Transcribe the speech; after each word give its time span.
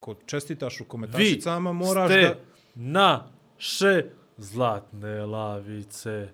Ako 0.00 0.14
čestitaš 0.26 0.80
u 0.80 0.84
komentašicama, 0.84 1.70
Vi 1.70 1.76
moraš 1.76 2.10
ste 2.10 2.20
da... 2.20 2.34
naše 2.74 4.04
zlatne 4.36 5.26
lavice. 5.26 6.28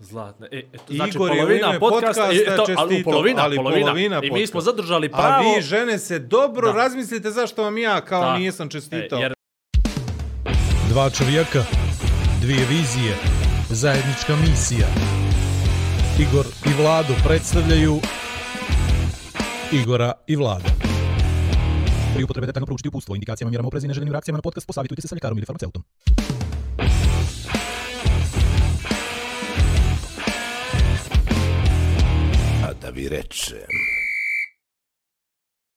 Zlatne. 0.00 0.48
E, 0.52 0.58
eto, 0.72 0.84
znači 0.88 1.10
Igor 1.10 1.28
je 1.28 1.34
u 1.34 1.38
polovina 1.38 1.68
ime 1.68 1.80
podcasta, 1.80 2.22
podcasta 2.22 2.50
e, 2.50 2.54
eto, 2.54 2.64
ali 2.76 3.02
polovina, 3.04 3.42
ali 3.42 3.56
polovina. 3.56 3.80
polovina 3.80 4.20
I 4.22 4.30
mi 4.30 4.46
smo 4.46 4.60
zadržali 4.60 5.10
A 5.12 5.16
pravo. 5.16 5.54
vi, 5.54 5.62
žene, 5.62 5.98
se 5.98 6.18
dobro 6.18 6.72
Da. 6.72 6.78
razmislite 6.78 7.30
zašto 7.30 7.62
vam 7.62 7.78
ja 7.78 8.00
kao 8.00 8.22
Da. 8.22 8.36
nisam 8.36 8.68
čestitao. 8.68 9.18
E, 9.18 9.22
jer 9.22 9.32
Dva 10.88 11.10
čovjeka, 11.10 11.64
dvije 12.40 12.66
vizije, 12.66 13.14
zajednička 13.70 14.36
misija. 14.36 14.86
Igor 16.20 16.46
i 16.66 16.82
Vlado 16.82 17.14
predstavljaju 17.24 17.98
Igora 19.72 20.12
i 20.26 20.36
Vlada. 20.36 20.77
Pri 22.18 22.24
upotrebe 22.24 22.46
detaljno 22.46 22.66
proučiti 22.66 22.88
upustvo, 22.88 23.14
indikacijama, 23.14 23.50
mjerama 23.50 23.66
oprezi 23.66 23.86
i 23.86 23.88
neželjenim 23.88 24.12
reakcijama 24.12 24.36
na 24.36 24.42
podcast, 24.42 24.66
posavitujte 24.66 25.02
se 25.02 25.08
sa 25.08 25.14
ljekarom 25.14 25.38
ili 25.38 25.46
farmaceutom. 25.46 25.82
A 32.64 32.72
da 32.82 32.90
vi 32.90 33.08
rečem. 33.08 33.70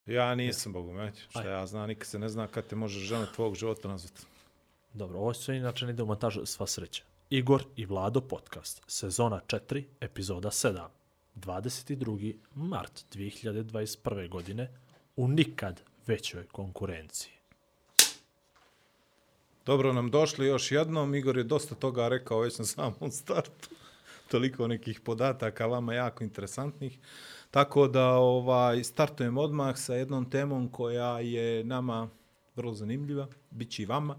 Ja 0.05 0.35
nisam 0.35 0.73
bogumeć, 0.73 1.15
šta 1.29 1.49
ja 1.49 1.65
znam, 1.67 1.87
nikad 1.87 2.07
se 2.07 2.19
ne 2.19 2.29
zna 2.29 2.47
kad 2.47 2.67
te 2.67 2.75
može 2.75 2.99
žena 2.99 3.25
tvojeg 3.35 3.55
života 3.55 3.87
nazvati. 3.87 4.21
Dobro, 4.93 5.19
ovo 5.19 5.33
sve 5.33 5.57
inače 5.57 5.85
ne 5.85 5.91
ide 5.91 6.03
u 6.03 6.05
montaž 6.05 6.37
sva 6.45 6.67
sreća. 6.67 7.03
Igor 7.29 7.63
i 7.75 7.85
Vlado 7.85 8.21
podcast, 8.21 8.81
sezona 8.87 9.41
4, 9.47 9.83
epizoda 10.01 10.49
7, 10.49 10.87
22. 11.35 12.35
mart 12.55 13.05
2021. 13.13 14.29
godine, 14.29 14.71
u 15.15 15.27
nikad 15.27 15.90
većoj 16.11 16.43
konkurenciji. 16.51 17.33
Dobro 19.65 19.93
nam 19.93 20.11
došli 20.11 20.47
još 20.47 20.71
jednom, 20.71 21.15
Igor 21.15 21.37
je 21.37 21.43
dosta 21.43 21.75
toga 21.75 22.07
rekao 22.07 22.39
već 22.39 22.59
na 22.59 22.65
samom 22.65 23.11
startu. 23.11 23.69
Toliko 24.31 24.67
nekih 24.67 24.99
podataka 24.99 25.65
vama 25.65 25.93
jako 25.93 26.23
interesantnih. 26.23 26.99
Tako 27.51 27.87
da 27.87 28.07
ovaj 28.15 28.83
startujem 28.83 29.37
odmah 29.37 29.77
sa 29.77 29.95
jednom 29.95 30.29
temom 30.29 30.69
koja 30.71 31.19
je 31.19 31.63
nama 31.63 32.09
vrlo 32.55 32.73
zanimljiva, 32.73 33.27
bit 33.51 33.71
će 33.71 33.83
i 33.83 33.85
vama, 33.85 34.15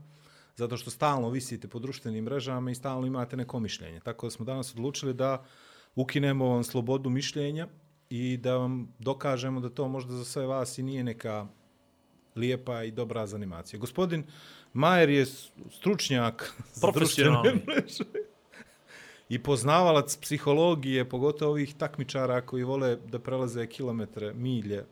zato 0.57 0.77
što 0.77 0.91
stalno 0.91 1.31
visite 1.31 1.69
po 1.69 1.79
društvenim 1.79 2.25
mrežama 2.25 2.71
i 2.71 2.75
stalno 2.75 3.07
imate 3.07 3.37
neko 3.37 3.61
mišljenje. 3.61 4.01
Tako 4.01 4.27
da 4.27 4.31
smo 4.31 4.45
danas 4.45 4.75
odlučili 4.75 5.15
da 5.15 5.45
ukinemo 5.95 6.47
vam 6.47 6.65
slobodu 6.65 7.11
mišljenja 7.11 7.69
i 8.11 8.37
da 8.37 8.57
vam 8.57 8.95
dokažemo 8.99 9.61
da 9.61 9.69
to 9.69 9.89
možda 9.89 10.13
za 10.13 10.25
sve 10.25 10.47
vas 10.47 10.79
i 10.79 10.83
nije 10.83 11.05
neka 11.05 11.49
lijepa 12.37 12.83
i 12.83 12.91
dobra 12.91 13.27
zanimacija. 13.27 13.81
Gospodin 13.81 14.25
Majer 14.73 15.11
je 15.11 15.27
stručnjak 15.71 16.55
Profesionalni. 16.81 17.61
i 19.29 19.39
poznavalac 19.39 20.17
psihologije, 20.17 21.09
pogotovo 21.09 21.51
ovih 21.51 21.75
takmičara 21.75 22.41
koji 22.41 22.65
vole 22.65 22.97
da 22.97 23.19
prelaze 23.19 23.67
kilometre, 23.67 24.33
milje 24.35 24.85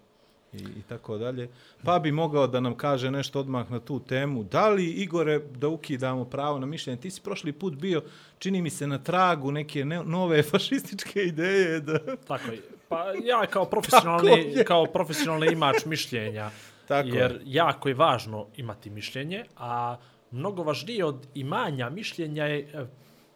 i, 0.52 0.56
i 0.56 0.82
tako 0.88 1.18
dalje. 1.18 1.48
Pa 1.84 1.98
bi 1.98 2.12
mogao 2.12 2.46
da 2.46 2.60
nam 2.60 2.76
kaže 2.76 3.10
nešto 3.10 3.40
odmah 3.40 3.70
na 3.70 3.80
tu 3.80 4.00
temu. 4.00 4.44
Da 4.44 4.68
li, 4.68 4.86
Igore, 4.86 5.38
da 5.38 5.68
ukidamo 5.68 6.24
pravo 6.24 6.58
na 6.58 6.66
mišljenje? 6.66 7.00
Ti 7.00 7.10
si 7.10 7.20
prošli 7.20 7.52
put 7.52 7.74
bio, 7.74 8.02
čini 8.38 8.62
mi 8.62 8.70
se, 8.70 8.86
na 8.86 8.98
tragu 8.98 9.50
neke 9.52 9.84
ne, 9.84 10.04
nove 10.04 10.42
fašističke 10.42 11.22
ideje 11.22 11.80
da... 11.80 12.16
Tako 12.16 12.50
je. 12.50 12.62
Pa 12.88 13.04
ja 13.24 13.46
kao 13.46 13.64
profesionalni, 13.64 14.54
kao 14.66 14.86
profesionalni 14.86 15.52
imač 15.52 15.84
mišljenja, 15.84 16.50
Tako 16.90 17.08
je. 17.08 17.14
jer 17.14 17.40
jako 17.44 17.88
je 17.88 17.94
važno 17.94 18.46
imati 18.56 18.90
mišljenje, 18.90 19.44
a 19.56 19.96
mnogo 20.30 20.62
važnije 20.62 21.04
od 21.04 21.26
imanja 21.34 21.90
mišljenja 21.90 22.44
je 22.44 22.58
e, 22.58 22.86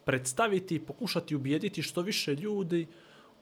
predstaviti 0.05 0.75
i 0.75 0.79
pokušati 0.79 1.35
ubijediti 1.35 1.81
što 1.81 2.01
više 2.01 2.35
ljudi 2.35 2.87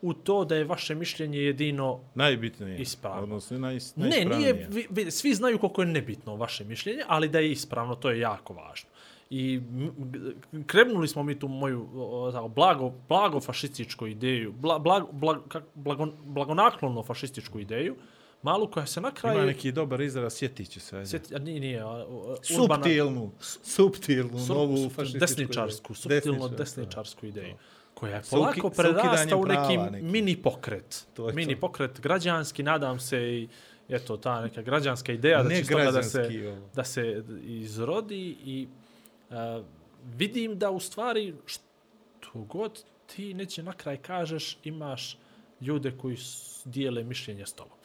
u 0.02 0.14
to 0.14 0.46
da 0.46 0.56
je 0.56 0.64
vaše 0.64 0.96
mišljenje 0.96 1.40
jedino 1.40 2.00
Najbitnije. 2.16 2.78
Ispravno. 2.78 3.24
Odnosno, 3.24 3.60
naj, 3.60 3.80
Ne, 3.96 4.26
nije, 4.26 4.68
vi, 4.70 4.88
vi, 4.90 5.12
svi 5.12 5.34
znaju 5.34 5.60
koliko 5.60 5.82
je 5.82 5.88
nebitno 5.88 6.36
vaše 6.36 6.64
mišljenje, 6.64 7.04
ali 7.08 7.30
da 7.30 7.40
je 7.40 7.52
ispravno, 7.52 7.96
to 7.96 8.10
je 8.10 8.20
jako 8.20 8.54
važno. 8.54 8.90
I 9.30 9.62
krenuli 10.68 11.08
smo 11.08 11.24
mi 11.24 11.40
tu 11.40 11.48
moju 11.48 11.88
tako, 12.34 12.48
blago, 12.48 12.94
blago 13.10 13.40
fašističku 13.40 14.08
ideju, 14.08 14.52
bla, 14.52 14.80
blag, 14.80 15.04
blag, 15.12 15.38
kak, 15.48 15.64
blago, 15.76 16.08
blagonaklono 16.26 17.04
fašističku 17.04 17.60
ideju, 17.60 17.96
malu 18.44 18.68
koja 18.68 18.86
se 18.86 19.02
na 19.02 19.12
kraju... 19.12 19.38
Ima 19.38 19.46
neki 19.46 19.72
dobar 19.72 20.02
izraz, 20.02 20.34
sjetit 20.34 20.70
će 20.70 20.80
se. 20.80 21.06
Sjeti, 21.06 21.36
a 21.36 21.40
nije, 21.40 21.60
nije, 21.60 21.82
a, 21.82 22.06
Subtilnu, 22.44 23.32
subtilnu, 23.64 24.30
sur- 24.32 24.48
novu 24.50 24.78
su- 24.78 24.90
fašističku 24.90 25.20
desničarsku, 25.20 25.94
subtilno 25.94 26.40
Desničar- 26.40 26.58
desničarsku 26.58 27.26
ideju 27.26 27.56
koja 27.94 28.16
je 28.16 28.22
polako 28.32 28.60
uki- 28.60 28.76
sa 28.76 28.84
prerasta 28.84 29.36
u 29.36 29.46
neki, 29.46 29.78
neki. 29.78 30.06
mini 30.06 30.36
pokret. 30.38 31.08
To 31.14 31.28
je 31.28 31.34
mini 31.34 31.54
to. 31.54 31.60
pokret 31.60 32.00
građanski, 32.00 32.64
nadam 32.64 33.00
se 33.00 33.20
i 33.22 33.48
eto 33.90 34.18
ta 34.18 34.42
neka 34.42 34.62
građanska 34.62 35.14
ideja 35.14 35.44
da 35.44 35.50
Ne 35.50 35.56
će 35.56 35.62
iz 35.62 35.68
toga 35.68 35.92
da 35.92 36.04
se, 36.04 36.30
ovo. 36.48 36.68
da 36.76 36.84
se 36.84 37.24
izrodi 37.44 38.18
i 38.46 38.68
uh, 39.30 39.36
vidim 40.08 40.60
da 40.60 40.72
u 40.72 40.80
stvari 40.80 41.34
što 41.46 41.62
god 42.34 42.84
ti 43.08 43.34
neće 43.34 43.64
na 43.64 43.74
kraj 43.74 43.98
kažeš 43.98 44.58
imaš 44.64 45.18
ljude 45.62 45.92
koji 45.92 46.18
dijele 46.66 47.04
mišljenje 47.04 47.46
s 47.46 47.54
tobom. 47.54 47.78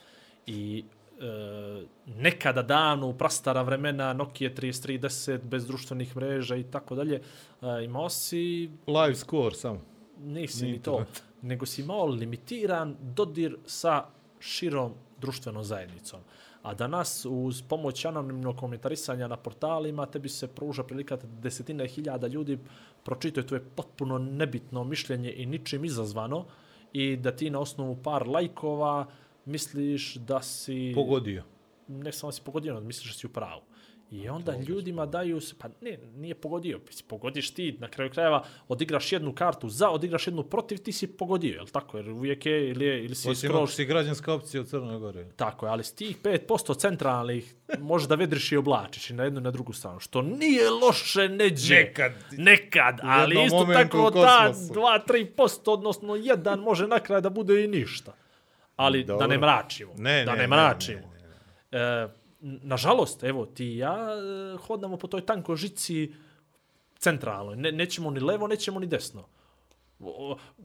I 0.48 0.84
e, 1.20 1.82
nekada 2.06 2.62
davno 2.62 3.08
u 3.08 3.14
prastara 3.14 3.62
vremena 3.62 4.12
Nokia 4.12 4.50
3310 4.50 5.38
bez 5.38 5.66
društvenih 5.66 6.16
mreža 6.16 6.56
i 6.56 6.64
tako 6.64 6.94
dalje 6.94 7.20
e, 7.62 7.84
imao 7.84 8.08
si 8.08 8.70
Live 8.86 9.14
score 9.14 9.54
samo. 9.54 9.80
nisi 10.18 10.64
Ni 10.64 10.72
ni 10.72 10.82
to, 10.82 10.90
internet. 10.90 11.22
nego 11.42 11.66
si 11.66 11.82
imao 11.82 12.06
limitiran 12.06 12.96
dodir 13.00 13.56
sa 13.66 14.04
širom 14.40 14.92
društvenom 15.20 15.64
zajednicom. 15.64 16.20
A 16.62 16.74
danas 16.74 17.26
uz 17.30 17.62
pomoć 17.62 18.04
anonimnog 18.04 18.56
komentarisanja 18.56 19.28
na 19.28 19.36
portalima 19.36 20.06
tebi 20.06 20.28
se 20.28 20.46
pruža 20.48 20.82
prilika 20.82 21.16
da 21.16 21.26
desetine 21.26 21.86
hiljada 21.86 22.26
ljudi 22.26 22.58
pročitaju 23.04 23.46
tvoje 23.46 23.62
potpuno 23.76 24.18
nebitno 24.18 24.84
mišljenje 24.84 25.32
i 25.36 25.46
ničim 25.46 25.84
izazvano 25.84 26.44
i 26.92 27.16
da 27.16 27.32
ti 27.36 27.50
na 27.50 27.60
osnovu 27.60 27.96
par 28.02 28.28
lajkova 28.28 29.06
misliš 29.48 30.14
da 30.14 30.42
si 30.42 30.92
Pogodio. 30.94 31.42
ne 31.88 32.12
samo 32.12 32.32
si 32.32 32.42
pogodio, 32.44 32.74
nego 32.74 32.86
misliš 32.86 33.12
da 33.12 33.18
si 33.18 33.26
u 33.26 33.30
pravu. 33.30 33.62
I 34.10 34.28
onda 34.28 34.54
ljudima 34.68 35.06
daju 35.06 35.40
se, 35.40 35.54
pa 35.58 35.68
ne, 35.80 35.98
nije 36.16 36.34
pogodio, 36.34 36.80
pogodiš 37.08 37.50
ti, 37.50 37.76
na 37.80 37.88
kraju 37.88 38.10
krajeva 38.10 38.44
odigraš 38.68 39.12
jednu 39.12 39.34
kartu 39.34 39.68
za, 39.68 39.90
odigraš 39.90 40.26
jednu 40.26 40.42
protiv, 40.42 40.78
ti 40.78 40.92
si 40.92 41.06
pogodio, 41.06 41.54
je 41.54 41.60
li 41.60 41.70
tako? 41.70 41.96
Jer 41.96 42.10
uvijek 42.10 42.46
je, 42.46 42.68
ili, 42.70 42.84
je, 42.84 43.04
ili 43.04 43.14
si 43.14 43.30
Osim 43.30 43.50
skroz, 43.50 43.74
si 43.74 43.84
građanska 43.84 44.32
opcija 44.32 44.60
u 44.60 44.64
Crnoj 44.64 44.98
Gori. 44.98 45.26
tako 45.36 45.66
je, 45.66 45.72
ali 45.72 45.84
s 45.84 45.92
tih 45.92 46.22
5% 46.22 46.78
centralnih 46.78 47.54
možeš 47.78 48.08
da 48.08 48.14
vedriš 48.14 48.52
i 48.52 48.56
oblačiš 48.56 49.10
i 49.10 49.14
na 49.14 49.24
jednu 49.24 49.40
i 49.40 49.42
na 49.42 49.50
drugu 49.50 49.72
stranu, 49.72 50.00
što 50.00 50.22
nije 50.22 50.70
loše 50.70 51.28
neđe. 51.28 51.74
Nekad. 51.74 52.12
Nekad, 52.32 53.00
ali 53.02 53.44
isto 53.44 53.66
tako 53.72 54.10
kosmosu. 54.10 54.74
2-3%, 54.74 55.70
odnosno 55.70 56.16
jedan 56.16 56.60
može 56.60 56.86
na 56.86 57.00
kraj 57.00 57.20
da 57.20 57.30
bude 57.30 57.64
i 57.64 57.68
ništa. 57.68 58.14
Ali 58.78 59.04
Dobro. 59.04 59.26
da 59.26 59.32
ne 59.32 59.38
mračimo. 59.38 59.92
Ne, 59.96 60.24
da 60.24 60.32
ne, 60.32 60.36
ne, 60.36 60.42
ne, 60.42 60.48
mračimo. 60.48 61.00
ne, 61.00 61.28
ne, 61.28 61.28
E, 61.72 62.08
nažalost, 62.40 63.24
evo, 63.24 63.46
ti 63.46 63.66
i 63.66 63.76
ja 63.78 63.94
e, 63.94 64.56
hodamo 64.66 64.96
po 64.96 65.06
toj 65.06 65.26
tankoj 65.26 65.56
žici 65.56 66.12
centralnoj. 66.98 67.56
Ne, 67.56 67.72
nećemo 67.72 68.10
ni 68.10 68.20
levo, 68.20 68.46
nećemo 68.46 68.80
ni 68.80 68.86
desno. 68.86 69.28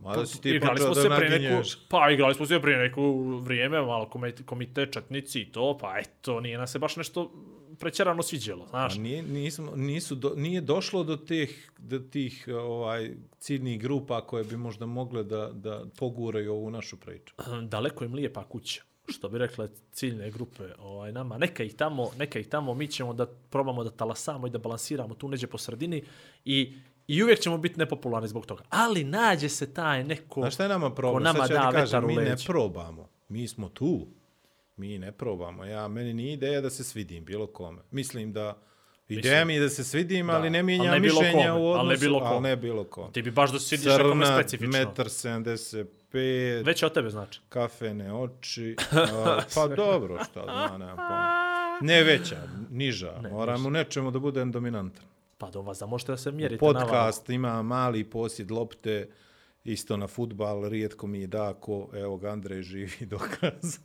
Mada 0.02 0.26
si 0.26 0.42
ti 0.42 0.50
igrali 0.50 0.80
smo 0.80 0.96
se 0.96 1.10
pre 1.18 1.30
neku, 1.30 1.64
pa 1.90 2.10
igrali 2.10 2.36
smo 2.36 2.46
se 2.46 2.60
prije 2.62 2.78
neku 2.78 3.24
vrijeme, 3.38 3.82
malo 3.82 4.10
komite, 4.10 4.44
komite 4.44 4.86
četnici 4.86 5.42
i 5.42 5.52
to, 5.52 5.78
pa 5.82 5.98
eto, 6.00 6.40
nije 6.40 6.58
nam 6.58 6.68
se 6.68 6.80
baš 6.80 6.96
nešto 6.96 7.32
prećerano 7.80 8.24
sviđalo, 8.24 8.68
znaš. 8.68 8.96
A 8.96 9.00
nije, 9.00 9.24
nismo, 9.24 9.76
nisu 9.76 10.16
do, 10.16 10.34
nije 10.36 10.62
došlo 10.62 11.04
do 11.04 11.18
tih, 11.18 11.72
do 11.78 12.00
tih 12.00 12.48
ovaj, 12.54 13.16
ciljnih 13.40 13.82
grupa 13.82 14.22
koje 14.22 14.44
bi 14.44 14.58
možda 14.58 14.86
mogle 14.86 15.24
da, 15.24 15.50
da 15.54 15.86
poguraju 15.98 16.54
ovu 16.54 16.70
našu 16.70 16.98
priču. 16.98 17.34
daleko 17.68 18.06
im 18.06 18.14
lijepa 18.14 18.44
kuća 18.44 18.84
što 19.08 19.30
bi 19.30 19.38
rekle 19.38 19.70
ciljne 19.92 20.32
grupe 20.32 20.64
ovaj 20.80 21.12
nama 21.12 21.38
neka 21.38 21.64
ih 21.64 21.76
tamo 21.76 22.10
neka 22.18 22.40
ih 22.40 22.48
tamo 22.48 22.74
mi 22.74 22.88
ćemo 22.88 23.14
da 23.14 23.26
probamo 23.26 23.84
da 23.84 23.90
talasamo 23.90 24.48
i 24.48 24.50
da 24.50 24.58
balansiramo 24.58 25.16
tu 25.16 25.28
neđe 25.28 25.48
po 25.48 25.58
sredini 25.58 26.04
i 26.46 26.74
i 27.08 27.24
uvijek 27.24 27.40
ćemo 27.40 27.58
biti 27.58 27.80
nepopularni 27.80 28.28
zbog 28.28 28.46
toga. 28.46 28.64
Ali 28.70 29.04
nađe 29.04 29.50
se 29.50 29.74
taj 29.74 30.04
neko 30.04 30.42
Znaš 30.42 30.54
šta 30.54 30.64
je 30.64 30.70
nama 30.70 30.90
problem? 30.90 31.14
ko 31.14 31.20
nama 31.20 31.40
Sad 31.40 31.48
ću 31.48 31.54
da 31.54 31.72
kažem, 31.72 32.08
mi 32.08 32.16
ne 32.16 32.36
probamo. 32.48 33.10
Mi 33.30 33.48
smo 33.48 33.70
tu. 33.70 34.08
Mi 34.76 34.98
ne 34.98 35.12
probamo. 35.12 35.66
Ja, 35.66 35.88
meni 35.88 36.14
nije 36.14 36.34
ideja 36.34 36.62
da 36.62 36.70
se 36.70 36.84
svidim 36.84 37.26
bilo 37.26 37.48
kome. 37.48 37.82
Mislim 37.92 38.34
da 38.34 38.58
Ideja 39.10 39.46
mi 39.46 39.54
je 39.54 39.60
da 39.60 39.70
se 39.70 39.84
svidim, 39.84 40.30
ali 40.30 40.50
ne 40.50 40.64
mijenja 40.64 40.84
ali 40.84 41.00
ne 41.00 41.08
bilo 41.08 41.22
mišljenja 41.22 41.48
kome, 41.50 41.62
u 41.62 41.68
odnosu. 41.68 41.80
ali 41.80 41.90
ne 41.90 41.98
bilo 41.98 42.18
ali 42.20 42.28
kome. 42.28 42.50
ne 42.50 42.56
bilo 42.56 42.84
kome. 42.84 43.12
Ti 43.12 43.22
bi 43.22 43.32
baš 43.32 43.52
da 43.52 43.60
se 43.60 43.76
vidiš 43.76 43.86
nekome 43.92 44.26
Crna, 44.26 44.38
specifično. 44.40 44.80
metar 44.80 45.06
75, 45.06 46.66
Već 46.66 46.82
je 46.82 46.86
od 46.86 46.94
tebe 46.94 47.10
znači. 47.10 47.40
kafene 47.50 48.14
oči. 48.14 48.76
a, 49.26 49.40
pa 49.56 49.68
dobro, 49.68 50.24
šta 50.24 50.44
zna, 50.44 50.78
nema 50.78 50.96
pojma. 50.96 51.44
Ne 51.82 52.04
veća, 52.04 52.38
niža. 52.70 53.20
Ne, 53.22 53.30
Moram 53.30 53.66
u 53.66 53.70
nečemu 53.70 54.12
da 54.12 54.20
budem 54.20 54.52
dominantan. 54.52 55.04
Pa 55.38 55.50
do 55.50 55.62
vas, 55.62 55.80
da 55.80 55.86
možete 55.86 56.12
da 56.12 56.18
se 56.18 56.32
mjerite 56.32 56.66
na 56.66 56.74
Podcast 56.74 57.30
ima 57.30 57.62
mali 57.62 58.04
posjed 58.04 58.52
lopte, 58.52 59.08
isto 59.64 59.98
na 59.98 60.08
futbal, 60.08 60.70
rijetko 60.70 61.08
mi 61.08 61.28
da 61.28 61.54
ko, 61.54 61.90
evo 61.94 62.18
ga 62.18 62.30
Andrej 62.30 62.62
živi 62.62 63.06
dokaz. 63.16 63.80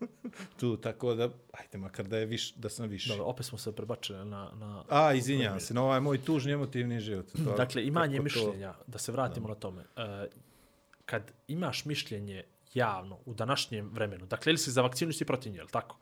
tu, 0.61 0.77
tako 0.77 1.15
da, 1.15 1.29
ajde 1.53 1.79
makar 1.79 2.07
da, 2.09 2.19
je 2.19 2.27
viš, 2.27 2.55
da 2.55 2.69
sam 2.69 2.89
više. 2.89 3.09
Dobro, 3.09 3.25
opet 3.25 3.47
smo 3.47 3.59
se 3.59 3.77
prebačili 3.77 4.19
na... 4.19 4.51
na 4.55 4.85
A, 4.89 5.15
izvinjam 5.15 5.61
se, 5.61 5.75
na 5.75 5.83
ovaj 5.85 6.01
moj 6.01 6.25
tužni 6.25 6.53
emotivni 6.53 7.01
život. 7.01 7.27
To, 7.45 7.55
Dakle, 7.63 7.87
imanje 7.87 8.17
kako 8.17 8.29
to- 8.29 8.41
mišljenja, 8.41 8.75
da 8.87 8.99
se 8.99 9.13
vratimo 9.13 9.49
na 9.49 9.55
tome. 9.55 9.85
E, 9.97 10.27
kad 11.05 11.33
imaš 11.49 11.85
mišljenje 11.85 12.45
javno 12.75 13.19
u 13.27 13.35
današnjem 13.35 13.91
vremenu, 13.93 14.27
dakle, 14.27 14.51
ili 14.51 14.59
si 14.59 14.71
za 14.71 14.83
vakcinu, 14.83 15.13
si 15.13 15.25
protiv 15.25 15.53
nje, 15.53 15.61
tako? 15.71 15.97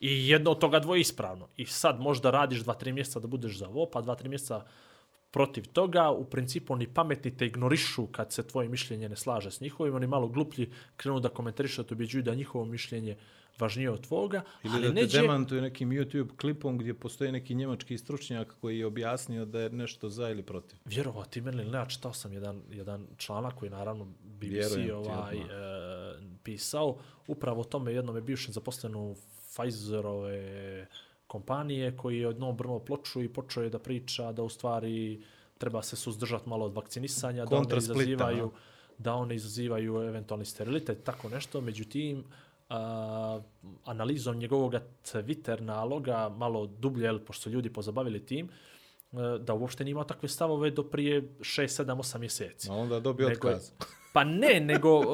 I 0.00 0.28
jedno 0.28 0.50
od 0.50 0.58
toga 0.58 0.78
dvoje 0.78 0.98
je 0.98 1.00
ispravno. 1.00 1.48
I 1.56 1.66
sad 1.66 2.00
možda 2.00 2.30
radiš 2.30 2.60
dva, 2.60 2.74
tri 2.74 2.92
mjeseca 2.92 3.20
da 3.20 3.26
budeš 3.26 3.58
za 3.58 3.68
ovo, 3.68 3.90
pa 3.92 4.00
dva, 4.00 4.14
tri 4.14 4.28
mjeseca 4.28 4.64
protiv 5.36 5.66
toga. 5.72 6.10
U 6.10 6.24
principu 6.24 6.72
oni 6.72 6.86
pametni 6.86 7.36
te 7.36 7.46
ignorišu 7.46 8.06
kad 8.06 8.32
se 8.32 8.42
tvoje 8.42 8.68
mišljenje 8.68 9.08
ne 9.08 9.16
slaže 9.16 9.50
s 9.50 9.60
njihovim. 9.60 9.94
Oni 9.94 10.06
malo 10.06 10.28
gluplji 10.28 10.70
krenu 10.96 11.20
da 11.20 11.28
komentarišu, 11.28 11.82
da 11.82 11.88
te 11.88 11.94
objeđuju 11.94 12.22
da 12.22 12.34
njihovo 12.34 12.64
mišljenje 12.64 13.16
važnije 13.58 13.90
od 13.90 14.06
tvoga. 14.06 14.42
Ili 14.64 14.74
ali 14.74 14.82
da 14.82 14.94
te 14.94 15.00
neđe- 15.00 15.20
demantuje 15.20 15.62
nekim 15.62 15.90
YouTube 15.90 16.36
klipom 16.36 16.78
gdje 16.78 16.94
postoji 16.94 17.32
neki 17.32 17.54
njemački 17.54 17.98
stručnjak 17.98 18.54
koji 18.60 18.78
je 18.78 18.86
objasnio 18.86 19.44
da 19.44 19.60
je 19.60 19.70
nešto 19.70 20.08
za 20.08 20.30
ili 20.30 20.42
protiv. 20.42 20.78
Vjerovati 20.84 21.40
meni 21.40 21.62
ili 21.62 21.70
ne, 21.70 21.78
a 21.78 21.86
čitao 21.86 22.12
sam 22.12 22.32
jedan, 22.32 22.62
jedan 22.70 23.06
članak 23.16 23.54
koji 23.54 23.70
naravno 23.70 24.04
BBC 24.04 24.50
Vjerujem 24.50 24.86
ti 24.86 24.90
ovaj, 24.92 25.36
e, 25.36 25.44
pisao. 26.42 26.96
Upravo 27.26 27.60
o 27.60 27.64
tome 27.64 27.92
jednom 27.92 28.16
je 28.16 28.22
bivšem 28.22 28.52
zaposlenu 28.52 29.16
Pfizerove 29.56 30.86
kompanije 31.36 31.96
koji 31.96 32.18
je 32.18 32.28
odnom 32.28 32.56
brno 32.56 32.78
ploču 32.78 33.22
i 33.22 33.28
počeo 33.28 33.62
je 33.62 33.70
da 33.70 33.78
priča 33.78 34.32
da 34.32 34.42
u 34.42 34.48
stvari 34.48 35.22
treba 35.58 35.82
se 35.82 35.96
suzdržati 35.96 36.48
malo 36.48 36.66
od 36.66 36.74
vakcinisanja, 36.74 37.44
da 37.44 37.56
one 37.56 37.76
izazivaju, 37.76 38.50
da 38.98 39.14
one 39.14 39.34
izazivaju 39.34 40.02
eventualni 40.02 40.44
sterilitet, 40.44 41.04
tako 41.04 41.28
nešto. 41.28 41.60
Međutim, 41.60 42.24
a, 42.68 43.40
analizom 43.84 44.36
njegovog 44.36 44.74
Twitter 45.04 45.60
naloga, 45.60 46.28
malo 46.28 46.66
dublje, 46.66 47.04
jel, 47.04 47.18
pošto 47.18 47.42
su 47.42 47.50
ljudi 47.50 47.72
pozabavili 47.72 48.26
tim, 48.26 48.48
e, 48.48 49.38
da 49.38 49.54
uopšte 49.54 49.84
nije 49.84 49.92
imao 49.92 50.04
takve 50.04 50.28
stavove 50.28 50.70
do 50.70 50.82
prije 50.82 51.22
6, 51.40 51.84
7, 51.84 51.96
8 51.96 52.18
mjeseci. 52.18 52.70
A 52.70 52.74
onda 52.74 53.00
dobio 53.00 53.28
Nego 53.28 53.48
otkaz. 53.48 53.70
Pa 54.12 54.24
ne, 54.24 54.60
nego 54.60 54.98
uh, 54.98 55.04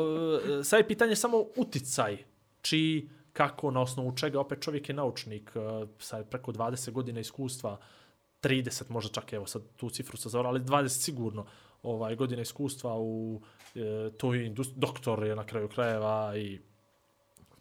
sad 0.65 0.79
je 0.79 0.89
pitanje 0.89 1.17
samo 1.17 1.45
uticaj. 1.57 2.19
Čiji, 2.63 3.09
kako, 3.32 3.70
na 3.70 3.81
osnovu 3.81 4.17
čega, 4.17 4.40
opet 4.40 4.62
čovjek 4.62 4.88
je 4.88 4.94
naučnik, 4.94 5.50
e, 5.55 5.58
uh, 5.58 5.88
sad 5.99 6.31
preko 6.31 6.52
20 6.52 6.90
godina 6.90 7.20
iskustva, 7.20 7.79
30 8.43 8.90
možda 8.90 9.12
čak, 9.12 9.32
evo 9.32 9.46
sad 9.46 9.62
tu 9.76 9.90
cifru 9.90 10.17
sa 10.17 10.29
zavora, 10.29 10.49
ali 10.49 10.61
20 10.61 10.88
sigurno 10.88 11.46
ovaj, 11.82 12.17
godina 12.17 12.43
iskustva 12.43 12.94
u 12.99 13.40
e, 13.75 14.11
toj 14.19 14.46
industriji, 14.46 14.81
doktor 14.81 15.25
je 15.25 15.37
na 15.37 15.46
kraju 15.46 15.69
krajeva 15.69 16.37
i 16.37 16.61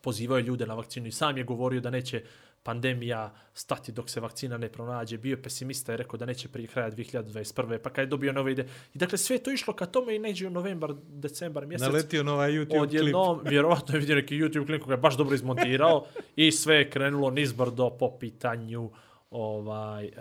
pozivao 0.01 0.38
je 0.38 0.44
ljude 0.44 0.65
na 0.65 0.73
vakcinu 0.73 1.07
i 1.07 1.12
sam 1.12 1.38
je 1.38 1.44
govorio 1.44 1.81
da 1.81 1.89
neće 1.89 2.23
pandemija 2.63 3.34
stati 3.54 3.92
dok 3.92 4.10
se 4.10 4.19
vakcina 4.19 4.58
ne 4.58 4.69
pronađe. 4.69 5.18
Bio 5.18 5.31
je 5.31 5.42
pesimista 5.42 5.94
i 5.94 5.98
rekao 5.98 6.18
da 6.18 6.25
neće 6.25 6.48
prije 6.48 6.68
kraja 6.68 6.92
2021. 6.92 7.78
Pa 7.78 7.90
kad 7.90 8.04
je 8.04 8.08
dobio 8.08 8.34
nove 8.34 8.52
ide. 8.52 8.66
I 8.94 8.98
dakle 8.98 9.18
sve 9.18 9.38
to 9.38 9.52
išlo 9.52 9.74
ka 9.74 9.86
tome 9.86 10.16
i 10.16 10.19
neđe 10.19 10.48
u 10.48 10.50
novembar, 10.50 10.94
decembar 11.08 11.66
mjesec. 11.66 11.88
Naletio 11.88 12.24
na 12.24 12.34
ovaj 12.34 12.52
YouTube 12.52 12.69
klip. 12.69 12.81
Odjednom, 12.81 13.40
vjerovatno 13.50 13.96
je 13.96 14.00
vidio 14.00 14.16
neki 14.16 14.36
YouTube 14.36 14.66
klip 14.66 14.84
koji 14.84 14.94
je 14.94 14.98
baš 14.98 15.18
dobro 15.18 15.36
izmontirao 15.36 16.06
i 16.36 16.52
sve 16.52 16.75
je 16.75 16.90
krenulo 16.90 17.30
nizbrdo 17.31 17.90
po 17.90 18.18
pitanju 18.19 18.92
ovaj 19.31 20.06
e, 20.06 20.12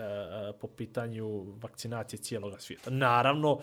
po 0.60 0.66
pitanju 0.68 1.46
vakcinacije 1.62 2.18
cijelog 2.18 2.60
svijeta. 2.60 2.90
Naravno, 2.90 3.58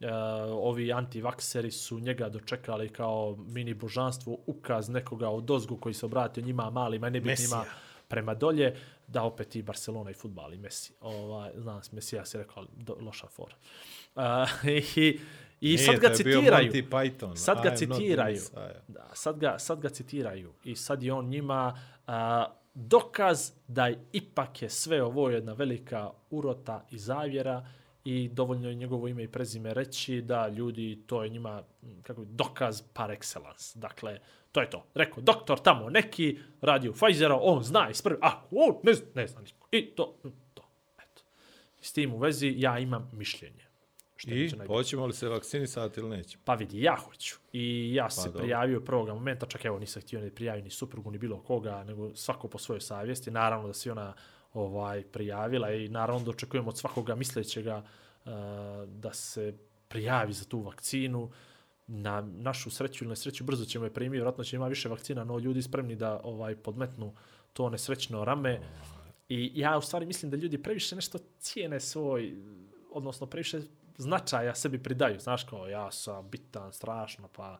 e, 0.00 0.12
ovi 0.50 0.92
antivakseri 0.92 1.70
su 1.70 2.00
njega 2.00 2.28
dočekali 2.28 2.88
kao 2.88 3.36
mini 3.46 3.74
božanstvo, 3.74 4.38
ukaz 4.46 4.88
nekoga 4.88 5.28
od 5.28 5.50
ozgu 5.50 5.76
koji 5.76 5.94
se 5.94 6.06
obratio 6.06 6.44
njima 6.44 6.70
malima 6.70 7.08
i 7.08 7.10
nebitnima 7.10 7.56
Mesija. 7.56 7.91
Prema 8.12 8.34
dolje, 8.34 8.76
da 9.06 9.22
opet 9.22 9.56
i 9.56 9.62
Barcelona 9.62 10.10
i 10.10 10.14
futbal 10.14 10.54
i 10.54 10.58
Messi. 10.58 10.92
Ovaj, 11.00 11.50
znam, 11.56 11.80
Mesija 11.92 12.24
se 12.24 12.38
rekao, 12.38 12.66
do, 12.76 12.96
loša 13.00 13.26
fora. 13.26 13.54
Uh, 14.14 14.22
I, 14.96 15.20
i 15.60 15.66
Nije, 15.68 15.78
sad 15.78 15.94
to 15.94 16.00
ga 16.00 16.06
je 16.06 16.24
bio 16.24 16.40
citiraju. 16.40 16.72
Monty 16.72 16.88
Python. 16.88 17.36
Sad 17.36 17.62
ga 17.62 17.76
citiraju. 17.76 18.40
Da, 18.88 19.08
sad, 19.14 19.38
ga, 19.38 19.58
sad 19.58 19.80
ga 19.80 19.88
citiraju 19.88 20.52
i 20.64 20.76
sad 20.76 21.02
je 21.02 21.12
on 21.12 21.28
njima 21.28 21.80
a, 22.06 22.46
dokaz 22.74 23.52
da 23.68 23.86
je 23.86 24.04
ipak 24.12 24.62
je 24.62 24.70
sve 24.70 25.02
ovo 25.02 25.30
jedna 25.30 25.52
velika 25.52 26.10
urota 26.30 26.86
i 26.90 26.98
zavjera 26.98 27.66
i 28.04 28.28
dovoljno 28.28 28.68
je 28.68 28.74
njegovo 28.74 29.08
ime 29.08 29.22
i 29.22 29.28
prezime 29.28 29.74
reći 29.74 30.20
da 30.20 30.48
ljudi, 30.48 31.02
to 31.06 31.22
je 31.22 31.28
njima 31.28 31.62
kako 32.02 32.20
bi, 32.20 32.26
dokaz 32.32 32.82
par 32.92 33.10
excellence. 33.10 33.78
Dakle, 33.78 34.18
to 34.52 34.60
je 34.60 34.70
to. 34.70 34.84
Rekao, 34.94 35.22
doktor 35.22 35.58
tamo 35.58 35.90
neki 35.90 36.38
radi 36.60 36.88
u 36.88 36.92
Pfizeru, 36.92 37.38
on 37.40 37.62
zna 37.62 37.90
iz 37.90 38.02
prvi, 38.02 38.18
a 38.22 38.42
on 38.50 38.76
ne 38.82 38.94
zna, 38.94 39.06
ne 39.14 39.26
zna 39.26 39.40
niko. 39.40 39.68
I 39.70 39.86
to, 39.86 40.18
to, 40.54 40.62
eto. 40.98 41.22
I 41.80 41.84
s 41.84 41.92
tim 41.92 42.14
u 42.14 42.18
vezi 42.18 42.54
ja 42.56 42.78
imam 42.78 43.10
mišljenje. 43.12 43.72
Što 44.16 44.30
I 44.30 44.50
hoćemo 44.66 45.06
li 45.06 45.12
se 45.12 45.28
vakcinisati 45.28 46.00
ili 46.00 46.08
nećemo? 46.08 46.42
Pa 46.44 46.54
vidi, 46.54 46.82
ja 46.82 46.96
hoću. 46.96 47.36
I 47.52 47.94
ja 47.94 48.10
sam 48.10 48.22
se 48.22 48.28
dobro. 48.28 48.42
prijavio 48.42 48.80
prvog 48.80 49.08
momenta, 49.08 49.46
čak 49.46 49.64
evo 49.64 49.78
nisam 49.78 50.02
htio 50.02 50.20
ni 50.20 50.30
prijaviti 50.30 50.64
ni 50.64 50.70
suprugu, 50.70 51.10
ni 51.10 51.18
bilo 51.18 51.42
koga, 51.42 51.84
nego 51.84 52.14
svako 52.14 52.48
po 52.48 52.58
svojoj 52.58 52.80
savjesti. 52.80 53.30
Naravno 53.30 53.66
da 53.66 53.74
se 53.74 53.92
ona 53.92 54.14
ovaj 54.52 55.02
prijavila 55.02 55.72
i 55.72 55.88
naravno 55.88 56.24
da 56.24 56.30
očekujemo 56.30 56.68
od 56.68 56.78
svakoga 56.78 57.14
mislećega 57.14 57.76
uh, 58.24 58.32
da 58.86 59.12
se 59.12 59.54
prijavi 59.88 60.32
za 60.32 60.44
tu 60.44 60.60
vakcinu. 60.60 61.30
Na 61.86 62.20
našu 62.20 62.70
sreću 62.70 63.04
ili 63.04 63.10
nesreću 63.10 63.44
brzo 63.44 63.64
ćemo 63.64 63.84
je 63.84 63.92
primiti, 63.94 64.16
vjerojatno 64.16 64.44
će 64.44 64.56
ima 64.56 64.68
više 64.68 64.88
vakcina, 64.88 65.24
no 65.24 65.38
ljudi 65.38 65.62
spremni 65.62 65.96
da 65.96 66.20
ovaj 66.24 66.56
podmetnu 66.56 67.14
to 67.52 67.70
nesrećno 67.70 68.24
rame. 68.24 68.60
I 69.28 69.52
ja 69.54 69.78
u 69.78 69.82
stvari 69.82 70.06
mislim 70.06 70.30
da 70.30 70.36
ljudi 70.36 70.62
previše 70.62 70.96
nešto 70.96 71.18
cijene 71.38 71.80
svoj, 71.80 72.36
odnosno 72.92 73.26
previše 73.26 73.60
značaja 73.98 74.54
sebi 74.54 74.82
pridaju. 74.82 75.20
Znaš 75.20 75.44
kao, 75.44 75.68
ja 75.68 75.90
sam 75.90 76.28
bitan, 76.30 76.72
strašno, 76.72 77.28
pa 77.28 77.58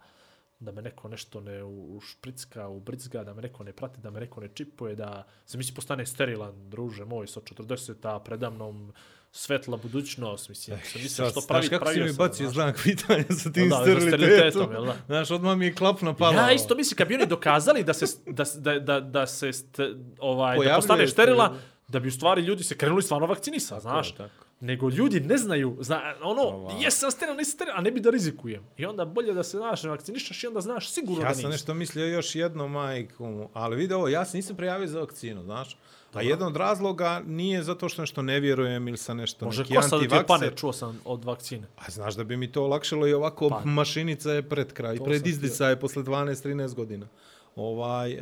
da 0.60 0.72
me 0.72 0.82
neko 0.82 1.08
nešto 1.08 1.40
ne 1.40 1.64
u- 1.64 1.96
ušpricka, 1.96 2.68
ubrizga, 2.68 3.24
da 3.24 3.34
me 3.34 3.42
neko 3.42 3.64
ne 3.64 3.72
prati, 3.72 4.00
da 4.00 4.10
me 4.10 4.20
neko 4.20 4.40
ne 4.40 4.48
čipuje, 4.48 4.94
da 4.96 5.26
se 5.46 5.58
misli 5.58 5.74
postane 5.74 6.06
sterilan, 6.06 6.70
druže 6.70 7.04
moj, 7.04 7.26
sa 7.26 7.40
40-a 7.40 8.18
predamnom 8.20 8.92
svetla 9.34 9.76
budućnost, 9.76 10.48
mislim, 10.48 10.78
se 10.78 10.98
misli 10.98 11.08
Sad, 11.08 11.30
što 11.30 11.40
pravi, 11.40 11.68
kako 11.68 11.84
si 11.84 11.88
pravio 11.88 12.04
mi 12.04 12.08
sam, 12.08 12.16
bacio 12.16 12.50
znak 12.50 12.80
pitanja 12.84 13.24
sa 13.42 13.52
tim 13.52 13.68
Da, 13.68 13.76
sterilitetom? 13.76 14.72
jel 14.72 14.84
da? 14.84 14.96
Znaš, 15.06 15.30
odmah 15.30 15.56
mi 15.56 15.64
je 15.66 15.74
klapno 15.74 16.14
pala. 16.14 16.34
Ja 16.34 16.52
isto 16.52 16.74
mislim, 16.74 16.96
kad 16.96 17.08
bi 17.08 17.14
oni 17.14 17.26
dokazali 17.26 17.84
da 17.84 17.94
se, 17.94 18.06
da, 18.26 18.44
da, 18.56 18.78
da, 18.78 19.00
da 19.00 19.26
se 19.26 19.52
st, 19.52 19.78
ovaj, 20.18 20.58
da 20.58 20.74
postane 20.74 21.06
se, 21.06 21.12
sterila, 21.12 21.56
da. 21.88 22.00
bi 22.00 22.08
u 22.08 22.12
stvari 22.12 22.42
ljudi 22.42 22.64
se 22.64 22.76
krenuli 22.76 23.02
stvarno 23.02 23.26
vakcinisa, 23.26 23.80
znaš. 23.80 24.10
je, 24.10 24.16
tako. 24.16 24.44
Nego 24.60 24.90
ljudi 24.90 25.20
ne 25.20 25.36
znaju, 25.36 25.76
zna, 25.80 26.14
ono, 26.22 26.42
Ova. 26.42 26.72
jesam 26.80 27.10
steril, 27.10 27.36
nisam 27.36 27.52
steril, 27.52 27.74
a 27.76 27.80
ne 27.80 27.90
bi 27.90 28.00
da 28.00 28.10
rizikujem. 28.10 28.64
I 28.76 28.86
onda 28.86 29.04
bolje 29.04 29.32
da 29.34 29.42
se, 29.42 29.56
znaš, 29.56 29.82
ne 29.82 29.90
vakcinišaš 29.90 30.44
i 30.44 30.46
onda 30.46 30.60
znaš 30.60 30.90
sigurno 30.90 31.22
Ja 31.22 31.28
da 31.28 31.34
sam 31.34 31.38
nisi. 31.38 31.52
nešto 31.52 31.74
mislio 31.74 32.06
još 32.06 32.34
jedno 32.34 32.68
majku, 32.68 33.48
ali 33.52 33.76
vidi 33.76 33.94
ovo, 33.94 34.08
ja 34.08 34.24
se 34.24 34.36
nisam 34.36 34.56
prijavio 34.56 34.86
za 34.86 35.00
vakcinu, 35.00 35.42
znaš. 35.42 35.76
A 36.12 36.22
jedan 36.22 36.48
od 36.48 36.56
razloga 36.56 37.22
nije 37.26 37.62
zato 37.62 37.88
što 37.88 38.02
nešto 38.02 38.22
ne 38.22 38.40
vjerujem 38.40 38.88
ili 38.88 38.96
sam 38.96 39.16
nešto 39.16 39.44
Može 39.44 39.62
neki 39.62 39.74
kosa 39.74 39.88
da 39.88 39.98
ti 39.98 40.04
je 40.14 40.18
antivakser. 40.18 40.26
pane, 40.26 40.56
čuo 40.56 40.72
sam 40.72 41.00
od 41.04 41.24
vakcine. 41.24 41.66
A 41.76 41.90
znaš 41.90 42.14
da 42.14 42.24
bi 42.24 42.36
mi 42.36 42.52
to 42.52 42.64
olakšalo 42.64 43.06
i 43.06 43.12
ovako 43.12 43.48
Pa. 43.48 43.60
mašinica 43.64 44.32
je 44.32 44.42
pred 44.42 44.72
kraj, 44.72 44.96
To 44.96 45.04
pred 45.04 45.20
sam 45.20 45.28
izdicaje 45.30 45.80
posle 45.80 46.02
12-13 46.02 46.74
godina. 46.74 47.06
Ovaj, 47.56 48.14
uh, 48.14 48.20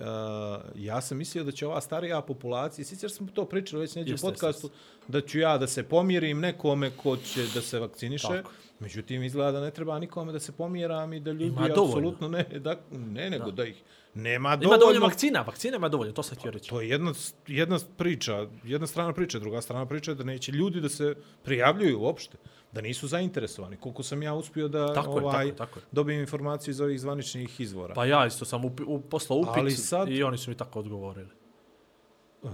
ja 0.75 1.01
sam 1.01 1.19
mislio 1.19 1.45
da 1.45 1.53
će 1.53 1.67
ova 1.67 1.81
starija 1.81 2.21
populacija, 2.21 2.85
sjećaš 2.85 3.13
sam 3.13 3.29
to 3.29 3.45
pričali 3.45 3.81
već 3.81 3.95
neđe 3.95 4.15
u 4.15 4.19
podcastu, 4.23 4.67
jeste. 4.67 4.79
da 5.09 5.21
ću 5.21 5.39
ja 5.39 5.59
da 5.59 5.67
se 5.67 5.83
pomirim 5.83 6.41
nekome 6.41 6.91
ko 6.91 7.17
će 7.17 7.47
da 7.55 7.63
se 7.63 7.79
vakciniše. 7.79 8.29
Tako. 8.29 8.51
Međutim, 8.81 9.23
izgleda 9.23 9.53
da 9.53 9.61
ne 9.61 9.71
treba 9.71 9.99
nikome 9.99 10.33
da 10.33 10.41
se 10.41 10.53
pomiram 10.53 11.13
i 11.13 11.21
da 11.21 11.33
ljudi 11.33 11.55
apsolutno 11.71 12.29
ne, 12.29 12.45
da, 12.59 12.77
ne, 12.91 13.31
nego 13.31 13.45
da. 13.45 13.51
da 13.51 13.65
ih 13.65 13.83
nema 14.14 14.49
Ima 14.49 14.57
dovoljno. 14.57 14.79
dovoljno 14.79 15.00
vakcina, 15.00 15.40
vakcina 15.40 15.76
ima 15.76 15.88
dovoljno, 15.88 16.12
to 16.12 16.23
sam 16.23 16.38
htio 16.38 16.50
reći. 16.50 16.69
To 16.71 16.81
je 16.81 16.88
jedna, 16.88 17.12
jedna 17.47 17.79
priča, 17.97 18.47
jedna 18.64 18.87
strana 18.87 19.12
priča, 19.12 19.38
druga 19.38 19.61
strana 19.61 19.87
priča 19.87 20.11
je 20.11 20.14
da 20.14 20.25
neće 20.25 20.52
ljudi 20.52 20.81
da 20.81 20.88
se 20.88 21.14
prijavljuju 21.45 22.00
uopšte, 22.00 22.38
da 22.73 22.81
nisu 22.81 23.09
zainteresovani. 23.09 23.76
Koliko 23.76 24.02
sam 24.02 24.23
ja 24.23 24.35
uspio 24.35 24.69
da 24.69 24.95
Tako 24.95 25.11
ovaj, 25.11 25.23
tako 25.25 25.40
je, 25.40 25.57
tako 25.57 25.79
je. 25.79 25.85
dobijem 25.93 26.21
informaciju 26.21 26.73
iz 26.73 26.81
ovih 26.81 27.00
zvaničnih 27.00 27.61
izvora. 27.61 27.95
Pa 27.95 28.05
ja 28.05 28.26
isto 28.26 28.45
sam 28.45 28.64
upi, 28.64 28.83
u, 28.83 29.00
poslao 29.00 29.38
upit 29.38 29.79
sad- 29.79 30.09
i 30.09 30.23
oni 30.23 30.38
su 30.38 30.50
mi 30.50 30.57
tako 30.57 30.79
odgovorili. 30.79 31.29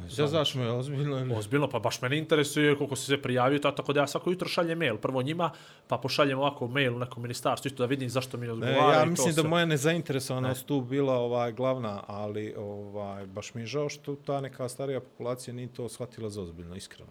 Zezaš 0.09 0.55
me, 0.55 0.71
ozbiljno 0.71 1.19
ili? 1.19 1.35
Ozbiljno, 1.35 1.69
pa 1.69 1.79
baš 1.79 2.03
mene 2.03 2.19
interesuje 2.19 2.77
koliko 2.77 2.97
se 2.97 3.05
sve 3.05 3.23
prijavio, 3.23 3.59
ta- 3.59 3.75
tako 3.75 3.93
da 3.93 4.01
ja 4.01 4.07
svako 4.07 4.31
jutro 4.31 4.49
šaljem 4.49 4.79
mail. 4.79 4.97
Prvo 4.97 5.23
njima, 5.23 5.51
pa 5.89 5.99
pošaljem 5.99 6.39
ovako 6.39 6.69
mail 6.69 6.97
u 6.97 6.99
nekom 6.99 7.23
ministarstvu, 7.23 7.69
isto 7.69 7.83
da 7.83 7.87
vidim 7.87 8.09
zašto 8.11 8.37
mi 8.37 8.43
ne 8.43 8.47
Ne, 8.47 8.53
odgovaraju. 8.55 9.01
ja 9.01 9.05
mislim 9.05 9.29
da 9.29 9.41
sve. 9.41 9.51
moja 9.51 9.67
nezainteresovanost 9.67 10.67
tu 10.67 10.81
bila 10.81 11.15
ovaj 11.15 11.53
glavna, 11.53 12.03
ali 12.07 12.55
ovaj 12.55 13.27
baš 13.27 13.55
mi 13.55 13.61
je 13.61 13.67
žao 13.67 13.89
što 13.89 14.15
ta 14.17 14.41
neka 14.41 14.69
starija 14.69 15.01
populacija 15.01 15.55
nije 15.55 15.69
to 15.69 15.89
shvatila 15.89 16.31
za 16.31 16.43
ozbiljno, 16.43 16.77
iskreno. 16.77 17.11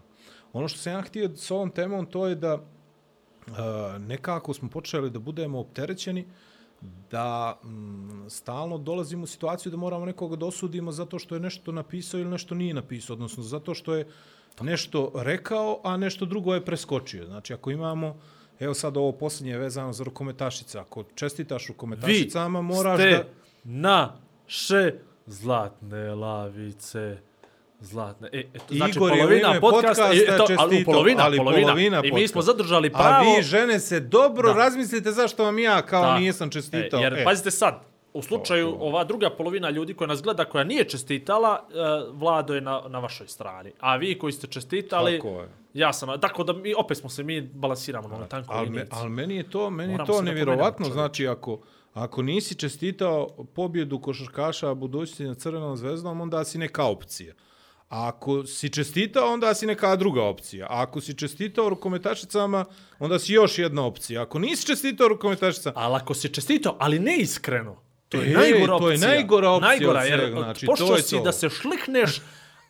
Ono 0.54 0.68
što 0.68 0.80
sam 0.80 0.94
ja 0.94 1.02
htio 1.02 1.30
s 1.30 1.52
ovom 1.52 1.70
temom, 1.70 2.06
to 2.06 2.28
je 2.28 2.36
da 2.36 2.56
uh, 2.56 2.62
nekako 4.00 4.54
smo 4.54 4.70
počeli 4.70 5.10
da 5.10 5.20
budemo 5.20 5.60
opterećeni 5.60 6.26
da 7.12 7.60
mm, 7.64 8.30
stalno 8.30 8.78
dolazimo 8.78 9.24
u 9.24 9.28
situaciju 9.28 9.72
da 9.72 9.78
moramo 9.78 10.06
nekoga 10.06 10.36
da 10.36 10.46
osudimo 10.46 10.92
zato 10.92 11.20
što 11.20 11.36
je 11.36 11.42
nešto 11.42 11.72
napisao 11.72 12.20
ili 12.20 12.30
nešto 12.30 12.56
nije 12.56 12.74
napisao, 12.74 13.14
odnosno 13.14 13.44
zato 13.44 13.74
što 13.74 13.96
je 13.96 14.08
nešto 14.62 15.12
rekao, 15.16 15.80
a 15.84 15.98
nešto 15.98 16.26
drugo 16.26 16.54
je 16.54 16.66
preskočio. 16.66 17.26
Znači, 17.26 17.54
ako 17.54 17.72
imamo, 17.72 18.20
evo 18.60 18.74
sad 18.74 18.98
ovo 18.98 19.12
posljednje 19.12 19.58
vezano 19.58 19.94
za 19.94 20.04
rukometašice, 20.04 20.80
ako 20.80 21.04
čestitaš 21.16 21.64
Vi 21.64 21.68
rukometašicama, 21.68 22.62
moraš 22.62 23.00
ste 23.00 23.12
da... 23.12 23.26
naše 23.64 24.94
zlatne 25.26 26.16
lavice. 26.16 27.18
Zlatne. 27.80 28.30
E, 28.34 28.44
eto, 28.54 28.66
znači 28.70 28.92
Igor 28.92 29.10
je 29.10 29.16
u 29.16 29.20
polovina 29.20 29.50
ime 29.50 29.62
podcasta, 29.62 30.04
podcasta 30.04 30.32
e, 30.32 30.36
eto, 30.36 30.46
ali 30.50 30.70
čestitao, 30.70 30.94
polovina, 30.94 31.24
ali 31.24 31.38
polovina. 31.38 31.68
polovina 31.68 32.02
I 32.04 32.12
mi 32.12 32.28
smo 32.28 32.42
zadržali 32.42 32.92
A 32.94 32.98
pravo. 32.98 33.24
vi, 33.28 33.44
žene, 33.44 33.80
se 33.80 34.00
dobro 34.00 34.48
Da. 34.48 34.60
razmislite 34.60 35.12
zašto 35.12 35.44
vam 35.44 35.60
ja 35.60 35.82
kao 35.82 36.04
Da. 36.04 36.18
nisam 36.18 36.50
čestitao. 36.50 37.00
E, 37.00 37.04
jer, 37.04 37.14
E, 37.14 37.24
pazite 37.24 37.52
sad, 37.52 37.82
u 38.14 38.22
slučaju 38.22 38.68
to. 38.68 38.78
ova 38.78 39.04
druga 39.04 39.30
polovina 39.30 39.70
ljudi 39.70 39.94
koja 39.94 40.08
nas 40.08 40.22
gleda, 40.22 40.46
koja 40.46 40.64
nije 40.64 40.84
čestitala, 40.84 41.68
e, 41.70 41.76
Vlado 42.12 42.56
je 42.56 42.62
na, 42.62 42.82
na 42.88 43.00
vašoj 43.00 43.28
strani. 43.28 43.72
A 43.80 43.96
vi 43.96 44.18
koji 44.18 44.34
ste 44.34 44.48
čestitali, 44.48 45.18
Tako 45.18 45.42
je. 45.42 45.50
ja 45.74 45.94
sam, 45.94 46.20
tako 46.22 46.44
da 46.44 46.54
mi, 46.54 46.74
opet 46.76 46.98
smo 46.98 47.10
se, 47.10 47.24
mi 47.24 47.42
balansiramo 47.44 48.08
na 48.10 48.28
tankoj 48.28 48.56
ali, 48.58 48.70
me, 48.70 48.86
ali 48.92 49.10
meni 49.10 49.36
je 49.36 49.50
to, 49.50 49.70
meni 49.70 49.94
je 49.94 49.98
Moramo 49.98 50.14
to 50.14 50.22
nevjerovatno. 50.22 50.86
Znači, 50.86 51.28
ako, 51.28 51.60
ako 51.94 52.22
nisi 52.22 52.56
čestitao 52.56 53.28
pobjedu 53.46 54.00
košarkaša 54.00 54.74
budućnosti 54.74 55.24
na 55.24 55.34
Crvenom 55.34 55.78
zvezdom, 55.78 56.22
onda 56.22 56.44
si 56.44 56.58
neka 56.58 56.86
opcija. 56.86 57.34
A 57.90 58.08
ako 58.08 58.46
si 58.46 58.70
čestitao, 58.70 59.28
onda 59.28 59.54
si 59.54 59.66
neka 59.66 59.96
druga 59.96 60.24
opcija. 60.24 60.66
A 60.66 60.82
ako 60.82 61.02
si 61.02 61.14
čestitao 61.14 61.70
rukometašicama, 61.70 62.66
onda 63.00 63.20
si 63.20 63.34
još 63.34 63.58
jedna 63.58 63.84
opcija. 63.84 64.22
Ako 64.22 64.40
nisi 64.40 64.66
čestitao 64.66 65.08
rukometašicama, 65.08 65.74
Ali 65.78 65.96
ako 65.96 66.14
si 66.14 66.30
čestito, 66.30 66.78
ali 66.80 67.00
neiskreno, 67.00 67.76
to 68.10 68.18
je 68.18 68.24
E, 68.26 68.34
najgora 68.34 68.78
to 68.78 68.90
je 68.90 68.94
opcija. 68.94 69.10
najgora 69.10 69.50
opcija 69.50 69.68
Najgora, 69.70 70.04
jer 70.04 70.20
svega, 70.20 70.38
znači, 70.38 70.66
pošto 70.66 70.88
to 70.88 70.96
je 70.96 71.02
si 71.04 71.12
to. 71.12 71.22
da 71.22 71.32
se 71.32 71.50
šlikneš, 71.52 72.22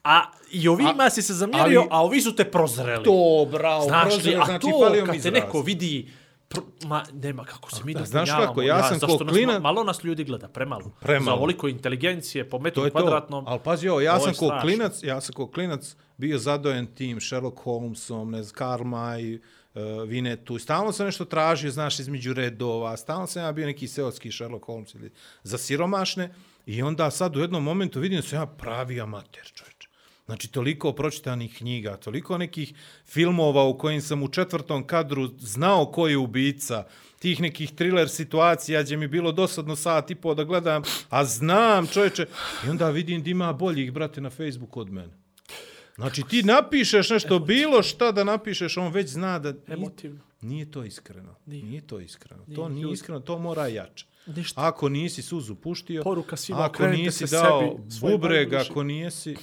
a 0.03 0.22
i 0.51 0.67
ovima 0.67 1.10
si 1.10 1.22
se 1.22 1.34
zamjerio, 1.34 1.79
ali- 1.81 1.88
a 1.91 2.03
ovi 2.03 2.22
su 2.22 2.36
te 2.36 2.43
prozreli. 2.45 3.03
to, 3.03 3.48
bravo, 3.51 3.84
Znaš 3.84 4.05
li, 4.05 4.10
prozreli, 4.12 4.36
a 4.36 4.45
znači, 4.45 4.62
to 4.62 4.79
kad 4.95 5.12
te 5.12 5.17
izraz. 5.17 5.34
neko 5.34 5.62
vidi, 5.62 6.10
pr, 6.48 6.60
ma, 6.86 7.04
nema 7.14 7.44
kako 7.44 7.72
se 7.72 7.84
mi 7.84 7.94
da, 7.94 8.06
znaš 8.06 8.30
kako, 8.30 8.62
ja 8.62 8.84
sam 8.84 9.00
zašto 9.00 9.18
ko 9.18 9.24
nas 9.24 9.34
klinac- 9.36 9.54
ma- 9.54 9.60
Malo 9.60 9.84
nas 9.84 10.04
ljudi 10.04 10.24
gleda, 10.24 10.48
premalo. 10.48 10.92
Premalo. 11.00 11.25
Za 11.25 11.34
ovoliko 11.34 11.68
inteligencije 11.68 12.50
po 12.50 12.60
metru 12.60 12.84
To 12.84 12.90
kvadratnom. 12.92 13.46
to. 13.46 13.52
Ali 13.52 13.60
pazi 13.60 13.88
ovo, 13.90 14.02
ja 14.02 14.20
sam 14.20 14.30
ko 14.30 14.46
strašno. 14.46 14.62
klinac, 14.62 15.04
ja 15.04 15.22
sam 15.22 15.34
ko 15.34 15.48
klinac 15.48 15.96
bio 16.18 16.38
zadojen 16.38 16.88
tim 16.88 17.22
Sherlock 17.22 17.60
Holmesom, 17.60 18.32
ne 18.32 18.44
znam, 18.44 18.56
Carmine, 18.58 19.40
uh, 19.74 19.82
Vinetu. 20.08 20.60
Stalno 20.60 20.92
sam 20.92 21.06
nešto 21.06 21.25
tražio, 21.25 21.72
znaš, 21.72 22.00
između 22.00 22.34
redova. 22.34 22.98
Stalno 22.98 23.28
sam 23.28 23.44
ja 23.44 23.52
bio 23.52 23.66
neki 23.66 23.88
seotski 23.88 24.32
Sherlock 24.32 24.66
Holmes 24.66 24.94
ili 24.94 25.12
za 25.44 25.58
siromašne. 25.58 26.34
I 26.66 26.82
onda 26.82 27.12
sad 27.12 27.36
u 27.36 27.42
jednom 27.42 27.64
momentu 27.64 28.00
vidim 28.00 28.18
da 28.18 28.28
sam 28.28 28.40
ja 28.40 28.46
pravi 28.46 29.02
amater, 29.02 29.44
čovječe. 29.46 29.75
Znači, 30.25 30.51
toliko 30.51 30.94
pročitanih 30.94 31.58
knjiga, 31.58 31.98
toliko 31.98 32.38
nekih 32.38 32.74
filmova 33.05 33.63
u 33.63 33.77
kojim 33.77 34.01
sam 34.01 34.24
u 34.24 34.27
četvrtom 34.27 34.88
kadru 34.88 35.29
znao 35.39 35.86
ko 35.86 36.08
je 36.08 36.17
ubica, 36.17 36.86
tih 37.20 37.41
nekih 37.41 37.72
thriller 37.72 38.10
situacija 38.10 38.84
gdje 38.84 38.98
mi 38.98 39.08
bilo 39.08 39.32
dosadno 39.32 39.75
sat 39.75 40.12
i 40.12 40.15
po 40.15 40.34
da 40.34 40.44
gledam, 40.44 40.84
a 41.10 41.25
znam 41.25 41.88
čovječe. 41.88 42.25
I 42.67 42.70
onda 42.70 42.89
vidim 42.89 43.24
da 43.24 43.29
ima 43.29 43.53
boljih, 43.53 43.91
brate, 43.91 44.22
na 44.22 44.29
Facebooku 44.29 44.79
od 44.79 44.91
mene. 44.91 45.13
Znači, 45.96 46.24
ti 46.29 46.44
napišeš 46.44 47.10
nešto, 47.10 47.39
bilo 47.39 47.84
šta 47.84 48.12
da 48.12 48.24
napišeš, 48.24 48.77
on 48.77 48.91
već 48.91 49.10
zna 49.10 49.39
da... 49.39 49.53
Emotivno. 49.67 50.20
Nije 50.41 50.72
to 50.72 50.84
iskreno. 50.84 51.36
Nije, 51.46 51.63
nije 51.63 51.82
to 51.82 52.00
iskreno. 52.00 52.44
Nije, 52.48 52.55
to 52.55 52.70
nije 52.70 52.94
iskreno, 52.94 53.20
to 53.20 53.39
mora 53.39 53.67
jače. 53.67 54.05
Ništa. 54.25 54.67
Ako 54.67 54.89
nisi 54.89 55.22
suzu 55.22 55.55
puštio, 55.55 56.03
Poruka 56.03 56.36
svima, 56.36 56.65
ako 56.65 56.88
nisi 56.88 57.27
se 57.27 57.36
dao 57.36 57.77
sebi, 57.89 58.12
bubreg, 58.12 58.53
ako 58.53 58.84
nisi, 58.84 59.36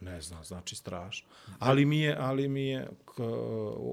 ne 0.00 0.20
znam, 0.20 0.44
znači 0.44 0.76
strašno. 0.76 1.28
Ali 1.58 1.84
mi 1.84 2.00
je, 2.00 2.16
ali 2.20 2.48
mi 2.48 2.66
je 2.66 2.88
k, 3.04 3.12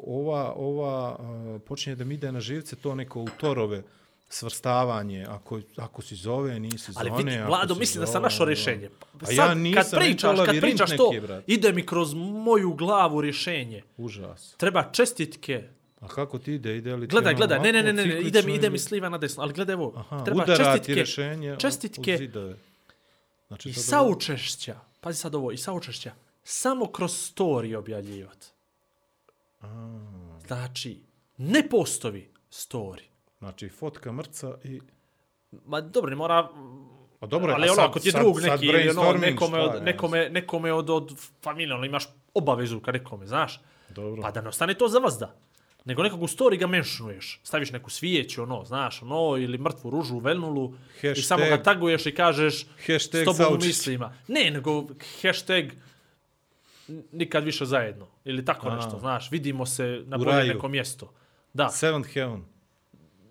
ova, 0.05 0.53
ova 0.55 1.19
počinje 1.65 1.95
da 1.95 2.03
mi 2.03 2.13
ide 2.13 2.31
na 2.31 2.39
živce 2.39 2.75
to 2.75 2.95
neko 2.95 3.21
u 3.21 3.27
torove 3.39 3.83
svrstavanje, 4.29 5.25
ako, 5.29 5.59
ako 5.75 6.01
si 6.01 6.15
zove, 6.15 6.59
nisi 6.59 6.91
Ali 6.95 7.09
zone. 7.09 7.23
vidi, 7.23 7.37
ako 7.37 7.47
Vlado, 7.47 7.75
mislim 7.75 7.99
da 8.01 8.05
sam 8.05 8.13
zove, 8.13 8.23
našao 8.23 8.43
ono. 8.43 8.49
rješenje. 8.49 8.89
A 9.27 9.31
ja 9.31 9.53
nisam, 9.53 9.83
kad 9.83 9.99
pričaš, 9.99 10.39
kad 10.45 10.59
pričaš 10.61 10.97
to, 10.97 11.11
neki, 11.11 11.43
ide 11.47 11.71
mi 11.71 11.85
kroz 11.85 12.13
moju 12.13 12.73
glavu 12.73 13.21
rješenje. 13.21 13.83
Užas. 13.97 14.55
Treba 14.57 14.89
čestitke. 14.91 15.69
A 15.99 16.07
kako 16.07 16.39
ti 16.39 16.53
ide? 16.53 16.77
Ide 16.77 16.95
li 16.95 17.07
ti 17.07 17.11
Gledaj, 17.11 17.33
ono 17.33 17.37
gledaj, 17.37 17.59
ne, 17.59 17.73
ne, 17.73 17.83
ne, 17.83 17.93
ne, 17.93 18.05
ne, 18.05 18.21
ide 18.21 18.41
mi, 18.41 18.55
ide 18.55 18.69
mi 18.69 18.79
sliva 18.79 19.09
na 19.09 19.17
desno, 19.17 19.43
ali 19.43 19.53
gledaj 19.53 19.75
ovo. 19.75 19.93
Aha, 19.95 20.23
Treba 20.23 20.45
čestitke, 20.45 20.93
rješenje 20.93 21.55
čestitke. 21.59 22.29
Znači, 23.47 23.69
i 23.69 23.73
saučešća. 23.73 24.79
Pazi 24.99 25.19
sad 25.19 25.35
ovo, 25.35 25.51
i 25.51 25.57
saučešća. 25.57 26.11
Samo 26.43 26.91
kroz 26.91 27.11
story 27.11 27.75
objavljivati. 27.75 28.47
Znači, 30.47 31.03
ne 31.37 31.69
postovi 31.69 32.31
story. 32.51 33.03
Znači, 33.39 33.69
fotka 33.69 34.11
mrca 34.11 34.57
i... 34.63 34.81
Ma 35.65 35.81
dobro, 35.81 36.09
ne 36.09 36.15
mora... 36.15 36.49
Pa 37.19 37.27
dobro, 37.27 37.53
ali 37.53 37.63
ono, 37.63 37.75
sad- 37.75 37.89
ako 37.89 37.99
ti 37.99 38.07
je 38.07 38.11
sad- 38.11 38.21
drug 38.21 38.41
sad 38.41 38.49
neki, 38.51 38.65
ili 38.65 38.89
ono, 38.89 39.13
nekome, 39.13 39.59
od, 39.59 39.83
nekome, 39.83 40.29
nekome 40.29 40.73
od, 40.73 40.89
od 40.89 41.11
familije, 41.43 41.75
ono, 41.75 41.85
imaš 41.85 42.07
obavezu 42.33 42.79
ka 42.79 42.91
nekome, 42.91 43.27
znaš? 43.27 43.61
Dobro. 43.89 44.21
Pa 44.21 44.31
da 44.31 44.41
ne 44.41 44.49
ostane 44.49 44.73
to 44.73 44.87
za 44.87 44.99
vas 44.99 45.17
da. 45.19 45.35
Nego 45.87 46.03
nekog 46.03 46.21
u 46.23 46.27
story 46.27 46.57
ga 46.59 46.67
menšuješ. 46.67 47.39
Staviš 47.43 47.71
neku 47.71 47.89
svijeću, 47.89 48.43
ono, 48.43 48.63
znaš, 48.65 49.01
ono, 49.01 49.37
ili 49.37 49.57
mrtvu 49.57 49.89
ružu, 49.89 50.19
velnulu. 50.19 50.73
I 51.03 51.05
Hashtag- 51.07 51.21
samo 51.21 51.45
ga 51.45 51.63
taguješ 51.63 52.05
i 52.05 52.15
kažeš 52.15 52.65
Hashtag 52.87 53.21
s 53.21 53.25
tobom 53.25 53.53
u 53.53 53.57
mislima. 53.65 54.13
Ne, 54.27 54.51
nego 54.51 54.85
hashtag 55.21 55.65
nikad 57.11 57.43
više 57.43 57.65
zajedno. 57.65 58.07
Ili 58.25 58.45
tako 58.45 58.69
A. 58.69 58.75
nešto, 58.75 58.99
znaš. 58.99 59.31
Vidimo 59.31 59.65
se 59.65 60.03
na 60.05 60.17
U 60.17 60.19
bolje 60.19 60.43
neko 60.53 60.67
mjesto. 60.67 61.13
Da, 61.53 61.69
Seventh 61.69 62.09
Heaven. 62.09 62.43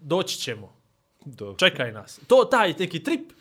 doći 0.00 0.38
ćemo. 0.38 0.76
Dobro. 1.24 1.56
Čekaj 1.58 1.92
nas. 1.92 2.20
To 2.26 2.44
taj 2.44 2.74
neki 2.78 3.02
trip, 3.02 3.32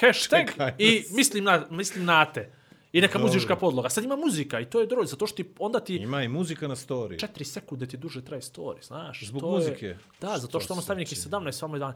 hashtag 0.00 0.48
Čekaj 0.50 0.74
i 0.78 0.98
nas. 1.00 1.10
mislim 1.12 1.44
na, 1.44 1.66
mislim 1.70 2.04
na 2.04 2.32
te. 2.32 2.52
I 2.92 3.00
neka 3.00 3.18
Dobro. 3.18 3.26
muzička 3.26 3.56
podloga. 3.56 3.88
Sad 3.88 4.04
ima 4.04 4.16
muzika 4.16 4.60
i 4.60 4.64
to 4.64 4.80
je 4.80 4.86
dobro, 4.86 5.04
zato 5.06 5.26
što 5.26 5.36
ti, 5.36 5.54
onda 5.58 5.80
ti 5.80 5.96
Ima 5.96 6.22
i 6.22 6.28
muzika 6.28 6.68
na 6.68 6.76
story. 6.76 7.20
četiri 7.20 7.44
sekunde 7.44 7.86
ti 7.86 7.96
duže 7.96 8.24
traje 8.24 8.42
story, 8.42 8.86
znaš. 8.86 9.24
Zbog 9.24 9.40
to 9.40 9.50
muzike? 9.50 9.86
Je, 9.86 9.98
da, 10.20 10.38
zato 10.38 10.60
što 10.60 10.72
ono 10.72 10.82
stavi 10.82 10.98
neki 10.98 11.14
se 11.14 11.28
17, 11.28 11.52
samo 11.52 11.78
dan. 11.78 11.94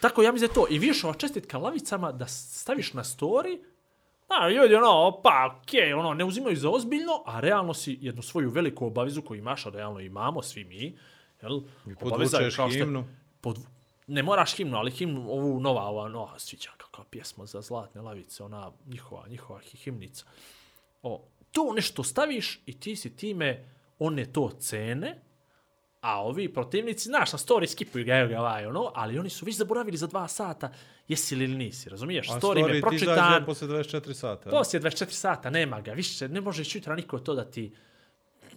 Tako, 0.00 0.22
ja 0.22 0.32
mislim 0.32 0.48
da 0.48 0.52
je 0.52 0.54
to. 0.54 0.74
I 0.74 0.78
vidiš 0.78 1.04
ova 1.04 1.14
čestitka 1.14 1.58
lavicama 1.58 2.12
da 2.12 2.26
staviš 2.26 2.92
na 2.92 3.04
story, 3.04 3.58
a 4.28 4.48
ljudi 4.48 4.74
ono, 4.74 5.20
pa 5.22 5.58
okej, 5.62 5.92
ono, 5.92 6.14
ne 6.14 6.24
uzimaju 6.24 6.56
za 6.56 6.70
ozbiljno, 6.70 7.22
a 7.26 7.40
realno 7.40 7.74
si 7.74 7.98
jednu 8.00 8.22
svoju 8.22 8.50
veliku 8.50 8.86
obavezu 8.86 9.22
koju 9.22 9.38
imaš, 9.38 9.66
a 9.66 9.70
realno 9.70 10.00
imamo 10.00 10.42
svi 10.42 10.64
mi, 10.64 10.98
jel? 11.42 11.60
Je 11.86 11.94
podvučeš 11.94 12.56
himnu. 12.72 13.04
Pod, 13.40 13.58
ne 14.06 14.22
moraš 14.22 14.54
himnu, 14.56 14.76
ali 14.76 14.90
himnu, 14.90 15.30
ovu 15.30 15.60
nova, 15.60 15.82
ova 15.82 16.08
nova, 16.08 16.38
sviđa 16.38 16.70
kakva 16.98 17.10
pjesma 17.10 17.46
za 17.46 17.60
zlatne 17.60 18.00
lavice, 18.00 18.42
ona 18.44 18.72
njihova, 18.86 19.28
njihova 19.28 19.60
hi- 19.60 19.76
himnica. 19.76 20.24
O, 21.02 21.24
to 21.52 21.72
nešto 21.72 22.02
staviš 22.02 22.60
i 22.66 22.80
ti 22.80 22.96
si 22.96 23.16
time, 23.16 23.64
one 23.98 24.32
to 24.32 24.50
cene, 24.50 25.20
a 26.00 26.22
ovi 26.22 26.52
protivnici, 26.52 27.08
znaš, 27.08 27.32
na 27.32 27.38
story 27.38 27.66
skipuju 27.66 28.04
ga, 28.04 28.26
ga, 28.26 28.40
ovaj, 28.40 28.66
ono, 28.66 28.92
ali 28.94 29.18
oni 29.18 29.30
su 29.30 29.44
već 29.46 29.56
zaboravili 29.56 29.96
za 29.96 30.06
dva 30.06 30.28
sata, 30.28 30.72
jesi 31.08 31.36
li 31.36 31.44
ili 31.44 31.56
nisi, 31.56 31.88
razumiješ? 31.90 32.28
A 32.28 32.32
story, 32.32 32.40
story 32.40 32.66
me 32.66 32.72
ti 32.72 32.80
pročitan, 32.80 33.14
izađe 33.14 33.46
posle 33.46 33.68
24 33.68 34.12
sata. 34.14 34.50
poslije 34.50 34.80
24 34.80 35.10
sata, 35.10 35.50
nema 35.50 35.80
ga, 35.80 35.92
više, 35.92 36.28
ne 36.28 36.40
može 36.40 36.62
jutra 36.66 36.94
niko 36.96 37.18
to 37.18 37.34
da 37.34 37.44
ti 37.44 37.72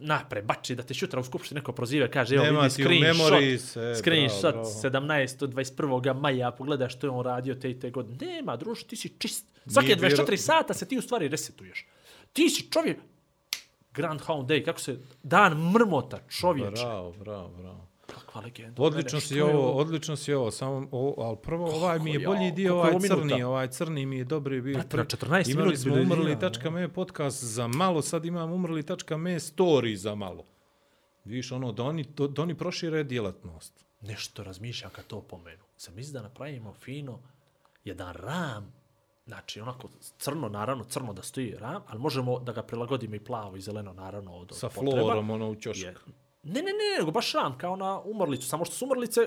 napre, 0.01 0.41
bači, 0.41 0.75
da 0.75 0.83
te 0.83 0.93
jutra 0.97 1.19
u 1.19 1.23
skupštini 1.23 1.59
neko 1.59 1.71
proziva, 1.71 2.07
kaže, 2.07 2.35
evo 2.35 2.45
Nema 2.45 2.59
vidi 2.59 2.71
screenshot, 2.71 3.97
screenshot 3.97 4.53
bravo, 4.53 4.69
bravo. 4.81 5.05
17. 5.05 5.43
od 5.43 5.53
21. 5.53 6.13
maja, 6.13 6.51
pogledaš 6.51 6.93
što 6.93 7.07
je 7.07 7.11
on 7.11 7.25
radio 7.25 7.55
te 7.55 7.71
i 7.71 7.79
te 7.79 7.89
godine. 7.89 8.17
Nema, 8.21 8.57
druže, 8.57 8.85
ti 8.85 8.95
si 8.95 9.09
čist. 9.09 9.45
Svake 9.67 9.87
Nije 9.87 9.97
24 9.97 10.13
vjero- 10.17 10.37
sata 10.37 10.73
se 10.73 10.87
ti 10.87 10.97
u 10.97 11.01
stvari 11.01 11.27
resetuješ. 11.27 11.85
Ti 12.33 12.49
si 12.49 12.71
čovjek, 12.71 12.97
Grand 13.93 14.21
Hound 14.21 14.49
Day, 14.49 14.65
kako 14.65 14.79
se, 14.79 14.97
dan 15.23 15.71
mrmota 15.71 16.19
čovječe. 16.29 16.83
Bravo, 16.83 17.11
bravo, 17.11 17.47
bravo. 17.49 17.87
Kakva 18.13 18.41
legenda. 18.41 18.81
Odlično 18.81 19.17
Mene, 19.17 19.21
si 19.21 19.41
ovo, 19.41 19.71
odlično 19.71 20.15
si 20.15 20.33
ovo, 20.33 20.51
samo, 20.51 20.87
o, 20.91 21.15
ali 21.19 21.37
prvo 21.37 21.65
ovaj 21.67 21.99
mi 21.99 22.11
je 22.11 22.19
Kako, 22.19 22.31
bolji 22.31 22.45
jao, 22.45 22.55
dio, 22.55 22.73
ovaj 22.73 22.89
ovo 22.89 22.99
minuta? 22.99 23.21
crni, 23.21 23.43
ovaj 23.43 23.67
crni 23.67 24.05
mi 24.05 24.17
je 24.17 24.23
dobri 24.23 24.61
bio. 24.61 24.81
Prvi- 24.81 25.03
14 25.05 25.51
Imali 25.51 25.65
minut 25.65 25.79
smo 25.79 25.93
umrli 25.95 26.39
tačka 26.39 26.69
me 26.69 26.89
podcast 26.89 27.43
za 27.43 27.67
malo, 27.67 28.01
sad 28.01 28.25
imam 28.25 28.51
umrli 28.51 28.83
tačka 28.83 29.17
me 29.17 29.31
story 29.31 29.95
za 29.95 30.15
malo. 30.15 30.43
Viš 31.25 31.51
ono, 31.51 31.71
da 31.71 31.83
oni, 31.83 32.03
da 32.29 32.41
oni 32.41 32.55
prošire 32.55 33.03
djelatnost. 33.03 33.85
nešto 34.01 34.43
razmišlja 34.43 34.89
kad 34.89 35.07
to 35.07 35.21
pomenu. 35.21 35.63
Sam 35.77 35.95
misli 35.95 36.13
da 36.13 36.21
napravimo 36.21 36.73
fino 36.73 37.19
jedan 37.83 38.13
ram, 38.13 38.73
znači 39.25 39.61
onako 39.61 39.89
crno, 40.17 40.49
naravno 40.49 40.83
crno 40.83 41.13
da 41.13 41.23
stoji 41.23 41.55
ram, 41.55 41.81
ali 41.87 41.99
možemo 41.99 42.39
da 42.39 42.51
ga 42.53 42.63
prilagodimo 42.63 43.15
i 43.15 43.19
plavo 43.19 43.55
i 43.55 43.61
zeleno, 43.61 43.93
naravno 43.93 44.33
od 44.33 44.51
Sa 44.53 44.69
potreba. 44.69 44.91
florom, 44.93 45.29
ono 45.29 45.49
u 45.49 45.55
ćošku. 45.55 46.11
Ne, 46.43 46.53
ne, 46.53 46.71
ne, 46.71 46.99
nego 46.99 47.11
baš 47.11 47.33
ram, 47.33 47.57
kao 47.57 47.75
na 47.75 48.01
umrlicu, 48.01 48.47
samo 48.47 48.65
što 48.65 48.75
su 48.75 48.85
umrlice 48.85 49.21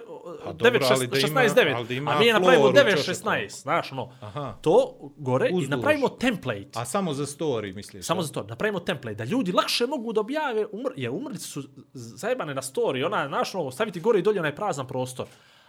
Pa 0.44 0.52
9, 0.52 0.54
dobro, 0.54 0.80
ali 0.90 1.06
da 1.06 1.18
ima- 1.18 1.40
16, 1.40 1.54
9, 1.54 1.74
ali 1.74 1.86
da 1.86 1.94
ima 1.94 2.10
a 2.10 2.18
mi 2.18 2.26
je 2.26 2.32
napravimo 2.32 2.62
flor 2.62 2.74
u 2.74 2.76
9, 2.78 2.96
ćošku. 2.96 3.10
16, 3.12 3.50
znaš, 3.52 3.92
ono, 3.92 4.12
Aha. 4.20 4.58
to 4.60 4.96
gore 5.16 5.48
Uzduž. 5.48 5.64
i 5.64 5.70
napravimo 5.70 6.08
template. 6.08 6.68
A 6.74 6.84
samo 6.84 7.12
za 7.12 7.26
story, 7.26 7.74
misliš? 7.74 8.06
Samo 8.06 8.22
za 8.22 8.32
to, 8.32 8.42
napravimo 8.42 8.80
template, 8.80 9.14
da 9.14 9.24
ljudi 9.24 9.52
lakše 9.52 9.86
mogu 9.86 10.12
da 10.12 10.20
objave, 10.20 10.66
umr, 10.66 10.90
jer 10.96 11.10
umrlice 11.10 11.44
su 11.44 11.62
zajebane 11.92 12.54
na 12.54 12.62
story, 12.62 13.06
ona, 13.06 13.28
znaš, 13.28 13.54
ono, 13.54 13.70
staviti 13.70 14.00
gore 14.00 14.18
i 14.18 14.22
dolje 14.22 14.40
onaj 14.40 14.56
prazan 14.56 14.86
prostor. 14.86 15.26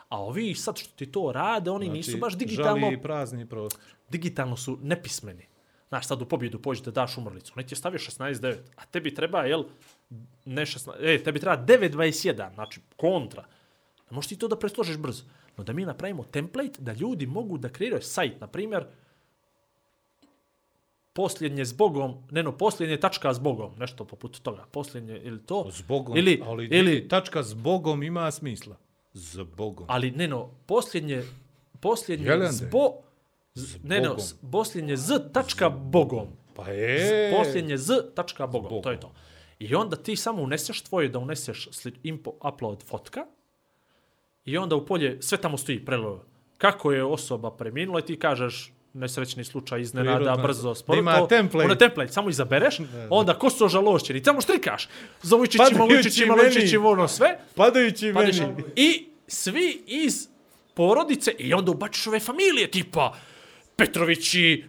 A 0.09 0.21
ovi 0.21 0.55
sad 0.55 0.77
što 0.77 0.89
ti 0.95 1.11
to 1.11 1.31
rade, 1.31 1.71
oni 1.71 1.85
znači, 1.85 1.97
nisu 1.97 2.17
baš 2.17 2.37
digitalno, 2.37 2.79
Žali 2.81 3.01
prazni 3.01 3.49
prostor. 3.49 3.81
digitalno 4.09 4.57
su 4.57 4.77
nepismeni. 4.81 5.47
Znaš, 5.89 6.07
sad 6.07 6.21
u 6.21 6.25
pobjedu 6.25 6.61
pođi 6.61 6.83
da 6.83 6.91
daš 6.91 7.17
umrlicu. 7.17 7.53
Ti 7.53 7.73
je 7.73 7.75
stavio 7.75 7.99
16.9, 7.99 8.57
a 8.75 8.85
tebi 8.85 9.13
treba, 9.15 9.43
jel, 9.43 9.63
ne 10.45 10.65
16, 10.65 10.91
e, 10.99 11.23
tebi 11.23 11.39
treba 11.39 11.65
9.21, 11.65 12.53
znači 12.53 12.81
kontra. 12.97 13.45
Ne 14.09 14.15
možeš 14.15 14.29
ti 14.29 14.37
to 14.37 14.47
da 14.47 14.59
presložiš 14.59 14.97
brzo. 14.97 15.23
No 15.57 15.63
da 15.63 15.73
mi 15.73 15.85
napravimo 15.85 16.23
template 16.23 16.81
da 16.81 16.93
ljudi 16.93 17.25
mogu 17.25 17.57
da 17.57 17.69
kreiraju 17.69 18.01
sajt, 18.01 18.41
na 18.41 18.47
primjer, 18.47 18.85
posljednje 21.13 21.65
s 21.65 21.73
Bogom, 21.73 22.15
ne 22.31 22.43
no, 22.43 22.57
posljednje 22.57 22.97
tačka 22.97 23.33
s 23.33 23.39
Bogom, 23.39 23.71
nešto 23.77 24.05
poput 24.05 24.39
toga, 24.41 24.65
posljednje 24.71 25.19
ili 25.23 25.39
to. 25.39 25.71
S 25.71 25.81
Bogom, 25.81 26.17
Ili, 26.17 26.41
ali 26.45 26.67
ili, 26.71 27.07
tačka 27.07 27.43
s 27.43 27.53
Bogom 27.53 28.03
ima 28.03 28.31
smisla. 28.31 28.75
S 29.13 29.37
Bogom. 29.57 29.85
ali 29.89 30.11
ne 30.11 30.27
no, 30.27 30.49
posljednje, 30.65 31.23
posljednje 31.79 32.25
Jelende. 32.25 32.51
s 32.51 32.61
Bo, 32.71 32.91
z, 33.55 33.77
ne 33.83 34.03
s- 34.17 34.35
posljednje 34.51 34.97
z 34.97 35.19
tačka 35.33 35.69
Bogom. 35.69 36.27
Pa 36.55 36.69
je. 36.69 37.33
posljednje 37.33 37.77
z 37.77 38.01
tačka 38.15 38.47
bogom, 38.47 38.63
Bogom. 38.63 38.83
to 38.83 38.91
je 38.91 38.99
to. 38.99 39.11
I 39.59 39.75
onda 39.75 39.95
ti 39.95 40.15
samo 40.15 40.41
uneseš 40.41 40.81
tvoje 40.81 41.09
da 41.09 41.19
uneseš 41.19 41.67
sli, 41.71 41.93
impo, 42.03 42.31
upload 42.43 42.83
fotka 42.83 43.25
i 44.45 44.57
onda 44.57 44.75
u 44.75 44.85
polje 44.85 45.21
sve 45.21 45.37
tamo 45.37 45.57
stoji 45.57 45.85
prelo. 45.85 46.25
Kako 46.57 46.91
je 46.91 47.03
osoba 47.03 47.51
preminula 47.51 47.99
i 47.99 48.03
ti 48.03 48.19
kažeš 48.19 48.71
nesrećni 48.93 49.43
slučaj 49.43 49.81
iznenada, 49.81 50.35
brzo, 50.37 50.75
sporo. 50.75 50.99
ima 50.99 51.27
template. 51.27 51.65
Ono 51.65 51.75
template, 51.75 52.11
samo 52.13 52.29
izabereš, 52.29 52.77
onda 53.09 53.33
ko 53.33 53.49
su 53.49 53.67
žalošćeni, 53.67 54.23
tamo 54.23 54.41
štrikaš. 54.41 54.87
Za 55.21 55.35
Vujčićima, 55.35 55.69
meni. 55.79 55.93
Vujčićima, 56.45 56.89
ono 56.89 57.07
sve. 57.07 57.39
Padajući 57.55 58.13
meni. 58.13 58.31
I 58.75 59.07
svi 59.27 59.83
iz 59.87 60.27
porodice 60.73 61.31
i 61.31 61.53
onda 61.53 61.71
ubačiš 61.71 62.07
ove 62.07 62.19
familije 62.19 62.71
tipa 62.71 63.13
Petrovići, 63.75 64.63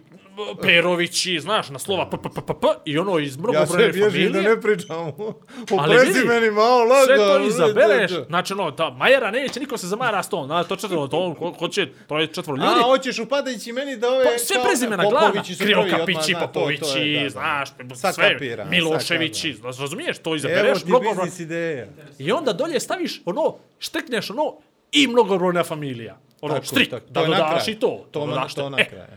Perovići, 0.61 1.39
znaš, 1.39 1.69
na 1.69 1.79
slova 1.79 2.09
p, 2.09 2.17
p, 2.23 2.29
p, 2.35 2.41
p, 2.47 2.53
p, 2.61 2.67
i 2.85 2.97
ono 2.97 3.19
iz 3.19 3.35
Ja 3.35 3.41
mnogobrojne 3.41 3.67
sve 3.67 3.91
bježim 3.91 4.23
da 4.23 4.33
familije. 4.33 4.55
ne 4.55 4.61
pričam 4.61 4.97
o 4.97 5.33
Ali 5.77 5.97
vidi, 5.97 6.11
prezimenima, 6.11 6.61
o 6.61 6.83
laga. 6.83 7.05
Sve 7.05 7.17
to 7.17 7.37
vidi, 7.37 7.49
izabereš, 7.49 8.11
znači 8.27 8.53
ono, 8.53 8.71
ta 8.71 8.89
Majera 8.89 9.31
neće, 9.31 9.59
niko 9.59 9.77
se 9.77 9.87
zamara 9.87 10.23
s 10.23 10.29
tom, 10.29 10.45
znači 10.45 10.69
to 10.69 10.75
četvro, 10.75 11.07
to 11.07 11.17
on 11.19 11.35
ko- 11.35 11.55
hoće, 11.59 11.87
to 12.07 12.19
je 12.19 12.27
četvro 12.27 12.55
ljudi. 12.55 12.67
A, 12.67 12.83
hoćeš 12.83 13.19
upadajući 13.19 13.71
meni 13.71 13.97
da 13.97 14.09
ove... 14.09 14.23
Pa, 14.23 14.37
sve 14.37 14.55
prezimena 14.63 15.03
glavna, 15.09 15.43
Krivokapići, 15.59 16.31
je, 16.31 16.37
Popovići, 16.39 17.27
znaš, 17.29 17.69
sve, 18.13 18.37
Miloševići, 18.69 19.53
kapiram. 19.53 19.73
razumiješ, 19.79 20.17
to 20.17 20.29
Evo 20.29 20.35
izabereš, 20.35 20.79
ti 20.79 20.87
mnogobrojno, 20.87 21.23
biznis 21.23 21.39
ideja. 21.39 21.87
I 22.19 22.31
onda 22.31 22.53
dolje 22.53 22.79
staviš 22.79 23.21
ono, 23.25 23.55
štekneš 23.79 24.29
ono 24.29 24.53
i 24.91 25.07
mnogobrojna 25.07 25.63
familija. 25.63 26.17
Ono, 26.41 26.53
Tako, 26.53 26.65
štrik, 26.65 26.89
tako. 26.89 27.05
da 27.07 27.21
To 27.21 27.27
dodaš 27.27 27.67
i 27.67 27.75
to. 27.75 28.05
To, 28.11 28.19
da 28.19 28.25
dodaš 28.25 28.55
to 28.55 28.69
na 28.69 28.77
E, 28.79 28.85
kraju. 28.85 29.07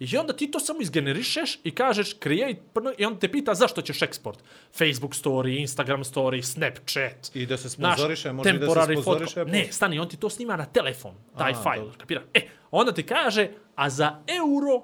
I 0.00 0.16
onda 0.16 0.32
ti 0.32 0.50
to 0.50 0.60
samo 0.60 0.80
izgenerišeš 0.80 1.58
i 1.64 1.70
kažeš 1.70 2.14
create, 2.14 2.60
prno- 2.74 2.94
i 2.98 3.04
on 3.04 3.16
te 3.16 3.28
pita 3.28 3.54
zašto 3.54 3.82
ćeš 3.82 4.02
eksport. 4.02 4.38
Facebook 4.72 5.12
story, 5.12 5.60
Instagram 5.60 6.00
story, 6.00 6.42
Snapchat. 6.42 7.30
I 7.34 7.46
da 7.46 7.56
se 7.56 7.70
sponzoriše, 7.70 8.32
može 8.32 8.50
i 8.50 8.52
da 8.52 8.66
se 8.66 8.72
sponzoriše. 8.92 9.34
fotko. 9.34 9.44
Ne, 9.46 9.66
stani, 9.70 9.98
on 9.98 10.08
ti 10.08 10.16
to 10.16 10.30
snima 10.30 10.56
na 10.56 10.64
telefon, 10.64 11.14
taj 11.38 11.52
A, 11.52 11.54
fajl, 11.54 11.80
dobro. 11.80 11.98
kapira. 11.98 12.22
E, 12.34 12.40
onda 12.70 12.92
ti 12.92 13.02
kaže, 13.02 13.48
a 13.74 13.90
za 13.90 14.18
euro 14.28 14.82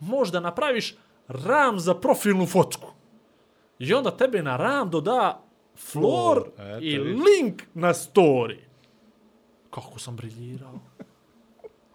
možda 0.00 0.40
napraviš 0.40 0.94
RAM 1.28 1.80
za 1.80 1.94
profilnu 1.94 2.46
fotku. 2.46 2.92
I 3.78 3.94
onda 3.94 4.10
tebe 4.10 4.42
na 4.42 4.56
RAM 4.56 4.90
doda 4.90 5.42
Flor, 5.76 6.44
eto, 6.58 6.78
i 6.78 6.98
link 6.98 7.62
na 7.74 7.88
story. 7.88 8.56
Kako 9.70 9.98
sam 9.98 10.16
briljirao. 10.16 10.80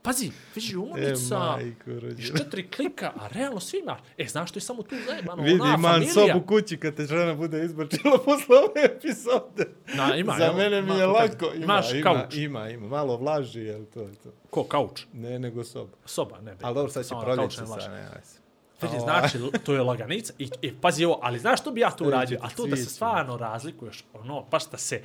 Pazi, 0.03 0.31
vidi 0.55 0.73
E, 0.73 0.77
umornica, 0.77 1.39
majko, 1.39 1.91
iz 1.91 1.97
rođena. 1.99 2.37
četiri 2.37 2.67
klika, 2.67 3.11
a 3.15 3.27
realno 3.27 3.59
svi 3.59 3.79
imaš. 3.79 3.99
E, 4.17 4.25
znaš 4.25 4.49
što 4.49 4.57
je 4.57 4.61
samo 4.61 4.83
tu 4.83 4.95
zajebano? 5.07 5.43
Vidi, 5.43 5.59
ona 5.61 5.69
imam 5.69 5.91
familija. 5.91 6.13
sobu 6.13 6.41
kući 6.41 6.77
kad 6.77 6.95
te 6.95 7.05
žena 7.05 7.33
bude 7.33 7.65
izbačila 7.65 8.17
posle 8.25 8.57
ove 8.57 8.85
epizode. 8.85 9.69
Na, 9.95 10.15
ima, 10.15 10.35
Za 10.37 10.53
mene 10.53 10.81
mi 10.81 10.91
je 10.91 11.05
lako. 11.05 11.45
Ima, 11.45 11.63
Imaš 11.63 11.93
ima, 11.93 12.03
kauč. 12.03 12.35
ima, 12.35 12.69
ima, 12.69 12.87
malo 12.87 13.17
vlaži, 13.17 13.59
jel 13.61 13.85
to 13.85 14.01
je 14.01 14.15
to. 14.15 14.29
Ko, 14.49 14.63
kauč? 14.63 15.05
Ne, 15.13 15.39
nego 15.39 15.63
soba. 15.63 15.97
Soba, 16.05 16.37
ne. 16.37 16.51
be. 16.51 16.59
Ali 16.61 16.75
dobro, 16.75 16.91
sad 16.91 17.05
će 17.05 17.15
proljeće 17.21 17.37
kauču 17.37 17.61
ne 17.61 17.67
sad, 17.67 17.75
vlaži. 17.75 17.89
ne, 17.89 17.95
ajde. 17.99 18.41
Vidi, 18.81 18.99
znači, 18.99 19.37
to 19.63 19.73
je 19.73 19.81
laganica. 19.81 20.33
I, 20.39 20.49
i 20.61 20.73
pazi 20.73 21.05
ovo, 21.05 21.19
ali 21.21 21.39
znaš 21.39 21.61
što 21.61 21.71
bi 21.71 21.81
ja 21.81 21.91
tu 21.91 21.97
Sve 21.97 22.07
uradio? 22.07 22.39
A 22.41 22.49
to 22.49 22.65
da 22.67 22.75
se 22.75 22.85
stvarno 22.85 23.37
razlikuješ, 23.37 24.03
ono, 24.13 24.45
baš 24.51 24.69
da 24.69 24.77
se, 24.77 25.01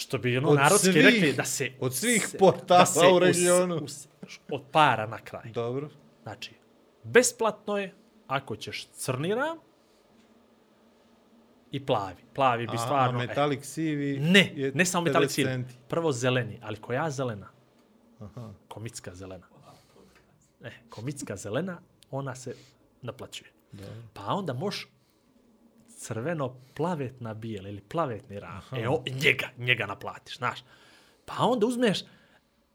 što 0.00 0.18
bi 0.18 0.38
ono 0.38 0.48
Od 0.48 0.56
narodski 0.56 0.86
svih- 0.88 1.04
rekli, 1.04 1.32
da 1.32 1.44
se... 1.44 1.72
od 1.80 1.94
svih 1.94 2.26
se- 2.26 2.38
portala 2.38 2.84
da 2.94 3.08
u 3.08 3.12
us- 3.12 3.20
regionu. 3.20 3.76
us- 3.76 4.08
od 4.50 4.62
para 4.72 5.06
na 5.06 5.18
kraj. 5.18 5.50
Dobro. 5.50 5.88
Znači, 6.22 6.54
besplatno 7.04 7.78
je 7.78 7.94
ako 8.26 8.56
ćeš 8.56 8.88
crni 8.88 9.34
ram 9.34 9.58
i 11.70 11.86
plavi. 11.86 12.22
Plavi 12.34 12.66
bi 12.66 12.74
A, 12.74 12.78
stvarno... 12.78 13.18
a 13.18 13.24
e, 13.24 13.26
metalik 13.26 13.64
sivi 13.64 14.18
Ne, 14.20 14.72
ne 14.74 14.84
samo 14.84 15.04
metalik 15.04 15.28
50 15.28 15.32
sivi. 15.32 15.64
Prvo 15.88 16.12
zeleni, 16.12 16.58
ali 16.62 16.76
koja 16.76 17.10
zelena? 17.10 17.48
Aha. 18.20 18.52
Komicka 18.68 19.14
zelena. 19.14 19.46
E, 20.62 20.70
komicka 20.88 21.36
zelena, 21.36 21.80
ona 22.10 22.34
se 22.34 22.54
naplaćuje. 23.02 23.50
Pa 24.14 24.24
onda 24.24 24.52
možeš 24.52 24.88
crveno 26.00 26.54
plavetna 26.74 27.34
bijela 27.34 27.68
ili 27.68 27.80
plavetni 27.80 28.40
ram. 28.40 28.60
E, 28.72 28.88
o, 28.88 29.02
njega, 29.14 29.48
njega 29.58 29.86
naplatiš, 29.86 30.36
znaš. 30.36 30.58
Pa 31.24 31.34
onda 31.40 31.66
uzmeš 31.66 31.98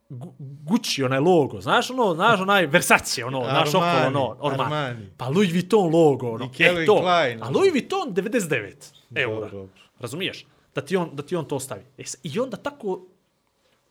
Gu- 0.09 0.33
Gucci, 0.39 1.03
onaj 1.03 1.19
logo, 1.19 1.61
znaš 1.61 1.89
ono, 1.89 2.13
znaš 2.13 2.39
onaj 2.41 2.65
Versace, 2.65 3.25
ono, 3.25 3.43
znaš 3.43 3.69
okolo, 3.69 3.85
Armani, 3.85 4.07
ono, 4.07 4.37
Armani. 4.41 4.63
Armani. 4.75 5.09
Pa 5.17 5.27
Louis 5.27 5.51
Vuitton 5.51 5.91
logo, 5.91 6.29
ono, 6.29 6.49
I 6.59 6.63
e, 6.63 6.85
to. 6.85 6.95
Klein, 6.97 7.43
A 7.43 7.47
ono. 7.47 7.57
Louis 7.59 7.71
Vuitton 7.71 8.09
99 8.09 8.73
eura. 9.15 9.49
dobro. 9.49 9.67
Razumiješ? 9.99 10.45
Da 10.75 10.81
ti 10.81 10.95
on, 10.95 11.09
da 11.13 11.23
ti 11.23 11.35
on 11.35 11.45
to 11.45 11.59
stavi. 11.59 11.81
E, 11.97 12.03
I 12.23 12.39
onda 12.39 12.57
tako 12.57 13.05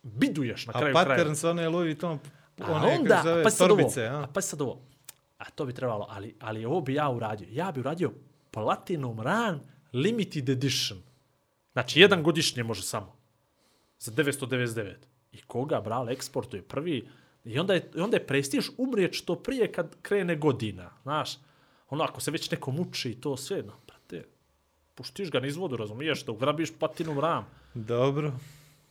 biduješ 0.03 0.67
na 0.67 0.73
A 0.75 0.79
kraju 0.79 0.93
kraja. 0.93 1.07
pattern 1.07 1.35
sa 1.35 1.49
one 1.49 1.69
Louis 1.69 1.85
Vuitton, 1.85 2.19
A 2.59 2.71
one, 2.71 2.87
onda, 2.89 3.15
kako 3.15 3.27
zove, 3.27 3.41
a 3.41 3.43
pa 3.43 3.49
sad 3.49 3.71
ovo, 3.71 3.77
torbice, 3.77 4.05
a 4.05 4.19
a? 4.19 4.27
pa 4.27 4.41
sad 4.41 4.61
ovo, 4.61 4.79
a 5.37 5.45
to 5.45 5.65
bi 5.65 5.73
trebalo, 5.73 6.05
ali, 6.09 6.35
ali 6.39 6.65
ovo 6.65 6.81
bi 6.81 6.93
ja 6.93 7.09
uradio. 7.09 7.47
Ja 7.51 7.71
bi 7.71 7.79
uradio 7.79 8.11
Pa 8.55 8.61
Platinum 8.61 9.19
Run 9.19 9.59
Limited 9.93 10.49
Edition. 10.49 10.99
Znači, 11.73 11.99
jedan 11.99 12.23
godišnje 12.23 12.63
može 12.63 12.81
samo. 12.81 13.15
Za 13.99 14.11
999. 14.11 14.93
I 15.31 15.41
koga, 15.41 15.81
brale, 15.81 16.13
eksportuje 16.13 16.61
prvi. 16.61 17.07
I 17.43 17.59
onda 17.59 17.73
je, 17.73 17.91
i 17.95 17.99
onda 17.99 18.17
je 18.17 18.27
prestiž 18.27 18.69
umrijet 18.77 19.13
što 19.13 19.35
prije 19.35 19.71
kad 19.71 19.95
krene 20.01 20.35
godina. 20.35 20.91
Znaš, 21.03 21.37
ono, 21.89 22.03
ako 22.03 22.21
se 22.21 22.31
već 22.31 22.51
neko 22.51 22.71
muči 22.71 23.11
i 23.11 23.21
to 23.21 23.37
sve, 23.37 23.63
no, 23.63 23.73
brate, 23.87 24.27
puštiš 24.95 25.31
ga 25.31 25.39
na 25.39 25.47
izvodu, 25.47 25.77
razumiješ, 25.77 26.25
da 26.25 26.31
ugrabiš 26.31 26.71
Platinum 26.79 27.19
Ram. 27.19 27.45
Dobro. 27.73 28.31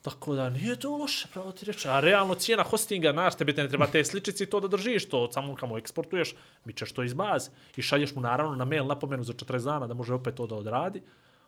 Tako 0.04 0.34
da 0.34 0.50
nije 0.50 0.76
to 0.76 0.96
loše, 0.96 1.28
pravo 1.32 1.52
ti 1.52 1.64
reći. 1.64 1.88
A 1.88 2.00
realno 2.00 2.34
cijena 2.34 2.62
hostinga, 2.62 3.12
znaš, 3.12 3.34
tebi 3.34 3.54
te 3.54 3.62
ne 3.62 3.68
treba 3.68 3.86
te 3.86 4.04
sličice 4.04 4.44
i 4.44 4.46
to 4.46 4.60
da 4.60 4.68
držiš, 4.68 5.08
to 5.08 5.32
samo 5.32 5.54
kamo 5.54 5.78
eksportuješ, 5.78 6.34
mi 6.64 6.72
ćeš 6.72 6.92
to 6.92 7.02
iz 7.02 7.14
baze. 7.14 7.50
I 7.76 7.82
šalješ 7.82 8.14
mu 8.14 8.20
naravno 8.20 8.54
na 8.54 8.64
mail 8.64 8.86
napomenu 8.86 9.24
za 9.24 9.32
40 9.32 9.64
dana 9.64 9.86
da 9.86 9.94
može 9.94 10.14
opet 10.14 10.34
to 10.34 10.46
da 10.46 10.54
odradi. 10.54 11.02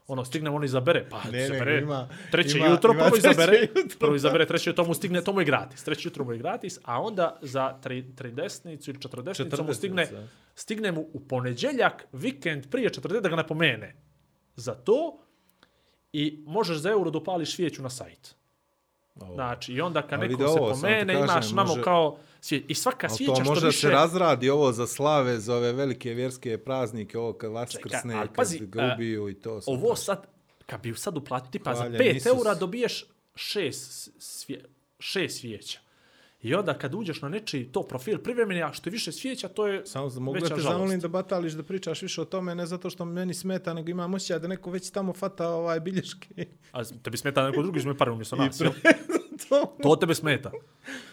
Ono, 0.08 0.24
stigne, 0.24 0.50
on 0.50 0.64
izabere, 0.64 1.06
pa 1.10 1.22
Ne, 1.24 1.44
izabere 1.44 1.74
nego 1.74 1.84
ima- 1.84 2.08
treće 2.30 2.58
ima- 2.58 2.66
jutro, 2.66 2.92
ima 2.92 3.04
prvo 3.04 3.16
izabere, 3.16 3.58
jutro. 3.76 3.98
prvo 3.98 4.14
izabere 4.14 4.46
treće 4.46 4.70
jutro, 4.70 4.84
mu 4.84 4.94
stigne, 4.94 5.24
to 5.24 5.32
mu 5.32 5.40
je 5.40 5.44
gratis. 5.44 5.84
Treće 5.84 6.08
jutro 6.08 6.24
mu 6.24 6.32
je 6.32 6.38
gratis, 6.38 6.78
a 6.84 7.02
onda 7.02 7.38
za 7.42 7.78
tri, 7.82 8.14
tridesnicu 8.14 8.90
ili 8.90 9.00
četrdesnicu 9.00 9.56
mu 9.56 9.68
40, 9.68 9.74
stigne, 9.74 10.06
stigne 10.54 10.92
mu 10.92 11.06
u 11.12 11.20
ponedjeljak, 11.20 12.06
vikend 12.12 12.70
prije 12.70 12.90
40 12.90 13.20
da 13.20 13.28
ga 13.28 13.36
napomene 13.36 13.96
za 14.56 14.74
to 14.74 15.18
i 16.12 16.42
možeš 16.46 16.76
za 16.76 16.90
euro 16.90 17.10
da 17.10 17.18
upališ 17.18 17.54
svijeću 17.56 17.82
na 17.82 17.90
sajt. 17.90 18.34
Ovo. 19.20 19.34
Znači, 19.34 19.72
i 19.72 19.80
onda 19.80 20.02
kad 20.02 20.20
neko 20.20 20.38
se 20.38 20.44
ovo, 20.44 20.72
ti 20.72 20.80
pomene, 20.80 21.14
kažem, 21.14 21.24
imaš 21.24 21.50
namo 21.52 21.68
može- 21.68 21.82
kao. 21.82 22.18
I 22.50 22.74
svaka 22.74 23.08
svijeća 23.08 23.34
to 23.34 23.44
što 23.44 23.54
može 23.54 23.66
više... 23.66 23.78
se 23.80 23.90
razradi 23.90 24.50
ovo 24.50 24.72
za 24.72 24.86
slave, 24.86 25.38
za 25.38 25.56
ove 25.56 25.72
velike 25.72 26.10
vjerske 26.14 26.58
praznike, 26.58 27.18
ovo 27.18 27.32
kad 27.32 27.52
vaskrsne, 27.52 28.14
ali 28.14 28.28
kad 28.28 28.36
pazi, 28.36 28.58
ga 28.66 28.92
ubiju 28.94 29.28
i 29.28 29.34
to. 29.34 29.60
sam 29.60 29.74
Ovo 29.74 29.96
sad, 29.96 30.26
kad 30.66 30.80
bi 30.82 30.94
sad 30.94 31.16
uplatio, 31.16 31.50
tipa 31.50 31.74
za 31.74 31.80
Hvaljen 31.80 32.00
5 32.00 32.16
Isus. 32.16 32.26
eura 32.26 32.54
dobiješ 32.54 33.04
šest, 33.34 34.10
svije, 34.18 34.64
šest 34.98 35.40
svijeća. 35.40 35.78
I 36.42 36.54
onda 36.54 36.74
kad 36.74 36.94
uđeš 36.94 37.22
na 37.22 37.28
nečiji 37.28 37.64
to 37.64 37.82
profil 37.82 38.18
privremeni, 38.18 38.62
a 38.62 38.72
što 38.72 38.88
je 38.88 38.92
više 38.92 39.12
svijeća, 39.12 39.48
to 39.48 39.66
je 39.66 39.86
Samo 39.86 40.08
za- 40.08 40.20
mogu 40.20 40.34
veća 40.34 40.44
da 40.44 40.54
te 40.54 40.60
žalost. 40.60 40.74
zamolim 40.74 41.00
da 41.00 41.08
batališ 41.08 41.52
da 41.52 41.62
pričaš 41.62 42.02
više 42.02 42.20
o 42.20 42.26
tome, 42.26 42.54
ne 42.54 42.66
zato 42.66 42.90
što 42.90 43.04
meni 43.04 43.34
smeta, 43.34 43.74
nego 43.74 43.90
imam 43.90 44.14
osjećaj 44.14 44.38
da 44.38 44.48
neko 44.48 44.70
već 44.70 44.90
tamo 44.90 45.12
fata 45.12 45.48
ovaj 45.48 45.80
bilješke. 45.80 46.28
A 46.72 46.84
tebi 46.84 47.16
smeta 47.16 47.44
neko 47.44 47.62
drugi 47.62 47.78
uzme 47.78 47.96
pare 47.96 48.10
umjesto 48.10 48.36
nas, 48.36 48.60
jel? 48.60 48.70
to. 49.48 49.76
To 49.82 49.96
tebe 49.96 50.14
smeta. 50.14 50.50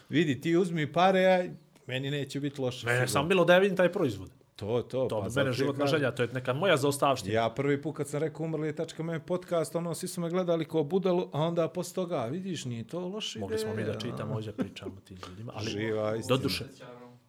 Vidi, 0.10 0.42
ti 0.42 0.58
uzmi 0.58 0.92
pare, 0.94 1.26
a 1.26 1.44
meni 1.88 2.12
neće 2.12 2.40
biti 2.40 2.62
loše. 2.62 2.80
Sigurno. 2.80 3.08
sam 3.08 3.28
bilo 3.28 3.46
da 3.46 3.54
ja 3.54 3.60
vidim 3.60 3.78
taj 3.78 3.92
proizvod. 3.92 4.30
To, 4.56 4.82
to. 4.82 5.06
To 5.06 5.22
pa 5.22 5.30
mene 5.34 5.54
životna 5.54 5.88
želja, 5.88 6.12
to 6.12 6.24
je 6.24 6.30
neka 6.30 6.54
moja 6.54 6.78
zaostavština. 6.78 7.34
Ja 7.34 7.50
prvi 7.50 7.82
put 7.82 7.98
kad 7.98 8.08
sam 8.08 8.20
rekao 8.20 8.44
umrli 8.44 8.68
je 8.68 8.76
tačka 8.76 9.04
me 9.04 9.20
podcast, 9.22 9.76
ono, 9.76 9.94
svi 9.94 10.08
su 10.08 10.22
me 10.22 10.30
gledali 10.30 10.66
kao 10.66 10.84
budalu, 10.84 11.30
a 11.32 11.42
onda 11.42 11.68
posle 11.68 11.96
toga, 11.96 12.26
vidiš, 12.26 12.66
nije 12.66 12.84
to 12.84 13.00
loše 13.02 13.40
Mogli 13.40 13.60
smo 13.60 13.74
mi 13.76 13.84
da 13.84 14.00
čitamo, 14.00 14.34
ovdje 14.34 14.52
pričamo 14.54 14.96
tim 14.98 15.18
ljudima, 15.30 15.52
ali 15.56 15.66
Živa 15.68 16.16
istina. 16.16 16.38
doduše, 16.38 16.66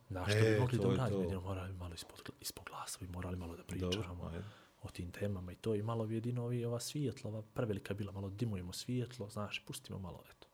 na 0.09 0.25
što 0.25 0.39
E, 0.39 0.43
bi 0.45 0.61
mogli 0.61 0.79
to 0.79 0.83
da 0.83 0.89
je 0.89 0.95
uradimo, 0.95 1.21
vidimo, 1.21 1.41
morali 1.41 1.73
malo 1.73 1.95
ispod, 1.95 2.31
ispod 2.41 2.65
glasa, 2.67 2.99
bi 3.01 3.09
morali 3.09 3.37
malo 3.37 3.57
da 3.57 3.63
pričamo 3.63 3.91
Dobro, 4.23 4.43
o 4.83 4.89
tim 4.89 5.11
temama 5.11 5.53
i 5.53 5.57
to 5.57 5.75
i 5.75 5.83
malo 5.83 6.05
jedino 6.07 6.45
ovi, 6.45 6.65
ova 6.65 6.81
svijetla, 6.81 7.31
ova 7.31 7.43
prevelika 7.45 7.93
je 7.93 7.97
bila, 7.97 8.13
malo 8.13 8.29
dimujemo 8.31 8.73
svijetlo, 8.73 9.29
znaš, 9.29 9.63
pustimo 9.67 9.99
malo, 9.99 10.23
eto. 10.31 10.47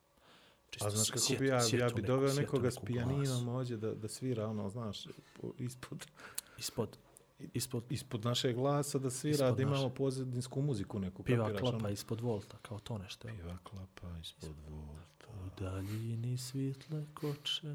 Čisto 0.71 0.87
A 0.87 0.91
znaš 0.91 1.09
kako 1.09 1.19
svijet- 1.21 1.41
bi 1.41 1.47
ja, 1.47 1.61
ja 1.79 1.89
bi 1.89 2.03
doveo 2.03 2.33
nekoga 2.35 2.71
s 2.71 2.79
pijaninom 2.79 3.49
ovdje 3.49 3.77
da, 3.77 3.95
da 3.95 4.09
svira, 4.09 4.47
ono, 4.47 4.69
znaš, 4.69 5.05
po- 5.35 5.53
ispod, 5.59 6.07
Ispod, 6.61 6.97
ispod 7.55 7.85
ispod 7.91 8.25
našeg 8.25 8.57
glasa 8.57 8.99
da 8.99 9.11
svira, 9.11 9.35
Ispod 9.35 9.57
da 9.57 9.63
imamo 9.63 9.83
naše. 9.83 9.95
pozadinsku 9.95 10.63
muziku 10.63 10.99
neku. 10.99 11.23
piva 11.23 11.45
kapiraš, 11.45 11.61
klapa 11.63 11.77
ono? 11.77 11.89
ispod 11.89 12.21
volta, 12.21 12.57
kao 12.63 12.79
to 12.79 12.99
nešto. 12.99 13.29
jel? 13.29 13.37
Piva 13.37 13.59
klapa 13.65 14.19
ispod 14.19 14.51
volta. 14.69 15.01
U 15.31 15.61
daljini 15.61 16.39
svjetle 16.39 17.05
koče, 17.15 17.67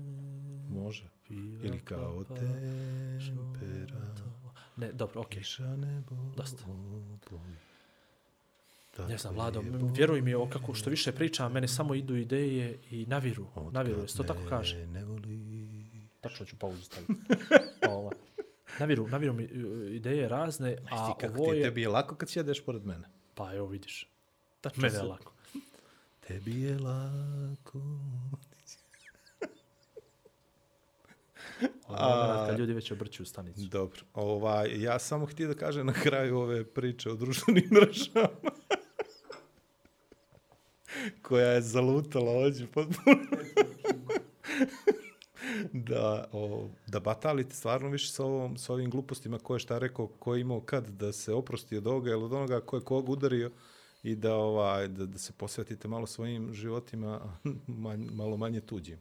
Može. 0.69 1.10
piva 1.28 1.65
Ili 1.65 1.80
kao 1.80 2.24
klapa, 2.26 2.36
tempera, 2.36 4.15
Ne, 4.78 4.91
dobro, 4.91 5.21
okej. 5.21 5.39
kiša 5.39 5.76
nebo, 5.76 6.15
Dosta. 6.38 6.63
oboj. 6.65 7.39
Ne 9.00 9.17
znam, 9.17 9.17
Takve 9.17 9.36
Vlado, 9.36 9.60
je 9.62 9.91
vjeruj 9.93 10.21
mi, 10.21 10.34
ovo 10.34 10.50
kako 10.50 10.74
što 10.74 10.89
više 10.89 11.12
pričam, 11.12 11.52
mene 11.52 11.67
samo 11.67 11.95
idu 11.95 12.15
ideje 12.15 12.80
i 12.91 13.06
naviru. 13.06 13.48
Naviru, 13.71 14.06
to 14.08 14.24
tako 14.24 14.41
kaže? 14.50 14.88
Ne 14.88 15.06
voli. 15.06 15.65
Tačno 16.21 16.45
ću 16.45 16.56
pauzu 16.56 16.82
staviti. 16.82 17.13
Ova. 17.89 18.12
Naviru, 18.79 19.07
naviru 19.07 19.33
mi 19.33 19.43
uh, 19.43 19.91
ideje 19.91 20.29
razne, 20.29 20.77
a 20.91 21.13
Ti 21.13 21.27
kako 21.27 21.41
ovo 21.41 21.51
ti, 21.51 21.57
je... 21.57 21.63
tebi 21.63 21.81
je 21.81 21.89
lako 21.89 22.15
kad 22.15 22.29
sjedeš 22.29 22.65
pored 22.65 22.85
mene. 22.85 23.07
Pa 23.35 23.53
evo 23.53 23.67
vidiš. 23.67 24.09
Tačno 24.61 24.81
Mene 24.81 24.97
je 24.97 25.03
lako. 25.03 25.33
Tebi 26.27 26.61
je 26.61 26.79
lako. 26.79 27.81
A... 31.88 32.45
Kad 32.49 32.59
ljudi 32.59 32.73
već 32.73 32.91
obrću 32.91 33.25
stanicu. 33.25 33.61
Dobro. 33.61 34.01
Ovaj, 34.13 34.81
ja 34.81 34.99
samo 34.99 35.25
htio 35.25 35.47
da 35.47 35.53
kažem 35.53 35.85
na 35.85 35.93
kraju 35.93 36.38
ove 36.38 36.63
priče 36.63 37.09
o 37.09 37.15
društvenim 37.15 37.69
mrežama. 37.75 38.51
koja 41.21 41.47
je 41.47 41.61
zalutala 41.61 42.31
ovdje 42.31 42.67
potpuno 42.67 43.17
da, 45.74 46.30
o, 46.32 46.70
da 46.88 47.00
batalite 47.00 47.56
stvarno 47.56 47.89
više 47.89 48.12
sa, 48.12 48.24
ovom, 48.24 48.58
sa 48.58 48.74
ovim 48.74 48.89
glupostima 48.89 49.39
ko 49.39 49.56
je 49.56 49.60
šta 49.60 49.78
rekao, 49.78 50.08
ko 50.08 50.36
je 50.36 50.41
imao 50.41 50.62
kad 50.62 50.89
da 50.89 51.12
se 51.12 51.34
oprosti 51.34 51.78
od 51.78 51.88
ovoga 51.88 52.12
ili 52.12 52.24
od 52.24 52.34
onoga 52.34 52.62
ko 52.62 52.78
je 52.78 52.82
kog 52.82 53.10
udario 53.10 53.52
i 54.04 54.15
da, 54.15 54.36
ovaj, 54.36 54.88
da, 54.88 55.06
da 55.06 55.18
se 55.18 55.34
posvetite 55.34 55.88
malo 55.88 56.08
svojim 56.08 56.54
životima, 56.54 57.38
malo 58.22 58.38
manje 58.38 58.62
tuđim. 58.62 59.00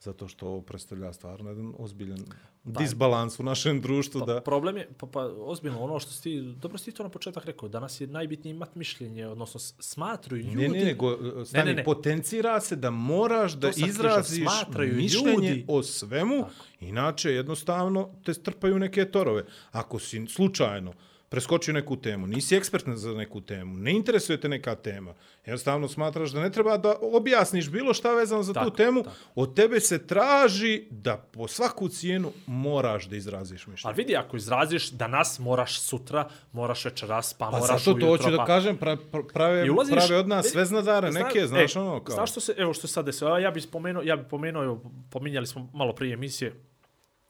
Zato 0.00 0.28
što 0.28 0.46
ovo 0.46 0.60
predstavlja 0.60 1.12
stvarno 1.12 1.50
jedan 1.50 1.74
ozbiljan 1.78 2.18
disbalans 2.64 3.40
u 3.40 3.42
našem 3.42 3.80
društvu. 3.80 4.20
Pa, 4.20 4.26
Da, 4.26 4.40
Problem 4.40 4.76
je, 4.76 4.88
pa, 4.98 5.06
pa 5.06 5.20
ozbiljno, 5.26 5.80
ono 5.80 5.98
što 6.00 6.10
si 6.12 6.22
ti, 6.22 6.40
dobro 6.40 6.78
si 6.78 6.84
ti 6.84 6.92
to 6.92 7.02
na 7.02 7.08
početak 7.08 7.44
rekao, 7.44 7.68
danas 7.68 8.00
je 8.00 8.06
najbitnije 8.06 8.54
imat 8.54 8.74
mišljenje, 8.74 9.26
odnosno 9.26 9.60
smatruju 9.60 10.42
ljudi... 10.42 10.68
Ne, 10.68 10.68
ne, 10.68 10.84
nego, 10.84 11.18
stani, 11.44 11.70
ne, 11.70 11.74
ne. 11.74 11.84
potencira 11.84 12.60
se 12.60 12.76
da 12.76 12.90
moraš 12.90 13.52
da 13.52 13.72
sam 13.72 13.82
htio 13.82 13.90
izraziš 13.90 14.46
mišljenje 14.92 15.50
ljudi. 15.50 15.64
o 15.68 15.82
svemu, 15.82 16.44
inače 16.80 17.30
jednostavno 17.30 18.10
te 18.24 18.34
strpaju 18.34 18.78
neke 18.78 19.04
torove. 19.04 19.44
Ako 19.70 19.98
si 19.98 20.26
slučajno 20.26 20.92
preskočio 21.28 21.74
neku 21.74 21.96
temu, 21.96 22.26
nisi 22.26 22.56
ekspert 22.56 22.84
za 22.88 23.12
neku 23.12 23.40
temu, 23.40 23.74
ne 23.74 23.92
interesuje 23.92 24.40
te 24.40 24.48
neka 24.48 24.74
tema, 24.74 25.14
jednostavno 25.46 25.88
smatraš 25.88 26.30
da 26.30 26.40
ne 26.40 26.52
treba 26.52 26.76
da 26.78 26.94
objasniš 27.02 27.70
bilo 27.70 27.94
šta 27.94 28.12
vezano 28.12 28.42
za 28.42 28.52
Tako, 28.52 28.70
tu 28.70 28.76
temu, 28.76 29.02
tako. 29.02 29.16
od 29.34 29.56
tebe 29.56 29.80
se 29.80 30.06
traži 30.06 30.84
da 30.90 31.16
po 31.18 31.48
svaku 31.48 31.88
cijenu 31.88 32.32
moraš 32.46 33.06
da 33.06 33.16
izraziš 33.16 33.66
mišljenje. 33.66 33.80
Ali 33.84 33.94
vidi, 33.96 34.16
ako 34.16 34.36
izraziš 34.36 34.90
danas, 34.90 35.38
moraš 35.38 35.80
sutra, 35.80 36.28
moraš 36.52 36.84
večeras, 36.84 37.34
pa, 37.34 37.44
Pa 37.46 37.50
moraš 37.50 37.68
zato 37.78 37.84
to 37.90 38.06
ujutro, 38.06 38.08
hoću 38.16 38.30
da 38.30 38.36
pa... 38.36 38.44
kažem, 38.46 38.76
pra, 38.76 38.96
pra- 38.96 39.32
prave, 39.32 39.62
ulaziš- 39.64 39.90
prave 39.98 40.16
od 40.16 40.28
nas 40.28 40.44
vidi, 40.44 40.52
sve 40.52 40.64
znadare 40.64 41.10
zna- 41.10 41.20
neke, 41.20 41.46
znaš 41.46 41.76
e, 41.76 41.80
ono 41.80 42.04
kao. 42.04 42.14
Znaš 42.14 42.30
što 42.30 42.40
se, 42.40 42.54
evo 42.56 42.74
što 42.74 42.86
se 42.86 42.92
sad 42.92 43.06
desilo, 43.06 43.38
ja 43.38 43.50
bih 43.50 43.62
spomenuo, 43.62 44.02
ja 44.02 44.16
bih 44.16 44.26
pomenuo, 44.30 44.64
evo, 44.64 44.80
pominjali 45.10 45.46
smo 45.46 45.70
malo 45.74 45.94
prije 45.94 46.14
emisije, 46.14 46.54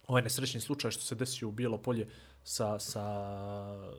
ovaj 0.06 0.22
nesrećni 0.22 0.60
slučaj 0.60 0.90
što 0.90 1.02
se 1.02 1.14
desio 1.14 1.48
u 1.48 1.52
Bijelo 1.52 1.78
polje 1.78 2.08
sa, 2.48 2.78
sa 2.78 3.04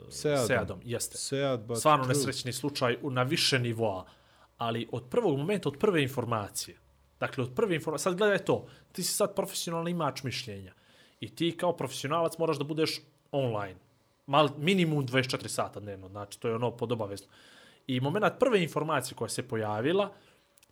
Seadom. 0.09 0.47
Seadom. 0.47 0.79
Jeste. 0.83 1.17
Sead, 1.17 1.59
but 1.67 1.77
Stvarno 1.77 2.03
true. 2.03 2.15
nesrećni 2.15 2.53
slučaj 2.53 2.97
na 3.03 3.23
više 3.23 3.59
nivoa. 3.59 4.05
Ali 4.57 4.87
od 4.91 5.09
prvog 5.09 5.37
momenta, 5.37 5.69
od 5.69 5.77
prve 5.77 6.03
informacije, 6.03 6.77
dakle 7.19 7.43
od 7.43 7.53
prve 7.55 7.75
informacije, 7.75 8.03
sad 8.03 8.17
gledaj 8.17 8.37
to, 8.37 8.65
ti 8.91 9.03
si 9.03 9.13
sad 9.13 9.35
profesionalni 9.35 9.91
imač 9.91 10.23
mišljenja 10.23 10.73
i 11.19 11.35
ti 11.35 11.57
kao 11.57 11.75
profesionalac 11.75 12.37
moraš 12.37 12.57
da 12.57 12.63
budeš 12.63 12.99
online. 13.31 13.79
Mal, 14.25 14.49
minimum 14.57 15.07
24 15.07 15.47
sata 15.47 15.79
dnevno, 15.79 16.09
znači 16.09 16.39
to 16.39 16.47
je 16.47 16.55
ono 16.55 16.71
podobavezno. 16.77 17.27
I 17.87 17.99
moment 17.99 18.25
prve 18.39 18.63
informacije 18.63 19.15
koja 19.15 19.29
se 19.29 19.47
pojavila, 19.47 20.13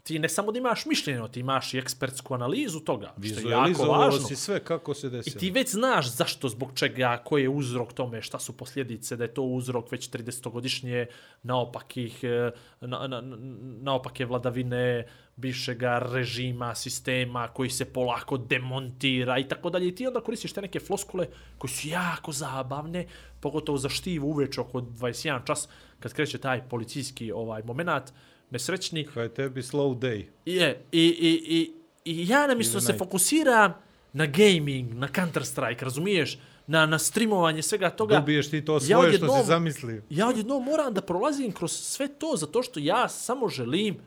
ti 0.07 0.19
ne 0.19 0.29
samo 0.29 0.51
da 0.51 0.59
imaš 0.59 0.85
mišljenje, 0.85 1.27
ti 1.31 1.39
imaš 1.39 1.73
i 1.73 1.77
ekspertsku 1.77 2.33
analizu 2.33 2.79
toga, 2.79 3.13
što 3.23 3.49
je 3.49 3.51
jako 3.51 3.83
važno. 3.83 4.27
si 4.27 4.35
sve 4.35 4.59
kako 4.63 4.93
se 4.93 5.07
I 5.07 5.09
desilo. 5.09 5.39
ti 5.39 5.51
već 5.51 5.71
znaš 5.71 6.11
zašto, 6.11 6.49
zbog 6.49 6.71
čega, 6.75 7.21
koji 7.25 7.43
je 7.43 7.49
uzrok 7.49 7.93
tome, 7.93 8.21
šta 8.21 8.39
su 8.39 8.57
posljedice, 8.57 9.15
da 9.15 9.23
je 9.23 9.33
to 9.33 9.43
uzrok 9.43 9.91
već 9.91 10.09
30-godišnje 10.09 11.05
naopakih, 11.43 12.23
e, 12.23 12.51
na, 12.81 13.07
na, 13.07 13.21
na, 13.21 13.37
naopake 13.81 14.25
vladavine 14.25 15.07
bivšeg 15.35 15.83
režima, 16.01 16.75
sistema 16.75 17.47
koji 17.47 17.69
se 17.69 17.85
polako 17.85 18.37
demontira 18.37 19.37
i 19.39 19.47
tako 19.47 19.69
dalje. 19.69 19.87
I 19.87 19.95
ti 19.95 20.07
onda 20.07 20.21
koristiš 20.21 20.53
te 20.53 20.61
neke 20.61 20.79
floskule 20.79 21.27
koje 21.57 21.71
su 21.71 21.87
jako 21.87 22.31
zabavne, 22.31 23.07
pogotovo 23.39 23.77
za 23.77 23.89
štivu 23.89 24.29
uveč 24.29 24.57
oko 24.57 24.81
21 24.81 25.45
čas, 25.45 25.67
kad 25.99 26.13
kreće 26.13 26.37
taj 26.37 26.69
policijski 26.69 27.31
ovaj 27.31 27.63
moment, 27.63 28.13
nesrećni, 28.49 29.07
Kaj 29.13 29.23
je 29.23 29.33
tebi 29.33 29.61
slow 29.61 29.99
day. 29.99 30.25
je, 30.45 30.83
i, 30.91 31.01
i, 31.01 31.31
i, 31.57 31.71
i 32.05 32.27
ja 32.29 32.47
namjesto 32.47 32.79
se 32.79 32.91
night. 32.91 32.99
fokusiram 32.99 33.73
na 34.13 34.25
gaming, 34.25 34.93
na 34.93 35.07
Counter-Strike, 35.07 35.83
razumiješ? 35.83 36.39
Na, 36.67 36.85
na 36.85 36.99
streamovanje 36.99 37.61
svega 37.61 37.89
toga. 37.89 38.15
Dobiješ 38.19 38.49
ti 38.49 38.65
to 38.65 38.73
Ja 38.73 38.79
svoje 38.79 39.13
što 39.13 39.39
si 39.39 39.47
zamislio. 39.47 40.01
Ja 40.09 40.27
odjednom 40.27 40.63
moram 40.63 40.93
da 40.93 41.01
prolazim 41.01 41.51
kroz 41.51 41.71
sve 41.71 42.07
to 42.07 42.33
zato 42.35 42.63
što 42.63 42.79
ja 42.79 43.09
samo 43.09 43.47
želim 43.49 43.97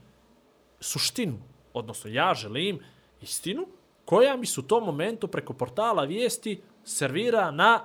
suštinu. 0.80 1.38
Odnosno, 1.72 2.10
ja 2.10 2.34
želim 2.34 2.78
istinu 3.22 3.66
koja 4.04 4.36
mi 4.36 4.46
se 4.46 4.60
u 4.60 4.62
tom 4.62 4.84
momentu 4.84 5.28
preko 5.28 5.52
portala 5.52 6.04
vijesti 6.04 6.60
servira 6.84 7.50
na 7.50 7.84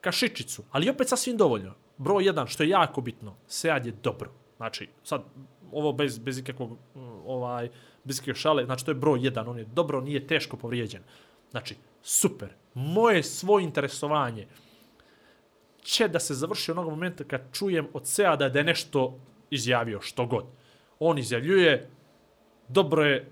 kašičicu. 0.00 0.62
Ali 0.70 0.90
opet 0.90 1.08
sasvim 1.08 1.36
dovoljno. 1.36 1.74
Broj 1.96 2.24
jedan, 2.24 2.46
što 2.46 2.62
je 2.62 2.68
jako 2.68 3.00
bitno, 3.00 3.36
Sead 3.46 3.86
je 3.86 3.92
dobro. 4.02 4.30
Znači, 4.58 4.88
sad, 5.04 5.22
ovo 5.72 5.92
bez, 5.92 6.18
bez 6.18 6.38
ikakvog, 6.38 6.70
mm, 6.94 7.00
ovaj, 7.26 7.70
bez 8.04 8.18
ikakve 8.18 8.34
šale, 8.34 8.64
znači 8.64 8.84
to 8.84 8.90
je 8.90 8.94
broj 8.94 9.20
jedan, 9.22 9.48
on 9.48 9.58
je 9.58 9.64
dobro, 9.64 10.00
nije 10.00 10.26
teško 10.26 10.56
povrijeđen. 10.56 11.02
Znači, 11.50 11.76
super. 12.02 12.48
Moje 12.74 13.22
svoje 13.22 13.64
interesovanje 13.64 14.46
će 15.82 16.08
da 16.08 16.18
se 16.18 16.34
završi 16.34 16.70
onog 16.70 16.90
momenta 16.90 17.24
kad 17.24 17.42
čujem 17.52 17.88
od 17.92 18.06
Seada 18.06 18.48
da 18.48 18.58
je 18.58 18.64
nešto 18.64 19.18
izjavio, 19.50 20.00
što 20.00 20.26
god. 20.26 20.44
On 20.98 21.18
izjavljuje, 21.18 21.88
dobro 22.68 23.04
je, 23.04 23.30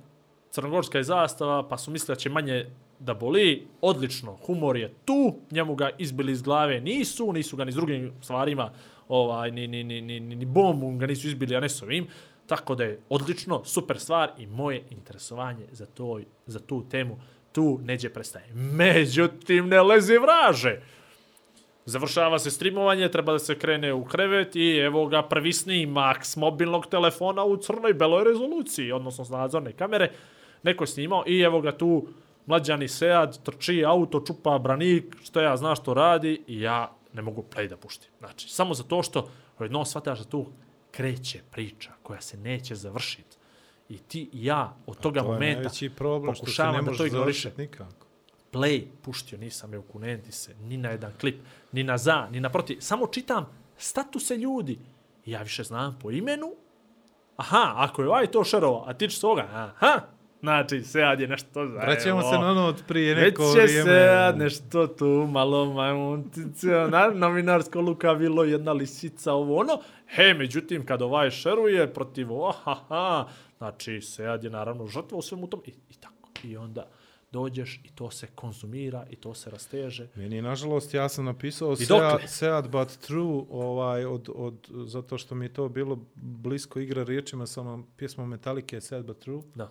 crnogorska 0.51 0.99
je 0.99 1.05
zastava, 1.05 1.69
pa 1.69 1.79
su 1.79 1.91
mislili 1.91 2.17
da 2.17 2.21
će 2.21 2.31
manje 2.31 2.67
da 2.99 3.15
boli, 3.15 3.67
odlično, 3.81 4.37
humor 4.47 4.77
je 4.77 4.95
tu, 5.05 5.35
njemu 5.51 5.75
ga 5.75 5.91
izbili 5.99 6.33
iz 6.33 6.43
glave 6.43 6.81
nisu, 6.81 7.33
nisu 7.33 7.57
ga 7.57 7.65
ni 7.65 7.73
s 7.73 7.75
drugim 7.75 8.13
stvarima, 8.23 8.71
ovaj, 9.09 9.51
ni, 9.51 9.67
ni, 9.67 9.85
ni, 9.85 10.01
ni, 10.01 10.21
ni, 10.21 10.37
ni 10.37 10.45
bombu 10.45 10.91
ga 10.99 11.07
nisu 11.07 11.29
izbili, 11.29 11.57
a 11.57 11.61
ne 11.61 11.69
s 11.69 11.83
ovim, 11.83 12.07
tako 12.47 12.75
da 12.75 12.85
je 12.85 13.01
odlično, 13.09 13.65
super 13.65 13.99
stvar 13.99 14.31
i 14.39 14.47
moje 14.47 14.85
interesovanje 14.91 15.67
za, 15.73 15.87
to, 15.87 16.21
za 16.47 16.61
tu 16.61 16.85
temu 16.89 17.19
tu 17.53 17.81
neđe 17.85 18.09
prestaje. 18.09 18.53
Međutim, 18.55 19.69
ne 19.69 19.83
leze 19.83 20.19
vraže. 20.19 20.81
Završava 21.85 22.39
se 22.39 22.51
streamovanje, 22.51 23.09
treba 23.09 23.33
da 23.33 23.39
se 23.39 23.59
krene 23.59 23.93
u 23.93 24.05
krevet 24.05 24.57
i 24.57 24.77
evo 24.77 25.07
ga 25.07 25.23
prvi 25.23 25.53
snimak 25.53 26.25
s 26.25 26.37
mobilnog 26.37 26.87
telefona 26.87 27.45
u 27.45 27.57
crnoj 27.57 27.95
beloj 27.95 28.25
rezoluciji, 28.25 28.93
odnosno 28.93 29.25
s 29.25 29.31
nadzorne 29.31 29.73
kamere. 29.73 30.11
Neko 30.63 30.85
je 30.85 30.89
snimao 30.89 31.25
i 31.27 31.41
evo 31.41 31.61
ga 31.61 31.73
tu 31.73 32.09
mlađani 32.47 32.89
Sead, 32.89 33.43
trči 33.43 33.85
auto, 33.85 34.21
čupa 34.27 34.59
branik, 34.59 35.17
što 35.23 35.41
ja 35.41 35.57
zna 35.57 35.75
što 35.75 35.95
radi 35.95 36.43
i 36.47 36.61
ja 36.61 36.93
ne 37.17 37.23
mogu 37.23 37.45
play 37.55 37.69
da 37.69 37.77
puštim. 37.77 38.11
Znači, 38.19 38.49
samo 38.49 38.75
zato 38.75 39.03
što 39.03 39.31
jedno 39.61 39.85
shvataš 39.85 40.19
da 40.19 40.25
tu 40.25 40.47
kreće 40.91 41.41
priča 41.51 41.93
koja 42.03 42.21
se 42.21 42.37
neće 42.37 42.75
završiti. 42.75 43.37
I 43.89 43.99
ti 43.99 44.31
i 44.33 44.45
ja 44.45 44.77
od 44.87 45.01
toga 45.01 45.21
to 45.21 45.29
momenta 45.29 45.71
problem 45.97 46.35
se 46.35 46.41
pokušavam 46.41 46.85
da 46.85 46.93
to 46.93 47.07
ignoriše. 47.07 47.53
nikako. 47.57 48.07
Play 48.53 48.87
puštio 49.03 49.39
nisam 49.39 49.73
je 49.73 49.79
u 49.79 49.83
kunenti 49.83 50.33
se, 50.33 50.55
ni 50.55 50.77
na 50.77 50.91
jedan 50.91 51.13
klip, 51.21 51.41
ni 51.73 51.85
na 51.85 51.99
za, 51.99 52.29
ni 52.31 52.41
na 52.41 52.51
protiv. 52.51 52.81
Samo 52.81 53.07
čitam 53.07 53.47
statuse 53.77 54.37
ljudi. 54.37 54.79
I 55.25 55.31
ja 55.31 55.43
više 55.43 55.63
znam 55.63 55.99
po 56.03 56.11
imenu. 56.11 56.55
Aha, 57.37 57.73
ako 57.77 58.03
je 58.03 58.09
ovaj 58.09 58.27
to 58.27 58.45
šerovo, 58.45 58.85
a 58.87 58.95
ti 58.95 59.09
ćeš 59.09 59.21
toga, 59.21 59.49
aha, 59.53 60.01
Znači, 60.47 60.83
Sead 60.83 61.21
je 61.21 61.29
nešto 61.29 61.67
za... 61.67 61.79
Vraćamo 61.79 62.23
se 62.23 62.39
na 62.39 62.51
ono 62.51 62.67
od 62.67 62.83
prije 62.89 63.15
Već 63.15 63.25
neko 63.25 63.55
će 63.55 63.63
vrijeme. 63.63 63.91
Sead 63.91 64.39
nešto 64.39 64.87
tu, 64.87 65.29
malo 65.31 65.73
majmuntice, 65.73 66.67
na, 66.67 67.11
novinarsko 67.27 67.81
luka 67.81 68.15
bilo 68.15 68.45
jedna 68.45 68.73
lisica, 68.73 69.33
ovo 69.33 69.57
ono. 69.57 69.81
He, 70.09 70.35
međutim, 70.35 70.87
kad 70.87 71.03
ovaj 71.03 71.31
šeruje 71.31 71.95
protiv 71.95 72.33
ovo, 72.33 72.53
ha, 72.53 72.75
ha, 72.89 73.27
znači, 73.59 74.01
Sead 74.01 74.45
je 74.45 74.51
naravno 74.51 74.87
žrtva 74.87 75.19
u 75.19 75.23
svemu 75.23 75.47
tom 75.47 75.63
i, 75.67 75.71
i 75.71 75.95
tako. 76.01 76.31
I 76.45 76.57
onda 76.57 76.89
dođeš 77.33 77.81
i 77.85 77.89
to 77.95 78.11
se 78.11 78.27
konzumira 78.35 79.07
i 79.11 79.17
to 79.17 79.35
se 79.35 79.51
rasteže. 79.51 80.09
Meni, 80.15 80.43
nažalost, 80.43 80.95
ja 80.95 81.09
sam 81.09 81.25
napisao 81.25 81.77
Sead? 81.77 82.21
Sead 82.27 82.69
but 82.69 82.89
true, 82.89 83.45
ovaj, 83.51 84.05
od, 84.05 84.29
od, 84.35 84.69
zato 84.87 85.19
što 85.19 85.35
mi 85.35 85.45
je 85.45 85.53
to 85.53 85.69
bilo 85.69 85.99
blisko 86.15 86.81
igra 86.81 87.03
riječima 87.03 87.47
sa 87.47 87.61
onom 87.61 87.87
pjesmom 87.97 88.29
Metallica 88.29 88.81
Sead 88.81 89.05
but 89.05 89.19
true. 89.19 89.43
Da. 89.55 89.71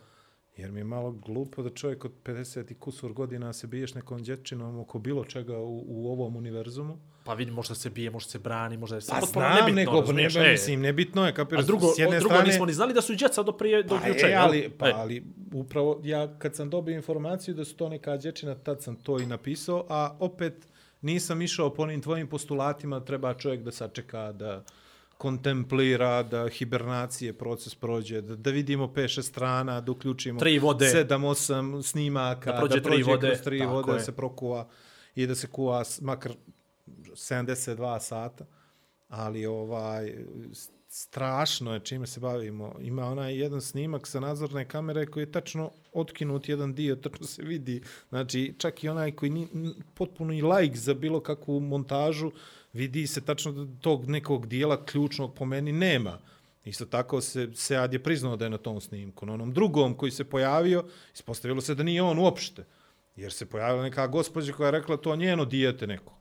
Jer 0.57 0.71
mi 0.71 0.79
je 0.79 0.83
malo 0.83 1.11
glupo 1.11 1.63
da 1.63 1.69
čovjek 1.69 2.05
od 2.05 2.11
50 2.23 2.71
i 2.71 2.75
kusur 2.75 3.13
godina 3.13 3.53
se 3.53 3.67
biješ 3.67 3.93
nekom 3.93 4.23
dječinom 4.23 4.79
oko 4.79 4.99
bilo 4.99 5.25
čega 5.25 5.57
u, 5.57 5.83
u 5.87 6.11
ovom 6.11 6.35
univerzumu. 6.35 6.97
Pa 7.23 7.33
vidi, 7.33 7.51
možda 7.51 7.75
se 7.75 7.89
bije, 7.89 8.09
možda 8.11 8.29
se 8.29 8.39
brani, 8.39 8.77
možda 8.77 8.95
je 8.95 9.01
Pa 9.09 9.15
potpuno 9.19 9.45
znam, 9.45 9.55
nebitno, 9.55 9.75
nego, 9.75 9.91
ne, 9.91 9.99
razumiješ, 10.01 10.35
e. 10.35 10.51
mislim, 10.51 10.81
nebitno 10.81 11.25
je, 11.25 11.33
kapiraš, 11.33 11.63
A 11.63 11.67
drugo, 11.67 11.87
s 11.87 11.99
jedne 11.99 12.19
drugo 12.19 12.35
strane... 12.35 12.49
nismo 12.49 12.65
ni 12.65 12.73
znali 12.73 12.93
da 12.93 13.01
su 13.01 13.13
i 13.13 13.15
djeca 13.15 13.43
do 13.43 13.51
prije, 13.51 13.83
do 13.83 13.99
Pa, 14.01 14.07
juče. 14.07 14.33
ali, 14.37 14.69
pa, 14.77 14.87
E. 14.87 14.91
ali 14.95 15.23
upravo 15.53 16.01
ja 16.03 16.39
kad 16.39 16.55
sam 16.55 16.69
dobio 16.69 16.95
informaciju 16.95 17.53
da 17.53 17.65
su 17.65 17.75
to 17.75 17.89
neka 17.89 18.17
dječina, 18.17 18.55
tad 18.55 18.83
sam 18.83 18.95
to 18.95 19.19
i 19.19 19.25
napisao, 19.25 19.85
a 19.89 20.17
opet 20.19 20.67
nisam 21.01 21.41
išao 21.41 21.73
po 21.73 21.83
onim 21.83 22.01
tvojim 22.01 22.27
postulatima, 22.27 22.99
treba 22.99 23.33
čovjek 23.33 23.61
da 23.61 23.71
sačeka, 23.71 24.31
da 24.31 24.63
kontemplira, 25.17 26.23
da 26.23 26.47
hibernacije 26.49 27.33
proces 27.33 27.75
prođe, 27.75 28.21
da, 28.21 28.35
da 28.35 28.51
vidimo 28.51 28.87
5-6 28.87 29.21
strana, 29.21 29.81
da 29.81 29.91
uključimo 29.91 30.39
Tri 30.39 30.59
vode. 30.59 30.85
7-8 30.85 31.83
snimaka, 31.83 32.51
Da 32.51 32.57
prođe 32.57 32.75
da 32.75 32.81
prođe 32.81 33.03
tri 33.03 33.11
vode, 33.11 33.27
kroz 33.27 33.41
tri 33.41 33.59
tako 33.59 33.71
vode, 33.71 33.91
da 33.91 33.99
se 33.99 34.11
prokuva 34.11 34.67
i 35.15 35.27
da 35.27 35.35
se 35.35 35.47
kuva 35.47 35.83
makar 36.01 36.31
72 36.87 37.99
sata. 37.99 38.45
Ali 39.09 39.45
ovaj 39.45 40.13
strašno 40.87 41.73
je 41.73 41.79
čime 41.79 42.07
se 42.07 42.19
bavimo. 42.19 42.75
Ima 42.79 43.05
onaj 43.05 43.39
jedan 43.39 43.61
snimak 43.61 44.07
sa 44.07 44.19
nadzorne 44.19 44.67
kamere 44.67 45.05
koji 45.05 45.23
je 45.23 45.31
tačno 45.31 45.71
otkinut 45.93 46.49
jedan 46.49 46.73
dio, 46.73 46.95
tačno 46.95 47.27
se 47.27 47.43
vidi. 47.43 47.81
Znači, 48.09 48.55
čak 48.57 48.83
i 48.83 48.89
onaj 48.89 49.11
koji 49.11 49.31
ni, 49.31 49.47
potpuno 49.93 50.33
i 50.33 50.41
like 50.41 50.77
za 50.77 50.93
bilo 50.93 51.19
kakvu 51.19 51.59
montažu, 51.59 52.31
vidi 52.75 53.07
se 53.07 53.21
tačno 53.21 53.51
da 53.51 53.79
tog 53.81 54.09
nekog 54.09 54.47
dijela 54.47 54.85
ključnog 54.85 55.35
po 55.35 55.45
meni 55.45 55.71
nema. 55.71 56.19
Isto 56.65 56.85
tako 56.85 57.21
se 57.21 57.49
Sead 57.53 57.93
je 57.93 58.03
priznao 58.03 58.35
da 58.35 58.45
je 58.45 58.49
na 58.49 58.57
tom 58.57 58.81
snimku. 58.81 59.25
Na 59.25 59.33
onom 59.33 59.53
drugom 59.53 59.97
koji 59.97 60.11
se 60.11 60.23
pojavio, 60.23 60.83
ispostavilo 61.13 61.61
se 61.61 61.75
da 61.75 61.83
nije 61.83 62.01
on 62.01 62.19
uopšte. 62.19 62.65
Jer 63.15 63.33
se 63.33 63.45
pojavila 63.45 63.83
neka 63.83 64.07
gospođa 64.07 64.53
koja 64.53 64.67
je 64.67 64.71
rekla 64.71 64.97
to 64.97 65.15
njeno 65.15 65.45
dijete 65.45 65.87
neko. 65.87 66.17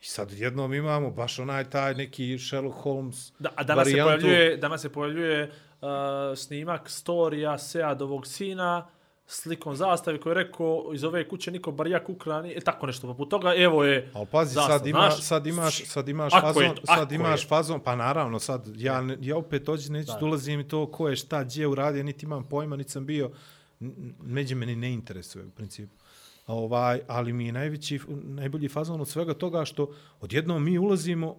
I 0.00 0.04
sad 0.04 0.32
jednom 0.32 0.74
imamo 0.74 1.10
baš 1.10 1.38
onaj 1.38 1.70
taj 1.70 1.94
neki 1.94 2.38
Sherlock 2.38 2.76
Holmes 2.78 3.32
Da, 3.38 3.50
a 3.56 3.64
danas 3.64 3.88
se 3.88 4.02
varijantu. 4.02 4.26
pojavljuje, 4.26 4.56
danas 4.56 4.82
se 4.82 4.92
pojavljuje 4.92 5.42
uh, 5.80 5.88
snimak 6.36 6.90
storija 6.90 7.58
Seadovog 7.58 8.26
sina 8.26 8.86
slikom 9.28 9.76
zastave 9.76 10.20
koji 10.20 10.30
je 10.30 10.34
rekao 10.34 10.90
iz 10.94 11.04
ove 11.04 11.28
kuće 11.28 11.50
niko 11.50 11.72
bar 11.72 11.86
jak 11.86 12.08
ukrani, 12.08 12.52
e, 12.52 12.60
tako 12.60 12.86
nešto 12.86 13.06
poput 13.06 13.30
toga, 13.30 13.54
evo 13.54 13.84
je 13.84 14.10
Ali 14.14 14.26
pazi, 14.26 14.54
zastava, 14.54 14.78
sad, 14.78 14.86
ima, 14.86 14.98
znaš? 15.00 15.22
sad 15.22 15.46
imaš, 15.46 15.84
sad 15.84 16.08
imaš 16.08 16.32
Ako 16.34 16.46
fazon, 16.46 16.62
je 16.62 16.74
to- 16.74 16.86
sad 16.86 17.12
imaš 17.12 17.42
je. 17.42 17.48
fazon, 17.48 17.80
pa 17.80 17.96
naravno, 17.96 18.38
sad 18.38 18.68
ja, 18.76 19.04
ja 19.20 19.36
opet 19.36 19.68
ođe 19.68 19.92
neću 19.92 20.06
Da. 20.06 20.18
da 20.18 20.26
ulazim 20.26 20.60
i 20.60 20.68
to 20.68 20.86
ko 20.86 21.08
je 21.08 21.16
šta, 21.16 21.44
gdje 21.44 21.66
uradio, 21.66 22.02
niti 22.02 22.26
imam 22.26 22.44
pojma, 22.44 22.76
niti 22.76 22.90
sam 22.90 23.06
bio, 23.06 23.30
međe 24.20 24.54
meni 24.54 24.76
ne 24.76 24.92
interesuje 24.92 25.44
u 25.44 25.50
principu. 25.50 25.94
A 26.46 26.54
Ovaj, 26.54 27.00
ali 27.06 27.32
mi 27.32 27.46
je 27.46 27.52
najveći, 27.52 28.00
najbolji 28.08 28.68
fazon 28.68 29.00
od 29.00 29.08
svega 29.08 29.34
toga 29.34 29.64
što 29.64 29.90
odjednom 30.20 30.64
mi 30.64 30.78
ulazimo 30.78 31.36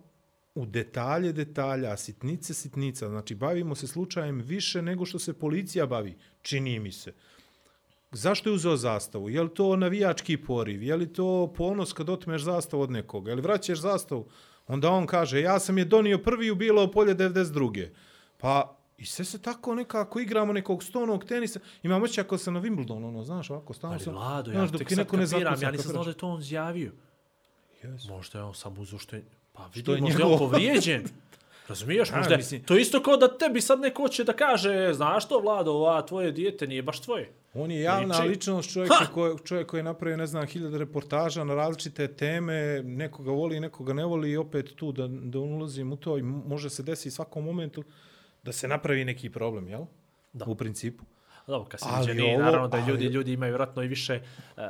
u 0.55 0.65
detalje 0.65 1.33
detalja, 1.33 1.97
sitnice 1.97 2.53
sitnica, 2.53 3.09
znači 3.09 3.35
bavimo 3.35 3.75
se 3.75 3.87
slučajem 3.87 4.39
više 4.39 4.81
nego 4.81 5.05
što 5.05 5.19
se 5.19 5.33
policija 5.33 5.85
bavi, 5.85 6.15
čini 6.41 6.79
mi 6.79 6.91
se. 6.91 7.13
Zašto 8.11 8.49
je 8.49 8.53
uzeo 8.53 8.77
zastavu? 8.77 9.29
Je 9.29 9.41
li 9.41 9.49
to 9.49 9.75
navijački 9.75 10.37
poriv? 10.37 10.83
Je 10.83 10.95
li 10.95 11.13
to 11.13 11.53
ponos 11.57 11.93
kad 11.93 12.09
otmeš 12.09 12.41
zastavu 12.41 12.81
od 12.81 12.91
nekoga? 12.91 13.31
Je 13.31 13.35
li 13.35 13.41
vraćaš 13.41 13.79
zastavu? 13.79 14.27
Onda 14.67 14.89
on 14.91 15.05
kaže, 15.07 15.41
ja 15.41 15.59
sam 15.59 15.77
je 15.77 15.85
donio 15.85 16.17
prvi 16.17 16.51
u 16.51 16.55
Bilo 16.55 16.91
polje 16.91 17.15
92. 17.15 17.87
Pa, 18.37 18.77
i 18.97 19.05
sve 19.05 19.25
se 19.25 19.41
tako 19.41 19.75
nekako 19.75 20.19
igramo 20.19 20.53
nekog 20.53 20.83
stonog 20.83 21.25
tenisa. 21.25 21.59
Imam 21.83 22.03
oće 22.03 22.21
ako 22.21 22.37
sam 22.37 22.53
na 22.53 22.61
Wimbledonu, 22.61 23.07
ono, 23.07 23.23
znaš, 23.23 23.49
ovako, 23.49 23.73
stalno 23.73 23.93
Ali 23.95 24.03
sam... 24.03 24.13
Vlado, 24.13 24.51
ja 24.51 24.67
znaš, 24.67 24.79
tek 24.79 24.89
sad 24.89 24.97
neko 24.97 25.17
ne 25.17 25.25
kapiram, 25.25 25.61
ja 25.61 25.71
nisam 25.71 25.91
znao 25.91 26.03
da 26.03 26.09
je 26.09 26.17
to 26.17 26.27
on 26.27 26.39
izjavio. 26.39 26.91
Yes. 27.83 28.09
Možda 28.09 28.39
je 28.39 28.43
on 28.43 28.53
sam 28.53 28.77
uzao 28.79 28.99
što 28.99 29.15
je... 29.15 29.23
Pa 29.53 29.63
je 29.63 29.69
vidi, 29.75 30.01
možda 30.01 30.23
je 30.23 30.25
on 30.25 30.37
povrijeđen. 30.37 31.03
Razumiješ, 31.67 32.09
Da, 32.09 32.15
možda 32.17 32.33
je, 32.33 32.37
mislim- 32.37 32.63
to 32.63 32.75
je 32.75 32.81
isto 32.81 33.03
kao 33.03 33.17
da 33.17 33.37
tebi 33.37 33.61
sad 33.61 33.79
neko 33.79 34.01
hoće 34.01 34.23
da 34.23 34.33
kaže, 34.33 34.93
znaš 34.93 35.27
to, 35.27 35.39
Vlado, 35.39 35.71
ova 35.71 36.01
tvoje 36.01 36.31
dijete 36.31 36.67
nije 36.67 36.81
baš 36.83 37.01
tvoje. 37.01 37.33
On 37.53 37.71
je 37.71 37.81
javna 37.81 38.15
Liči. 38.15 38.29
ličnost, 38.29 38.71
čovjek 38.71 38.91
koji, 39.13 39.37
čovjek 39.39 39.67
koji 39.67 39.79
je 39.79 39.83
napravio, 39.83 40.17
ne 40.17 40.27
znam, 40.27 40.45
hiljade 40.45 40.77
reportaža 40.77 41.43
na 41.43 41.55
različite 41.55 42.07
teme, 42.09 42.53
nekoga 42.83 43.31
voli, 43.31 43.59
nekoga 43.59 43.93
ne 43.93 44.05
voli 44.05 44.31
i 44.31 44.37
opet 44.37 44.75
tu 44.75 44.91
da, 44.91 45.07
da 45.07 45.39
ulazim 45.39 45.91
u 45.91 45.97
to 45.97 46.17
i 46.17 46.21
može 46.23 46.69
se 46.69 46.83
desiti 46.83 47.11
svakom 47.11 47.45
momentu 47.45 47.83
da 48.43 48.51
se 48.51 48.67
napravi 48.67 49.05
neki 49.05 49.29
problem, 49.29 49.67
jel? 49.67 49.81
Da. 50.33 50.45
U 50.45 50.55
principu. 50.55 51.03
Dobro, 51.47 51.67
kad 51.67 51.79
si 51.79 51.85
Ali 51.89 52.07
viđeni, 52.07 52.29
ovo- 52.29 52.41
naravno 52.41 52.67
da 52.67 52.77
ali- 52.77 52.87
ljudi, 52.87 53.05
ljudi 53.05 53.33
imaju 53.33 53.51
vjerojatno 53.51 53.83
i 53.83 53.87
više, 53.87 54.21
uh, 54.49 54.63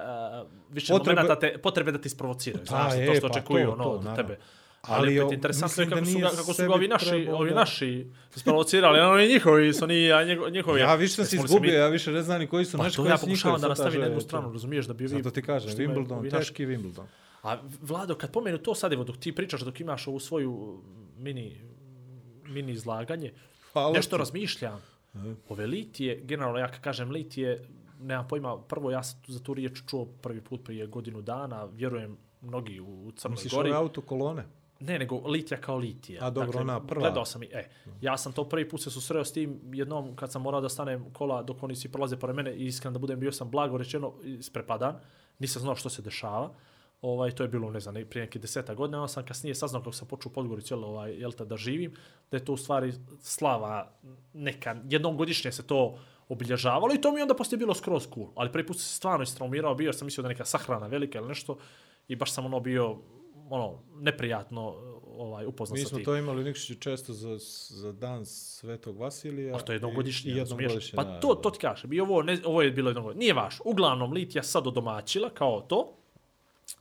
više 0.69 0.93
Potrebe- 0.93 1.35
te, 1.35 1.57
potrebe 1.57 1.91
da 1.91 1.97
ti 1.97 2.07
isprovociraju. 2.07 2.59
Pa, 2.61 2.69
Znaš, 2.69 2.93
e, 2.93 3.05
to 3.05 3.13
što 3.13 3.21
pa 3.21 3.27
očekuju 3.29 3.65
to, 3.65 3.71
ono, 3.71 3.83
to, 3.83 3.89
od 3.89 4.03
naravno. 4.03 4.23
tebe. 4.23 4.39
Ali 4.87 5.19
Ali, 5.19 5.33
interesantno 5.33 5.83
je 5.83 5.89
kako 5.89 6.05
su, 6.05 6.19
ga, 6.19 6.29
kako 6.29 6.53
su 6.53 6.63
ga 6.63 6.73
ovi 6.73 6.87
naši, 6.87 7.05
trebao 7.07 7.35
ovi 7.35 7.51
naši 7.51 8.07
isprovocirali, 8.35 8.99
ono 8.99 9.19
i 9.19 9.27
njihovi 9.27 9.73
su 9.73 9.87
ni, 9.87 10.11
a 10.11 10.19
njihovi. 10.49 10.79
Ja 10.81 10.95
više 10.95 11.13
sam 11.15 11.25
se 11.25 11.35
izgubio, 11.35 11.71
mi- 11.71 11.77
ja 11.77 11.87
više 11.87 12.11
ne 12.11 12.21
znam 12.21 12.39
ni 12.39 12.47
koji 12.47 12.65
su 12.65 12.77
Pa 12.77 12.83
naši, 12.83 12.95
to 12.95 13.01
koji 13.01 13.09
ja 13.09 13.17
su 13.17 13.25
njihovi 13.25 13.33
pokušavam 13.33 13.61
da 13.61 13.67
nastavim 13.67 13.99
na 13.99 14.05
jednu 14.05 14.19
to. 14.19 14.23
stranu, 14.23 14.53
razumiješ, 14.53 14.85
da 14.85 14.93
bi 14.93 15.03
vi... 15.03 15.07
Zato 15.09 15.31
ti 15.31 15.41
kažem, 15.41 15.71
Wimbledon, 15.71 16.29
teški 16.31 16.65
Wimbledon. 16.65 17.03
A 17.43 17.57
Vlado, 17.81 18.15
kad 18.15 18.31
pomenu 18.31 18.57
to 18.57 18.75
sad, 18.75 18.93
evo, 18.93 19.03
dok 19.03 19.17
ti 19.17 19.31
pričaš, 19.31 19.61
dok 19.61 19.79
imaš 19.79 20.07
ovu 20.07 20.19
svoju 20.19 20.81
mini, 21.17 21.61
mini 22.45 22.71
izlaganje, 22.71 23.33
Hvala 23.73 23.93
nešto 23.93 24.15
ti. 24.15 24.19
razmišljam. 24.19 24.81
Ove 25.49 25.67
litije, 25.67 26.15
generalno 26.17 26.59
ja 26.59 26.67
kažem 26.69 27.11
litije, 27.11 27.65
nemam 28.01 28.27
pojma, 28.27 28.57
prvo 28.59 28.91
ja 28.91 29.03
sam 29.03 29.19
za 29.27 29.39
tu 29.39 29.53
riječ 29.53 29.79
čuo 29.87 30.05
prvi 30.05 30.41
put 30.41 30.63
prije 30.63 30.87
godinu 30.87 31.21
dana, 31.21 31.65
vjerujem 31.65 32.17
mnogi 32.41 32.79
u, 32.79 33.07
u 33.07 33.11
Crnoj 33.11 33.31
Misliš 33.31 33.53
Gori. 33.53 33.69
ove 33.69 33.77
autokolone? 33.77 34.43
Ne, 34.79 34.99
nego 34.99 35.17
litija 35.17 35.61
kao 35.61 35.77
litija. 35.77 36.25
A, 36.25 36.29
dobro, 36.29 36.59
ona 36.61 36.87
prva. 36.87 37.01
Gledao 37.01 37.25
sam 37.25 37.43
i, 37.43 37.45
e, 37.45 37.69
ja 38.01 38.17
sam 38.17 38.31
to 38.31 38.49
prvi 38.49 38.69
put 38.69 38.81
se 38.81 38.91
susreo 38.91 39.25
s 39.25 39.33
tim 39.33 39.59
jednom 39.73 40.15
kad 40.15 40.31
sam 40.31 40.41
morao 40.41 40.61
da 40.61 40.69
stanem 40.69 41.05
kola 41.13 41.43
dok 41.43 41.63
oni 41.63 41.75
svi 41.75 41.91
prolaze 41.91 42.17
pored 42.17 42.35
mene 42.35 42.55
i 42.55 42.65
iskreno 42.65 42.93
da 42.93 42.99
budem 42.99 43.19
bio 43.19 43.31
sam 43.31 43.51
blago 43.51 43.77
rečeno 43.77 44.13
isprepadan. 44.23 44.95
Nisam 45.39 45.61
znao 45.61 45.75
što 45.75 45.89
se 45.89 46.01
dešava. 46.01 46.53
Ovaj, 47.01 47.31
to 47.31 47.43
je 47.43 47.49
bilo, 47.49 47.71
ne 47.71 47.79
znam, 47.79 47.95
prije 48.09 48.25
neke 48.25 48.39
deseta 48.39 48.73
godina, 48.73 48.97
onda 48.97 49.07
sam 49.07 49.25
kasnije 49.25 49.55
saznao 49.55 49.81
kako 49.81 49.91
sam 49.91 50.07
počeo 50.07 50.29
u 50.29 50.33
Podgoricu, 50.33 50.73
jel, 50.73 50.85
ovaj, 50.85 51.13
jel, 51.13 51.31
da 51.31 51.57
živim, 51.57 51.93
da 52.31 52.37
je 52.37 52.45
to 52.45 52.53
u 52.53 52.57
stvari 52.57 52.93
slava 53.21 53.91
neka, 54.33 54.75
jednom 54.89 55.17
godišnje 55.17 55.51
se 55.51 55.67
to 55.67 55.99
obilježavalo 56.29 56.93
i 56.93 57.01
to 57.01 57.11
mi 57.11 57.21
onda 57.21 57.33
poslije 57.33 57.57
bilo 57.57 57.73
skroz 57.73 58.07
cool. 58.13 58.27
Ali 58.35 58.51
prvi 58.51 58.67
put 58.67 58.77
se 58.77 58.95
stvarno 58.95 59.23
istraumirao, 59.23 59.75
bio 59.75 59.93
sam 59.93 60.05
mislio 60.05 60.21
da 60.21 60.29
neka 60.29 60.45
sahrana 60.45 60.87
velika 60.87 61.19
ili 61.19 61.27
nešto 61.27 61.57
i 62.07 62.15
baš 62.15 62.31
sam 62.31 62.45
ono 62.45 62.59
bio 62.59 62.97
ono 63.49 63.79
neprijatno 63.99 64.75
ovaj 65.17 65.45
upoznat 65.45 65.77
Mi 65.77 65.83
sa 65.83 65.89
smo 65.89 65.97
tim. 65.97 66.05
to 66.05 66.15
imali 66.15 66.43
Nikšiću 66.43 66.75
često 66.79 67.13
za, 67.13 67.37
za 67.69 67.91
dan 67.91 68.25
Svetog 68.25 68.97
Vasilija. 68.97 69.55
A 69.55 69.59
to 69.59 69.71
je 69.71 69.75
jednogodišnje, 69.75 70.31
i, 70.31 70.35
i 70.35 70.37
jednogodišnje, 70.37 70.95
Pa 70.95 71.03
da, 71.03 71.19
to, 71.19 71.35
to 71.35 71.49
ti 71.49 71.59
kažem. 71.59 71.93
I 71.93 71.99
ovo, 71.99 72.21
ne, 72.21 72.37
ovo 72.45 72.61
je 72.61 72.71
bilo 72.71 72.89
jednogodišnje. 72.89 73.19
Nije 73.19 73.33
vaš. 73.33 73.57
Uglavnom, 73.65 74.13
Litija 74.13 74.43
sad 74.43 74.67
odomaćila 74.67 75.29
kao 75.29 75.61
to. 75.61 75.93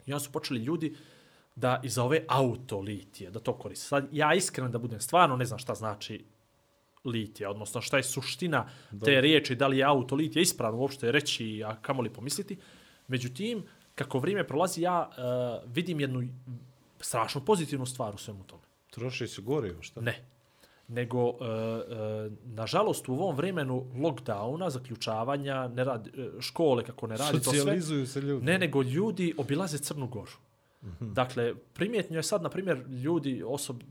I 0.07 0.13
onda 0.13 0.25
su 0.25 0.33
počeli 0.33 0.61
ljudi 0.61 0.97
da 1.57 1.81
iza 1.85 2.03
ove 2.03 2.25
auto 2.29 2.81
litije, 2.81 3.31
da 3.31 3.41
to 3.41 3.53
koriste. 3.59 3.87
Sad, 3.87 4.09
ja 4.13 4.35
iskreno 4.35 4.69
da 4.71 4.79
budem, 4.79 5.01
stvarno 5.01 5.37
ne 5.37 5.45
znam 5.45 5.59
šta 5.59 5.75
znači 5.75 6.25
litija, 7.05 7.51
odnosno 7.51 7.81
šta 7.81 7.97
je 7.97 8.03
suština 8.03 8.69
te 9.05 9.21
riječi, 9.21 9.55
da 9.55 9.67
li 9.67 9.79
je 9.79 9.85
auto 9.85 10.15
litija 10.15 10.43
ispravno 10.43 10.79
uopšte 10.79 11.13
reći, 11.13 11.63
a 11.65 11.77
kamoli 11.83 12.13
pomisliti. 12.13 12.57
Međutim, 13.09 13.63
kako 13.97 14.19
vrijeme 14.19 14.47
prolazi, 14.47 14.83
ja 14.83 15.11
uh, 15.11 15.73
vidim 15.75 16.01
jednu 16.01 16.29
strašno 17.01 17.41
pozitivnu 17.45 17.87
stvar 17.87 18.15
u 18.15 18.19
svemu 18.19 18.45
tome. 18.45 18.63
Troši 18.91 19.27
se 19.29 19.43
gorivo, 19.43 19.83
šta? 19.83 20.01
Ne. 20.01 20.25
Nego, 20.89 21.25
uh, 21.29 21.35
uh, 21.35 22.33
nažalost, 22.45 23.09
u 23.09 23.13
ovom 23.13 23.37
vremenu 23.37 23.87
lockdowna, 23.95 24.71
zaključavanja, 24.71 25.69
ne 25.69 25.85
radi, 25.85 26.11
uh, 26.11 26.41
škole 26.41 26.85
kako 26.85 27.07
ne 27.07 27.17
radi 27.17 27.39
to 27.39 27.51
sve, 27.51 27.59
Socijalizuju 27.59 28.07
se 28.07 28.21
ljudi. 28.21 28.47
ne, 28.47 28.59
nego 28.59 28.83
ljudi 28.83 29.35
obilaze 29.37 29.79
Crnu 29.79 30.07
Goru. 30.07 30.33
Mhm. 30.85 31.13
Dakle, 31.13 31.55
primjetnjo 31.75 32.19
je 32.19 32.23
sad, 32.23 32.43
na 32.43 32.49
primjer, 32.49 32.79
ljudi, 32.89 33.43
osob, 33.47 33.83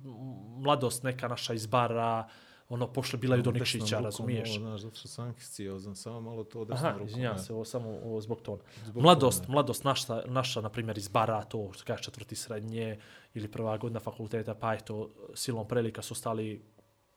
mladost 0.58 1.04
neka 1.04 1.28
naša 1.28 1.54
iz 1.54 1.66
bara, 1.66 2.28
ono, 2.70 2.94
pošle 2.94 3.20
bilaju 3.20 3.42
do 3.42 3.52
Desnom 3.52 3.80
Nikšića, 3.80 4.00
razumiješ? 4.00 4.50
Ovo, 4.50 4.60
znaš, 4.60 4.82
zato 4.82 4.96
što 4.96 5.08
sam 5.08 5.34
znam 5.78 5.96
samo 5.96 6.22
malo 6.22 6.44
to 6.44 6.66
desnom 6.66 6.86
Aha, 6.86 6.92
rukom. 6.92 7.08
izvinjavam 7.08 7.40
se, 7.40 7.54
ovo 7.54 7.66
samo 7.66 7.90
ovo 7.90 8.22
zbog 8.22 8.42
tona. 8.42 8.64
Zbog 8.86 9.04
mladost, 9.04 9.42
toga. 9.42 9.54
mladost 9.54 9.84
naša, 9.84 10.22
naša, 10.26 10.62
na 10.62 10.70
primjer, 10.70 10.98
iz 10.98 11.08
bara, 11.08 11.44
to 11.44 11.70
što 11.74 11.84
kaže 11.86 12.04
četvrti 12.04 12.36
srednje 12.36 13.00
ili 13.34 13.48
prva 13.48 13.78
godina 13.78 14.00
fakulteta, 14.00 14.56
pa 14.56 14.74
eto, 14.74 15.10
silom 15.34 15.68
prelika 15.68 16.02
su 16.02 16.16
stali 16.16 16.62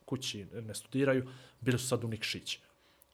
kući, 0.05 0.45
ne 0.53 0.75
studiraju, 0.75 1.27
bili 1.61 1.79
su 1.79 1.87
sad 1.87 2.03
u 2.03 2.07
Nikšić. 2.07 2.59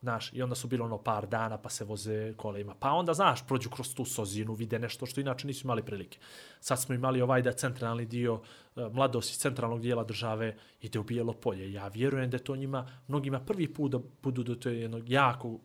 Znaš, 0.06 0.34
i 0.34 0.41
onda 0.41 0.56
su 0.56 0.68
bilo 0.68 0.86
ono 0.86 0.98
par 0.98 1.28
dana, 1.28 1.58
pa 1.58 1.70
se 1.70 1.86
voze 1.86 2.34
kolima. 2.38 2.76
Pa 2.80 2.91
onda, 2.91 3.13
znaš, 3.13 3.48
prođu 3.48 3.70
kroz 3.70 3.96
tu 3.96 4.06
sozinu, 4.06 4.54
vide 4.54 4.80
nešto 4.80 5.06
što 5.06 5.22
inače 5.22 5.48
nisu 5.48 5.65
imali 5.65 5.84
prilike. 5.84 6.18
Sad 6.60 6.82
smo 6.82 6.96
imali 6.96 7.22
ovaj 7.22 7.41
da 7.41 7.52
centralni 7.52 8.06
dio, 8.06 8.41
e, 8.76 8.89
mladost 8.91 9.32
iz 9.32 9.38
centralnog 9.38 9.82
dijela 9.82 10.04
države 10.04 10.58
ide 10.82 11.00
u 11.00 11.04
bijelo 11.04 11.34
polje. 11.34 11.72
Ja 11.74 11.88
vjerujem 11.88 12.30
da 12.30 12.39
to 12.39 12.56
njima, 12.56 12.88
mnogima 13.08 13.39
prvi 13.39 13.74
put 13.74 13.91
da 13.91 14.00
budu 14.24 14.44
do 14.44 14.56
to 14.56 14.70
jednog 14.70 15.10
jako 15.10 15.60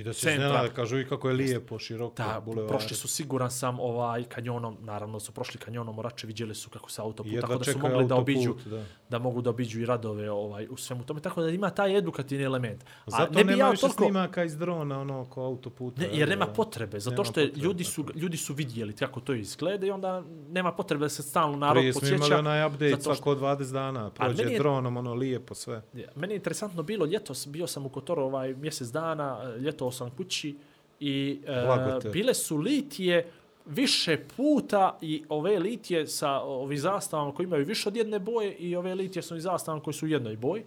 I 0.00 0.02
da 0.02 0.12
se 0.12 0.20
centra. 0.20 0.34
iznenada, 0.36 0.68
kažu 0.70 0.98
i 0.98 1.06
kako 1.06 1.28
je 1.28 1.34
lijepo, 1.34 1.78
široko, 1.78 2.14
Da, 2.16 2.42
bulevar. 2.42 2.68
prošli 2.68 2.96
su 2.96 3.08
siguran 3.08 3.50
sam 3.50 3.80
ovaj 3.80 4.24
kanjonom, 4.24 4.76
naravno 4.80 5.20
su 5.20 5.32
prošli 5.32 5.60
kanjonom 5.60 5.94
Morače, 5.94 6.26
vidjeli 6.26 6.54
su 6.54 6.70
kako 6.70 6.90
se 6.90 7.02
autoput, 7.02 7.32
Jedva 7.32 7.48
tako 7.48 7.58
da 7.58 7.64
su 7.64 7.78
mogli 7.78 7.96
da 7.98 8.14
autoput, 8.14 8.20
obiđu, 8.20 8.54
da. 8.66 8.84
da. 9.10 9.18
mogu 9.18 9.42
da 9.42 9.50
obiđu 9.50 9.80
i 9.80 9.86
radove 9.86 10.30
ovaj, 10.30 10.66
u 10.66 10.76
svemu 10.76 11.04
tome, 11.04 11.20
tako 11.20 11.42
da 11.42 11.48
ima 11.50 11.70
taj 11.70 11.96
edukativni 11.96 12.44
element. 12.44 12.82
A 12.82 13.10
Zato 13.10 13.32
ne 13.32 13.44
bi 13.44 13.50
nema 13.50 13.58
ja 13.58 13.70
više 13.70 13.80
toliko, 13.80 14.04
snimaka 14.04 14.44
iz 14.44 14.56
drona, 14.56 15.00
ono, 15.00 15.24
ko 15.24 15.42
autoputa. 15.42 16.00
ne, 16.02 16.08
jer 16.12 16.28
nema 16.28 16.46
da. 16.46 16.52
potrebe, 16.52 17.00
zato 17.00 17.10
Nema 17.12 17.24
što 17.24 17.32
potrebe, 17.32 17.58
ljudi, 17.58 17.84
su, 17.84 18.02
tako 18.04 18.18
ljudi 18.18 18.36
su 18.36 18.54
vidjeli 18.54 18.92
kako 18.92 19.20
to 19.20 19.34
izgleda 19.34 19.86
i 19.86 19.90
onda 19.90 20.22
nema 20.48 20.72
potrebe 20.72 21.04
da 21.04 21.08
se 21.08 21.22
stalno 21.22 21.56
narod 21.58 21.74
Prije 21.76 21.92
smo 21.92 22.00
imali 22.00 22.18
podsjeća. 22.18 22.38
onaj 22.38 22.66
update 22.66 22.90
što- 22.92 23.00
svako 23.04 23.34
20 23.34 23.72
dana, 23.72 24.10
prođe 24.10 24.42
je- 24.42 24.58
dronom, 24.58 24.96
ono, 24.96 25.14
lijepo 25.14 25.54
sve. 25.54 25.82
Meni 26.14 26.32
je 26.32 26.36
interesantno 26.36 26.82
bilo 26.82 27.06
ljetos, 27.06 27.46
bio 27.46 27.66
sam 27.66 27.86
u 27.86 27.90
Kotoru 27.90 28.22
ovaj 28.22 28.54
mjesec 28.54 28.88
dana, 28.88 29.20
ljeto 29.56 29.89
sam 29.92 30.10
kući 30.16 30.56
i 31.00 31.40
e, 31.46 32.10
bile 32.12 32.34
su 32.34 32.56
litije 32.56 33.32
više 33.66 34.18
puta 34.36 34.98
i 35.00 35.22
ove 35.28 35.58
litije 35.58 36.06
sa 36.06 36.40
ovim 36.40 36.78
zastavama 36.78 37.34
koji 37.34 37.44
imaju 37.44 37.64
više 37.64 37.88
od 37.88 37.96
jedne 37.96 38.18
boje 38.18 38.54
i 38.54 38.76
ove 38.76 38.94
litije 38.94 39.22
sa 39.22 39.34
ovim 39.34 39.42
zastavama 39.42 39.82
koji 39.82 39.94
su 39.94 40.06
u 40.06 40.08
jednoj 40.08 40.36
boji. 40.36 40.62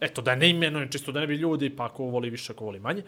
Eto, 0.00 0.22
da 0.22 0.34
ne 0.34 0.50
imenujem, 0.50 0.90
čisto 0.90 1.12
da 1.12 1.20
ne 1.20 1.26
bi 1.26 1.34
ljudi, 1.34 1.70
pa 1.76 1.84
ako 1.84 2.04
voli 2.04 2.30
više, 2.30 2.52
ako 2.52 2.64
voli 2.64 2.80
manje. 2.80 3.02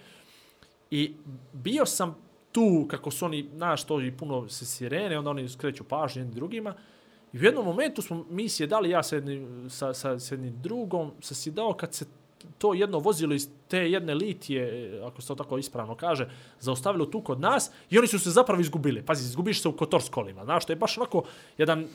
I 0.90 1.14
bio 1.52 1.86
sam 1.86 2.16
tu, 2.52 2.86
kako 2.90 3.10
su 3.10 3.24
oni, 3.24 3.48
znaš, 3.56 3.84
to 3.84 4.00
i 4.00 4.12
puno 4.12 4.48
se 4.48 4.66
sirene, 4.66 5.18
onda 5.18 5.30
oni 5.30 5.48
skreću 5.48 5.84
pažnju 5.84 6.20
jednim 6.20 6.34
drugima. 6.34 6.74
I 7.32 7.38
u 7.38 7.42
jednom 7.42 7.64
momentu 7.64 8.02
smo 8.02 8.26
mi 8.30 8.48
sjedali, 8.48 8.90
ja 8.90 9.02
sa 9.02 9.16
jednim, 9.16 9.70
sa, 9.70 9.94
sa, 9.94 10.18
sa 10.18 10.34
jednim 10.34 10.60
drugom, 10.62 11.12
se 11.20 11.34
sjedao 11.34 11.72
kad 11.72 11.94
se 11.94 12.04
to 12.58 12.74
jedno 12.74 12.98
vozilo 12.98 13.34
iz 13.34 13.48
te 13.68 13.90
jedne 13.90 14.14
litije, 14.14 14.62
e, 14.96 15.02
ako 15.06 15.22
se 15.22 15.28
to 15.28 15.34
tako 15.34 15.58
ispravno 15.58 15.94
kaže, 15.94 16.28
zaustavilo 16.60 17.06
tu 17.06 17.20
kod 17.20 17.40
nas 17.40 17.70
i 17.90 17.98
oni 17.98 18.06
su 18.06 18.18
se 18.18 18.30
zapravo 18.30 18.60
izgubili. 18.60 19.02
Pazi, 19.02 19.24
izgubiš 19.24 19.62
se 19.62 19.68
u 19.68 19.76
kotor 19.76 20.02
s 20.02 20.08
kolima. 20.08 20.44
Znaš, 20.44 20.64
to 20.64 20.72
je 20.72 20.76
baš 20.76 20.98
onako 20.98 21.22
jedan 21.58 21.86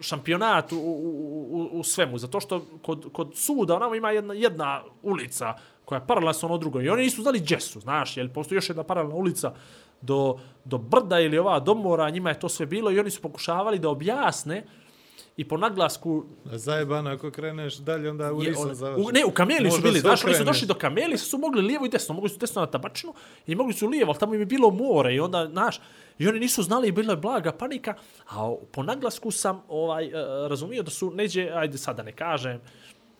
šampionat 0.00 0.72
u, 0.72 0.76
u, 0.76 1.46
u, 1.50 1.78
u 1.78 1.82
svemu, 1.82 2.18
zato 2.18 2.40
što 2.40 2.66
kod, 2.82 3.08
kod 3.12 3.30
suda 3.34 3.76
onamo 3.76 3.94
ima 3.94 4.10
jedna, 4.10 4.34
jedna 4.34 4.82
ulica 5.02 5.54
koja 5.84 5.98
je 5.98 6.06
paralelna 6.06 6.32
sa 6.32 6.46
ono 6.46 6.58
drugo 6.58 6.80
i 6.80 6.88
oni 6.88 7.02
nisu 7.02 7.22
znali 7.22 7.40
gdje 7.40 7.60
su, 7.60 7.80
znaš, 7.80 8.16
jer 8.16 8.32
postoji 8.32 8.56
još 8.56 8.68
jedna 8.68 8.82
paralelna 8.82 9.16
ulica 9.16 9.54
do, 10.00 10.38
do 10.64 10.78
brda 10.78 11.20
ili 11.20 11.38
ova 11.38 11.60
do 11.60 11.74
mora, 11.74 12.10
njima 12.10 12.30
je 12.30 12.40
to 12.40 12.48
sve 12.48 12.66
bilo 12.66 12.90
i 12.90 12.98
oni 12.98 13.10
su 13.10 13.22
pokušavali 13.22 13.78
da 13.78 13.88
objasne 13.88 14.64
i 15.36 15.48
po 15.48 15.56
naglasku 15.56 16.24
Zajebano, 16.44 17.10
ako 17.10 17.30
kreneš 17.30 17.76
dalje, 17.76 18.10
onda 18.10 18.32
u 18.32 18.42
je, 18.42 18.48
Risan 18.48 18.68
on, 18.68 18.74
završi. 18.74 19.12
ne, 19.12 19.24
u 19.24 19.30
Kameli 19.30 19.70
su 19.70 19.82
bili, 19.82 20.00
znaš, 20.00 20.24
oni 20.24 20.34
su 20.34 20.44
došli 20.44 20.66
do 20.66 20.74
Kameli, 20.74 21.18
su 21.18 21.38
mogli 21.38 21.62
lijevo 21.62 21.86
i 21.86 21.88
desno, 21.88 22.14
mogli 22.14 22.30
su 22.30 22.38
desno 22.38 22.60
na 22.60 22.66
tabačinu 22.66 23.14
i 23.46 23.54
mogli 23.54 23.72
su 23.72 23.88
lijevo, 23.88 24.10
ali 24.10 24.18
tamo 24.20 24.34
im 24.34 24.40
je 24.40 24.46
bilo 24.46 24.70
more 24.70 25.14
i 25.14 25.20
onda, 25.20 25.48
znaš, 25.52 25.80
i 26.18 26.28
oni 26.28 26.40
nisu 26.40 26.62
znali, 26.62 26.92
bila 26.92 27.12
je 27.12 27.16
blaga 27.16 27.52
panika, 27.52 27.94
a 28.30 28.54
po 28.72 28.82
naglasku 28.82 29.30
sam 29.30 29.62
ovaj, 29.68 30.06
uh, 30.06 30.12
razumio 30.48 30.82
da 30.82 30.90
su 30.90 31.10
neđe, 31.10 31.50
ajde 31.54 31.78
sad 31.78 31.96
da 31.96 32.02
ne 32.02 32.12
kažem, 32.12 32.60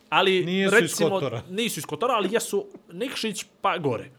ali 0.09 0.45
Nijesu 0.45 0.77
iz 0.77 0.83
recimo, 0.83 1.11
Kotora. 1.11 1.43
nisu 1.51 1.81
iz 1.81 1.87
Kotora, 1.87 2.15
ali 2.15 2.29
jesu 2.33 2.67
Nikšić 2.93 3.45
pa 3.61 3.79
gore 3.79 4.11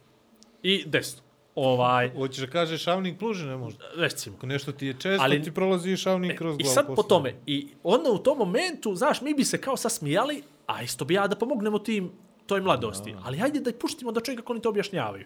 i 0.64 0.84
desno. 0.86 1.27
Ovaj, 1.58 2.10
Hoćeš 2.18 2.40
da 2.40 2.48
kažeš 2.48 2.84
šavnik 2.84 3.20
plužine 3.20 3.58
možda? 3.58 3.84
recimo. 3.96 4.36
Ako 4.38 4.46
nešto 4.46 4.72
ti 4.72 4.88
je 4.88 4.94
često, 4.94 5.24
Ali- 5.24 5.36
Ali, 5.36 5.44
ti 5.44 5.52
prolazi 5.52 5.98
šavnik 5.98 6.38
kroz 6.38 6.56
I 6.56 6.64
glavu. 6.64 6.74
sad 6.74 6.96
po 6.96 7.04
tome, 7.04 7.34
i 7.46 7.68
onda 7.84 8.12
u 8.12 8.18
tom 8.18 8.38
momentu, 8.38 8.96
znaš, 8.96 9.22
mi 9.22 9.34
bi 9.34 9.44
se 9.44 9.58
kao 9.58 9.78
sasmijali, 9.78 10.44
a 10.68 10.84
isto 10.84 11.06
bi 11.06 11.14
ja 11.14 11.28
da 11.28 11.36
pomognemo 11.36 11.80
tim, 11.80 12.12
toj 12.46 12.62
mladosti. 12.62 13.16
Ali 13.24 13.38
hajde 13.38 13.60
da 13.60 13.74
puštimo 13.74 14.12
da 14.12 14.22
čovjek 14.22 14.40
kako 14.40 14.54
oni 14.54 14.62
to 14.62 14.70
objašnjavaju. 14.70 15.26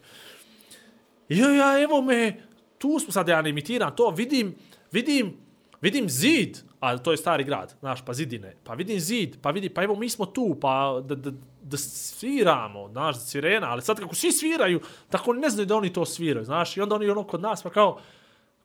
I 1.30 1.38
ja, 1.38 1.52
ja, 1.52 1.84
evo 1.84 2.02
me, 2.02 2.42
tu 2.78 3.00
smo, 3.00 3.12
sad 3.12 3.28
ja 3.28 3.42
ne 3.42 3.50
imitiram 3.50 3.96
to, 3.96 4.10
vidim, 4.10 4.56
vidim, 4.92 5.34
vidim 5.82 6.10
zid, 6.10 6.58
a 6.80 6.98
to 6.98 7.12
je 7.12 7.18
stari 7.18 7.44
grad, 7.44 7.76
znaš, 7.80 8.06
pa 8.06 8.14
zidine, 8.14 8.56
pa 8.64 8.74
vidim 8.74 9.00
zid, 9.00 9.38
pa 9.42 9.52
vidi, 9.52 9.70
pa 9.70 9.84
evo 9.84 9.96
mi 9.96 10.10
smo 10.10 10.26
tu, 10.26 10.58
pa 10.62 11.02
da, 11.06 11.16
da, 11.16 11.32
da 11.62 11.78
sviramo, 11.78 12.90
znaš, 12.90 13.26
sirena, 13.26 13.72
ali 13.72 13.82
sad 13.82 14.00
kako 14.00 14.16
svi 14.16 14.32
sviraju, 14.32 14.82
tako 15.10 15.34
ne 15.34 15.50
znaju 15.50 15.66
da 15.66 15.76
oni 15.76 15.94
to 15.94 16.06
sviraju, 16.06 16.46
znaš, 16.46 16.78
i 16.78 16.82
onda 16.82 16.96
oni 16.96 17.10
ono 17.10 17.24
kod 17.24 17.42
nas, 17.42 17.64
pa 17.64 17.70
kao, 17.70 18.00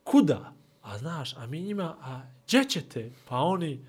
kuda? 0.04 0.52
A 0.82 0.98
znaš, 0.98 1.36
a 1.36 1.46
mi 1.46 1.60
njima, 1.60 1.96
a 2.00 2.20
gdje 2.46 2.64
ćete? 2.64 3.12
Pa 3.28 3.36
oni 3.36 3.86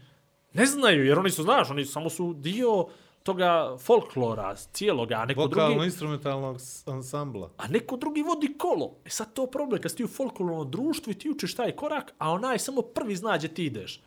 ne 0.53 0.65
znaju, 0.65 1.05
jer 1.05 1.19
oni 1.19 1.29
su, 1.29 1.43
znaš, 1.43 1.69
oni 1.69 1.85
samo 1.85 2.09
su 2.09 2.33
dio 2.33 2.87
toga 3.23 3.77
folklora 3.79 4.55
cijeloga, 4.55 5.15
a 5.15 5.25
neko 5.25 5.47
drugi... 5.47 5.61
Vokalno-instrumentalnog 5.61 6.57
ansambla. 6.85 7.51
A 7.57 7.67
neko 7.67 7.97
drugi 7.97 8.21
vodi 8.21 8.57
kolo. 8.57 8.95
E 9.05 9.09
sad 9.09 9.33
to 9.33 9.47
problem, 9.47 9.81
kad 9.81 9.91
si 9.91 9.97
ti 9.97 10.03
u 10.03 10.07
folklornom 10.07 10.71
društvu 10.71 11.11
i 11.11 11.15
ti 11.15 11.29
učiš 11.29 11.55
taj 11.55 11.71
korak, 11.71 12.13
a 12.17 12.31
onaj 12.31 12.59
samo 12.59 12.81
prvi 12.81 13.15
zna 13.15 13.37
gdje 13.37 13.53
ti 13.53 13.65
ideš. 13.65 14.01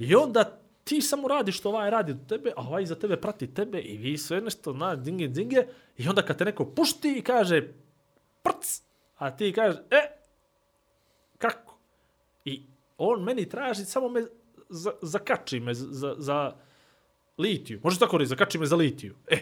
I 0.00 0.14
onda 0.14 0.58
ti 0.84 1.00
samo 1.00 1.28
radiš 1.28 1.58
što 1.58 1.68
ovaj 1.68 1.90
radi 1.90 2.14
do 2.14 2.24
tebe, 2.28 2.52
a 2.56 2.62
ovaj 2.62 2.86
za 2.86 2.94
tebe 2.94 3.16
prati 3.16 3.54
tebe 3.54 3.80
i 3.80 3.96
vi 3.96 4.18
sve 4.18 4.40
nešto, 4.40 4.72
na, 4.72 4.96
dinge, 4.96 5.28
dinge, 5.28 5.64
i 5.96 6.08
onda 6.08 6.22
kad 6.22 6.38
te 6.38 6.44
neko 6.44 6.64
pušti 6.64 7.14
i 7.18 7.22
kaže 7.22 7.68
prc, 8.42 8.82
a 9.16 9.36
ti 9.36 9.52
kaže, 9.52 9.78
e, 9.90 10.00
kako? 11.38 11.78
I 12.44 12.62
on 12.98 13.22
meni 13.22 13.48
traži, 13.48 13.84
samo 13.84 14.08
me 14.08 14.24
za, 14.68 14.92
zakači 15.02 15.60
me 15.60 15.74
za, 15.74 16.14
za, 16.18 16.56
litiju. 17.38 17.80
Može 17.84 17.98
tako 17.98 18.18
reći, 18.18 18.28
zakači 18.28 18.58
me 18.58 18.66
za 18.66 18.76
litiju. 18.76 19.14
E, 19.30 19.36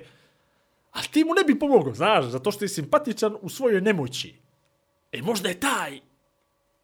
ali 0.90 1.07
ti 1.11 1.24
mu 1.24 1.35
ne 1.35 1.44
bi 1.46 1.59
pomogao, 1.59 1.94
znaš, 1.94 2.24
zato 2.24 2.50
što 2.50 2.64
je 2.64 2.68
simpatičan 2.68 3.37
u 3.40 3.48
svojoj 3.48 3.81
nemoći. 3.81 4.35
E, 5.12 5.22
možda 5.22 5.48
je 5.48 5.61
taj 5.61 6.00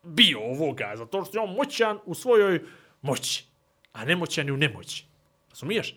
bio 0.02 0.40
ovoga, 0.40 0.92
zato 0.96 1.24
što 1.24 1.38
je 1.38 1.42
on 1.42 1.54
moćan 1.54 1.98
u 2.04 2.14
svojoj 2.14 2.62
moći, 3.02 3.46
a 3.96 4.04
nemoćan 4.04 4.46
je 4.46 4.52
u 4.52 4.56
nemoći. 4.56 5.04
Razumiješ? 5.50 5.96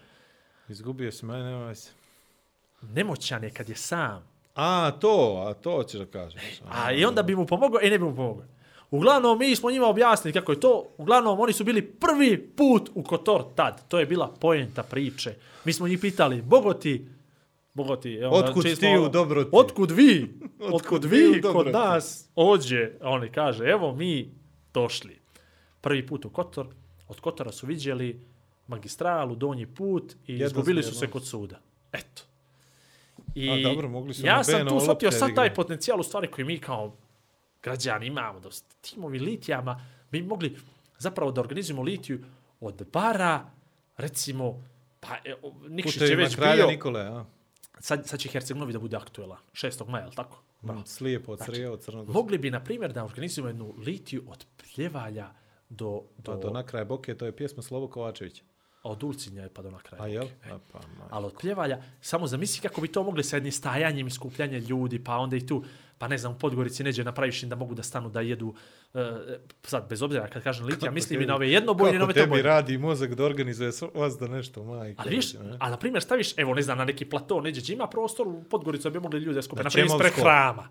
Izgubio 0.70 1.12
si 1.12 1.26
mene, 1.26 1.44
nema 1.44 1.76
se. 1.76 1.92
Nemoćan 2.82 3.44
je 3.44 3.50
kad 3.50 3.70
je 3.70 3.76
sam. 3.76 4.24
A, 4.56 4.92
to, 4.92 5.44
a 5.48 5.54
to 5.54 5.84
ćeš 5.84 6.00
da 6.00 6.06
kažeš. 6.06 6.42
A 6.70 6.92
i 6.92 7.06
onda 7.06 7.24
bi 7.24 7.36
mu 7.36 7.46
pomogao, 7.46 7.80
e 7.84 7.90
ne 7.90 7.98
bi 7.98 8.04
mu 8.04 8.16
pomogao. 8.16 8.46
Uglavnom, 8.92 9.40
mi 9.40 9.56
smo 9.56 9.72
njima 9.72 9.88
objasnili 9.88 10.34
kako 10.34 10.52
je 10.52 10.60
to. 10.60 10.88
Uglavnom, 10.98 11.40
oni 11.40 11.54
su 11.54 11.64
bili 11.64 11.82
prvi 11.82 12.48
put 12.48 12.90
u 12.96 13.04
Kotor 13.04 13.44
tad. 13.56 13.88
To 13.88 14.00
je 14.00 14.06
bila 14.06 14.34
poenta 14.40 14.84
priče. 14.84 15.36
Mi 15.66 15.74
smo 15.74 15.88
njih 15.88 16.00
pitali, 16.00 16.42
Bogo 16.42 16.74
ti, 16.74 17.06
Bogati, 17.74 18.16
evo, 18.16 18.36
Otkud 18.36 18.64
čiji 18.64 18.76
ti 18.76 18.98
u 19.06 19.10
dobroti? 19.10 19.50
Otkud 19.54 19.92
vi? 19.92 20.40
Otkud 20.60 20.74
Otkud 20.74 21.06
vi 21.06 21.42
kod 21.42 21.68
nas 21.68 22.30
ođe? 22.36 22.92
A 23.02 23.10
Oni 23.10 23.32
kaže, 23.32 23.66
evo 23.66 23.96
mi 23.96 24.32
došli. 24.74 25.20
Prvi 25.82 26.08
put 26.08 26.26
u 26.26 26.30
Kotor, 26.30 26.68
od 27.10 27.20
Kotora 27.20 27.52
su 27.52 27.68
vidjeli 27.68 28.22
magistralu, 28.68 29.36
donji 29.36 29.66
put 29.66 30.14
i 30.28 30.34
Jedno 30.34 30.46
izgubili 30.46 30.84
su 30.84 30.96
se 30.96 31.08
kod 31.08 31.28
suda. 31.28 31.60
Eto. 31.92 32.22
I 33.36 33.50
A, 33.50 33.70
dobro, 33.70 33.90
mogli 33.90 34.14
su 34.14 34.26
ja 34.26 34.44
sam 34.44 34.68
tu 34.68 34.80
shvatio 34.80 35.12
sad 35.12 35.36
taj 35.36 35.54
potencijal 35.54 36.00
u 36.00 36.04
stvari 36.04 36.32
koji 36.32 36.46
mi 36.46 36.60
kao 36.60 36.96
građani 37.64 38.08
imamo. 38.08 38.40
Da 38.40 38.50
timovi 38.82 39.20
litijama 39.20 39.86
mi 40.12 40.22
bi 40.22 40.28
mogli 40.28 40.58
zapravo 40.98 41.32
da 41.32 41.42
organizujemo 41.42 41.82
litiju 41.82 42.20
od 42.60 42.88
bara, 42.94 43.52
recimo, 43.98 44.64
pa 45.00 45.16
e, 45.26 45.36
Nikšić 45.70 46.02
je 46.02 46.16
već 46.16 46.38
bio, 46.38 46.68
Nikole, 46.68 47.02
a? 47.02 47.26
sad, 47.80 48.08
sad 48.08 48.20
će 48.20 48.30
Herceg-Novi 48.30 48.72
da 48.72 48.80
bude 48.80 48.98
aktuela, 48.98 49.38
6. 49.54 49.88
maja, 49.88 50.10
tako? 50.10 50.42
Mm, 50.62 50.70
Slijepo 50.86 51.32
od 51.32 51.40
od 51.72 51.82
Crnog. 51.82 52.10
Mogli 52.10 52.38
bi, 52.38 52.52
na 52.52 52.64
primjer, 52.64 52.94
da 52.94 53.06
organizujemo 53.06 53.50
jednu 53.50 53.74
litiju 53.78 54.24
od 54.28 54.46
pljevalja 54.58 55.32
do, 55.70 56.02
do, 56.18 56.32
Pa 56.32 56.38
do 56.38 56.50
na 56.50 56.64
kraj 56.64 56.86
boke, 56.86 57.16
to 57.16 57.26
je 57.26 57.32
pjesma 57.32 57.64
Slobo 57.64 57.88
Kovačevića. 57.88 58.44
od 58.84 59.04
Ulcinja 59.04 59.44
je 59.44 59.50
pa 59.50 59.62
do 59.62 59.72
na 59.72 59.80
kraju. 59.80 60.04
A 60.04 60.08
jel? 60.08 60.24
Boke. 60.24 60.36
E. 60.46 60.52
A, 60.52 60.58
pa, 60.72 60.80
ma. 60.80 61.06
Ali 61.10 61.26
od 61.26 61.34
pljevalja, 61.42 61.82
samo 62.02 62.28
zamisli 62.28 62.62
kako 62.62 62.82
bi 62.82 62.88
to 62.88 63.04
mogli 63.04 63.24
sa 63.24 63.36
jednim 63.36 63.52
stajanjem 63.52 64.08
i 64.08 64.12
skupljanjem 64.12 64.64
ljudi, 64.64 65.04
pa 65.04 65.18
onda 65.18 65.36
i 65.36 65.48
tu, 65.48 65.64
pa 65.98 66.08
ne 66.08 66.18
znam, 66.18 66.32
u 66.32 66.38
Podgorici 66.38 66.84
neđe 66.84 67.04
napraviš 67.04 67.44
im 67.44 67.50
da 67.50 67.56
mogu 67.56 67.76
da 67.76 67.84
stanu 67.84 68.10
da 68.10 68.22
jedu, 68.22 68.48
uh, 68.94 69.02
sad, 69.64 69.90
bez 69.90 70.02
obzira, 70.02 70.28
kad 70.28 70.44
kažem 70.44 70.66
litija, 70.66 70.92
mislim 70.92 71.22
i 71.22 71.26
na 71.26 71.36
ove 71.36 71.52
jednobojne 71.52 71.94
na 71.94 72.00
Kako 72.00 72.06
ove 72.06 72.14
tebi 72.14 72.26
tobojne. 72.26 72.44
radi 72.44 72.78
mozak 72.78 73.16
da 73.16 73.26
organizuje 73.26 73.72
vas 73.94 74.18
da 74.18 74.28
nešto, 74.28 74.64
majke. 74.64 74.96
Ali 74.98 75.16
viš, 75.16 75.34
ne? 75.34 75.58
a 75.60 75.70
na 75.70 75.78
primjer 75.78 76.04
staviš, 76.04 76.38
evo 76.38 76.54
ne 76.54 76.62
znam, 76.62 76.78
na 76.78 76.86
neki 76.86 77.06
plato, 77.06 77.42
neđe, 77.42 77.74
ima 77.74 77.88
prostor 77.88 78.28
u 78.28 78.44
Podgoricu, 78.44 78.84
da 78.84 78.94
bi 78.94 79.00
mogli 79.00 79.20
ljude 79.20 79.42
skupiti. 79.42 79.64
Na 79.64 79.64
Na 79.64 79.70
primjer, 79.70 79.88
ispred 79.88 80.14
hrama. 80.14 80.68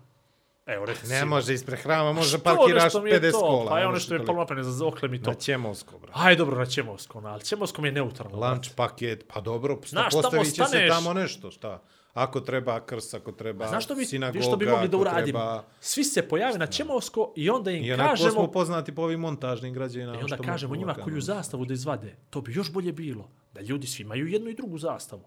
Evo, 0.75 0.85
recimo. 0.85 1.09
Ne 1.09 1.25
može 1.25 1.53
ispred 1.53 1.79
hrama, 1.79 2.13
može 2.13 2.29
Što 2.29 2.39
parkiraš 2.39 2.83
nešto 2.83 3.01
mi 3.01 3.09
je 3.09 3.21
50 3.21 3.31
to? 3.31 3.39
kola. 3.39 3.69
Pa 3.69 3.79
je 3.79 3.87
ono 3.87 3.99
što 3.99 4.13
je 4.13 4.19
napravljeno 4.19 4.71
za 4.71 4.87
okle 4.87 5.09
mi 5.09 5.21
to. 5.23 5.29
Na 5.29 5.35
Ćemovsko, 5.35 5.99
bro. 5.99 6.11
Aj, 6.15 6.35
dobro, 6.35 6.57
na 6.57 6.65
Čemovskom, 6.65 7.25
ali 7.25 7.43
Čemovskom 7.43 7.85
je 7.85 7.91
neutralno. 7.91 8.49
Lunch 8.49 8.69
paket, 8.75 9.25
pa 9.33 9.41
dobro, 9.41 9.79
Znaš, 9.85 10.13
postavit 10.13 10.45
će 10.45 10.51
se 10.51 10.63
staneš- 10.63 10.89
tamo 10.89 11.13
nešto, 11.13 11.51
šta? 11.51 11.81
Ako 12.13 12.39
treba 12.39 12.79
krs, 12.79 13.13
ako 13.13 13.31
treba 13.31 13.67
Znaš 13.67 13.85
što 13.85 13.95
bi, 13.95 14.05
sinagoga, 14.05 14.41
što 14.41 14.57
bi 14.57 14.65
mogli 14.65 14.87
da 14.87 14.97
ako 14.97 15.01
uradimo? 15.01 15.39
Treba... 15.39 15.63
Svi 15.79 16.03
se 16.03 16.27
pojave 16.27 16.57
na 16.57 16.67
Čemovsko 16.67 17.33
i 17.35 17.49
onda 17.49 17.71
im 17.71 17.83
I 17.83 17.93
onako 17.93 18.09
kažemo... 18.09 18.31
smo 18.31 18.51
poznati 18.51 18.95
po 18.95 19.01
ovim 19.01 19.19
montažnim 19.19 19.73
građevinama. 19.73 20.19
I 20.19 20.23
onda 20.23 20.35
što 20.35 20.43
kažemo 20.43 20.75
njima 20.75 20.93
koju 20.93 21.21
zastavu 21.21 21.65
da 21.65 21.73
izvade. 21.73 22.15
To 22.29 22.41
bi 22.41 22.53
još 22.53 22.71
bolje 22.71 22.93
bilo. 22.93 23.29
Da 23.53 23.61
ljudi 23.61 23.87
svi 23.87 24.01
imaju 24.01 24.27
jednu 24.27 24.49
i 24.49 24.53
drugu 24.55 24.77
zastavu. 24.77 25.23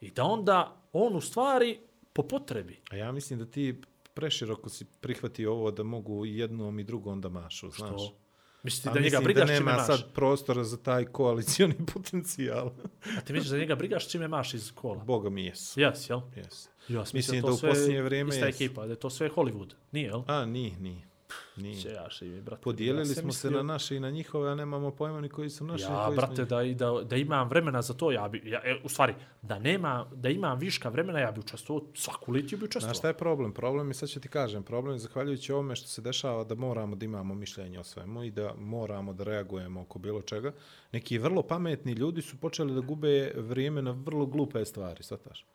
I 0.00 0.10
da 0.10 0.24
onda 0.24 0.76
on 0.92 1.16
u 1.16 1.20
stvari 1.20 1.78
po 2.12 2.22
potrebi. 2.22 2.80
A 2.90 2.96
ja 2.96 3.12
mislim 3.12 3.38
da 3.38 3.46
ti 3.46 3.80
preširoko 4.18 4.68
si 4.68 4.84
prihvatio 4.84 5.52
ovo 5.52 5.70
da 5.70 5.82
mogu 5.82 6.26
i 6.26 6.38
jednom 6.38 6.78
i 6.78 6.84
drugom 6.84 7.20
da 7.20 7.28
mašu, 7.28 7.70
znaš. 7.70 7.90
To. 7.90 8.16
Mislite 8.62 8.88
A 8.88 8.92
da 8.92 9.00
njega 9.00 9.18
mislim 9.20 9.24
brigaš 9.24 9.48
da 9.48 9.54
čime 9.54 9.64
nema 9.64 9.76
maš? 9.76 9.86
sad 9.86 10.12
prostora 10.12 10.64
za 10.64 10.76
taj 10.76 11.04
koalicioni 11.04 11.74
potencijal. 11.94 12.70
A 13.18 13.20
ti 13.20 13.32
misliš 13.32 13.50
da 13.50 13.58
njega 13.58 13.74
brigaš 13.74 14.10
čime 14.10 14.28
maš 14.28 14.54
iz 14.54 14.72
kola? 14.74 15.04
Boga 15.04 15.30
mi 15.30 15.44
jesu. 15.44 15.80
Jes, 15.80 16.10
jel? 16.10 16.20
Yes. 16.20 16.68
Ja 16.88 17.06
sam 17.06 17.16
Mislim 17.16 17.36
mislio 17.36 17.42
da 17.42 17.52
u 17.52 17.58
posljednje 17.58 18.02
vrijeme 18.02 18.34
Ista 18.34 18.46
ekipa, 18.46 18.86
da 18.86 18.92
je 18.92 18.96
to 18.96 19.10
sve 19.10 19.30
Hollywood. 19.30 19.72
Nije, 19.92 20.06
jel? 20.06 20.22
A, 20.26 20.46
nije, 20.46 20.78
nije. 20.80 21.07
Nije. 21.56 21.82
Če 21.82 21.88
ja 21.88 22.06
živi, 22.10 22.40
brate. 22.40 22.62
Podijelili 22.62 23.08
ja 23.08 23.14
smo 23.14 23.14
sam 23.14 23.32
se 23.32 23.48
mislio- 23.48 23.56
na 23.56 23.72
naše 23.72 23.96
i 23.96 24.00
na 24.00 24.10
njihove, 24.10 24.50
a 24.50 24.54
nemamo 24.54 24.90
pojma 24.90 25.20
ni 25.20 25.28
koji 25.28 25.50
su 25.50 25.64
naši. 25.64 25.84
Ja, 25.84 26.04
koji 26.06 26.16
brate, 26.16 26.36
su 26.36 26.44
da, 26.44 26.64
da, 26.64 27.04
da 27.04 27.16
imam 27.16 27.48
vremena 27.48 27.82
za 27.82 27.94
to, 27.94 28.12
ja 28.12 28.28
bi, 28.28 28.42
ja, 28.44 28.60
e, 28.64 28.80
u 28.84 28.88
stvari, 28.88 29.14
da 29.42 29.58
nema, 29.58 30.06
da 30.14 30.28
imam 30.28 30.58
viška 30.58 30.88
vremena, 30.88 31.18
ja 31.18 31.32
bi 31.32 31.40
učestvovao, 31.40 31.84
svaku 31.94 32.32
litiju 32.32 32.58
bi 32.58 32.64
učestvovao. 32.64 32.94
Znaš 32.94 32.98
šta 32.98 33.08
je 33.08 33.14
problem? 33.14 33.52
Problem 33.52 33.88
je, 33.88 33.94
sad 33.94 34.08
ću 34.08 34.20
ti 34.20 34.28
kažem, 34.28 34.62
problem 34.62 34.94
je 34.94 34.98
zahvaljujući 34.98 35.52
ovome 35.52 35.76
što 35.76 35.88
se 35.88 36.02
dešava 36.02 36.44
da 36.44 36.54
moramo 36.54 36.96
da 36.96 37.04
imamo 37.04 37.34
mišljenje 37.34 37.78
o 37.78 37.84
svemu 37.84 38.24
i 38.24 38.30
da 38.30 38.54
moramo 38.58 39.12
da 39.12 39.24
reagujemo 39.24 39.80
oko 39.80 39.98
bilo 39.98 40.22
čega. 40.22 40.52
Neki 40.92 41.18
vrlo 41.18 41.42
pametni 41.42 41.92
ljudi 41.92 42.22
su 42.22 42.36
počeli 42.36 42.74
da 42.74 42.80
gube 42.80 43.32
vrijeme 43.36 43.82
na 43.82 43.90
vrlo 43.90 44.26
glupe 44.26 44.64
stvari, 44.64 45.02
svataš. 45.02 45.46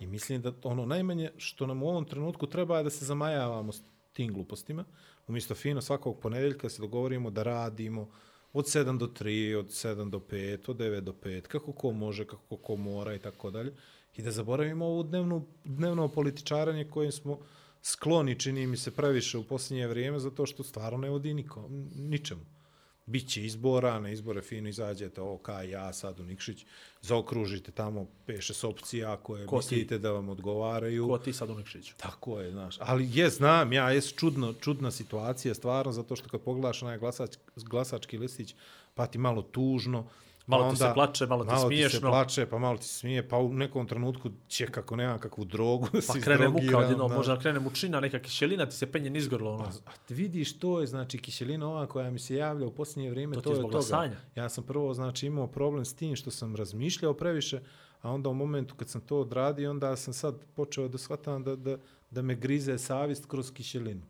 I 0.00 0.06
mislim 0.06 0.42
da 0.42 0.52
ono 0.62 0.86
najmanje 0.86 1.30
što 1.36 1.66
nam 1.66 1.82
u 1.82 1.88
ovom 1.88 2.04
trenutku 2.04 2.46
treba 2.46 2.78
je 2.78 2.84
da 2.84 2.90
se 2.90 3.04
zamajavamo 3.04 3.72
tim 4.16 4.32
glupostima. 4.32 4.84
Umjesto 5.26 5.54
fino 5.54 5.80
svakog 5.80 6.20
ponedjeljka 6.20 6.68
se 6.68 6.82
dogovorimo 6.82 7.30
da 7.30 7.42
radimo 7.42 8.08
od 8.52 8.64
7 8.64 8.98
do 8.98 9.06
3, 9.06 9.56
od 9.56 9.66
7 9.66 10.10
do 10.10 10.18
5, 10.18 10.70
od 10.70 10.76
9 10.76 11.00
do 11.00 11.12
5, 11.12 11.40
kako 11.40 11.72
ko 11.72 11.92
može, 11.92 12.24
kako 12.24 12.56
ko 12.56 12.76
mora 12.76 13.14
i 13.14 13.18
tako 13.18 13.50
dalje. 13.50 13.74
I 14.16 14.22
da 14.22 14.30
zaboravimo 14.30 14.86
ovu 14.86 15.02
dnevnu, 15.02 15.46
dnevno 15.64 16.08
političaranje 16.08 16.84
kojim 16.90 17.12
smo 17.12 17.38
skloni, 17.82 18.38
čini 18.40 18.66
mi 18.66 18.76
se, 18.76 18.90
previše 18.90 19.38
u 19.38 19.44
posljednje 19.44 19.86
vrijeme, 19.86 20.18
zato 20.18 20.46
što 20.46 20.64
stvarno 20.64 20.98
ne 20.98 21.10
vodi 21.10 21.34
nikom, 21.34 21.90
ničemu. 21.94 22.55
Biće 23.06 23.44
izbora, 23.44 24.00
na 24.00 24.10
izbore 24.10 24.42
fino 24.42 24.68
izađete, 24.68 25.20
ovo 25.20 25.38
kaj 25.38 25.70
ja 25.70 25.92
sad 25.92 26.20
u 26.20 26.24
Nikšić, 26.24 26.64
zaokružite 27.02 27.72
tamo 27.72 28.06
peše 28.26 28.54
s 28.54 28.64
opcija 28.64 29.16
koje 29.16 29.46
Ko 29.46 29.60
ti? 29.60 29.74
mislite 29.74 29.98
da 29.98 30.10
vam 30.10 30.28
odgovaraju. 30.28 31.08
Ko 31.08 31.18
ti 31.18 31.32
sad 31.32 31.50
u? 31.50 31.94
Tako 31.96 32.40
je, 32.40 32.50
znaš. 32.50 32.76
Ali 32.80 33.08
je, 33.12 33.30
znam, 33.30 33.72
ja, 33.72 33.90
je 33.90 34.00
čudno, 34.02 34.54
čudna 34.60 34.90
situacija, 34.90 35.54
stvarno, 35.54 35.92
zato 35.92 36.16
što 36.16 36.28
kad 36.28 36.40
pogledaš 36.40 36.82
onaj 36.82 36.98
glasač, 36.98 37.36
glasački 37.56 38.18
listić, 38.18 38.54
pa 38.94 39.06
ti 39.06 39.18
malo 39.18 39.42
tužno, 39.42 40.06
Malo 40.46 40.64
pa 40.64 40.70
ti 40.70 40.76
se 40.76 40.90
plače, 40.94 41.26
malo 41.26 41.44
ti 41.44 41.50
malo 41.50 41.68
ti 41.68 41.88
se 41.88 42.00
plače, 42.00 42.46
pa 42.46 42.58
malo 42.58 42.78
ti 42.78 42.84
smije, 42.88 43.28
pa 43.28 43.38
u 43.38 43.52
nekom 43.52 43.86
trenutku 43.86 44.30
će 44.48 44.66
kako 44.66 44.96
nema 44.96 45.18
kakvu 45.18 45.44
drogu 45.44 45.88
Pa 45.92 46.00
si 46.00 46.20
krene 46.20 46.48
muka 46.48 46.94
znaš. 46.94 47.12
možda 47.16 47.38
krene 47.38 47.60
mučina, 47.60 48.00
neka 48.00 48.18
kišelina 48.18 48.66
ti 48.66 48.76
se 48.76 48.92
penje 48.92 49.10
nizgrlo, 49.10 49.54
ono. 49.54 49.64
A 49.64 49.90
ti 50.06 50.14
vidiš, 50.14 50.58
to 50.58 50.80
je, 50.80 50.86
znači, 50.86 51.18
kiselina 51.18 51.68
ova 51.68 51.86
koja 51.86 52.10
mi 52.10 52.18
se 52.18 52.34
javlja 52.36 52.66
u 52.66 52.70
posljednje 52.70 53.10
vrijeme, 53.10 53.34
To 53.34 53.40
to, 53.40 53.50
je 53.50 53.56
zbog 53.56 53.70
toga. 53.70 53.84
glasanja. 53.88 54.16
Ja 54.34 54.48
sam 54.48 54.64
prvo, 54.64 54.94
znači, 54.94 55.26
imao 55.26 55.46
problem 55.46 55.84
s 55.84 55.94
tim 55.94 56.16
što 56.16 56.30
sam 56.30 56.56
razmišljao 56.56 57.14
previše, 57.14 57.60
a 58.02 58.10
onda 58.10 58.28
u 58.28 58.34
momentu 58.34 58.74
kad 58.74 58.88
sam 58.88 59.00
to 59.00 59.20
odradio, 59.20 59.70
onda 59.70 59.96
sam 59.96 60.14
sad 60.14 60.34
počeo 60.54 60.88
da 60.88 60.98
shvatam 60.98 61.44
da, 61.44 61.56
da, 61.56 61.78
da 62.10 62.22
me 62.22 62.34
grize 62.34 62.78
savist 62.78 63.26
kroz 63.26 63.52
kiselinu. 63.52 64.02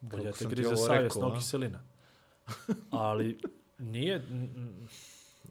Bolje 0.00 0.32
te 0.32 0.44
grize 0.44 0.76
savjest 0.76 1.16
no 1.20 1.34
kiselina. 1.34 1.82
Ali 2.90 3.38
nije, 3.82 4.22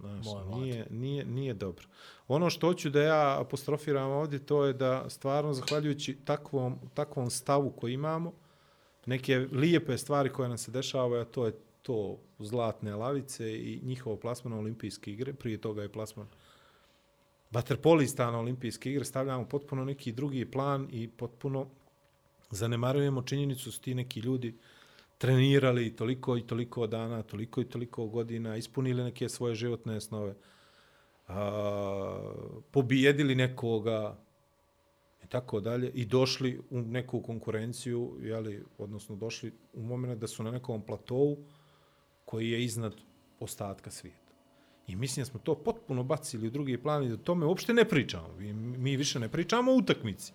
Znaš, 0.01 0.25
Moja 0.25 0.45
nije, 0.45 0.87
nije, 0.89 1.25
nije 1.25 1.53
dobro. 1.53 1.87
Ono 2.27 2.49
što 2.49 2.67
hoću 2.67 2.89
da 2.89 3.01
ja 3.01 3.41
apostrofiram 3.41 4.11
ovdje, 4.11 4.39
to 4.39 4.65
je 4.65 4.73
da 4.73 5.09
stvarno, 5.09 5.53
zahvaljujući 5.53 6.17
takvom, 6.25 6.79
takvom 6.93 7.29
stavu 7.29 7.71
koji 7.71 7.93
imamo, 7.93 8.33
neke 9.05 9.37
lijepe 9.37 9.97
stvari 9.97 10.29
koje 10.29 10.49
nam 10.49 10.57
se 10.57 10.71
dešavaju, 10.71 11.21
a 11.21 11.25
to 11.25 11.45
je 11.45 11.53
to 11.81 12.17
zlatne 12.39 12.95
lavice 12.95 13.59
i 13.59 13.79
njihovo 13.83 14.15
plasman 14.15 14.53
na 14.53 14.59
olimpijske 14.59 15.11
igre, 15.11 15.33
prije 15.33 15.57
toga 15.57 15.81
je 15.81 15.91
plasman 15.91 16.27
vaterpolista 17.51 18.31
na 18.31 18.39
olimpijske 18.39 18.91
igre, 18.91 19.05
stavljamo 19.05 19.45
potpuno 19.45 19.85
neki 19.85 20.11
drugi 20.11 20.45
plan 20.45 20.87
i 20.91 21.07
potpuno 21.07 21.67
zanemarujemo 22.51 23.21
činjenicu 23.21 23.71
su 23.71 23.81
ti 23.81 23.95
neki 23.95 24.19
ljudi 24.19 24.57
trenirali 25.21 25.95
toliko 25.95 26.37
i 26.37 26.41
toliko 26.47 26.87
dana, 26.87 27.23
toliko 27.23 27.61
i 27.61 27.65
toliko 27.65 28.07
godina, 28.07 28.55
ispunili 28.57 29.03
neke 29.03 29.29
svoje 29.29 29.55
životne 29.55 30.01
snove, 30.01 30.35
a, 31.27 32.33
pobijedili 32.71 33.35
nekoga 33.35 34.17
i 35.23 35.27
tako 35.27 35.59
dalje 35.59 35.91
i 35.93 36.05
došli 36.05 36.59
u 36.69 36.81
neku 36.81 37.21
konkurenciju, 37.21 38.17
jeli, 38.21 38.63
odnosno 38.77 39.15
došli 39.15 39.51
u 39.73 39.83
moment 39.83 40.19
da 40.19 40.27
su 40.27 40.43
na 40.43 40.51
nekom 40.51 40.81
platovu 40.81 41.37
koji 42.25 42.49
je 42.49 42.63
iznad 42.63 42.95
ostatka 43.39 43.91
svijeta. 43.91 44.33
I 44.87 44.95
mislim 44.95 45.21
da 45.21 45.29
smo 45.29 45.39
to 45.39 45.55
potpuno 45.55 46.03
bacili 46.03 46.47
u 46.47 46.51
drugi 46.51 46.77
plan 46.77 47.03
i 47.03 47.09
da 47.09 47.13
o 47.13 47.17
tome 47.17 47.45
uopšte 47.45 47.73
ne 47.73 47.85
pričamo. 47.85 48.33
Mi, 48.39 48.53
mi 48.53 48.97
više 48.97 49.19
ne 49.19 49.29
pričamo 49.29 49.71
o 49.71 49.75
utakmici. 49.75 50.33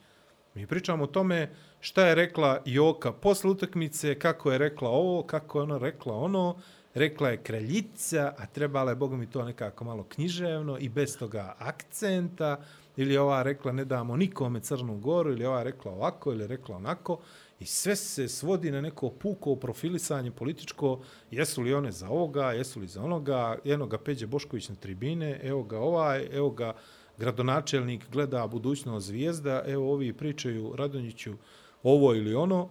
Mi 0.56 0.66
pričamo 0.66 1.04
o 1.04 1.06
tome 1.06 1.50
šta 1.80 2.06
je 2.06 2.14
rekla 2.14 2.62
Joka 2.64 3.12
posle 3.12 3.50
utakmice, 3.50 4.18
kako 4.18 4.52
je 4.52 4.58
rekla 4.58 4.90
ovo, 4.90 5.22
kako 5.22 5.58
je 5.58 5.62
ona 5.62 5.78
rekla 5.78 6.14
ono. 6.14 6.56
Rekla 6.94 7.28
je 7.28 7.36
kraljica, 7.36 8.34
a 8.38 8.46
trebala 8.46 8.90
je, 8.90 8.96
Boga 8.96 9.16
mi, 9.16 9.30
to 9.30 9.44
nekako 9.44 9.84
malo 9.84 10.04
književno 10.04 10.78
i 10.80 10.88
bez 10.88 11.18
toga 11.18 11.54
akcenta. 11.58 12.60
Ili 12.96 13.16
ova 13.16 13.42
rekla 13.42 13.72
ne 13.72 13.84
damo 13.84 14.16
nikome 14.16 14.60
Crnu 14.60 14.98
Goru, 14.98 15.32
ili 15.32 15.44
ova 15.44 15.62
rekla 15.62 15.92
ovako, 15.92 16.32
ili 16.32 16.46
rekla 16.46 16.76
onako. 16.76 17.18
I 17.60 17.66
sve 17.66 17.96
se 17.96 18.28
svodi 18.28 18.70
na 18.70 18.80
neko 18.80 19.10
puko 19.10 19.56
profilisanje 19.56 20.30
političko, 20.30 21.00
jesu 21.30 21.62
li 21.62 21.74
one 21.74 21.92
za 21.92 22.08
ovoga, 22.08 22.52
jesu 22.52 22.80
li 22.80 22.86
za 22.86 23.02
onoga, 23.02 23.58
eno 23.64 23.86
ga 23.86 23.98
Peđe 23.98 24.26
Bošković 24.26 24.68
na 24.68 24.74
tribine, 24.74 25.40
evo 25.42 25.62
ga 25.62 25.78
ovaj, 25.78 26.28
evo 26.32 26.50
ga 26.50 26.74
gradonačelnik 27.18 28.10
gleda 28.12 28.46
budućnost 28.46 29.06
zvijezda, 29.06 29.62
evo 29.66 29.92
ovi 29.92 30.12
pričaju 30.12 30.72
Radonjiću 30.76 31.34
ovo 31.82 32.14
ili 32.14 32.34
ono, 32.34 32.68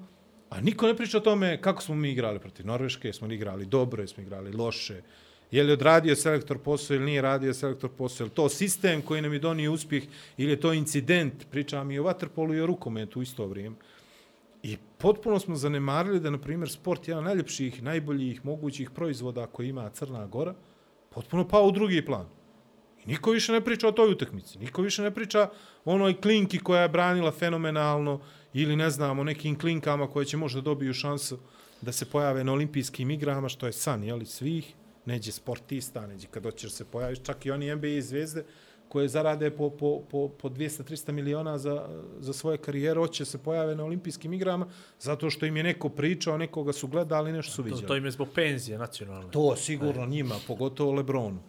a 0.50 0.62
niko 0.62 0.88
ne 0.88 0.96
priča 0.96 1.18
o 1.18 1.22
tome 1.22 1.62
kako 1.62 1.82
smo 1.82 1.96
mi 1.96 2.12
igrali 2.12 2.40
protiv 2.40 2.66
Norveške, 2.66 3.14
smo 3.14 3.28
li 3.28 3.36
igrali 3.36 3.66
dobro, 3.66 4.04
jesmo 4.04 4.24
igrali 4.24 4.52
loše, 4.52 5.02
Je 5.52 5.64
li 5.64 5.72
odradio 5.72 6.16
selektor 6.16 6.58
posao 6.60 6.96
ili 6.96 7.06
nije 7.06 7.22
radio 7.22 7.54
selektor 7.54 7.90
posao? 7.90 8.26
Je 8.26 8.26
li 8.26 8.36
to 8.36 8.50
sistem 8.50 9.02
koji 9.02 9.22
nam 9.22 9.34
je 9.34 9.40
donio 9.40 9.74
uspjeh 9.74 10.04
ili 10.38 10.52
je 10.52 10.60
to 10.60 10.74
incident? 10.74 11.46
Pričam 11.52 11.92
i 11.92 12.00
o 12.00 12.04
vaterpolu 12.04 12.54
i 12.54 12.62
o 12.62 12.66
rukometu 12.66 13.20
u 13.20 13.24
isto 13.24 13.48
vrijeme. 13.48 13.76
I 14.64 14.78
potpuno 14.98 15.40
smo 15.40 15.56
zanemarili 15.56 16.20
da, 16.20 16.30
na 16.30 16.38
primjer, 16.38 16.70
sport 16.70 17.08
je 17.08 17.12
jedan 17.12 17.24
najljepših, 17.24 17.84
najboljih 17.84 18.46
mogućih 18.46 18.90
proizvoda 18.90 19.48
koji 19.48 19.70
ima 19.70 19.90
Crna 19.90 20.28
Gora, 20.28 20.56
potpuno 21.10 21.48
pao 21.48 21.68
u 21.68 21.72
drugi 21.72 22.06
plan. 22.06 22.26
Niko 23.06 23.32
više 23.32 23.52
ne 23.52 23.62
priča 23.62 23.88
o 23.88 23.92
toj 23.92 24.12
utakmici. 24.12 24.60
Niko 24.60 24.82
više 24.82 25.02
ne 25.02 25.12
priča 25.12 25.50
o 25.86 25.94
onoj 25.94 26.22
klinki 26.22 26.60
koja 26.60 26.82
je 26.82 26.90
branila 26.90 27.32
fenomenalno 27.32 28.20
ili 28.54 28.76
ne 28.76 28.90
znam, 28.90 29.20
o 29.20 29.24
nekim 29.24 29.60
klinkama 29.60 30.08
koje 30.08 30.26
će 30.26 30.38
možda 30.38 30.62
dobiju 30.62 30.94
šansu 30.94 31.38
da 31.82 31.92
se 31.92 32.06
pojave 32.06 32.44
na 32.44 32.54
olimpijskim 32.54 33.12
igrama, 33.12 33.50
što 33.50 33.66
je 33.66 33.74
san, 33.74 34.04
jeli, 34.04 34.26
svih, 34.26 34.74
neđe 35.06 35.32
sportista, 35.32 36.08
neđe 36.08 36.28
kad 36.28 36.44
hoćeš 36.44 36.72
se 36.72 36.86
pojaviš, 36.86 37.20
čak 37.24 37.46
i 37.46 37.52
oni 37.52 37.76
NBA 37.76 38.02
zvezde 38.02 38.46
koje 38.88 39.08
zarade 39.08 39.50
po, 39.52 39.70
po, 39.70 40.02
po, 40.12 40.30
po 40.30 40.50
200-300 40.50 41.12
miliona 41.12 41.58
za, 41.58 41.88
za 42.20 42.34
svoje 42.34 42.58
karijere, 42.58 43.00
hoće 43.00 43.26
se 43.26 43.38
pojave 43.38 43.76
na 43.76 43.84
olimpijskim 43.84 44.34
igrama, 44.34 44.68
zato 45.00 45.30
što 45.30 45.46
im 45.46 45.58
je 45.58 45.64
neko 45.64 45.90
pričao, 45.90 46.38
nekoga 46.38 46.74
su 46.74 46.88
gledali, 46.88 47.32
nešto 47.32 47.52
su 47.52 47.58
To, 47.58 47.64
vidjeli. 47.64 47.88
to 47.88 47.96
im 47.96 48.06
je 48.06 48.12
zbog 48.12 48.28
penzije 48.36 48.78
nacionalne. 48.78 49.32
To 49.32 49.56
sigurno 49.56 50.06
njima, 50.06 50.36
pogotovo 50.48 50.92
Lebronu. 50.92 51.40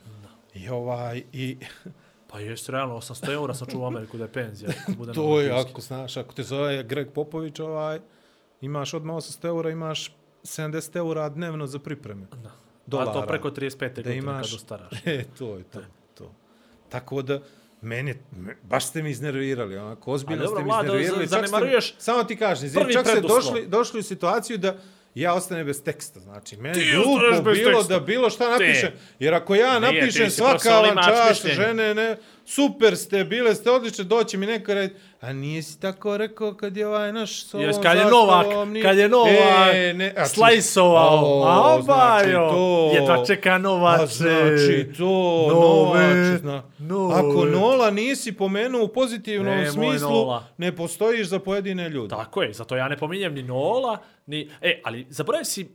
I 0.56 0.68
ovaj, 0.68 1.22
i 1.32 1.56
Pa 2.30 2.40
jest 2.40 2.68
realno, 2.68 2.96
800 2.96 3.32
eura 3.32 3.54
sam 3.54 3.66
čuo 3.70 3.82
u 3.82 3.86
Ameriku 3.86 4.16
da 4.18 4.24
je 4.24 4.32
penzija. 4.32 4.70
bude 4.96 5.12
to 5.14 5.40
je, 5.40 5.50
ako 5.50 5.80
znaš, 5.80 6.16
ako 6.16 6.34
te 6.34 6.42
zove 6.42 6.82
Greg 6.82 7.08
Popović, 7.12 7.60
ovaj, 7.60 8.00
imaš 8.60 8.94
odmah 8.94 9.16
800 9.16 9.46
eura, 9.46 9.70
imaš 9.70 10.16
70 10.42 10.96
eura 10.96 11.28
dnevno 11.28 11.66
za 11.66 11.78
pripreme. 11.78 12.26
Da. 12.42 12.50
Dolara. 12.86 13.10
A 13.10 13.14
to 13.14 13.26
preko 13.26 13.50
35. 13.50 13.78
da 13.78 14.02
godine 14.02 14.16
imaš, 14.16 14.50
kad 14.50 14.54
ostaraš. 14.56 14.92
E, 15.04 15.24
to 15.38 15.56
je 15.56 15.64
to, 15.64 15.80
to. 16.14 16.34
Tako 16.88 17.22
da, 17.22 17.40
mene, 17.80 18.14
me, 18.36 18.56
baš 18.62 18.86
ste 18.86 19.02
mi 19.02 19.10
iznervirali, 19.10 19.76
onako, 19.76 20.12
ozbiljno 20.12 20.44
dobro, 20.44 20.60
ste 20.60 20.64
mi 20.64 20.70
iznervirali. 20.70 21.26
ste 21.26 21.40
mi- 21.40 21.46
zanemaruješ 21.48 21.94
Samo 21.98 22.24
ti 22.24 22.36
kažem, 22.36 22.70
čak 22.92 23.06
ste 23.06 23.20
došli, 23.20 23.66
došli 23.66 24.00
u 24.00 24.02
situaciju 24.02 24.58
da 24.58 24.76
ja 25.20 25.34
ostane 25.34 25.64
bez 25.64 25.82
teksta. 25.82 26.20
Znači, 26.20 26.56
meni 26.56 26.74
Ti 26.74 26.92
glupo 26.94 27.42
bilo 27.42 27.78
teksta. 27.78 27.94
da 27.94 28.00
bilo 28.00 28.30
šta 28.30 28.50
napišem. 28.50 28.90
Jer 29.18 29.34
ako 29.34 29.54
ja 29.54 29.78
Nije, 29.78 30.00
napišem 30.00 30.30
svaka 30.30 30.80
vam 30.80 30.96
čast, 31.04 31.46
žene, 31.46 31.94
ne, 31.94 32.16
super 32.44 32.96
ste, 32.96 33.24
bile 33.24 33.54
ste 33.54 33.70
odlične, 33.70 34.04
doći 34.04 34.36
mi 34.36 34.46
reći, 34.74 34.94
a 35.26 35.32
nije 35.32 35.62
si 35.62 35.80
tako 35.80 36.16
rekao 36.16 36.54
kad 36.54 36.76
je 36.76 36.86
ovaj 36.86 37.12
naš 37.12 37.42
s 37.42 37.54
ovom 37.54 37.66
Jes, 37.66 37.76
kad 37.78 37.96
je 37.96 38.04
Novak, 38.04 38.46
nije- 38.68 38.82
kad 38.82 38.98
je 38.98 39.08
Novak 39.08 39.74
E, 39.74 39.92
ne, 39.94 40.14
a, 40.16 40.26
slajsovao, 40.26 41.40
o, 41.40 41.44
a 41.44 41.82
znači 41.82 41.86
bajo, 42.28 42.50
to. 42.50 42.90
jedva 42.94 43.24
čeka 43.26 43.58
Novače. 43.58 44.06
Znači 44.06 44.92
to, 44.98 45.04
Nove, 45.50 46.38
zna. 46.38 46.62
nove. 46.78 47.14
Ako 47.14 47.44
Nola 47.46 47.90
nisi 47.90 48.32
pomenuo 48.32 48.84
u 48.84 48.88
pozitivnom 48.88 49.46
Nemoj 49.48 49.66
smislu, 49.68 50.10
Nola. 50.10 50.44
ne 50.58 50.76
postojiš 50.76 51.26
za 51.26 51.38
pojedine 51.38 51.88
ljude. 51.88 52.08
Tako 52.08 52.42
je, 52.42 52.52
zato 52.52 52.76
ja 52.76 52.88
ne 52.88 52.96
pominjem 52.96 53.34
ni 53.34 53.42
Nola, 53.42 53.98
ni... 54.26 54.50
E, 54.62 54.80
ali 54.84 55.06
zaboravio 55.08 55.44
si 55.44 55.68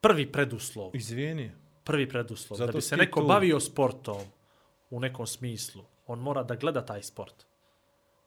prvi 0.00 0.26
preduslov. 0.26 0.90
Izvini. 0.94 1.50
Prvi 1.84 2.08
preduslov. 2.08 2.58
Zato 2.58 2.66
da 2.66 2.76
bi 2.76 2.82
se 2.82 2.96
neko 2.96 3.20
tu. 3.20 3.26
bavio 3.26 3.60
sportom 3.60 4.16
u 4.90 5.00
nekom 5.00 5.26
smislu, 5.26 5.82
on 6.06 6.18
mora 6.18 6.42
da 6.42 6.54
gleda 6.54 6.80
taj 6.82 7.02
sport. 7.02 7.47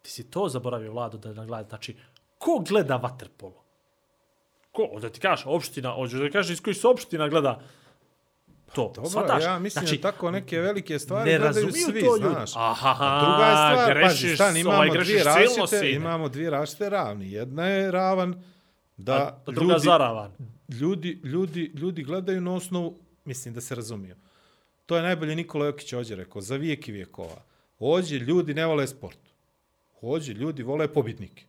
Ti 0.02 0.12
si 0.12 0.32
to 0.32 0.50
zaboravio, 0.50 0.92
Vlado, 0.92 1.18
da 1.18 1.34
ne 1.34 1.46
gleda. 1.46 1.70
Znači, 1.70 1.96
ko 2.38 2.64
gleda 2.70 2.96
vaterpolo? 2.96 3.64
Ko? 4.72 5.00
Da 5.02 5.10
ti 5.10 5.20
kažeš, 5.20 5.46
opština, 5.46 5.92
hoćeš 5.92 6.20
da 6.20 6.30
kažeš 6.30 6.54
iz 6.54 6.62
koji 6.62 6.74
se 6.74 6.88
opština 6.88 7.28
gleda 7.30 7.62
to. 8.74 8.92
Dobro, 8.96 9.10
Shvataš? 9.10 9.44
ja 9.44 9.60
mislim 9.60 9.86
znači, 9.86 9.98
da 10.02 10.12
tako 10.12 10.32
neke 10.32 10.60
velike 10.60 11.00
stvari 11.00 11.32
ne 11.32 11.40
gledaju 11.40 11.72
svi, 11.72 12.02
to 12.02 12.18
ljudi. 12.18 12.36
znaš. 12.36 12.52
Aha, 12.56 12.96
A 13.00 13.20
druga 13.22 13.46
je 13.46 13.56
stvar, 13.56 14.02
pazi, 14.02 14.22
grešiš, 14.22 14.36
stan, 14.38 14.58
imamo 14.58 14.76
ovaj, 14.76 14.90
dvije 14.90 15.24
različite, 15.24 15.68
sine. 15.68 15.92
imamo 15.92 16.30
dvije 16.30 16.50
različite 16.50 16.90
ravni. 16.90 17.32
Jedna 17.32 17.68
je 17.68 17.92
ravan 17.92 18.44
da 18.98 19.14
A, 19.14 19.42
a 19.48 19.52
druga 19.52 19.74
ljudi, 19.74 19.86
zaravan. 19.86 20.32
ljudi, 20.70 21.22
ljudi, 21.24 21.72
ljudi 21.76 22.04
gledaju 22.04 22.42
na 22.42 22.54
osnovu, 22.54 23.00
mislim 23.26 23.54
da 23.54 23.62
se 23.62 23.76
razumiju. 23.76 24.16
To 24.86 24.96
je 24.96 25.02
najbolje 25.02 25.36
Nikola 25.36 25.66
Jokić 25.66 25.94
ovdje 25.94 26.16
rekao, 26.16 26.42
za 26.42 26.56
vijek 26.56 26.88
i 26.88 26.92
vijekova. 26.92 27.44
Ovdje 27.80 28.20
ljudi 28.20 28.54
ne 28.54 28.66
vole 28.66 28.88
sport. 28.88 29.18
Ovdje 30.02 30.34
ljudi 30.34 30.64
vole 30.64 30.94
pobitnike. 30.94 31.44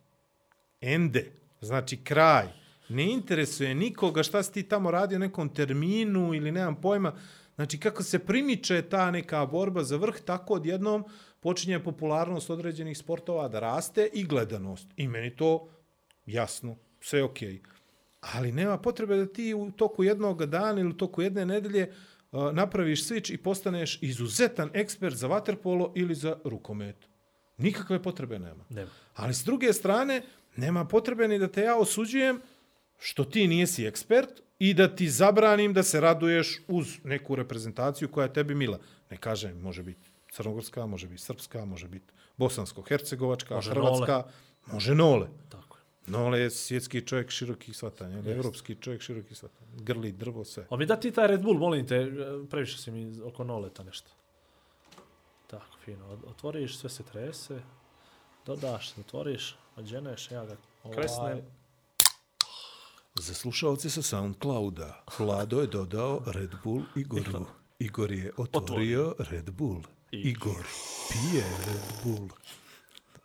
Ende, 0.80 1.32
znači 1.60 1.96
kraj. 1.96 2.46
Ne 2.88 3.12
interesuje 3.12 3.74
nikoga 3.74 4.22
šta 4.22 4.42
si 4.42 4.52
ti 4.52 4.62
tamo 4.62 4.90
radio 4.90 5.18
nekom 5.18 5.48
terminu 5.48 6.34
ili 6.34 6.52
nemam 6.52 6.80
pojma. 6.80 7.14
Znači 7.54 7.80
kako 7.80 8.02
se 8.02 8.18
primiče 8.18 8.82
ta 8.82 9.10
neka 9.10 9.46
borba 9.46 9.82
za 9.82 9.96
vrh, 9.96 10.20
tako 10.24 10.54
odjednom 10.54 11.04
počinje 11.40 11.80
popularnost 11.80 12.50
određenih 12.50 12.98
sportova 12.98 13.48
da 13.48 13.60
raste 13.60 14.08
i 14.12 14.24
gledanost. 14.24 14.86
I 14.96 15.08
meni 15.08 15.36
to 15.36 15.68
jasno, 16.26 16.76
sve 17.00 17.18
je 17.18 17.24
okej. 17.24 17.60
Ali 18.20 18.52
nema 18.52 18.78
potrebe 18.78 19.16
da 19.16 19.26
ti 19.26 19.54
u 19.54 19.70
toku 19.70 20.04
jednog 20.04 20.46
dana 20.46 20.80
ili 20.80 20.90
u 20.90 20.96
toku 20.96 21.22
jedne 21.22 21.46
nedelje 21.46 21.92
uh, 22.32 22.52
napraviš 22.52 23.04
switch 23.08 23.34
i 23.34 23.38
postaneš 23.38 24.02
izuzetan 24.02 24.70
ekspert 24.74 25.16
za 25.16 25.26
vaterpolo 25.26 25.92
ili 25.96 26.14
za 26.14 26.36
rukomet. 26.44 27.11
Nikakve 27.58 28.02
potrebe 28.02 28.38
nema. 28.38 28.64
Nema. 28.68 28.90
Ali 29.14 29.34
s 29.34 29.44
druge 29.44 29.72
strane, 29.72 30.22
nema 30.56 30.84
potrebe 30.84 31.28
ni 31.28 31.38
da 31.38 31.48
te 31.48 31.62
ja 31.62 31.76
osuđujem 31.76 32.40
što 32.98 33.24
ti 33.24 33.48
nisi 33.48 33.86
ekspert 33.86 34.30
i 34.58 34.74
da 34.74 34.96
ti 34.96 35.08
zabranim 35.08 35.72
da 35.72 35.82
se 35.82 36.00
raduješ 36.00 36.60
uz 36.68 36.98
neku 37.04 37.34
reprezentaciju 37.34 38.08
koja 38.08 38.24
je 38.24 38.32
tebi 38.32 38.54
mila. 38.54 38.78
Ne 39.10 39.16
kažem, 39.16 39.60
može 39.60 39.82
biti 39.82 40.10
crnogorska, 40.32 40.86
može 40.86 41.08
biti 41.08 41.22
srpska, 41.22 41.64
može 41.64 41.88
biti 41.88 42.12
bosansko-hercegovačka, 42.36 43.54
Može 43.54 43.70
hrvatska, 43.70 44.22
može 44.66 44.94
nole. 44.94 45.28
Tako 45.48 45.76
je. 45.76 46.12
Nole 46.12 46.40
je 46.40 46.50
svjetski 46.50 47.00
čovjek 47.00 47.30
širokih 47.30 47.76
svatanja, 47.76 48.22
yes. 48.22 48.34
evropski 48.34 48.74
čovjek 48.74 49.02
širokih 49.02 49.36
svatanja. 49.38 49.70
Grli, 49.82 50.12
drvo, 50.12 50.44
sve. 50.44 50.66
A 50.70 50.76
mi 50.76 50.86
da 50.86 50.96
ti 50.96 51.10
taj 51.10 51.26
Red 51.26 51.42
Bull, 51.42 51.58
molim 51.58 51.86
te, 51.86 52.12
previše 52.50 52.78
si 52.78 52.90
mi 52.90 53.20
oko 53.22 53.44
noleta 53.44 53.82
nešto. 53.82 54.10
Tako, 55.52 55.76
fino. 55.84 56.18
Otvoriš, 56.26 56.78
sve 56.78 56.90
se 56.90 57.02
trese, 57.02 57.60
dodaš, 58.46 58.94
zatvoriš, 58.94 59.56
odženeš, 59.76 60.30
ja 60.30 60.44
ga 60.46 60.56
kresnem. 60.94 61.24
Ovaj. 61.24 61.42
Za 63.14 63.34
slušalce 63.34 63.90
sa 63.90 64.02
Soundclouda, 64.02 65.04
Vlado 65.18 65.60
je 65.60 65.66
dodao 65.66 66.22
Red 66.26 66.50
Bull 66.64 66.82
Igoru. 66.96 67.46
Igor 67.78 68.12
je 68.12 68.32
otvorio 68.36 69.14
Red 69.18 69.50
Bull. 69.50 69.82
Igor 70.10 70.66
pije 71.12 71.44
Red 71.66 71.92
Bull. 72.04 72.28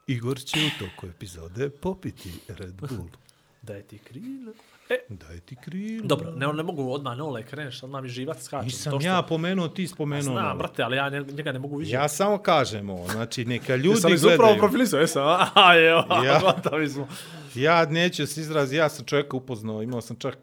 Igor 0.07 0.39
će 0.39 0.59
u 0.59 0.79
toku 0.79 1.07
epizode 1.07 1.69
popiti 1.69 2.33
Red 2.47 2.73
Bull. 2.73 3.09
Daj 3.67 3.81
ti 3.83 3.97
krilo. 3.97 4.51
E, 4.89 4.95
Daj 5.09 5.39
ti 5.39 5.55
krilo. 5.57 6.05
dobro, 6.05 6.31
ne, 6.31 6.47
ne 6.47 6.63
mogu 6.63 6.91
odmah 6.91 7.17
nole 7.17 7.43
kreneš, 7.43 7.83
odmah 7.83 8.03
mi 8.03 8.09
živac 8.09 8.41
skače. 8.41 8.65
Nisam 8.65 8.91
To 8.91 8.99
što- 8.99 9.07
ja 9.07 9.21
pomenuo, 9.21 9.67
ti 9.67 9.87
spomenuo. 9.87 10.21
Znam, 10.23 10.35
malo. 10.35 10.57
brate, 10.57 10.83
ali 10.83 10.97
ja 10.97 11.09
njega 11.09 11.31
njega 11.31 11.51
ne 11.51 11.59
mogu 11.59 11.77
vidjeti. 11.77 11.95
Ja 11.95 12.07
samo 12.07 12.37
kažem 12.37 12.89
ovo, 12.89 13.07
znači 13.07 13.45
neka 13.45 13.75
ljudi 13.77 13.89
Jesam 13.89 14.11
li 14.11 14.17
upravo 14.17 14.37
gledaju. 14.37 14.59
profilisao, 14.59 14.99
jesam, 14.99 15.23
a, 15.55 15.77
evo, 15.77 16.03
Ja. 16.15 16.23
ja. 16.25 16.39
gotovi 16.45 16.89
smo. 16.89 17.07
Ja 17.55 17.85
neću 17.85 18.27
se 18.27 18.41
izrazi, 18.41 18.75
ja 18.75 18.89
sam 18.89 19.05
čovjeka 19.05 19.37
upoznao, 19.37 19.81
imao 19.81 20.01
sam 20.01 20.15
čak 20.15 20.37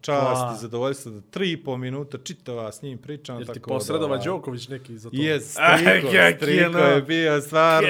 čast 0.00 0.56
i 0.56 0.60
zadovoljstvo 0.60 1.12
da 1.12 1.20
tri 1.22 1.52
i 1.52 1.56
po 1.56 1.76
minuta 1.76 2.18
čitava 2.18 2.72
s 2.72 2.82
njim 2.82 2.98
pričam. 2.98 3.38
Jel 3.38 3.46
ti 3.46 3.60
posredova 3.60 4.16
da, 4.16 4.24
Đoković 4.24 4.68
neki 4.68 4.98
za 4.98 5.10
to? 5.10 5.16
Je, 5.22 5.40
striko, 5.40 6.08
striko 6.36 6.78
je 6.78 7.02
bio 7.02 7.40
stvarno, 7.40 7.88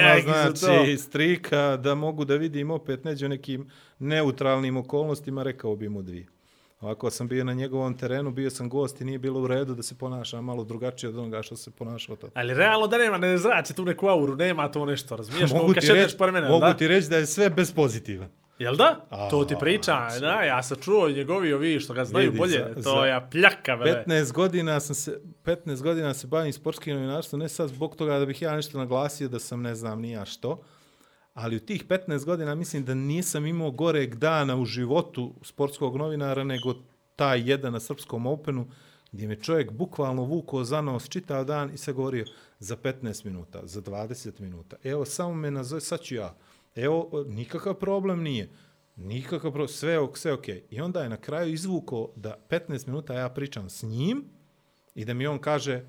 znači, 0.53 0.97
strika, 0.97 1.77
da 1.77 1.95
mogu 1.95 2.25
da 2.25 2.35
vidim 2.35 2.71
opet 2.71 3.03
neđe 3.03 3.25
u 3.25 3.29
nekim 3.29 3.69
neutralnim 3.99 4.77
okolnostima, 4.77 5.43
rekao 5.43 5.75
bi 5.75 5.89
mu 5.89 6.01
dvije. 6.01 6.25
Ovako 6.81 7.09
sam 7.09 7.27
bio 7.27 7.43
na 7.43 7.53
njegovom 7.53 7.97
terenu, 7.97 8.31
bio 8.31 8.49
sam 8.49 8.69
gost 8.69 9.01
i 9.01 9.05
nije 9.05 9.19
bilo 9.19 9.41
u 9.41 9.47
redu 9.47 9.75
da 9.75 9.83
se 9.83 9.97
ponašam 9.97 10.45
malo 10.45 10.63
drugačije 10.63 11.09
od 11.09 11.17
onoga 11.17 11.41
što 11.41 11.55
se 11.55 11.71
ponašao 11.71 12.15
tada. 12.15 12.31
Ali 12.35 12.53
realno 12.53 12.87
da 12.87 12.97
nema, 12.97 13.17
ne 13.17 13.37
zrači 13.37 13.73
tu 13.73 13.85
neku 13.85 14.07
auru, 14.07 14.35
nema 14.35 14.71
to 14.71 14.85
nešto, 14.85 15.15
razumiješ? 15.15 15.51
Mogu 15.51 15.73
Kad 15.73 15.83
ti, 15.83 15.93
reći, 15.93 16.15
mene, 16.33 16.49
mogu 16.49 16.59
da? 16.59 16.73
ti 16.73 16.87
reći 16.87 17.09
da 17.09 17.17
je 17.17 17.25
sve 17.25 17.49
bez 17.49 17.71
pozitivan. 17.71 18.27
Jel 18.59 18.75
da? 18.75 19.05
A, 19.09 19.29
to 19.29 19.45
ti 19.45 19.55
priča, 19.59 20.07
da, 20.19 20.41
ja 20.41 20.63
sam 20.63 20.77
čuo 20.81 21.09
njegovi 21.09 21.53
ovi 21.53 21.79
što 21.79 21.93
ga 21.93 22.05
znaju 22.05 22.25
Vidi, 22.25 22.37
bolje, 22.37 22.65
za- 22.75 22.83
to 22.83 23.05
je 23.05 23.27
pljaka, 23.31 23.75
vele. 23.75 24.03
15 24.07 24.31
godina 24.33 24.79
sam 24.79 24.95
se 24.95 25.21
15 25.43 25.81
godina 25.81 26.13
se 26.13 26.27
bavim 26.27 26.53
sportskim 26.53 26.95
novinarstvom, 26.95 27.39
ne 27.39 27.49
sad 27.49 27.69
zbog 27.69 27.95
toga 27.95 28.19
da 28.19 28.25
bih 28.25 28.41
ja 28.41 28.55
nešto 28.55 28.77
naglasio 28.77 29.27
da 29.27 29.39
sam 29.39 29.61
ne 29.61 29.75
znam 29.75 30.01
ni 30.01 30.11
ja 30.11 30.25
što, 30.25 30.61
ali 31.37 31.55
u 31.55 31.59
tih 31.59 31.87
15 31.87 32.25
godina 32.25 32.55
mislim 32.55 32.85
da 32.85 32.93
nisam 32.93 33.45
imao 33.45 33.71
goreg 33.71 34.15
dana 34.15 34.55
u 34.55 34.65
životu 34.65 35.33
sportskog 35.41 35.97
novinara 35.97 36.43
nego 36.43 36.73
taj 37.15 37.49
jedan 37.49 37.73
na 37.73 37.79
Srpskom 37.79 38.25
Openu 38.25 38.67
gdje 39.11 39.27
me 39.27 39.35
čovjek 39.35 39.71
bukvalno 39.71 40.23
vukao 40.23 40.63
za 40.63 40.81
nos 40.81 41.09
čitav 41.09 41.45
dan 41.45 41.73
i 41.73 41.77
se 41.77 41.93
govorio 41.93 42.25
za 42.59 42.75
15 42.75 43.25
minuta, 43.25 43.61
za 43.63 43.81
20 43.81 44.39
minuta. 44.39 44.75
Evo, 44.83 45.05
samo 45.05 45.33
me 45.33 45.51
nazove, 45.51 45.81
sad 45.81 46.01
ću 46.01 46.15
ja. 46.15 46.35
Evo, 46.75 47.25
nikakav 47.27 47.73
problem 47.73 48.23
nije. 48.23 48.49
Nikakav 48.95 49.51
problem, 49.51 49.67
sve, 49.67 49.99
ok- 49.99 50.17
sve 50.17 50.33
ok. 50.33 50.47
I 50.69 50.81
onda 50.81 51.03
je 51.03 51.09
na 51.09 51.17
kraju 51.17 51.53
izvukao 51.53 52.09
da 52.15 52.37
15 52.49 52.87
minuta 52.87 53.13
ja 53.13 53.29
pričam 53.29 53.69
s 53.69 53.83
njim 53.83 54.25
I 54.95 55.05
da 55.05 55.13
mi 55.13 55.27
on 55.27 55.39
kaže, 55.39 55.85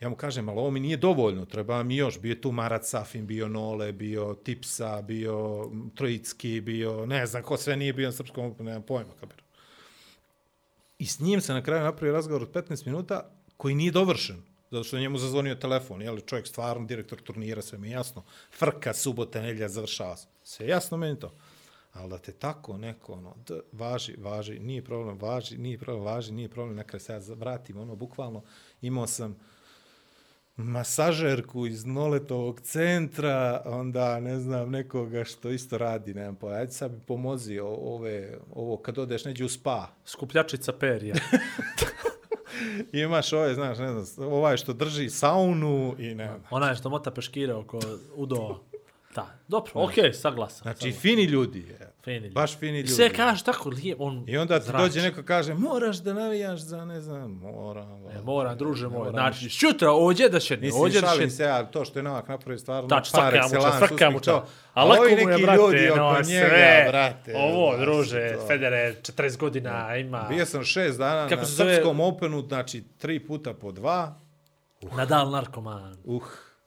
ja 0.00 0.08
mu 0.08 0.16
kažem, 0.16 0.48
ali 0.48 0.58
ovo 0.58 0.70
mi 0.70 0.80
nije 0.80 0.96
dovoljno, 0.96 1.44
treba 1.44 1.82
mi 1.82 1.96
još. 1.96 2.20
Bio 2.20 2.34
tu 2.34 2.52
Marat 2.52 2.84
Safin, 2.84 3.26
bio 3.26 3.48
Nole, 3.48 3.92
bio 3.92 4.34
Tipsa, 4.34 5.02
bio 5.02 5.70
Trojicki, 5.94 6.60
bio, 6.60 7.06
ne 7.06 7.26
znam 7.26 7.42
ko 7.42 7.56
sve 7.56 7.76
nije 7.76 7.92
bio 7.92 8.08
na 8.08 8.12
srpskom, 8.12 8.54
nemam 8.58 8.82
pojma, 8.82 9.10
kapira. 9.20 9.42
I 10.98 11.06
s 11.06 11.20
njim 11.20 11.40
se 11.40 11.52
na 11.52 11.62
kraju 11.62 11.84
napravio 11.84 12.14
razgovor 12.14 12.42
od 12.42 12.52
15 12.52 12.86
minuta 12.86 13.30
koji 13.56 13.74
nije 13.74 13.92
dovršen. 13.92 14.42
Zato 14.70 14.84
što 14.84 14.96
je 14.96 15.00
njemu 15.00 15.18
zazvonio 15.18 15.54
telefon, 15.54 16.02
jel, 16.02 16.20
čovjek 16.20 16.46
stvarno 16.46 16.86
direktor 16.86 17.20
turnira, 17.20 17.62
sve 17.62 17.78
mi 17.78 17.88
je 17.88 17.92
jasno. 17.92 18.24
Frka, 18.58 18.94
subota, 18.94 19.42
nedjelja, 19.42 19.68
završava 19.68 20.16
se. 20.16 20.26
Sve 20.44 20.66
jasno 20.66 20.96
meni 20.96 21.20
to. 21.20 21.32
Ali 21.92 22.10
da 22.10 22.18
te 22.18 22.32
tako 22.32 22.78
neko, 22.78 23.12
ono, 23.12 23.34
d, 23.46 23.60
važi, 23.72 24.16
važi, 24.18 24.58
nije 24.58 24.84
problem, 24.84 25.18
važi, 25.18 25.58
nije 25.58 25.78
problem, 25.78 26.04
važi, 26.04 26.32
nije 26.32 26.48
problem, 26.48 26.76
nekada 26.76 26.98
se 26.98 27.12
ja 27.12 27.20
vratim, 27.28 27.78
ono, 27.78 27.96
bukvalno, 27.96 28.42
imao 28.80 29.06
sam 29.06 29.36
masažerku 30.56 31.66
iz 31.66 31.84
Noletovog 31.84 32.60
centra, 32.60 33.62
onda, 33.64 34.20
ne 34.20 34.38
znam, 34.38 34.70
nekoga 34.70 35.24
što 35.24 35.50
isto 35.50 35.78
radi, 35.78 36.14
nemam 36.14 36.36
pojma, 36.36 36.56
ajde 36.56 36.72
sad 36.72 36.92
mi 36.92 37.00
pomozi 37.00 37.58
ove, 37.58 38.38
ovo, 38.54 38.76
kad 38.76 38.98
odeš 38.98 39.24
neđe 39.24 39.44
u 39.44 39.48
spa, 39.48 39.88
Skupljačica 40.04 40.72
perija. 40.72 41.14
I 42.92 42.98
imaš 43.08 43.32
ove, 43.32 43.54
znaš, 43.54 43.78
ne 43.78 44.00
znam, 44.00 44.28
ovaj 44.32 44.56
što 44.56 44.72
drži 44.72 45.10
saunu 45.10 45.94
i 45.98 46.14
ne 46.14 46.26
znam. 46.26 46.42
Ona 46.50 46.68
je 46.68 46.74
što 46.74 46.90
mota 46.90 47.10
peškire 47.10 47.54
oko 47.54 47.80
udova. 48.14 48.58
Da, 49.16 49.26
dobro, 49.48 49.72
okej, 49.74 50.04
okay, 50.04 50.12
saglasan. 50.12 50.62
Znači, 50.62 50.78
saglasan. 50.78 51.00
fini 51.00 51.24
ljudi 51.24 51.58
je. 51.58 51.92
Fini 52.04 52.16
ljudi. 52.18 52.34
Baš 52.34 52.58
fini 52.58 52.78
I 52.78 52.80
ljudi. 52.80 52.92
sve 52.92 53.12
kaže 53.12 53.44
tako 53.44 53.68
lijep, 53.68 54.00
on 54.00 54.24
I 54.28 54.38
onda 54.38 54.58
ti 54.58 54.66
zrači. 54.66 54.82
dođe 54.82 55.02
neko 55.02 55.22
kaže, 55.22 55.54
moraš 55.54 55.96
da 55.96 56.14
navijaš 56.14 56.60
za, 56.60 56.84
ne 56.84 57.00
znam, 57.00 57.30
moram. 57.30 58.06
E, 58.10 58.22
mora, 58.24 58.54
druže 58.54 58.88
moj. 58.88 59.10
Znači, 59.10 59.48
šutra, 59.48 59.92
ođe 59.92 60.28
da 60.28 60.40
će, 60.40 60.56
Mislim, 60.56 60.82
ođe 60.82 61.00
da 61.00 61.06
šalim 61.06 61.28
će. 61.28 61.34
se, 61.34 61.46
ali 61.46 61.66
to 61.72 61.84
što 61.84 61.98
je 61.98 62.02
Novak 62.02 62.28
napravio 62.28 62.58
stvarno 62.58 62.88
Tač, 62.88 63.12
par 63.12 63.34
excellence, 63.34 64.10
mu 64.10 64.16
uspjeh 64.16 64.22
to. 64.24 64.46
A 64.74 64.84
lako 64.84 65.02
ovi 65.02 65.12
mu 65.12 65.18
je, 65.18 65.26
neki 65.26 65.42
brate, 65.42 65.58
ljudi 65.58 65.90
oko 65.90 66.00
no, 66.00 66.12
njega, 66.12 66.46
sve. 66.48 66.86
brate. 66.88 67.34
Ovo, 67.36 67.74
znaš, 67.74 67.86
druže, 67.86 68.34
to. 68.34 68.46
Federer, 68.46 68.94
40 69.02 69.36
godina 69.36 69.96
ima. 69.96 70.26
Bio 70.28 70.46
sam 70.46 70.64
šest 70.64 70.98
dana 70.98 71.28
Kako 71.28 71.40
na 71.40 71.46
se 71.46 71.52
zove? 71.52 71.74
Srpskom 71.74 72.00
Openu, 72.00 72.42
znači 72.48 72.84
tri 72.98 73.26
puta 73.26 73.54
po 73.54 73.72
dva. 73.72 74.20
Nadal 74.96 75.30
narkoman. 75.30 75.96
Uh, 76.04 76.22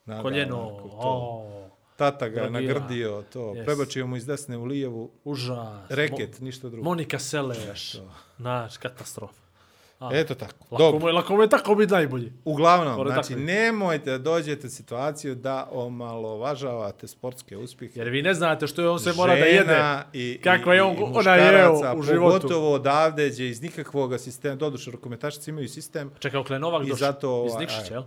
nadal, 0.05 0.23
Koljeno. 0.23 0.67
onako, 0.67 0.89
to. 0.89 0.97
O, 1.01 1.68
Tata 1.99 2.27
ga 2.27 2.41
je 2.41 2.49
Drogira. 2.49 2.73
nagrdio, 2.73 3.23
to. 3.23 3.39
Yes. 3.41 3.65
Prebačio 3.65 4.07
mu 4.07 4.15
iz 4.15 4.25
desne 4.25 4.57
u 4.57 4.65
lijevu. 4.65 5.11
užas. 5.23 5.67
Reket, 5.89 6.39
ništa 6.39 6.69
drugo. 6.69 6.83
Monika 6.83 7.19
Seleš. 7.19 7.95
Znaš, 8.37 8.77
katastrofa. 8.77 9.39
A, 9.99 10.09
Eto 10.13 10.35
tako. 10.35 10.53
Lako 10.71 10.77
Dobro. 10.77 10.99
mu, 10.99 11.07
je, 11.07 11.13
lako 11.13 11.35
mu 11.35 11.41
je 11.41 11.49
tako 11.49 11.75
biti 11.75 11.93
najbolji. 11.93 12.31
Uglavnom, 12.45 12.95
Pored 12.95 13.13
znači, 13.13 13.29
takvih. 13.29 13.45
nemojte 13.45 14.11
da 14.11 14.17
dođete 14.17 14.67
u 14.67 14.69
situaciju 14.69 15.35
da 15.35 15.67
omalovažavate 15.71 17.07
sportske 17.07 17.57
uspjehe. 17.57 17.99
Jer 17.99 18.09
vi 18.09 18.21
ne 18.21 18.33
znate 18.33 18.67
što 18.67 18.81
je 18.81 18.89
on 18.89 18.99
se 18.99 19.13
mora 19.13 19.35
da 19.35 19.45
jede. 19.45 19.79
I, 20.13 20.39
Kako 20.43 20.73
i, 20.73 20.75
je 20.75 20.83
on- 20.83 20.93
i 20.93 21.03
ona 21.03 21.35
jeo 21.35 21.71
muškaraca, 21.73 21.99
u 21.99 22.01
životu. 22.03 22.33
Pogotovo 22.33 22.73
odavde, 22.73 23.29
gdje 23.29 23.49
iz 23.49 23.61
nikakvog 23.61 24.19
sistema, 24.19 24.55
doduše, 24.55 24.91
rukometašice 24.91 25.51
imaju 25.51 25.69
sistem, 25.69 26.11
Čekaj, 26.19 26.39
okle 26.39 26.59
Novak 26.59 26.85
I 26.85 26.89
došao 26.89 27.07
zato, 27.07 27.43
iz 27.45 27.51
ovaj, 27.51 27.65
Nikšića, 27.65 27.93
jel? 27.93 28.03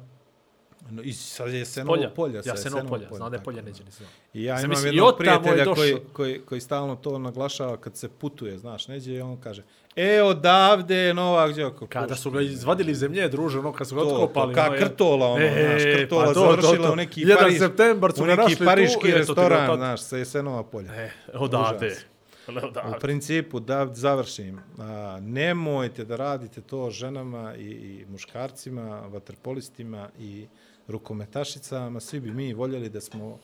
No, 0.90 1.02
iz 1.02 1.20
sad 1.20 1.48
je 1.48 1.64
se 1.64 1.84
Polja. 1.84 2.10
polja. 2.10 2.42
sa 2.42 2.48
ja 2.48 2.56
se 2.56 2.70
polja. 2.70 2.84
polja, 2.84 3.08
Znam 3.10 3.30
da 3.30 3.36
je 3.36 3.42
polja 3.42 3.62
neđe, 3.62 3.84
nisam. 3.84 4.06
I 4.34 4.44
ja 4.44 4.56
Sam 4.56 4.64
imam 4.64 4.70
mislio, 4.70 4.86
i 4.86 4.96
jednog 4.96 5.14
tamo 5.14 5.30
je 5.30 5.42
prijatelja 5.42 5.74
koji, 5.74 5.96
koji, 6.12 6.40
koji 6.40 6.60
stalno 6.60 6.96
to 6.96 7.18
naglašava 7.18 7.76
kad 7.76 7.96
se 7.96 8.08
putuje, 8.10 8.58
znaš, 8.58 8.88
neđe 8.88 9.12
i 9.12 9.20
on 9.20 9.36
kaže, 9.36 9.62
e, 9.96 10.22
odavde 10.22 10.96
je 10.96 11.14
Novak 11.14 11.54
Đoković. 11.54 11.90
Kada 11.90 12.14
su 12.16 12.30
ga 12.30 12.40
izvadili 12.40 12.92
iz 12.92 12.98
zemlje, 12.98 13.28
druže, 13.28 13.58
ono, 13.58 13.72
kad 13.72 13.88
su 13.88 13.94
ga 13.94 14.00
To, 14.00 14.08
otkopali. 14.08 14.54
to, 14.54 14.56
ka 14.56 14.64
ono, 14.64 14.74
je- 14.74 14.80
krtola, 14.80 15.26
ono, 15.26 15.44
E, 15.44 15.68
znaš, 15.70 15.96
krtola 15.96 16.24
pa 16.24 16.32
to, 16.34 16.40
završila 16.40 16.76
to, 16.76 16.82
to. 16.82 16.92
u 16.92 16.96
neki 16.96 17.24
septembar 17.58 18.12
su 18.12 18.22
u 18.22 18.26
neki 18.26 18.56
tu, 18.56 18.64
pariški 18.64 18.98
eto 18.98 19.08
ga 19.08 19.16
restoran, 19.16 19.66
tad- 19.68 19.76
znaš, 19.76 20.00
sa 20.00 20.16
Jesenova 20.16 20.62
polja. 20.62 20.92
E, 20.94 21.10
odavde. 21.34 21.86
Užas. 21.86 22.04
U 22.48 22.52
Odavde. 22.58 22.98
principu, 22.98 23.60
da 23.60 23.86
završim, 23.86 24.60
a, 24.78 25.18
nemojte 25.22 26.04
da 26.04 26.16
radite 26.16 26.60
to 26.60 26.90
ženama 26.90 27.54
i, 27.54 27.62
i 27.62 28.04
muškarcima, 28.08 29.00
vaterpolistima 29.02 30.08
i 30.18 30.46
rukometašicama. 30.92 32.00
Svi 32.00 32.20
bi 32.20 32.32
mi 32.32 32.52
voljeli 32.52 32.88
da 32.88 33.00
smo 33.00 33.38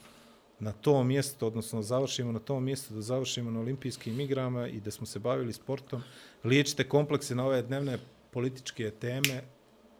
na 0.60 0.72
tom 0.72 1.06
mjestu, 1.06 1.46
odnosno 1.46 1.82
završimo 1.82 2.32
na 2.32 2.38
tom 2.38 2.64
mjestu, 2.64 2.94
da 2.94 3.00
završimo 3.00 3.50
na 3.50 3.60
olimpijskim 3.60 4.20
igrama 4.20 4.68
i 4.68 4.80
da 4.80 4.90
smo 4.90 5.06
se 5.06 5.18
bavili 5.18 5.52
sportom. 5.52 6.02
Liječite 6.44 6.88
komplekse 6.88 7.34
na 7.34 7.46
ove 7.46 7.62
dnevne 7.62 7.98
političke 8.30 8.90
teme. 8.90 9.42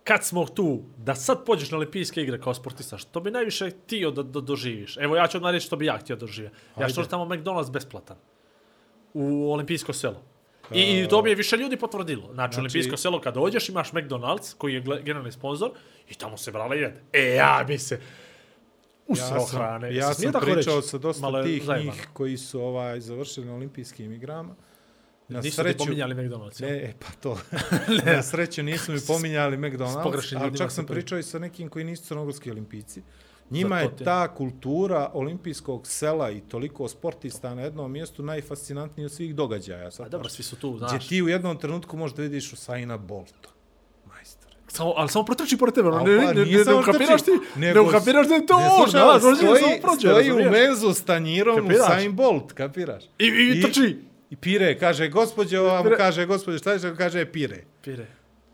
Kad 0.05 0.25
smo 0.25 0.47
tu, 0.47 0.83
da 0.97 1.15
sad 1.15 1.45
pođeš 1.47 1.71
na 1.71 1.77
olimpijske 1.77 2.23
igre 2.23 2.41
kao 2.41 2.55
sportista, 2.55 2.99
što 2.99 3.21
bi 3.21 3.31
najviše 3.31 3.71
htio 3.71 4.11
da, 4.11 4.23
da 4.23 4.41
doživiš? 4.41 4.97
Evo, 4.97 5.17
ja 5.17 5.27
ću 5.27 5.37
odmah 5.37 5.53
reći 5.53 5.67
što 5.67 5.77
bi 5.77 5.87
ja 5.87 5.99
htio 5.99 6.17
doživio. 6.17 6.51
Ja 6.81 6.89
što 6.89 7.05
tamo 7.05 7.25
McDonald's 7.25 7.71
besplatan. 7.71 8.17
U 9.15 9.53
olimpijsko 9.53 9.93
selo. 9.93 10.23
I, 10.75 11.03
I 11.05 11.09
to 11.09 11.23
mi 11.23 11.31
je 11.31 11.35
više 11.35 11.57
ljudi 11.57 11.77
potvrdilo. 11.77 12.23
Znači, 12.23 12.35
znači, 12.35 12.61
olimpijsko 12.61 12.97
selo 12.97 13.21
kad 13.21 13.35
dođeš 13.35 13.69
imaš 13.69 13.93
McDonald's, 13.93 14.55
koji 14.59 14.75
je 14.75 14.81
generalni 14.81 15.33
sponsor, 15.33 15.71
i 16.09 16.15
tamo 16.15 16.37
se 16.37 16.53
brale 16.53 16.77
jede. 16.79 17.03
E, 17.13 17.35
ja 17.35 17.65
bi 17.67 17.79
se 17.79 18.01
usrao 19.07 19.39
Ja 19.41 19.47
sam, 19.47 19.59
hrane. 19.59 19.95
ja 19.95 20.15
sam 20.15 20.33
tako 20.33 20.45
pričao 20.45 20.77
reći? 20.77 20.89
sa 20.89 20.99
dosta 20.99 21.23
Malo 21.23 21.43
tih 21.43 21.65
zajebano. 21.65 21.93
njih 21.93 22.09
koji 22.13 22.37
su 22.37 22.61
ovaj 22.61 23.01
završili 23.01 23.47
na 23.47 23.55
olimpijskim 23.55 24.13
igrama. 24.13 24.55
Na 25.29 25.41
Nisu 25.41 25.63
ti 25.65 25.77
pominjali 25.79 26.15
McDonald's. 26.15 26.63
Ne, 26.63 26.69
e, 26.69 26.93
pa 26.99 27.07
to. 27.23 27.39
Na 28.07 28.23
sreću 28.23 28.63
nisu 28.63 28.93
mi 28.93 28.99
pominjali 29.07 29.57
McDonald's, 29.57 30.37
ali 30.41 30.59
čak 30.59 30.73
sam 30.73 30.87
pričao. 30.87 30.95
pričao 30.95 31.19
i 31.19 31.23
sa 31.23 31.39
nekim 31.39 31.69
koji 31.69 31.85
nisu 31.85 32.05
crnogorski 32.05 32.51
olimpijci. 32.51 33.03
Njima 33.51 33.81
je 33.81 33.97
ta 34.05 34.35
kultura 34.35 35.11
olimpijskog 35.15 35.87
sela 35.87 36.31
i 36.31 36.41
toliko 36.41 36.89
sportista 36.89 37.55
na 37.55 37.63
jednom 37.63 37.93
mjestu 37.93 38.23
najfascinantniji 38.23 39.05
od 39.05 39.13
svih 39.13 39.35
događaja. 39.35 39.91
Sad, 39.91 40.07
A 40.07 40.09
dobro, 40.09 40.29
svi 40.29 40.43
su 40.45 40.57
tu, 40.57 40.73
Gdje 40.73 40.89
znaš. 40.89 41.09
ti 41.09 41.23
u 41.23 41.29
jednom 41.29 41.57
trenutku 41.57 41.97
možeš 41.97 42.17
da 42.17 42.23
vidiš 42.23 42.53
Usaina 42.53 42.97
Bolta. 42.97 43.49
Samo, 44.69 44.93
ali 44.97 45.09
samo 45.09 45.25
protrči 45.25 45.57
pored 45.57 45.75
tebe, 45.75 45.89
ono, 45.89 45.97
A 45.97 46.03
ne, 46.03 46.17
pa 46.17 46.23
ne, 46.23 46.35
ne, 46.35 46.45
nije 46.45 46.59
ne, 46.59 46.65
samo 46.65 46.81
ukapiraš 46.81 47.23
ti, 47.23 47.31
ne 47.57 47.81
ukapiraš 47.81 48.29
da 48.29 48.35
je 48.35 48.47
to 48.47 48.59
Ne, 48.59 48.67
on, 48.67 48.85
slušaj, 48.85 49.01
znaš, 49.01 49.23
on 49.23 49.31
je 49.31 49.37
stoji, 49.37 49.61
samo 49.63 49.75
prođe, 49.83 50.09
stoji 50.09 50.33
u 50.33 50.51
menzu 50.51 50.93
s 50.95 51.05
tanjirom 51.05 51.57
Kapiraš? 51.57 51.89
Usain 51.89 52.13
Bolt, 52.17 52.53
kapiraš? 52.53 53.05
I, 53.19 53.27
i, 53.27 53.63
trči. 53.63 53.97
I 54.31 54.37
pire, 54.37 54.79
kaže, 54.79 55.09
gospođo, 55.09 55.61
ova 55.61 55.79
mu 55.79 55.85
Pire. 55.85 55.97
kaže, 55.97 56.27
gospođo, 56.27 56.59
šta 56.59 56.73
je, 56.73 56.97
kaže, 56.97 57.25
pire. 57.25 57.65
Pire. 57.83 58.07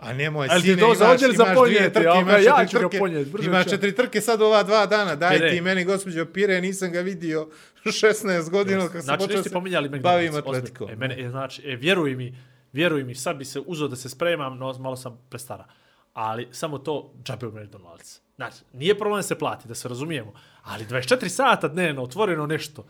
A 0.05 0.13
nemoj, 0.13 0.49
Ali 0.51 0.63
ti 0.63 0.69
sine, 0.69 0.81
to 0.81 0.87
imaš, 0.87 0.99
za 0.99 1.05
imaš 1.05 1.21
dvije 1.21 1.55
ponijeti, 1.55 1.95
trke, 1.95 2.21
imaš 2.21 2.45
ja 2.45 2.57
četiri 2.61 2.79
ga 2.79 2.89
trke, 2.89 2.99
ponijeti, 2.99 3.31
brže 3.31 3.49
imaš 3.51 3.65
ću. 3.65 3.71
četiri 3.71 3.95
trke 3.95 4.21
sad 4.21 4.43
ova 4.43 4.63
dva 4.63 4.87
dana, 4.87 5.15
daj 5.15 5.37
Pire. 5.37 5.51
ti 5.51 5.61
meni, 5.61 5.85
gospođo, 5.85 6.25
pire, 6.25 6.61
nisam 6.61 6.93
ga 6.93 7.01
vidio 7.01 7.49
16 7.85 8.51
godina 8.51 8.83
kad 8.83 8.93
sam 8.93 9.03
Znači, 9.03 9.19
počeo 9.19 9.37
nisi 9.37 9.49
se 9.49 9.53
pominjali 9.53 9.89
bavim 9.89 10.35
atletikom. 10.35 10.91
E, 10.91 10.97
mene, 10.97 11.21
e, 11.21 11.31
znači, 11.31 11.63
e, 11.71 11.77
vjeruj 11.77 12.17
mi, 12.17 12.39
vjeruj 12.73 13.05
mi, 13.05 13.15
sad 13.15 13.37
bi 13.37 13.45
se 13.45 13.61
uzeo 13.67 13.89
da 13.89 13.97
se 13.97 14.09
spremam, 14.09 14.59
no 14.59 14.79
malo 14.79 14.97
sam 14.97 15.19
prestara. 15.29 15.65
Ali 16.13 16.49
samo 16.51 16.79
to, 16.79 17.15
džabe 17.25 17.47
u 17.47 17.53
McDonald's. 17.53 18.21
Znači, 18.37 18.57
nije 18.73 18.99
problem 18.99 19.19
da 19.19 19.23
se 19.23 19.39
plati, 19.39 19.69
da 19.69 19.75
se 19.75 19.89
razumijemo. 19.89 20.33
Ali 20.63 20.85
24 20.85 21.29
sata 21.29 21.69
dnevno, 21.69 22.03
otvoreno 22.03 22.47
nešto. 22.47 22.87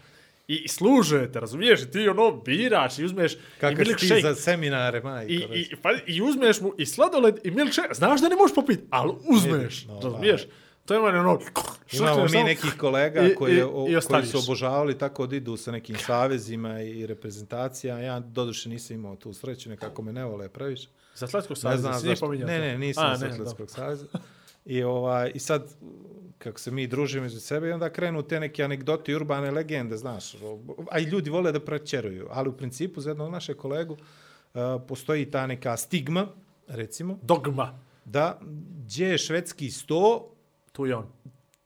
I, 0.49 0.57
i 0.57 0.69
služujete, 0.69 1.41
razumiješ? 1.41 1.83
I 1.83 1.91
ti 1.91 2.09
ono 2.09 2.33
biraš 2.33 2.99
i 2.99 3.05
uzmeš 3.05 3.33
i 3.33 3.37
si 3.37 3.77
ti 3.77 3.77
milkshake. 3.79 4.21
za 4.23 4.35
seminare, 4.35 5.01
majko. 5.03 5.33
I, 5.33 5.37
i, 5.53 5.77
pa, 5.77 5.91
I 6.07 6.23
uzmeš 6.23 6.61
mu 6.61 6.73
i 6.79 6.87
sladoled 6.87 7.39
i 7.45 7.51
milkshake. 7.51 7.95
Znaš 7.95 8.21
da 8.21 8.29
ne 8.29 8.37
možeš 8.37 8.55
popiti, 8.55 8.83
ali 8.91 9.13
uzmeš. 9.27 9.87
No, 9.87 10.01
razumiješ? 10.03 10.43
To 10.85 10.95
je 10.95 11.01
meni 11.03 11.19
ono... 11.19 11.41
Imamo 11.93 12.25
mi 12.25 12.45
nekih 12.45 12.75
kolega 12.75 13.23
i- 13.23 13.35
koji, 13.35 13.55
i- 13.55 13.63
o- 13.63 13.87
i 13.91 13.97
koji 14.03 14.27
su 14.27 14.39
obožavali 14.39 14.99
tako 14.99 15.27
da 15.27 15.37
idu 15.37 15.57
sa 15.57 15.73
nekim 15.73 15.97
savezima 15.97 16.81
i 16.81 17.07
reprezentacijama. 17.07 18.01
Ja 18.01 18.21
doduše 18.21 18.69
nisam 18.69 18.97
imao 18.97 19.17
tu 19.17 19.33
sreću, 19.33 19.71
nekako 19.71 20.03
me 20.03 20.13
ne 20.13 20.25
vole 20.25 20.49
previše. 20.49 20.89
Za 21.15 21.27
Atletskog 21.27 21.57
Ne 21.57 21.61
saveza 21.61 21.81
znam 21.81 21.95
si 21.95 22.07
nije 22.07 22.17
pominjao 22.17 22.47
Ne, 22.47 22.59
ne, 22.61 22.79
nisam 22.79 23.05
A, 23.05 23.17
ne, 23.19 23.27
Atletskog 23.27 23.71
saveza. 23.71 24.07
I, 24.67 24.83
ovaj, 24.83 25.31
I 25.35 25.39
sad, 25.39 25.71
kako 26.45 26.61
se 26.61 26.71
mi 26.71 26.87
družimo 26.87 27.27
između 27.27 27.41
sebe, 27.41 27.69
i 27.69 27.73
onda 27.73 27.91
krenu 27.91 28.23
te 28.23 28.41
neke 28.41 28.65
anegdote 28.65 29.13
i 29.13 29.15
urbane 29.15 29.51
legende, 29.51 29.97
znaš. 29.97 30.35
A 30.91 30.99
i 30.99 31.05
ljudi 31.05 31.31
vole 31.31 31.53
da 31.53 31.61
prečeruju. 31.61 32.29
Ali 32.31 32.49
u 32.49 32.53
principu, 32.53 33.01
za 33.01 33.11
jednog 33.11 33.33
našeg 33.33 33.57
kolegu, 33.57 33.97
uh, 33.97 34.61
postoji 34.89 35.31
ta 35.31 35.47
neka 35.47 35.77
stigma, 35.77 36.27
recimo, 36.69 37.19
Dogma. 37.23 37.79
da 38.05 38.39
gdje 38.85 39.07
je 39.09 39.19
švedski 39.19 39.71
sto, 39.71 40.31
Tu 40.73 40.87
je 40.87 40.97
on. 40.97 41.07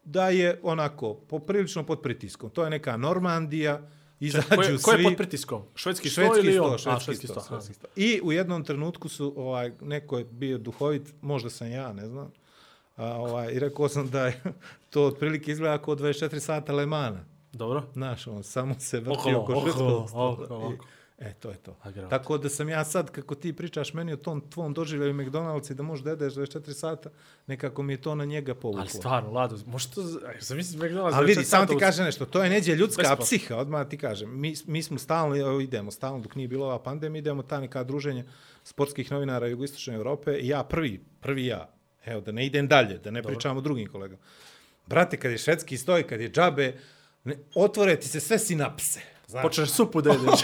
da 0.05 0.29
je 0.29 0.61
onako 0.63 1.15
poprilično 1.15 1.83
pod 1.87 2.01
pritiskom. 2.03 2.51
To 2.51 2.65
je 2.65 2.71
neka 2.71 2.97
Normandija, 2.97 3.81
izađu 4.21 4.47
Ko 4.49 4.63
je, 4.63 4.79
ko 4.83 4.91
je 4.91 4.97
svi... 4.97 5.05
pod 5.05 5.17
pritiskom? 5.17 5.63
Švedski, 5.75 6.11
sto 6.11 6.21
Švedski 6.21 6.47
ili 6.47 6.53
sto, 6.53 6.63
on? 6.65 6.79
švedski, 6.79 6.91
A, 6.91 7.01
švedski 7.01 7.27
sto. 7.27 7.41
sto, 7.41 7.49
švedski 7.49 7.75
sto. 7.75 7.87
I 7.97 8.21
u 8.25 8.33
jednom 8.33 8.65
trenutku 8.65 9.09
su, 9.09 9.35
ovaj, 9.37 9.73
neko 9.81 10.19
je 10.19 10.25
bio 10.25 10.59
duhovit, 10.59 11.15
možda 11.23 11.51
sam 11.51 11.71
ja, 11.71 11.93
ne 11.93 12.07
znam, 12.07 12.31
a, 12.99 13.17
ovaj, 13.17 13.53
i 13.53 13.59
rekao 13.59 13.89
sam 13.89 14.11
da 14.11 14.27
je 14.27 14.43
to 14.91 15.05
otprilike 15.05 15.53
izgleda 15.53 15.79
kao 15.79 15.97
24 15.97 16.39
sata 16.39 16.73
Lemana. 16.73 17.25
Dobro. 17.53 17.83
Znaš, 17.93 18.27
on 18.27 18.43
samo 18.43 18.75
se 18.79 19.01
vrti 19.01 19.19
Okolo, 19.19 19.39
oko 19.39 19.53
okolo, 19.53 20.07
okolo, 20.09 20.33
okolo. 20.33 20.73
E, 21.19 21.33
to 21.35 21.51
je 21.51 21.57
to. 21.57 21.77
Tako 22.11 22.39
da 22.39 22.49
sam 22.49 22.69
ja 22.69 22.85
sad, 22.85 23.11
kako 23.11 23.35
ti 23.35 23.53
pričaš 23.53 23.95
meni 23.95 24.13
o 24.13 24.17
tom 24.17 24.41
tvom 24.51 24.75
doživljaju 24.75 25.15
McDonald's 25.15 25.71
i 25.71 25.75
da 25.75 25.83
možeš 25.83 26.05
da 26.05 26.11
jedeš 26.11 26.35
24 26.35 26.73
sata, 26.73 27.11
nekako 27.47 27.83
mi 27.83 27.93
je 27.93 28.01
to 28.01 28.15
na 28.15 28.25
njega 28.25 28.55
povuklo. 28.55 28.81
Ali 28.81 28.89
stvarno, 28.89 29.31
Lado, 29.33 29.59
možeš 29.67 29.91
to... 29.91 30.01
Aj, 30.01 30.37
zamisli 30.41 30.79
McDonald's... 30.79 31.15
Ali 31.15 31.27
vidi, 31.27 31.41
24 31.41 31.45
samo 31.45 31.67
ti 31.67 31.73
sata 31.73 31.77
uz- 31.77 31.81
kažem 31.81 32.05
nešto, 32.05 32.27
to 32.27 32.45
je 32.45 32.51
neđe 32.51 32.75
ljudska 32.75 33.03
Besplatno. 33.03 33.25
psiha, 33.25 33.57
odmah 33.57 33.89
ti 33.89 33.99
kažem. 33.99 34.41
Mi, 34.41 34.55
mi 34.67 34.83
smo 34.83 34.99
stalno, 34.99 35.61
idemo 35.61 35.91
stalno, 35.91 36.21
dok 36.21 36.35
nije 36.35 36.49
bilo 36.49 36.67
ova 36.67 36.79
pandemija, 36.83 37.19
idemo 37.19 37.43
ta 37.43 37.61
neka 37.61 37.85
druženja 37.85 38.25
sportskih 38.65 39.13
novinara 39.13 39.47
jugoistočne 39.47 39.95
Europe 39.95 40.39
i 40.39 40.49
ja 40.49 40.63
prvi, 40.65 41.01
prvi 41.21 41.47
ja, 41.47 41.69
evo, 42.05 42.21
da 42.21 42.33
ne 42.33 42.47
idem 42.47 42.69
dalje, 42.69 42.99
da 42.99 43.11
ne 43.11 43.23
pričamo 43.23 43.61
drugim 43.61 43.89
kolegama. 43.89 44.23
Brate, 44.87 45.17
kad 45.17 45.31
je 45.31 45.39
švedski 45.39 45.77
stoj, 45.77 46.03
kad 46.03 46.21
je 46.21 46.31
džabe, 46.31 46.73
ne, 47.25 47.37
otvore 47.55 47.97
ti 47.97 48.09
se 48.09 48.21
sve 48.21 48.39
sinapse. 48.39 49.01
Znaš, 49.27 49.43
Počneš 49.43 49.71
supu 49.71 50.01
da 50.01 50.11
jedeš. 50.13 50.41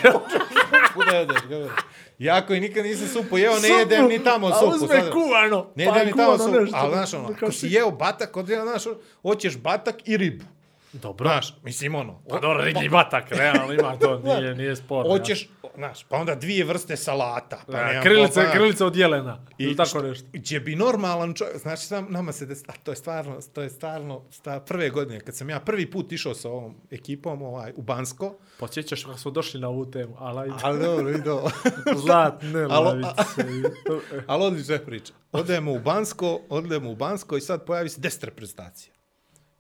kuda 0.94 1.10
jedeš, 1.12 1.36
govori. 1.42 1.72
Ja 2.18 2.46
koji 2.46 2.60
nikad 2.60 2.84
nisam 2.84 3.08
supu 3.08 3.38
jeo, 3.38 3.58
ne 3.58 3.68
jedem 3.68 4.06
ni 4.06 4.24
tamo 4.24 4.46
A 4.46 4.54
supu. 4.54 4.74
uzme 4.74 4.88
sad. 4.96 5.12
kuvano. 5.12 5.70
Ne 5.74 5.84
pa 5.84 5.90
jedem 5.90 6.06
ni 6.06 6.16
tamo 6.16 6.38
supu, 6.38 6.60
nešto. 6.60 6.76
ali 6.76 6.92
znaš 6.92 7.14
ono, 7.14 7.28
ako 7.30 7.52
si 7.52 7.68
jeo 7.68 7.90
batak, 7.90 8.36
odjedno, 8.36 8.64
znaš, 8.64 8.82
hoćeš 9.22 9.56
batak 9.58 10.08
i 10.08 10.16
ribu. 10.16 10.44
Dobro. 10.92 11.28
Znaš, 11.28 11.54
mislim 11.62 11.94
ono. 11.94 12.22
Pa 12.28 12.38
dobro, 12.38 12.64
rigi 12.64 12.88
batak, 12.88 13.24
realno 13.30 13.72
ima 13.72 13.96
to, 13.98 14.18
nije, 14.24 14.54
nije 14.54 14.76
sporno. 14.76 15.12
Hoćeš, 15.12 15.48
znaš, 15.74 16.04
pa 16.04 16.16
onda 16.16 16.34
dvije 16.34 16.64
vrste 16.64 16.96
salata. 16.96 17.60
Pa 17.66 17.78
Ja. 17.78 18.02
Krilica, 18.02 18.34
pojma. 18.34 18.50
krilica 18.52 18.86
od 18.86 18.96
jelena. 18.96 19.38
Ili 19.58 19.72
I 19.72 19.76
tako 19.76 19.88
što- 19.88 20.02
nešto. 20.02 20.26
Gdje 20.32 20.60
bi 20.60 20.76
normalan 20.76 21.34
čovjek, 21.34 21.58
znači 21.58 21.86
sam, 21.86 22.06
nama 22.10 22.32
se, 22.32 22.46
des, 22.46 22.62
a 22.62 22.72
to 22.74 22.92
je 22.92 22.96
stvarno, 22.96 23.38
to 23.44 23.62
je 23.62 23.70
stvarno, 23.70 24.22
sta, 24.30 24.60
prve 24.60 24.90
godine, 24.90 25.20
kad 25.20 25.36
sam 25.36 25.50
ja 25.50 25.60
prvi 25.60 25.90
put 25.90 26.12
išao 26.12 26.34
sa 26.34 26.48
ovom 26.48 26.74
ekipom 26.90 27.42
ovaj, 27.42 27.72
u 27.76 27.82
Bansko, 27.82 28.36
Podsjećaš 28.58 29.04
kako 29.04 29.18
smo 29.18 29.30
došli 29.30 29.60
na 29.60 29.68
ovu 29.68 29.86
temu, 29.86 30.16
ali 30.18 30.38
ajde. 30.40 30.54
ali 30.62 30.80
dobro, 30.80 31.04
vidio, 31.06 31.40
Zlatne 32.04 32.62
Alo, 32.62 32.84
lavice. 32.84 33.44
ali 34.26 34.44
odlična 34.44 34.74
je 34.74 34.84
priča. 34.84 35.12
Odemo 35.32 35.72
u 35.72 35.78
Bansko, 35.78 36.40
odemo 36.48 36.90
u 36.90 36.96
Bansko 36.96 37.36
i 37.36 37.40
sad 37.40 37.64
pojavi 37.64 37.88
se 37.88 38.00
deset 38.00 38.24
reprezentacija. 38.24 38.93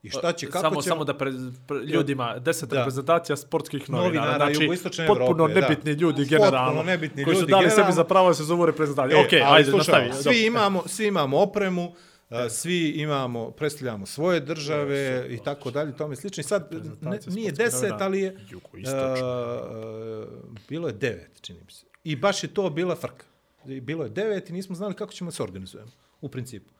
I 0.04 0.10
šta 0.10 0.32
će, 0.32 0.46
kako 0.46 0.62
samo, 0.62 0.82
će... 0.82 0.88
samo 0.88 1.04
da 1.04 1.14
pre, 1.14 1.30
pre, 1.66 1.76
ljudima, 1.78 2.38
deset 2.38 2.68
Da. 2.68 2.76
reprezentacija 2.76 3.36
sportskih 3.36 3.90
novinara, 3.90 4.26
Novinara 4.26 4.36
znači 4.36 4.64
jugoistočne 4.64 5.06
potpuno 5.06 5.44
Evrope, 5.44 5.54
da. 5.54 5.60
nebitni 5.60 5.92
ljudi 5.92 6.22
Potpuno 6.22 6.38
generalno, 6.38 6.82
nebitni 6.82 7.24
koji 7.24 7.36
su 7.36 7.40
ljudi 7.40 7.50
dali 7.50 7.64
generalno. 7.64 7.92
sebi 7.92 7.96
za 7.96 8.04
pravo 8.04 8.28
da 8.28 8.34
se 8.34 8.44
zovu 8.44 8.66
reprezentacija. 8.66 9.20
E, 9.20 9.24
Okej, 9.26 9.42
ali 9.42 9.56
ajde, 9.56 9.70
slušaj, 9.70 10.08
nastavi. 10.08 10.34
Svi 10.36 10.46
imamo, 10.46 10.82
svi 10.86 11.06
imamo 11.06 11.38
opremu, 11.38 11.84
uh, 12.30 12.36
svi 12.50 12.88
imamo, 12.90 13.50
predstavljamo 13.50 14.06
svoje 14.06 14.40
države 14.40 15.26
i 15.30 15.38
tako 15.44 15.70
dalje, 15.70 15.96
tome 15.96 16.16
slično. 16.16 16.40
I 16.40 16.44
sad, 16.44 16.70
ne, 17.00 17.18
nije 17.26 17.52
deset, 17.52 17.82
novinara. 17.82 18.04
ali 18.04 18.20
je, 18.20 18.36
uh, 18.72 20.28
bilo 20.68 20.88
je 20.88 20.94
devet, 20.94 21.40
čini 21.40 21.60
mi 21.66 21.72
se. 21.72 21.86
I 22.04 22.16
baš 22.16 22.42
je 22.44 22.54
to 22.54 22.70
bila 22.70 22.96
frka. 22.96 23.24
Bilo 23.64 24.04
je 24.04 24.10
devet 24.10 24.50
i 24.50 24.52
nismo 24.52 24.74
znali 24.74 24.94
kako 24.94 25.12
ćemo 25.12 25.30
se 25.30 25.42
organizujemo, 25.42 25.90
u 26.20 26.28
principu. 26.28 26.72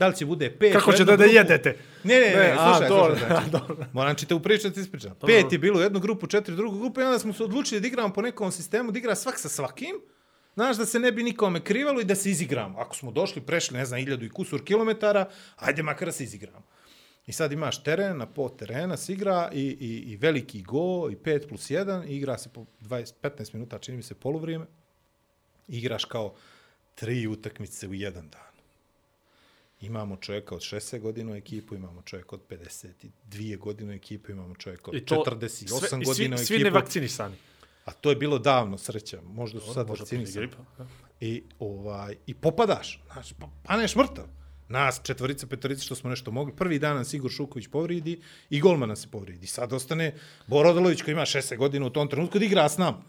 Da 0.00 0.08
li 0.08 0.16
će 0.16 0.26
bude 0.26 0.50
pet... 0.58 0.72
Kako 0.72 0.92
ćete 0.92 1.04
da 1.04 1.16
grupu? 1.16 1.34
jedete? 1.34 1.76
Ne, 2.04 2.14
ne, 2.14 2.20
ne, 2.20 2.36
Ne, 2.36 2.42
ne 2.42 2.54
a, 2.58 2.72
slušaj, 2.72 2.88
dobro, 2.88 3.16
slušaj. 3.16 3.28
Znači, 3.28 3.50
dobro. 3.50 3.86
Moram 3.92 4.14
ćete 4.14 4.34
upričati, 4.34 4.80
ispričam. 4.80 5.14
Pet 5.26 5.52
je 5.52 5.58
bilo 5.58 5.78
u 5.78 5.82
jednu 5.82 6.00
grupu, 6.00 6.26
četiri 6.26 6.54
u 6.54 6.56
drugu 6.56 6.78
grupu 6.78 7.00
i 7.00 7.04
onda 7.04 7.18
smo 7.18 7.32
se 7.32 7.44
odlučili 7.44 7.80
da 7.80 7.86
igramo 7.86 8.12
po 8.12 8.22
nekom 8.22 8.52
sistemu, 8.52 8.92
da 8.92 8.98
igra 8.98 9.14
svak 9.14 9.38
sa 9.38 9.48
svakim, 9.48 10.00
znaš, 10.54 10.76
da 10.76 10.86
se 10.86 10.98
ne 10.98 11.12
bi 11.12 11.22
nikome 11.22 11.60
krivalo 11.64 12.00
i 12.00 12.04
da 12.04 12.14
se 12.14 12.30
izigramo. 12.30 12.78
Ako 12.78 12.96
smo 12.96 13.10
došli, 13.10 13.42
prešli, 13.42 13.76
ne 13.76 13.84
znam, 13.84 14.00
iljadu 14.00 14.24
i 14.24 14.28
kusur 14.30 14.64
kilometara, 14.64 15.28
ajde 15.56 15.82
makar 15.82 16.08
da 16.08 16.12
se 16.12 16.24
izigramo. 16.24 16.66
I 17.26 17.32
sad 17.32 17.52
imaš 17.52 17.82
teren, 17.82 18.16
na 18.16 18.26
po 18.26 18.48
terena 18.48 18.96
se 18.96 19.12
igra 19.12 19.50
i, 19.52 19.60
i, 19.80 20.12
i 20.12 20.16
veliki 20.16 20.62
go 20.62 21.10
i 21.10 21.16
5 21.16 21.48
plus 21.48 21.70
1 21.70 22.06
i 22.08 22.16
igra 22.16 22.38
se 22.38 22.48
po 22.48 22.64
20, 22.80 23.12
15 23.22 23.54
minuta, 23.54 23.78
čini 23.78 23.96
mi 23.96 24.02
se 24.02 24.14
poluvrijeme. 24.14 24.66
Igraš 25.68 26.04
kao 26.04 26.34
tri 26.94 27.26
utakmice 27.26 27.88
u 27.88 27.94
jedan 27.94 28.28
dan. 28.28 28.49
Imamo 29.80 30.16
čovjeka 30.16 30.54
od 30.54 30.60
60 30.60 31.00
godina 31.00 31.32
u 31.32 31.34
ekipu, 31.34 31.74
imamo 31.74 32.02
čovjeka 32.02 32.36
od 32.36 32.40
52 32.48 33.58
godine 33.58 33.92
u 33.92 33.96
ekipu, 33.96 34.32
imamo 34.32 34.54
čovjeka 34.54 34.90
od 34.90 34.96
I 34.96 35.04
to 35.04 35.24
48 35.26 35.88
sve, 35.88 35.98
i 36.02 36.04
godina 36.04 36.36
u 36.36 36.38
ekipu. 36.38 36.46
svi 36.46 36.58
nevakcinisani. 36.58 37.36
A 37.84 37.92
to 37.92 38.10
je 38.10 38.16
bilo 38.16 38.38
davno, 38.38 38.78
sreća. 38.78 39.20
Možda 39.22 39.60
su 39.60 39.74
sad 39.74 39.88
vakcinisani. 39.88 40.48
I, 41.20 41.42
ovaj, 41.58 42.16
I 42.26 42.34
popadaš. 42.34 43.02
Znači, 43.12 43.34
pa, 43.34 43.48
paneš 43.62 43.96
mrtav. 43.96 44.24
Nas, 44.70 45.00
četvorica, 45.02 45.46
petorica, 45.46 45.84
što 45.84 45.94
smo 45.94 46.10
nešto 46.10 46.30
mogli. 46.30 46.56
Prvi 46.56 46.78
dan 46.78 46.96
nas 46.96 47.14
Igor 47.14 47.30
Šuković 47.30 47.66
povridi 47.66 48.20
i 48.50 48.60
golman 48.60 48.88
nas 48.88 49.00
se 49.00 49.08
povridi. 49.10 49.46
Sad 49.46 49.72
ostane 49.72 50.14
Boro 50.46 50.70
Odolović 50.70 51.02
koji 51.02 51.12
ima 51.12 51.22
60 51.22 51.56
godina 51.56 51.86
u 51.86 51.90
tom 51.90 52.08
trenutku 52.08 52.38
da 52.38 52.44
igra 52.44 52.68
s 52.68 52.78
nam. 52.78 53.04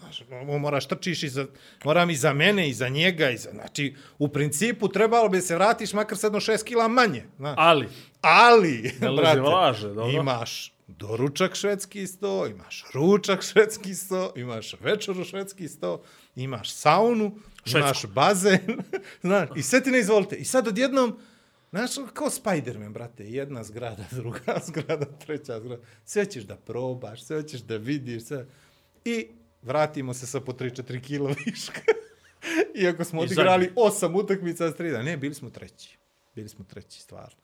On 0.50 0.62
moraš 0.62 0.88
trčiš 0.88 1.24
i 1.24 1.30
za, 1.30 1.46
moram 1.84 2.10
i 2.10 2.16
za 2.16 2.34
mene 2.34 2.70
i 2.70 2.74
za 2.74 2.90
njega. 2.90 3.30
I 3.30 3.38
za, 3.38 3.50
znači, 3.52 3.96
u 4.20 4.28
principu 4.28 4.88
trebalo 4.88 5.30
bi 5.30 5.42
se 5.42 5.56
vratiš 5.56 5.94
makar 5.94 6.18
sedno 6.18 6.40
6 6.40 6.64
kila 6.64 6.88
manje. 6.88 7.24
Znači. 7.38 7.56
Ali, 7.58 7.88
Ali, 8.22 8.94
Ne 9.00 9.12
brate, 9.12 9.40
laže, 9.42 9.88
dobro. 9.88 10.12
imaš 10.12 10.74
doručak 10.88 11.56
švedski 11.56 12.08
sto, 12.08 12.48
imaš 12.48 12.86
ručak 12.94 13.44
švedski 13.44 13.96
sto, 13.96 14.34
imaš 14.36 14.74
večeru 14.80 15.24
švedski 15.26 15.68
sto, 15.68 16.02
imaš 16.36 16.74
saunu, 16.74 17.38
Švedsku. 17.66 17.80
imaš 17.80 18.06
bazen, 18.06 18.60
znaš, 19.22 19.50
i 19.56 19.62
sve 19.62 19.84
ti 19.84 19.92
ne 19.92 20.00
izvolite. 20.00 20.36
I 20.36 20.46
sad 20.46 20.68
odjednom, 20.68 21.18
znaš, 21.72 21.92
kao 22.14 22.30
Spider-Man, 22.30 22.94
brate, 22.94 23.32
jedna 23.32 23.64
zgrada, 23.64 24.04
druga 24.20 24.60
zgrada, 24.68 25.06
treća 25.06 25.60
zgrada, 25.60 25.84
sve 26.06 26.26
ćeš 26.26 26.44
da 26.44 26.56
probaš, 26.56 27.24
sve 27.24 27.48
ćeš 27.48 27.62
da 27.62 27.78
vidiš, 27.78 28.24
sve. 28.24 28.46
I 29.06 29.28
vratimo 29.62 30.14
se 30.14 30.28
sa 30.28 30.40
po 30.42 30.52
3-4 30.54 31.02
kilo 31.02 31.28
viška. 31.46 31.82
Iako 32.76 33.04
smo 33.04 33.22
I 33.22 33.26
odigrali 33.26 33.66
zadnji. 33.66 33.82
osam 33.82 34.16
utakmica 34.16 34.72
s 34.72 34.76
tri 34.76 34.92
dana. 34.92 35.04
Ne, 35.04 35.18
bili 35.18 35.34
smo 35.34 35.50
treći. 35.50 35.98
Bili 36.36 36.50
smo 36.50 36.66
treći, 36.66 37.02
stvarno. 37.02 37.38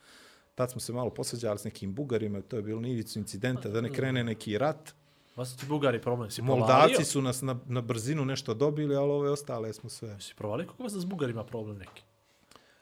Tad 0.55 0.71
smo 0.71 0.82
se 0.82 0.93
malo 0.93 1.09
posvađali 1.09 1.59
s 1.59 1.63
nekim 1.63 1.93
Bugarima, 1.95 2.41
to 2.41 2.55
je 2.55 2.61
bilo 2.61 2.82
nivicu 2.82 3.19
incidenta, 3.19 3.69
da 3.69 3.82
ne 3.82 3.93
krene 3.93 4.23
neki 4.23 4.57
rat. 4.57 4.93
vas 5.36 5.49
su 5.51 5.57
ti 5.57 5.65
Bugari 5.65 6.01
problem, 6.01 6.32
si 6.32 6.41
provalio? 6.41 7.05
su 7.05 7.21
nas 7.21 7.41
na, 7.41 7.59
na 7.65 7.82
brzinu 7.82 8.25
nešto 8.25 8.53
dobili, 8.53 8.95
ali 8.95 9.11
ove 9.11 9.30
ostale 9.30 9.73
smo 9.73 9.89
sve. 9.89 10.19
Si 10.19 10.36
provalio 10.36 10.67
kako 10.67 10.84
vas 10.84 10.93
s 10.93 11.05
Bugarima 11.05 11.43
problem 11.43 11.78
neki? 11.78 12.03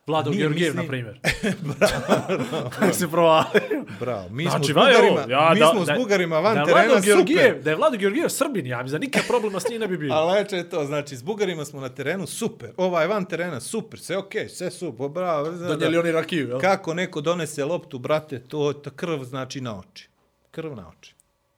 Vlado 0.08 0.30
Nije, 0.30 0.40
Georgijev, 0.40 0.76
na 0.76 0.84
primjer. 0.88 1.20
Bravo. 1.80 2.94
si 2.94 3.08
provalio. 3.08 3.86
Bravo, 4.00 4.30
mi 4.30 4.44
Znači, 4.44 4.72
smo 4.72 4.82
s 4.82 4.86
Bugarima, 4.86 5.26
ja, 5.30 5.52
mi 5.54 5.60
da- 5.60 5.68
smo 5.68 5.86
da- 5.86 5.96
s 5.96 5.98
Bugarima 5.98 6.40
van 6.40 6.54
da 6.54 6.60
je 6.60 6.66
terena, 6.66 6.86
Vlado 6.86 7.02
Georgijev, 7.02 7.40
super. 7.46 7.64
Da 7.64 7.70
je 7.70 7.76
Vlado 7.76 7.98
Georgijev 7.98 8.30
Srbin, 8.30 8.66
ja 8.68 8.84
mi 8.84 8.90
za 8.90 8.98
nikakav 8.98 9.28
problema 9.28 9.60
s 9.60 9.70
njim 9.70 9.80
ne 9.82 9.88
bi 9.88 9.98
bio. 9.98 10.14
Ali 10.16 10.32
leče 10.34 10.56
je 10.56 10.70
to, 10.70 10.86
znači, 10.86 11.18
s 11.18 11.24
Bugarima 11.24 11.66
smo 11.66 11.82
na 11.82 11.90
terenu, 11.90 12.28
super. 12.28 12.70
Ovaj 12.78 13.08
van 13.08 13.26
terena, 13.26 13.60
super, 13.60 14.00
sve 14.00 14.18
okej, 14.18 14.44
okay, 14.44 14.50
sve 14.50 14.72
super, 14.72 15.10
bravo. 15.10 15.50
da. 15.50 15.68
Donijeli 15.68 15.98
oni 15.98 16.12
rakiju, 16.12 16.48
jel? 16.48 16.60
Kako 16.60 16.94
neko 16.94 17.22
donese 17.22 17.66
loptu, 17.66 18.00
brate, 18.00 18.40
to 18.40 18.74
ta 18.74 18.90
krv 18.90 19.24
znači 19.24 19.62
na 19.62 19.80
oči. 19.80 20.10
Krv 20.52 20.76
na 20.76 20.90
oči. 20.90 21.16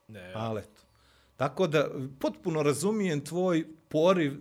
Ne, 0.08 0.32
Ali 0.36 0.60
eto. 0.60 0.82
Tako 1.36 1.68
da, 1.68 1.88
potpuno 2.20 2.64
razumijem 2.64 3.22
tvoj 3.22 3.66
poriv, 3.90 4.34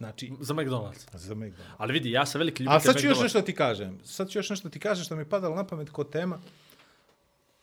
znači, 0.00 0.32
za 0.40 0.54
McDonald's. 0.54 1.16
za 1.16 1.34
McDonald's. 1.34 1.74
Ali 1.76 1.92
vidi, 1.92 2.10
ja 2.10 2.26
sam 2.26 2.38
veliki 2.38 2.62
ljubitelj 2.62 2.76
A 2.76 2.80
sad 2.92 3.00
ću 3.00 3.06
još 3.06 3.18
McDonald's. 3.18 3.22
nešto 3.22 3.42
ti 3.42 3.54
kažem. 3.54 3.98
Sad 4.04 4.28
ću 4.28 4.38
još 4.38 4.50
nešto 4.50 4.68
ti 4.68 4.80
kažem 4.80 5.04
što 5.04 5.16
mi 5.16 5.20
je 5.20 5.28
padalo 5.28 5.56
na 5.56 5.66
pamet 5.66 5.90
kod 5.90 6.10
tema. 6.10 6.40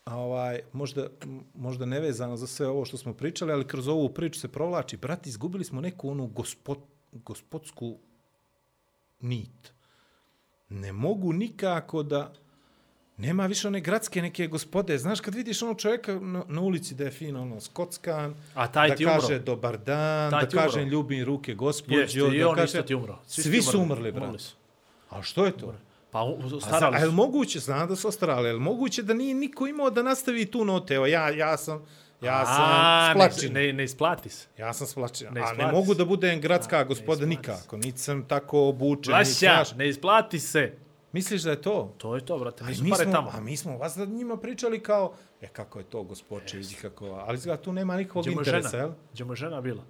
A 0.05 0.17
ovaj, 0.17 0.59
možda, 0.73 1.07
možda 1.55 1.85
nevezano 1.85 2.37
za 2.37 2.47
sve 2.47 2.67
ovo 2.67 2.85
što 2.85 2.97
smo 2.97 3.13
pričali, 3.13 3.51
ali 3.51 3.67
kroz 3.67 3.87
ovu 3.87 4.09
priču 4.09 4.39
se 4.39 4.47
provlači. 4.47 4.97
Brat, 4.97 5.27
izgubili 5.27 5.63
smo 5.63 5.81
neku 5.81 6.09
onu 6.09 6.27
gospod, 6.27 6.77
gospodsku 7.11 7.97
nit. 9.21 9.73
Ne 10.69 10.93
mogu 10.93 11.33
nikako 11.33 12.03
da... 12.03 12.33
Nema 13.17 13.45
više 13.45 13.67
one 13.67 13.79
gradske 13.79 14.21
neke 14.21 14.47
gospode. 14.47 14.97
Znaš, 14.97 15.19
kad 15.19 15.35
vidiš 15.35 15.61
onog 15.61 15.79
čovjeka 15.79 16.13
na, 16.13 16.43
na 16.47 16.61
ulici 16.61 16.95
da 16.95 17.03
je 17.03 17.11
fino 17.11 17.41
ono 17.41 17.61
skockan, 17.61 18.35
A 18.53 18.67
taj 18.67 18.89
da 18.89 18.95
ti 18.95 19.05
umro. 19.05 19.19
kaže 19.19 19.39
dobar 19.39 19.77
dan, 19.77 20.31
Taj 20.31 20.41
da 20.41 20.47
umro. 20.49 20.61
kaže 20.63 20.81
ljubim 20.81 21.25
ruke 21.25 21.53
gospođo, 21.53 21.99
Jeste, 21.99 22.19
i 22.19 22.39
da 22.39 22.49
on 22.49 22.55
kaže... 22.55 22.65
isto 22.65 22.81
ti 22.81 22.95
umro. 22.95 23.19
Svi, 23.27 23.61
su 23.61 23.79
umrli, 23.79 24.11
brate. 24.11 24.39
su. 24.39 24.55
A 25.09 25.21
što 25.21 25.45
je 25.45 25.51
to? 25.51 25.75
Pa 26.11 26.21
u- 26.21 26.37
A, 26.37 26.47
za, 26.49 26.59
starali 26.59 26.95
a 26.95 26.99
je 26.99 27.05
su. 27.05 27.11
moguće, 27.11 27.59
znam 27.59 27.87
da 27.87 27.95
su 27.95 28.07
ostarali, 28.07 28.49
je 28.49 28.55
moguće 28.55 29.03
da 29.03 29.13
nije 29.13 29.33
niko 29.35 29.67
imao 29.67 29.89
da 29.89 30.03
nastavi 30.03 30.45
tu 30.45 30.65
note? 30.65 30.93
Evo, 30.93 31.05
ja, 31.05 31.29
ja 31.29 31.57
sam, 31.57 31.85
ja 32.21 32.45
sam 32.45 32.55
A, 32.59 33.11
splačin. 33.13 33.53
Ne, 33.53 33.73
ne, 33.73 33.83
isplati 33.83 34.29
se. 34.29 34.47
Ja 34.57 34.73
sam 34.73 34.87
splačin. 34.87 35.27
Ne 35.31 35.41
a 35.41 35.53
ne 35.53 35.71
mogu 35.71 35.93
da 35.93 36.05
budem 36.05 36.41
gradska 36.41 36.77
A, 36.77 36.83
gospoda 36.83 37.25
nikako. 37.25 37.77
Niti 37.77 37.97
sam 37.97 38.23
tako 38.23 38.59
obučen. 38.61 39.13
znaš. 39.25 39.73
ne 39.73 39.89
isplati 39.89 40.39
se. 40.39 40.73
Misliš 41.11 41.41
da 41.41 41.49
je 41.49 41.61
to? 41.61 41.93
To 41.97 42.15
je 42.15 42.25
to, 42.25 42.37
brate. 42.37 42.63
A 42.63 42.67
Nisu 42.67 42.83
mi, 42.83 42.89
pare 42.89 43.03
smo, 43.03 43.13
tamo. 43.13 43.31
a 43.33 43.39
mi 43.41 43.57
smo 43.57 43.77
vas 43.77 43.95
da 43.97 44.05
njima 44.05 44.37
pričali 44.37 44.83
kao, 44.83 45.13
e 45.41 45.47
kako 45.47 45.79
je 45.79 45.85
to 45.85 46.03
gospoče, 46.03 46.57
vidi 46.57 46.75
kako, 46.81 47.05
ali 47.05 47.35
izgleda 47.35 47.61
tu 47.61 47.73
nema 47.73 47.97
nikakvog 47.97 48.25
Gdje 48.25 48.33
interesa, 48.33 48.77
jel? 48.77 48.91
Gdje 49.13 49.25
mu 49.25 49.31
je 49.31 49.35
žena 49.35 49.61
bila? 49.61 49.83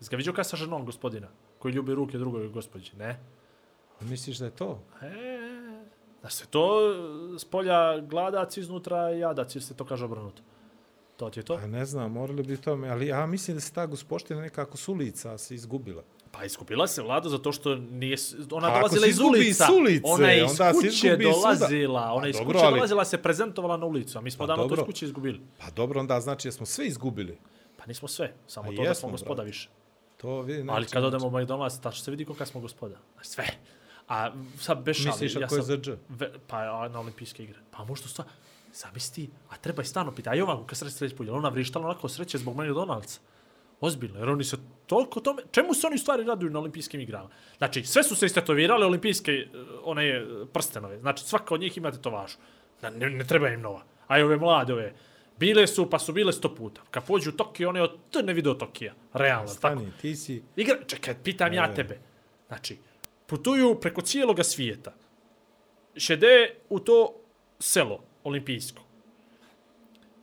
Jesi 0.00 0.10
ga 0.10 0.16
vidio 0.16 0.32
kada 0.32 0.44
sa 0.44 0.56
ženom 0.56 0.84
gospodina? 0.84 1.28
Koji 1.58 1.72
ljubi 1.72 1.94
ruke 1.94 2.18
drugoj 2.18 2.48
gospođi? 2.48 2.92
Ne. 2.96 3.20
Misliš 4.00 4.38
da 4.38 4.44
je 4.44 4.50
to? 4.50 4.82
E, 5.02 5.08
da 6.22 6.30
se 6.30 6.46
to 6.46 6.80
s 7.38 7.44
polja 7.44 8.00
gladac, 8.00 8.56
iznutra 8.56 9.08
jadac, 9.08 9.54
ili 9.54 9.62
se 9.62 9.74
to 9.74 9.84
kaže 9.84 10.04
obrnuto. 10.04 10.42
To 11.16 11.30
ti 11.30 11.40
je 11.40 11.44
to. 11.44 11.56
Pa 11.56 11.66
ne 11.66 11.84
znam, 11.84 12.12
morali 12.12 12.42
bi 12.42 12.56
to, 12.56 12.72
ali 12.72 13.06
ja 13.06 13.26
mislim 13.26 13.56
da 13.56 13.60
se 13.60 13.72
ta 13.72 13.86
gospoština 13.86 14.40
nekako 14.40 14.76
s 14.76 14.88
ulica 14.88 15.38
se 15.38 15.54
izgubila. 15.54 16.02
Pa 16.34 16.44
iskupila 16.44 16.86
se 16.86 17.02
vlada 17.02 17.28
zato 17.28 17.52
što 17.52 17.74
nije, 17.74 18.16
ona 18.50 18.66
A 18.66 18.70
ako 18.70 18.78
dolazila 18.78 19.06
iz 19.06 19.18
ulica. 19.20 19.66
ulice, 19.72 20.00
ona 20.04 20.28
je 20.28 20.44
iz 20.44 20.50
kuće 20.74 21.16
dolazila. 21.16 22.02
Ona 22.02 22.20
Pa 22.20 22.26
je 22.26 22.30
iz 22.30 22.36
dobro, 22.36 22.52
kuće 22.52 22.64
ali- 22.64 22.74
dolazila, 22.74 23.04
se 23.04 23.18
prezentovala 23.18 23.76
na 23.76 23.86
ulicu, 23.86 24.18
a 24.18 24.20
mi 24.20 24.30
smo 24.30 24.38
Pa 24.38 24.46
davno 24.46 24.68
to 24.68 24.74
iz 24.74 24.80
kuće 24.80 25.04
izgubili. 25.06 25.40
Pa 25.58 25.70
dobro, 25.70 26.00
onda 26.00 26.20
znači 26.20 26.48
da 26.48 26.52
smo 26.52 26.66
sve 26.66 26.86
izgubili. 26.86 27.38
Pa 27.76 27.86
nismo 27.86 28.08
sve, 28.08 28.32
samo 28.46 28.66
A 28.66 28.70
to 28.70 28.76
da 28.76 28.82
jesmo, 28.82 29.00
smo 29.00 29.10
gospoda 29.10 29.34
brate. 29.34 29.46
više. 29.46 29.68
To 30.16 30.40
vidi, 30.40 30.64
Ali 30.68 30.86
kad 30.86 31.04
odemo 31.04 31.26
u 31.26 31.30
McDonald's, 31.30 31.80
tačno 31.80 32.04
se 32.04 32.10
vidi 32.10 32.24
kolika 32.24 32.46
smo 32.46 32.60
gospoda. 32.60 32.96
Sve. 33.22 33.46
A 34.08 34.30
sad 34.58 34.78
bez 34.78 34.96
šali. 34.96 35.08
Misliš 35.08 35.34
ja 35.34 35.44
ako 35.44 35.56
je 35.56 35.62
sam- 35.62 35.76
dž? 35.76 35.90
Ve, 36.08 36.32
pa 36.46 36.88
na 36.88 37.00
olimpijske 37.00 37.42
igre. 37.44 37.58
Pa 37.70 37.84
možda 37.84 38.08
stvar, 38.08 38.28
zamisli, 38.74 39.30
a 39.50 39.56
treba 39.56 39.82
i 39.82 39.86
stano 39.86 40.12
pita, 40.12 40.30
a 40.30 40.34
i 40.34 40.40
ovako 40.40 40.64
kad 40.64 40.78
sreće 40.78 41.16
put, 41.16 41.26
jel 41.26 41.36
ona 41.36 41.48
vrištala 41.48 41.86
onako 41.86 42.08
sreće 42.08 42.38
zbog 42.38 42.56
McDonald'sa? 42.56 43.18
Ozbiljno, 43.80 44.18
jer 44.18 44.28
oni 44.28 44.44
se 44.44 44.56
toliko 44.86 45.20
tome, 45.20 45.42
čemu 45.50 45.74
se 45.74 45.86
oni 45.86 45.94
u 45.94 45.98
stvari 45.98 46.24
raduju 46.24 46.50
na 46.50 46.58
olimpijskim 46.58 47.00
igrama? 47.00 47.28
Znači, 47.58 47.84
sve 47.84 48.02
su 48.02 48.16
se 48.16 48.26
istetovirale 48.26 48.86
olimpijske, 48.86 49.32
eh, 49.32 49.46
one 49.82 50.08
eh, 50.08 50.24
prstenove, 50.52 50.98
znači 50.98 51.24
svaka 51.24 51.54
od 51.54 51.60
njih 51.60 51.76
ima 51.76 51.90
tetovažu. 51.90 52.36
Da, 52.82 52.90
ne, 52.90 53.10
ne 53.10 53.24
treba 53.24 53.48
im 53.48 53.60
nova. 53.60 53.82
A 54.06 54.18
i 54.18 54.22
ove 54.22 54.36
mlade, 54.36 54.72
ove, 54.72 54.94
bile 55.38 55.66
su, 55.66 55.90
pa 55.90 55.98
su 55.98 56.12
bile 56.12 56.32
sto 56.32 56.54
puta. 56.54 56.82
Kad 56.90 57.06
pođu 57.06 57.30
u 57.30 57.32
Tokio, 57.32 57.68
one 57.68 57.82
od 57.82 57.98
T 58.10 58.22
ne 58.22 58.32
vide 58.32 58.50
od 58.50 58.58
Tokija. 58.58 58.94
Realno, 59.12 59.46
tako. 59.46 59.56
Stani, 59.56 59.92
ti 60.00 60.16
si... 60.16 60.42
Igra, 60.56 60.76
čekaj, 60.86 61.14
pitam 61.24 61.52
ja 61.52 61.66
Ne. 61.66 61.74
tebe. 61.74 61.98
Znači, 62.48 62.78
putuju 63.26 63.80
preko 63.80 64.00
cijeloga 64.00 64.44
svijeta. 64.44 64.92
Šede 65.96 66.54
u 66.68 66.80
to 66.80 67.14
selo 67.58 68.00
olimpijsko. 68.24 68.83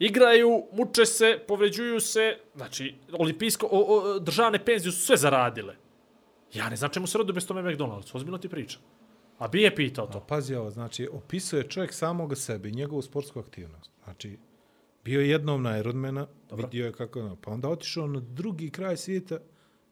Igraju, 0.01 0.63
muče 0.73 1.05
se, 1.05 1.39
povređuju 1.47 1.99
se, 1.99 2.37
znači, 2.55 2.95
olimpijsko, 3.11 3.67
o, 3.71 3.79
o, 3.79 4.19
državne 4.19 4.65
penzije 4.65 4.91
su 4.91 5.05
sve 5.05 5.17
zaradile. 5.17 5.75
Ja 6.53 6.69
ne 6.69 6.75
znam 6.75 6.91
čemu 6.91 7.07
se 7.07 7.17
rodu 7.17 7.33
bez 7.33 7.47
tome 7.47 7.61
McDonald's, 7.61 8.15
ozbiljno 8.15 8.37
ti 8.37 8.49
pričam. 8.49 8.81
A 9.37 9.47
bi 9.47 9.61
je 9.61 9.75
pitao 9.75 10.07
to. 10.07 10.19
pazi 10.19 10.55
ovo, 10.55 10.71
znači, 10.71 11.07
opisuje 11.11 11.69
čovjek 11.69 11.93
samoga 11.93 12.35
sebe 12.35 12.69
i 12.69 12.71
njegovu 12.71 13.01
sportsku 13.01 13.39
aktivnost. 13.39 13.91
Znači, 14.03 14.37
bio 15.03 15.21
je 15.21 15.29
jednom 15.29 15.63
na 15.63 15.77
Ironmana, 15.77 16.27
Dobro. 16.49 16.65
vidio 16.65 16.85
je 16.85 16.91
kako 16.91 17.19
je, 17.19 17.35
pa 17.41 17.51
onda 17.51 17.69
otišao 17.69 18.07
na 18.07 18.19
drugi 18.19 18.69
kraj 18.69 18.97
svijeta 18.97 19.37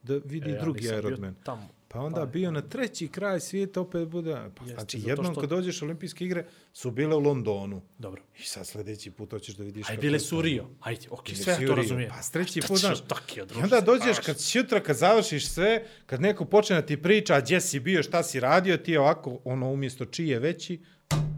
da 0.03 0.14
vidi 0.26 0.49
E, 0.49 0.53
ja 0.53 0.62
drugi 0.62 0.86
Ironman. 0.86 1.36
Tamo. 1.43 1.68
Pa 1.92 2.00
onda 2.00 2.26
bio 2.26 2.52
na 2.52 2.62
treći 2.62 3.08
kraj 3.08 3.40
svijeta, 3.40 3.82
opet 3.82 4.08
bude... 4.08 4.32
Pa, 4.32 4.64
Jeste, 4.64 4.74
znači, 4.76 5.02
jednom 5.06 5.34
što- 5.34 5.42
kad 5.42 5.50
dođeš 5.50 5.82
olimpijske 5.82 6.26
igre, 6.26 6.46
su 6.74 6.92
bile 6.92 7.16
u 7.16 7.20
Londonu. 7.20 7.82
Dobro. 7.98 8.22
I 8.40 8.44
sad 8.44 8.68
sljedeći 8.68 9.12
put 9.12 9.32
hoćeš 9.32 9.56
da 9.56 9.64
vidiš... 9.64 9.90
Aj, 9.90 9.98
bile 9.98 10.16
je 10.16 10.20
su 10.20 10.38
u 10.38 10.42
Rio. 10.42 10.66
Ajde, 10.80 11.08
okej, 11.10 11.34
Bili 11.34 11.44
sve 11.44 11.54
ja 11.54 11.60
u 11.60 11.68
to 11.68 11.76
razumijem. 11.76 12.12
Pa 12.16 12.22
s 12.22 12.32
treći 12.32 12.62
Šta 12.62 12.68
put, 12.68 12.78
znaš, 12.80 13.00
I 13.36 13.64
onda 13.64 13.82
dođeš, 13.82 14.16
baš? 14.18 14.26
kad 14.26 14.40
sutra, 14.40 14.80
kad 14.80 14.98
završiš 14.98 15.48
sve, 15.48 15.86
kad 16.06 16.22
neko 16.22 16.46
počne 16.46 16.76
da 16.76 16.82
ti 16.82 17.02
priča, 17.02 17.36
a 17.36 17.42
gdje 17.42 17.62
si 17.62 17.80
bio, 17.80 18.04
šta 18.04 18.24
si 18.24 18.40
radio, 18.40 18.78
ti 18.78 18.98
ovako, 18.98 19.40
ono, 19.44 19.72
umjesto 19.72 20.06
čije 20.06 20.40
veći, 20.40 20.80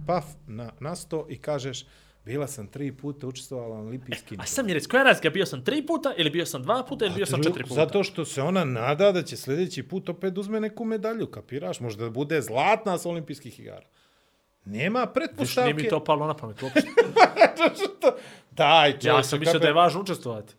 paf, 0.08 0.26
na, 0.48 0.72
na 0.80 0.96
sto 0.96 1.28
i 1.30 1.38
kažeš, 1.38 1.86
bila 2.26 2.48
sam 2.48 2.68
tri 2.68 2.92
puta 2.92 3.28
učestvovala 3.28 3.78
na 3.78 3.84
olimpijskim. 3.84 4.40
A 4.40 4.46
sam 4.46 4.66
mi 4.66 4.74
reci, 4.74 4.88
koja 4.88 5.04
razlika? 5.04 5.30
Bio 5.30 5.46
sam 5.46 5.64
tri 5.64 5.86
puta, 5.86 6.14
ili 6.18 6.30
bio 6.30 6.46
sam 6.46 6.64
dva 6.64 6.84
puta, 6.90 7.06
ili 7.06 7.16
bio 7.16 7.26
sam 7.26 7.44
četiri 7.44 7.64
puta? 7.64 7.76
Zato 7.76 8.04
što 8.04 8.26
se 8.26 8.42
ona 8.42 8.64
nada 8.64 9.12
da 9.12 9.24
će 9.24 9.38
sljedeći 9.38 9.84
put 9.84 10.10
opet 10.10 10.38
uzme 10.38 10.60
neku 10.60 10.86
medalju, 10.86 11.28
kapiraš? 11.28 11.80
Možda 11.80 12.04
da 12.04 12.10
bude 12.10 12.42
zlatna 12.42 12.98
s 12.98 13.06
olimpijskih 13.06 13.60
igara. 13.60 13.86
Nema 14.66 15.00
Viš, 15.00 15.06
nije 15.06 15.14
pretpostavke. 15.14 15.74
mi 15.74 15.90
to 15.90 16.04
palo 16.04 16.28
na 16.28 16.34
pamet 16.34 16.62
uopšte. 16.64 16.82
Daj, 18.52 18.92
čovječe, 18.92 19.08
Ja 19.08 19.24
sam 19.24 19.40
mislio 19.40 19.60
da 19.60 19.68
je 19.68 19.74
važno 19.74 20.02
učestvovati. 20.02 20.54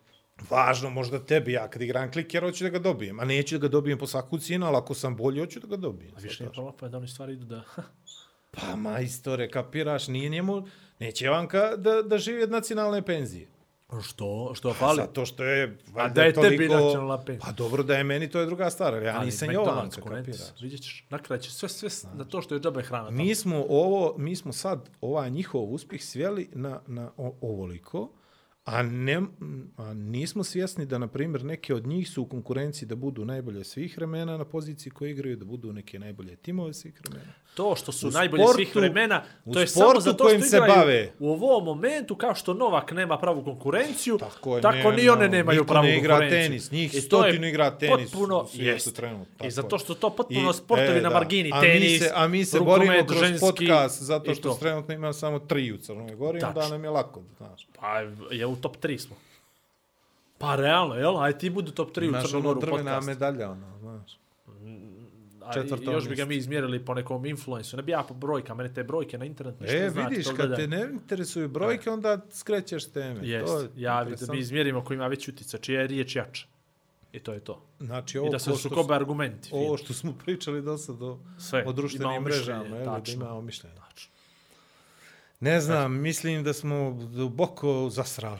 Važno 0.49 0.89
možda 0.89 1.25
tebi, 1.25 1.51
ja 1.51 1.67
kad 1.67 1.81
igram 1.81 2.11
kliker 2.11 2.43
hoću 2.43 2.63
da 2.63 2.69
ga 2.69 2.79
dobijem, 2.79 3.19
a 3.19 3.25
neću 3.25 3.57
da 3.57 3.61
ga 3.61 3.71
dobijem 3.71 3.99
po 3.99 4.07
svaku 4.07 4.37
cijenu, 4.37 4.65
ali 4.65 4.77
ako 4.77 4.93
sam 4.93 5.15
bolji 5.15 5.39
hoću 5.39 5.59
da 5.59 5.67
ga 5.67 5.75
dobijem. 5.77 6.13
A 6.15 6.19
više 6.19 6.43
nije 6.43 6.53
palo 6.53 6.67
na 6.67 6.77
pamet 6.77 6.91
da 6.91 6.97
oni 6.97 7.07
stvari 7.07 7.33
idu 7.33 7.45
da... 7.45 7.63
Pa 8.51 8.75
majstore, 8.75 9.49
kapiraš, 9.49 10.07
nije 10.07 10.29
njemu, 10.29 10.67
neće 10.99 11.25
Ivanka 11.25 11.75
da, 11.75 12.01
da 12.01 12.17
živi 12.17 12.43
od 12.43 12.51
nacionalne 12.51 13.01
penzije. 13.01 13.47
Što? 14.01 14.51
Što 14.55 14.73
fali? 14.73 14.95
Zato 14.95 15.25
što 15.25 15.43
je, 15.43 15.77
valjda 15.93 16.13
da 16.13 16.23
je 16.23 16.33
tebi 16.33 16.67
nacionalna 16.67 17.23
penzija. 17.23 17.45
Pa 17.45 17.51
dobro 17.51 17.83
da 17.83 17.95
je 17.95 18.03
meni, 18.03 18.29
to 18.29 18.39
je 18.39 18.45
druga 18.45 18.69
stvar, 18.69 19.03
ja 19.03 19.15
Ali 19.15 19.25
nisam 19.25 19.51
Jovanka, 19.51 20.01
kapiraš. 20.01 20.61
Vidjet 20.61 20.81
ćeš, 20.81 21.05
na 21.09 21.17
kraju 21.17 21.41
će 21.41 21.51
sve, 21.51 21.69
sve 21.69 21.89
na 22.13 22.25
to 22.25 22.41
što 22.41 22.55
je 22.55 22.61
džabe 22.61 22.81
hrana. 22.81 23.05
tamo. 23.05 23.17
Mi 23.17 23.35
smo 23.35 23.65
ovo, 23.69 24.15
mi 24.17 24.35
smo 24.35 24.53
sad 24.53 24.89
ovaj 25.01 25.29
njihov 25.29 25.73
uspjeh 25.73 26.03
sveli 26.03 26.49
na, 26.53 26.81
na 26.87 27.11
o, 27.17 27.35
ovoliko, 27.41 28.11
a, 28.65 28.83
ne, 28.83 29.21
a 29.77 29.93
nismo 29.93 30.43
svjesni 30.43 30.85
da, 30.85 30.97
na 30.97 31.07
primjer, 31.07 31.45
neke 31.45 31.75
od 31.75 31.87
njih 31.87 32.09
su 32.09 32.21
u 32.21 32.25
konkurenciji 32.25 32.87
da 32.87 32.95
budu 32.95 33.25
najbolje 33.25 33.63
svih 33.63 33.97
vremena 33.97 34.37
na 34.37 34.45
poziciji 34.45 34.91
koje 34.91 35.11
igraju, 35.11 35.37
da 35.37 35.45
budu 35.45 35.73
neke 35.73 35.99
najbolje 35.99 36.35
timove 36.35 36.73
svih 36.73 37.01
vremena. 37.01 37.33
To 37.53 37.75
što 37.75 37.91
su 37.91 38.07
U 38.07 38.11
najbolji 38.11 38.43
sportu- 38.43 38.55
svih 38.55 38.75
vremena, 38.75 39.21
to 39.53 39.59
je 39.59 39.67
samo 39.67 39.99
zato 39.99 40.29
što 40.29 40.41
se 40.41 40.59
bave. 40.59 41.11
u 41.19 41.31
ovom 41.31 41.63
momentu, 41.65 42.15
kao 42.15 42.35
što 42.35 42.53
Novak 42.53 42.91
nema 42.91 43.17
pravu 43.17 43.43
konkurenciju, 43.43 44.17
Tako 44.17 44.55
je, 44.55 44.61
tako 44.61 44.91
ne, 44.91 44.97
ni 44.97 45.09
one 45.09 45.29
nemaju 45.29 45.59
niko 45.59 45.73
pravu 45.73 45.85
ne 45.85 45.97
igra 45.97 46.15
konkurenciju. 46.15 46.41
tenis, 46.41 46.71
njih 46.71 46.93
I 46.93 47.01
stotinu 47.01 47.47
igra 47.47 47.71
tenis 47.71 48.11
potpuno, 48.11 48.47
jest. 48.53 48.95
trenutno, 48.95 49.47
I 49.47 49.51
zato 49.51 49.77
što 49.77 49.93
to 49.93 50.09
potpuno 50.09 50.49
I- 50.49 50.53
sportovi 50.53 50.89
e, 50.89 51.01
na 51.01 51.09
da. 51.09 51.15
margini, 51.15 51.51
a 51.51 51.55
mi 51.55 51.61
tenis, 51.63 51.99
se, 51.99 52.11
a 52.13 52.27
mi 52.27 52.45
se 52.45 52.59
rukomet, 52.59 52.79
borimo 52.79 53.05
kroz 53.05 53.19
ženski 53.19 53.39
podcast 53.41 54.01
zato 54.01 54.35
što 54.35 54.49
to. 54.49 54.55
trenutno 54.55 54.93
ima 54.93 55.13
samo 55.13 55.39
tri 55.39 55.71
u 55.71 55.77
Crnoj 55.77 56.15
Gori, 56.15 56.39
Tačno. 56.39 56.67
nam 56.67 56.83
je 56.83 56.89
lako, 56.89 57.21
znaš. 57.37 57.67
Pa 57.73 57.99
je 58.31 58.45
u 58.45 58.55
top 58.55 58.77
3 58.77 58.97
smo. 58.99 59.15
Pa 60.37 60.55
realno, 60.55 60.95
jel? 60.95 61.17
Aj 61.19 61.33
ti 61.33 61.49
budu 61.49 61.71
top 61.71 61.91
3 61.91 62.01
u 62.01 62.05
Imaš 62.05 62.19
ono 62.19 62.27
Crnogoru 62.29 62.61
drvena 62.61 62.77
podcast. 62.91 63.07
medalja, 63.07 63.51
ono, 63.51 63.67
znaš. 63.79 64.17
A 65.43 65.53
četvrto 65.53 65.91
još 65.91 66.09
bi 66.09 66.15
ga 66.15 66.25
mi 66.25 66.35
izmjerili 66.35 66.85
po 66.85 66.93
nekom 66.93 67.25
influensu. 67.25 67.77
Ne 67.77 67.83
bi 67.83 67.91
ja 67.91 68.03
po 68.03 68.13
brojkama, 68.13 68.57
mene 68.57 68.73
te 68.73 68.83
brojke 68.83 69.17
na 69.17 69.25
internetu 69.25 69.63
nešto 69.63 69.77
E, 69.77 69.89
znači, 69.89 70.09
vidiš, 70.09 70.25
to 70.25 70.31
kad 70.31 70.47
gledam. 70.47 70.57
te 70.57 70.67
ne 70.67 70.87
interesuju 70.91 71.47
brojke, 71.49 71.89
onda 71.89 72.21
skrećeš 72.31 72.85
teme. 72.85 73.19
Jest, 73.23 73.45
To 73.47 73.59
je 73.59 73.69
ja 73.75 73.95
da 73.95 74.01
interesantno. 74.01 74.33
mi 74.33 74.39
izmjerimo 74.39 74.83
ko 74.83 74.93
ima 74.93 75.07
veći 75.07 75.31
utjecaj, 75.31 75.59
čija 75.59 75.81
je 75.81 75.87
riječ 75.87 76.15
jača. 76.15 76.45
I 77.11 77.19
to 77.19 77.33
je 77.33 77.39
to. 77.39 77.61
Znači, 77.79 78.17
I 78.17 78.19
ovo, 78.19 78.29
da 78.29 78.39
se 78.39 78.51
sukobe 78.53 78.95
argumenti. 78.95 79.49
ovo 79.51 79.77
što 79.77 79.93
smo 79.93 80.13
pričali 80.15 80.61
do 80.61 80.77
sad 80.77 81.01
o, 81.01 81.19
Sve, 81.39 81.63
o 81.65 81.71
društvenim 81.73 82.23
mrežama, 82.23 82.59
mišljenje, 82.59 82.79
je, 82.79 82.85
da 82.85 82.95
tačno. 82.95 83.13
imamo 83.15 83.41
mišljenje. 83.41 83.75
Tačno. 83.77 84.11
Ne 85.39 85.61
znam, 85.61 85.93
mislim 85.93 86.43
da 86.43 86.53
smo 86.53 86.77
duboko 87.07 87.89
zasrali. 87.89 88.39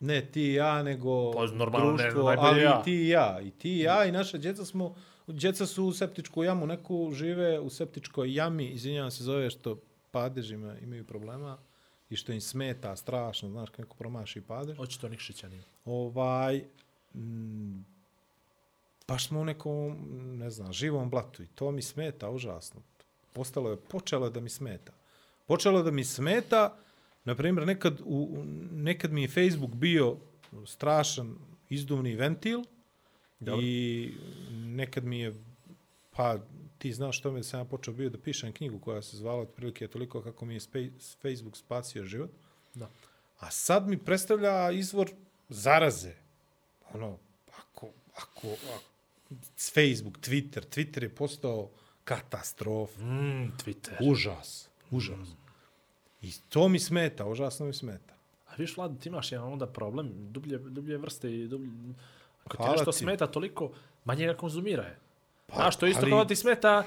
Ne 0.00 0.20
ti 0.22 0.42
i 0.42 0.54
ja, 0.54 0.82
nego 0.82 1.32
Pa, 1.32 1.46
normalno, 1.46 1.92
ne, 1.92 2.02
društvo, 2.02 2.22
najbolje 2.24 2.48
ali 2.48 2.62
ja. 2.62 2.78
i 2.80 2.84
ti 2.84 2.92
i 2.94 3.08
ja. 3.08 3.40
I 3.40 3.50
ti 3.50 3.70
i 3.70 3.80
ja 3.80 4.04
i 4.04 4.12
naša 4.12 4.38
djeca 4.38 4.64
smo, 4.64 4.94
djeca 5.26 5.66
su 5.66 5.84
u 5.84 5.92
septičku 5.92 6.44
jamu, 6.44 6.66
neku 6.66 7.10
žive 7.12 7.60
u 7.60 7.70
septičkoj 7.70 8.34
jami, 8.34 8.66
izvinjavam 8.66 9.10
se 9.10 9.24
zove 9.24 9.50
što 9.50 9.78
padežima 10.10 10.78
imaju 10.78 11.04
problema 11.04 11.58
i 12.10 12.16
što 12.16 12.32
im 12.32 12.40
smeta 12.40 12.96
strašno, 12.96 13.50
znaš, 13.50 13.70
kad 13.70 13.80
neko 13.80 13.96
promaši 13.96 14.40
padež. 14.40 14.78
Očito 14.78 15.08
Nikšića 15.08 15.48
nije. 15.48 15.62
Ovaj, 15.84 16.64
mm, 17.14 17.84
baš 19.08 19.28
smo 19.28 19.40
u 19.40 19.44
nekom, 19.44 19.96
ne 20.38 20.50
znam, 20.50 20.72
živom 20.72 21.10
blatu 21.10 21.42
i 21.42 21.46
to 21.46 21.70
mi 21.70 21.82
smeta 21.82 22.30
užasno. 22.30 22.80
Postalo 23.32 23.70
je, 23.70 23.76
počelo 23.76 24.26
je 24.26 24.30
da 24.30 24.40
mi 24.40 24.48
smeta. 24.48 24.92
Počelo 25.46 25.78
je 25.78 25.84
da 25.84 25.90
mi 25.90 26.04
smeta, 26.04 26.76
na 27.24 27.34
primjer, 27.34 27.66
nekad, 27.66 28.00
u- 28.04 28.44
nekad 28.72 29.12
mi 29.12 29.22
je 29.22 29.28
Facebook 29.28 29.74
bio 29.74 30.16
strašan 30.66 31.34
izduvni 31.68 32.14
ventil 32.14 32.64
Dobro. 33.40 33.60
i 33.62 34.14
nekad 34.50 35.04
mi 35.04 35.18
je, 35.18 35.34
pa 36.10 36.38
ti 36.78 36.92
znaš 36.92 37.18
što 37.18 37.32
me 37.32 37.42
sam 37.42 37.60
ja 37.60 37.64
počeo 37.64 37.94
bio 37.94 38.10
da 38.10 38.18
pišem 38.18 38.52
knjigu 38.52 38.78
koja 38.78 39.02
se 39.02 39.16
zvala 39.16 39.40
otprilike 39.40 39.88
toliko 39.88 40.22
kako 40.22 40.44
mi 40.44 40.54
je 40.54 40.60
spe- 40.60 40.90
Facebook 41.22 41.56
spasio 41.56 42.04
život. 42.04 42.30
Da. 42.74 42.88
A 43.38 43.50
sad 43.50 43.88
mi 43.88 43.98
predstavlja 43.98 44.70
izvor 44.70 45.10
zaraze. 45.48 46.14
Ono, 46.94 47.18
ako, 47.50 47.86
ako, 48.14 48.48
ako 48.48 48.80
Facebook, 49.66 50.18
Twitter, 50.18 50.60
Twitter 50.66 51.02
je 51.02 51.08
postao 51.08 51.70
katastrofa, 52.04 53.00
Mm, 53.00 53.52
Twitter. 53.56 53.96
užas, 54.02 54.68
užas. 54.90 55.28
I 56.22 56.32
to 56.48 56.68
mi 56.68 56.78
smeta, 56.78 57.26
užasno 57.26 57.66
mi 57.66 57.72
smeta. 57.74 58.14
A 58.46 58.54
viš, 58.54 58.76
Vlad, 58.76 59.00
ti 59.00 59.08
imaš 59.08 59.32
jedan 59.32 59.52
onda 59.52 59.66
problem, 59.66 60.32
dublje, 60.32 60.58
dublje 60.58 60.98
vrste 60.98 61.34
i 61.34 61.48
dublje... 61.48 61.70
Ako 62.46 62.56
ti 62.56 62.70
nešto 62.70 62.92
ti. 62.92 62.98
smeta 62.98 63.26
toliko, 63.26 63.70
manje 64.04 64.26
ga 64.26 64.34
konzumira 64.34 64.82
je. 64.82 64.98
Pa, 65.46 65.54
Znaš, 65.54 65.76
to 65.76 65.86
je 65.86 65.90
isto 65.90 66.02
ali- 66.02 66.10
kao 66.10 66.18
da 66.18 66.28
ti 66.28 66.36
smeta, 66.36 66.84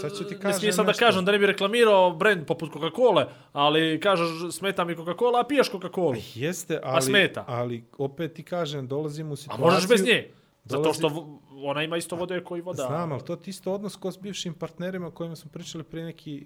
Sad 0.00 0.18
ću 0.18 0.24
ti 0.24 0.34
e, 0.34 0.38
kažem 0.38 0.72
sad 0.72 0.86
da 0.86 0.92
kažem 0.92 1.24
da 1.24 1.32
ne 1.32 1.38
bi 1.38 1.46
reklamirao 1.46 2.10
brand 2.12 2.46
poput 2.46 2.72
Coca-Cola, 2.72 3.24
ali 3.52 4.00
kažeš 4.00 4.28
smeta 4.52 4.84
mi 4.84 4.94
Coca-Cola, 4.94 5.40
a 5.40 5.44
piješ 5.44 5.70
Coca-Cola. 5.70 6.16
Jeste, 6.34 6.80
ali, 6.82 7.02
smeta. 7.02 7.44
ali 7.48 7.84
opet 7.98 8.32
ti 8.34 8.42
kažem, 8.42 8.86
dolazim 8.86 9.30
u 9.30 9.32
A 9.32 9.36
situaciju... 9.36 9.64
možeš 9.64 9.88
bez 9.88 10.04
nje. 10.04 10.30
Zato 10.64 10.82
dolazi- 10.82 10.94
što 10.94 11.08
vo- 11.08 11.38
ona 11.62 11.82
ima 11.82 11.96
isto 11.96 12.16
vode 12.16 12.44
koji 12.44 12.60
voda. 12.62 12.82
Znam, 12.82 13.12
ali 13.12 13.24
to 13.24 13.36
ti 13.36 13.50
isto 13.50 13.72
odnos 13.72 13.96
ko 13.96 14.12
s 14.12 14.18
bivšim 14.18 14.54
partnerima 14.54 15.06
o 15.06 15.10
kojima 15.10 15.36
smo 15.36 15.50
pričali 15.50 15.84
prije 15.84 16.04
neki 16.04 16.44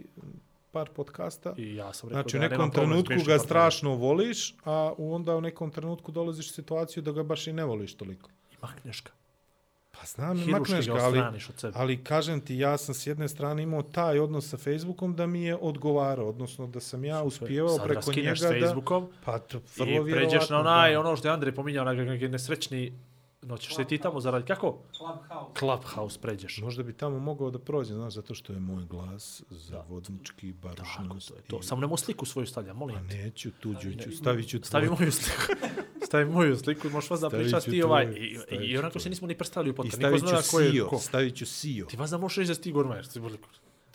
par 0.70 0.88
podcasta. 0.88 1.54
I 1.56 1.74
ja 1.74 1.92
sam 1.92 2.08
rekao 2.08 2.22
Znači, 2.22 2.36
u 2.36 2.40
da 2.40 2.44
ja 2.44 2.50
nekom 2.50 2.70
trenutku 2.70 3.14
ga 3.26 3.38
strašno 3.38 3.94
voliš, 3.94 4.54
a 4.64 4.92
onda 4.98 5.36
u 5.36 5.40
nekom 5.40 5.70
trenutku 5.70 6.12
dolaziš 6.12 6.46
u 6.46 6.52
situaciju 6.52 7.02
da 7.02 7.12
ga 7.12 7.22
baš 7.22 7.46
i 7.46 7.52
ne 7.52 7.64
voliš 7.64 7.94
toliko. 7.94 8.30
Makneš 8.66 9.02
ga. 9.04 9.10
Pa 9.90 10.06
znam, 10.06 10.36
Hiruški 10.36 10.52
makneš 10.52 10.86
ga 10.86 10.94
ali, 10.94 11.22
ali 11.74 12.04
kažem 12.04 12.40
ti, 12.40 12.58
ja 12.58 12.78
sam 12.78 12.94
s 12.94 13.06
jedne 13.06 13.28
strane 13.28 13.62
imao 13.62 13.82
taj 13.82 14.18
odnos 14.18 14.48
sa 14.48 14.56
Facebookom 14.56 15.16
da 15.16 15.26
mi 15.26 15.42
je 15.44 15.56
odgovarao, 15.56 16.28
odnosno 16.28 16.66
da 16.66 16.80
sam 16.80 17.04
ja 17.04 17.22
uspijevao 17.22 17.76
Sad 17.76 17.86
preko 17.86 17.94
raskineš 17.94 18.40
njega 18.40 18.54
s 18.54 18.60
Facebookom 18.60 19.04
da... 19.04 19.12
Pa, 19.24 19.38
to, 19.38 19.58
I 19.86 20.12
pređeš 20.12 20.50
na 20.50 20.60
onaj, 20.60 20.92
da. 20.92 21.00
ono 21.00 21.16
što 21.16 21.28
je 21.28 21.32
Andrej 21.32 21.54
pominjao, 21.54 21.82
onaj 21.82 22.28
nesrećni, 22.28 22.98
no 23.44 23.56
ćeš 23.56 23.76
se 23.76 23.84
ti 23.84 23.98
tamo 23.98 24.20
zaraditi, 24.20 24.48
kako? 24.48 24.78
Clubhouse. 24.92 25.58
Clubhouse 25.58 26.18
pređeš. 26.20 26.58
Možda 26.58 26.82
bi 26.82 26.92
tamo 26.94 27.18
mogao 27.18 27.50
da 27.50 27.58
prođe, 27.58 27.94
znaš, 27.94 28.14
zato 28.14 28.34
što 28.34 28.52
je 28.52 28.60
moj 28.60 28.84
glas 28.84 29.42
zavodnički, 29.50 30.52
Tako, 30.52 30.68
barušnost. 30.68 31.28
to 31.28 31.34
je 31.34 31.42
to. 31.42 31.58
i- 31.58 31.62
Samo 31.62 31.80
nemo 31.80 31.96
sliku 31.96 32.26
svoju 32.26 32.46
stavlja, 32.46 32.72
molim 32.74 32.96
Pa 32.96 33.02
te. 33.02 33.16
neću, 33.16 33.50
tuđu 33.52 33.92
ću, 33.94 34.10
stavit 34.12 34.48
ću 34.48 34.58
Stavi 34.58 34.86
tvoj. 34.86 34.96
moju 34.98 35.12
sliku. 35.12 35.42
Stavi 36.06 36.24
moju 36.26 36.56
sliku, 36.56 36.90
možeš 36.90 37.10
vas 37.10 37.20
da 37.20 37.30
pričaš 37.30 37.64
ti 37.64 37.82
ovaj. 37.82 38.04
tvoju, 38.04 38.18
I, 38.18 38.26
i 38.62 38.72
ću 38.72 38.78
onako 38.78 38.90
tvoju. 38.90 39.02
se 39.02 39.10
nismo 39.10 39.26
ni 39.28 39.34
predstavili 39.34 39.70
u 39.70 39.74
I 39.74 39.76
podcast. 39.76 39.96
stavit 39.96 40.20
ću 40.22 40.42
Sio, 40.42 40.98
stavit 41.00 41.36
ću 41.36 41.46
Sio. 41.46 41.86
Ti 41.86 41.96
vas 41.96 42.10
da 42.10 42.18
možeš 42.18 42.36
reći 42.36 42.48
da 42.48 42.54
si 42.54 42.60
ti 42.60 42.68
Igor 42.68 42.86
Majer, 42.86 43.06
ti 43.06 43.20
boli 43.20 43.38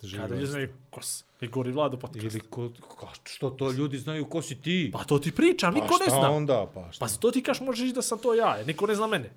Kada 0.00 0.34
ljudi 0.34 0.46
znaju 0.46 0.68
ko 0.90 1.02
si. 1.02 1.24
Igor 1.40 1.66
i 1.68 1.72
Vlado 1.72 1.96
podcast. 1.96 2.24
Ili 2.24 2.40
ko, 2.40 2.70
ko, 2.88 3.08
što 3.24 3.50
to 3.50 3.72
ljudi 3.72 3.98
znaju 3.98 4.24
ko 4.24 4.42
si 4.42 4.62
ti? 4.62 4.90
Pa 4.92 5.04
to 5.04 5.18
ti 5.18 5.32
pričam, 5.32 5.74
niko 5.74 5.86
pa 5.86 6.04
ne 6.04 6.04
šta 6.04 6.20
zna. 6.20 6.30
onda, 6.30 6.66
pa 6.74 6.92
šta? 6.92 7.06
Pa 7.06 7.12
to 7.20 7.30
ti 7.30 7.42
kaš 7.42 7.60
možeš 7.60 7.92
da 7.92 8.02
sam 8.02 8.18
to 8.18 8.34
ja, 8.34 8.64
niko 8.66 8.86
ne 8.86 8.94
zna 8.94 9.06
mene. 9.06 9.30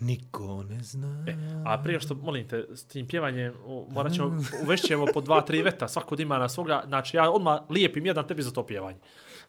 Niko 0.00 0.62
ne 0.62 0.82
zna. 0.82 1.24
E, 1.28 1.36
a 1.66 1.78
prije 1.82 2.00
što, 2.00 2.14
molim 2.14 2.48
te, 2.48 2.66
s 2.74 2.84
tim 2.84 3.06
pjevanjem, 3.06 3.54
o, 3.66 3.86
morat 3.90 4.12
ćemo, 4.12 4.42
uvešćemo 4.64 5.06
po 5.14 5.20
dva, 5.20 5.40
tri 5.40 5.62
veta, 5.62 5.88
svako 5.88 6.16
da 6.16 6.22
ima 6.22 6.38
na 6.38 6.48
svoga, 6.48 6.82
znači 6.86 7.16
ja 7.16 7.30
odmah 7.30 7.60
lijepim 7.70 8.06
jedan 8.06 8.26
tebi 8.26 8.42
za 8.42 8.50
to 8.50 8.66
pjevanje. 8.66 8.98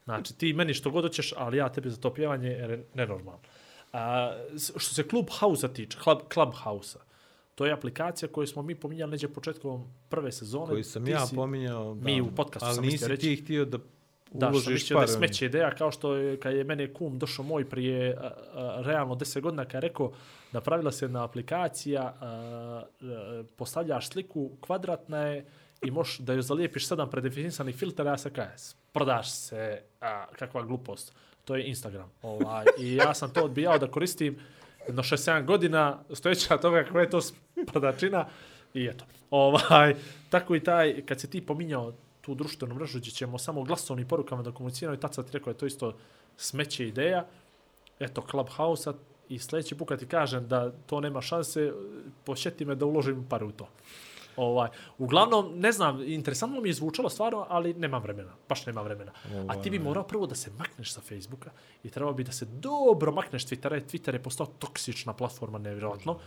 Znači 0.04 0.34
ti 0.34 0.54
meni 0.54 0.74
što 0.74 0.92
god 0.92 1.04
hoćeš, 1.04 1.34
ali 1.38 1.58
ja 1.58 1.70
tebi 1.70 1.90
za 1.90 1.98
to 1.98 2.14
pjevanje, 2.14 2.50
jer 2.50 2.70
je 2.70 2.86
nenormalno. 2.94 3.40
A, 3.94 4.34
što 4.78 4.94
se 4.94 5.04
Clubhouse-a 5.10 5.68
tiče, 5.68 5.98
Club, 6.04 6.20
Clubhouse-a, 6.34 7.00
to 7.56 7.66
je 7.66 7.72
aplikacija 7.72 8.30
koju 8.30 8.48
smo 8.48 8.62
mi 8.62 8.76
pominjali 8.76 9.12
neđe 9.12 9.28
početkom 9.28 9.84
prve 10.10 10.32
sezone. 10.32 10.66
Koji 10.66 10.84
sam 10.84 11.06
Ti 11.06 11.12
ja 11.12 11.26
si- 11.28 11.36
pominjao. 11.36 11.94
mi 11.96 12.22
u 12.22 12.28
podcastu 12.28 12.66
ali 12.66 12.76
sam 12.76 12.84
nisi 12.84 12.94
mislio 12.94 13.08
reći. 13.08 13.22
ti 13.28 13.36
htio 13.36 13.66
da 13.66 13.78
Da, 14.32 14.48
uložiš 14.48 14.68
mislio 14.68 14.96
da 14.96 15.02
je 15.02 15.08
smeće 15.08 15.46
ideja, 15.46 15.72
kao 15.72 15.92
što 15.92 16.16
je, 16.16 16.40
kad 16.40 16.56
je 16.56 16.64
mene 16.64 16.94
kum 16.94 17.20
došao 17.20 17.46
moj 17.46 17.66
prije 17.66 18.14
a, 18.14 18.30
a, 18.54 18.82
realno 18.82 19.16
10 19.16 19.42
godina, 19.42 19.66
kad 19.66 19.74
je 19.74 19.82
rekao, 19.82 20.12
napravila 20.52 20.92
se 20.92 21.06
jedna 21.06 21.24
aplikacija, 21.24 22.14
a, 22.14 22.28
a, 23.02 23.44
postavljaš 23.56 24.10
sliku, 24.10 24.52
kvadratna 24.62 25.18
je, 25.20 25.46
i 25.82 25.92
možeš 25.92 26.18
da 26.20 26.34
joj 26.34 26.42
zalijepiš 26.42 26.88
sedam 26.88 27.10
predefinisanih 27.10 27.76
filtera, 27.76 28.10
ja 28.10 28.18
se 28.18 28.30
kaj, 28.30 28.48
prodaš 28.92 29.32
se, 29.32 29.82
a, 30.02 30.26
kakva 30.30 30.64
glupost. 30.64 31.14
To 31.46 31.56
je 31.56 31.64
Instagram. 31.66 32.12
Ovaj, 32.22 32.66
I 32.80 32.96
ja 32.96 33.14
sam 33.14 33.30
to 33.30 33.44
odbijao 33.44 33.78
da 33.78 33.88
koristim 33.88 34.40
jedno 34.88 35.04
6-7 35.04 35.46
godina, 35.46 36.00
stojeća 36.14 36.58
toga 36.58 36.84
kako 36.84 37.00
je 37.00 37.10
to 37.10 37.22
sprdačina, 37.70 38.26
i 38.76 38.88
eto. 38.88 39.06
Ovaj, 39.30 39.96
tako 40.30 40.56
i 40.56 40.60
taj, 40.60 41.06
kad 41.06 41.20
se 41.22 41.30
ti 41.30 41.46
pominjao 41.46 41.94
tu 42.22 42.36
društvenu 42.36 42.76
mrežu 42.76 43.00
gdje 43.00 43.12
ćemo 43.12 43.38
samo 43.38 43.64
glasovnim 43.64 44.08
porukama 44.08 44.44
da 44.44 44.52
komuniciramo 44.52 44.96
i 44.96 45.00
tad 45.00 45.14
sad 45.14 45.26
ti 45.26 45.38
rekao 45.38 45.52
je 45.52 45.58
to 45.58 45.66
isto 45.66 45.98
smeće 46.38 46.88
ideja. 46.88 47.26
Eto, 48.00 48.26
Clubhouse-a 48.32 48.94
i 49.30 49.40
sljedeći 49.40 49.76
put 49.76 49.88
kad 49.88 50.00
ti 50.00 50.06
kažem 50.06 50.48
da 50.48 50.72
to 50.72 51.00
nema 51.00 51.22
šanse, 51.22 51.74
pošeti 52.24 52.66
me 52.66 52.76
da 52.76 52.86
uložim 52.86 53.26
pare 53.30 53.46
u 53.46 53.52
to. 53.52 53.68
Ovaj, 54.38 54.70
uglavnom, 54.98 55.60
ne 55.60 55.72
znam, 55.72 56.04
interesantno 56.04 56.62
mi 56.62 56.70
je 56.70 56.74
zvučalo 56.74 57.10
stvarno, 57.10 57.46
ali 57.50 57.74
nemam 57.74 58.02
vremena, 58.02 58.32
baš 58.50 58.66
nema 58.66 58.82
vremena. 58.82 59.12
A 59.48 59.62
ti 59.62 59.70
bi 59.70 59.80
morao 59.80 60.04
prvo 60.04 60.28
da 60.28 60.36
se 60.36 60.52
makneš 60.58 60.94
sa 60.94 61.02
Facebooka 61.02 61.52
i 61.84 61.90
trebao 61.90 62.14
bi 62.14 62.24
da 62.24 62.32
se 62.32 62.46
dobro 62.46 63.12
makneš 63.12 63.46
Twittera, 63.48 63.82
Twitter 63.82 64.14
je 64.14 64.24
postao 64.24 64.46
toksična 64.46 65.14
platforma, 65.14 65.58
nevjerojatno. 65.58 66.18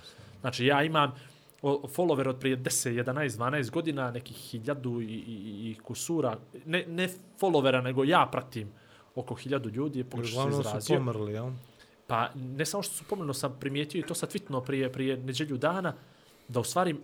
Znači, 0.40 0.66
ja 0.66 0.82
imam 0.82 1.14
follower 1.62 2.28
od 2.28 2.38
prije 2.38 2.56
10, 2.56 3.04
11, 3.04 3.28
12 3.38 3.70
godina, 3.70 4.11
nekih 4.11 4.36
hiljadu 4.36 5.00
i, 5.00 5.04
i, 5.04 5.70
i 5.70 5.76
kusura, 5.82 6.36
ne, 6.64 6.84
ne 6.88 7.09
followera, 7.40 7.82
nego 7.82 8.04
ja 8.04 8.28
pratim 8.32 8.72
oko 9.14 9.34
hiljadu 9.34 9.68
ljudi, 9.68 9.98
je 9.98 10.04
pogrešno 10.04 10.34
se 10.34 10.38
Uglavnom 10.40 10.62
su 10.62 10.68
izrazio. 10.68 10.96
pomrli, 10.96 11.32
jel? 11.32 11.50
Pa 12.06 12.28
ne 12.34 12.66
samo 12.66 12.82
što 12.82 12.94
su 12.94 13.04
pomeno, 13.04 13.34
sam 13.34 13.56
primijetio 13.61 13.98
i 13.98 14.02
to 14.02 14.14
sad 14.14 14.30
tvitno 14.30 14.61
prije, 14.61 14.92
prije 14.92 15.16
neđelju 15.16 15.56
dana, 15.56 15.94
da 16.48 16.61
u 16.61 16.64
stvari 16.64 16.96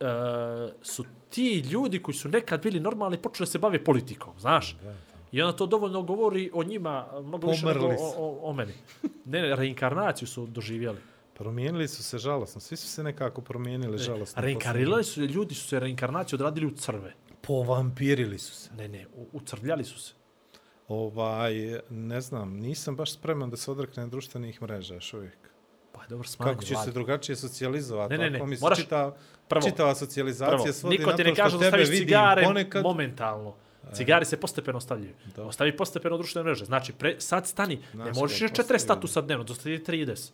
e, 0.00 0.72
su 0.82 1.04
ti 1.28 1.58
ljudi 1.58 2.02
koji 2.02 2.14
su 2.14 2.28
nekad 2.28 2.62
bili 2.62 2.80
normalni 2.80 3.18
počeli 3.18 3.46
se 3.46 3.58
bave 3.58 3.84
politikom, 3.84 4.34
znaš? 4.38 4.76
I 5.32 5.42
onda 5.42 5.56
to 5.56 5.66
dovoljno 5.66 6.02
govori 6.02 6.50
o 6.54 6.64
njima, 6.64 7.06
mnogo 7.22 7.50
više 7.50 7.66
nego 7.66 7.86
o, 7.86 8.14
o, 8.16 8.38
o 8.42 8.52
meni. 8.52 8.72
Ne, 9.24 9.42
ne, 9.42 9.56
reinkarnaciju 9.56 10.28
su 10.28 10.46
doživjeli. 10.46 10.98
Promijenili 11.34 11.88
su 11.88 12.02
se 12.02 12.18
žalosno. 12.18 12.60
Svi 12.60 12.76
su 12.76 12.86
se 12.86 13.02
nekako 13.02 13.40
promijenili 13.40 13.98
žalosno. 13.98 14.42
Reinkarnirali 14.42 15.04
su, 15.04 15.20
ljudi 15.20 15.54
su 15.54 15.68
se 15.68 15.80
reinkarnaciju 15.80 16.36
odradili 16.36 16.66
u 16.66 16.70
crve. 16.70 17.14
Povampirili 17.40 18.38
su 18.38 18.54
se. 18.54 18.74
Ne, 18.74 18.88
ne, 18.88 19.06
u, 19.16 19.26
ucrvljali 19.32 19.84
su 19.84 19.98
se. 19.98 20.14
Ovaj, 20.88 21.80
ne 21.90 22.20
znam, 22.20 22.52
nisam 22.56 22.96
baš 22.96 23.12
spreman 23.12 23.50
da 23.50 23.56
se 23.56 23.70
odreknem 23.70 24.10
društvenih 24.10 24.62
mreža 24.62 24.94
još 24.94 25.14
uvijek. 25.14 25.49
Dobro, 26.10 26.28
smanji. 26.28 26.50
Kako 26.50 26.64
ću 26.64 26.74
se 26.84 26.90
drugačije 26.90 27.36
socijalizovati? 27.36 28.12
Ne, 28.12 28.18
ne, 28.20 28.30
ne, 28.30 28.38
Ako 28.38 28.46
moraš- 28.46 28.78
čita, 28.78 29.14
prvo- 29.48 29.62
čitava 29.62 29.94
socijalizacija 29.94 30.58
Prvo, 30.58 30.72
svodi 30.72 30.98
niko 30.98 31.10
na 31.10 31.16
ti 31.16 31.22
to 31.22 31.28
ne 31.28 31.34
kaže 31.34 31.48
što 31.48 31.58
da 31.58 31.64
tebe 31.64 31.70
staviš 31.72 31.88
vidim 31.90 32.06
cigare 32.08 32.44
ponekad. 32.44 32.82
momentalno. 32.82 33.54
Cigari 33.92 34.24
se 34.24 34.36
postepeno 34.36 34.80
stavljaju. 34.80 35.14
Da. 35.36 35.44
Ostavi 35.44 35.76
postepeno 35.76 36.16
društvene 36.16 36.44
mreže. 36.44 36.64
Znači, 36.64 36.92
pre, 36.92 37.16
sad 37.18 37.46
stani. 37.46 37.76
ne 37.76 37.82
Znaš 37.94 38.16
možeš 38.16 38.40
još 38.40 38.50
40 38.50 38.56
postavim. 38.56 38.80
statusa 38.80 39.20
dnevno, 39.20 39.44
dostavi 39.44 39.78
30. 39.78 40.32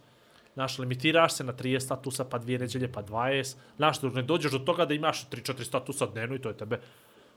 Znaš, 0.55 0.79
limitiraš 0.79 1.33
se 1.33 1.45
na 1.45 1.53
30 1.53 1.81
statusa, 1.81 2.25
pa 2.25 2.39
dvije 2.39 2.59
neđelje, 2.59 2.93
pa 2.93 3.03
20. 3.03 3.57
Znaš, 3.77 4.03
ne 4.05 4.23
dođeš 4.23 4.53
do 4.53 4.59
toga 4.59 4.85
da 4.85 4.95
imaš 4.95 5.29
3-4 5.29 5.65
statusa 5.65 6.07
dnevno 6.07 6.35
i 6.35 6.41
to 6.41 6.49
je 6.49 6.57
tebe, 6.57 6.81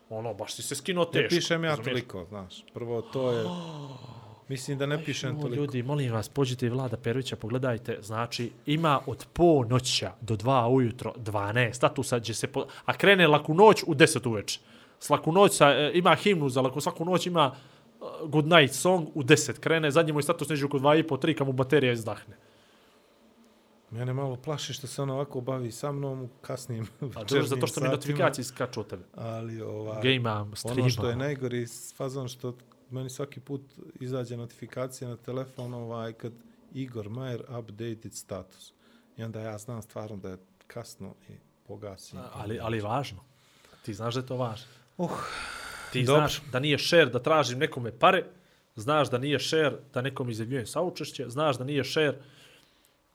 ono, 0.10 0.34
baš 0.34 0.54
si 0.54 0.64
se 0.64 0.76
skinuo 0.76 1.06
Ne 1.06 1.12
teško. 1.14 1.30
pišem 1.30 1.64
ja 1.64 1.70
razumiješ? 1.70 1.92
toliko, 1.92 2.26
znaš. 2.26 2.64
Prvo, 2.74 3.02
to 3.04 3.32
je... 3.32 3.44
Mislim 4.50 4.78
da 4.78 4.86
ne 4.86 5.04
pišem 5.06 5.38
O, 5.38 5.42
toliko. 5.42 5.62
Ljudi, 5.62 5.84
molim 5.84 6.14
vas, 6.14 6.30
pođite 6.30 6.66
i 6.66 6.70
Vlada 6.70 6.98
Perovića, 6.98 7.36
pogledajte, 7.36 7.98
znači, 8.02 8.52
ima 8.66 9.00
od 9.06 9.26
po 9.34 9.64
noća 9.70 10.12
do 10.22 10.36
2 10.36 10.70
ujutro 10.70 11.14
12 11.18 11.74
statusa, 11.74 12.20
gdje 12.20 12.34
se 12.34 12.48
po... 12.48 12.66
a 12.86 12.94
krene 12.94 13.28
laku 13.28 13.54
noć 13.54 13.84
u 13.88 13.96
10 13.96 14.30
uveče. 14.30 14.60
S 15.00 15.10
laku 15.10 15.32
noć 15.32 15.56
sa, 15.56 15.70
e, 15.70 15.92
ima 15.94 16.16
himnu 16.16 16.50
za 16.50 16.62
laku, 16.62 16.82
svaku 16.82 17.06
noć 17.06 17.26
ima 17.26 17.52
uh, 18.00 18.30
good 18.30 18.46
night 18.48 18.76
song 18.76 19.08
u 19.14 19.24
10 19.24 19.60
krene, 19.60 19.92
zadnji 19.92 20.14
moj 20.14 20.24
status 20.24 20.50
neđe 20.50 20.66
oko 20.66 20.80
2,5, 20.80 21.18
3, 21.18 21.38
kad 21.38 21.48
mu 21.48 21.54
baterija 21.54 21.94
izdahne. 21.94 22.38
Mene 23.92 24.14
malo 24.14 24.36
plaši 24.36 24.74
što 24.74 24.88
se 24.88 25.02
on 25.02 25.10
ovako 25.10 25.42
bavi 25.42 25.72
sa 25.72 25.92
mnom 25.92 26.22
u 26.22 26.30
kasnim 26.42 26.88
A 27.16 27.24
dobro, 27.24 27.46
zato 27.46 27.68
što 27.68 27.80
mi 27.80 27.86
satima, 27.86 27.92
notifikacije 27.92 28.46
skaču 28.46 28.80
od 28.80 28.88
tebe. 28.88 29.04
Ali 29.16 29.62
ovaj, 29.62 30.02
Gameam, 30.04 30.56
streama. 30.56 30.82
ono 30.82 30.90
što 30.90 31.10
je 31.10 31.16
najgori 31.16 31.66
fazon 31.98 32.28
što 32.28 32.54
meni 32.92 33.10
svaki 33.10 33.40
put 33.40 33.62
izađe 34.00 34.38
notifikacija 34.38 35.10
na 35.10 35.18
telefon 35.18 35.74
ovaj, 35.74 36.14
kad 36.14 36.34
Igor 36.74 37.10
Majer 37.10 37.42
updated 37.60 38.14
status. 38.14 38.74
I 39.18 39.24
onda 39.24 39.42
ja 39.42 39.58
znam 39.58 39.82
stvarno 39.82 40.18
da 40.18 40.30
je 40.30 40.38
kasno 40.68 41.16
i 41.30 41.34
pogasim. 41.68 42.20
Ali, 42.34 42.60
ali 42.60 42.78
je 42.78 42.84
važno. 42.84 43.20
Ti 43.86 43.94
znaš 43.94 44.14
da 44.14 44.20
je 44.20 44.26
to 44.26 44.38
važno. 44.38 44.68
Uh, 44.98 45.12
Ti 45.92 46.04
dobro. 46.04 46.22
znaš 46.22 46.42
da 46.52 46.60
nije 46.60 46.80
share 46.80 47.06
da 47.06 47.20
tražim 47.20 47.60
nekome 47.60 47.92
pare, 47.92 48.24
znaš 48.76 49.10
da 49.10 49.18
nije 49.18 49.40
share 49.40 49.78
da 49.94 50.02
nekom 50.02 50.30
izjavljujem 50.30 50.68
saučešće, 50.68 51.30
znaš 51.30 51.58
da 51.58 51.64
nije 51.64 51.84
share 51.84 52.18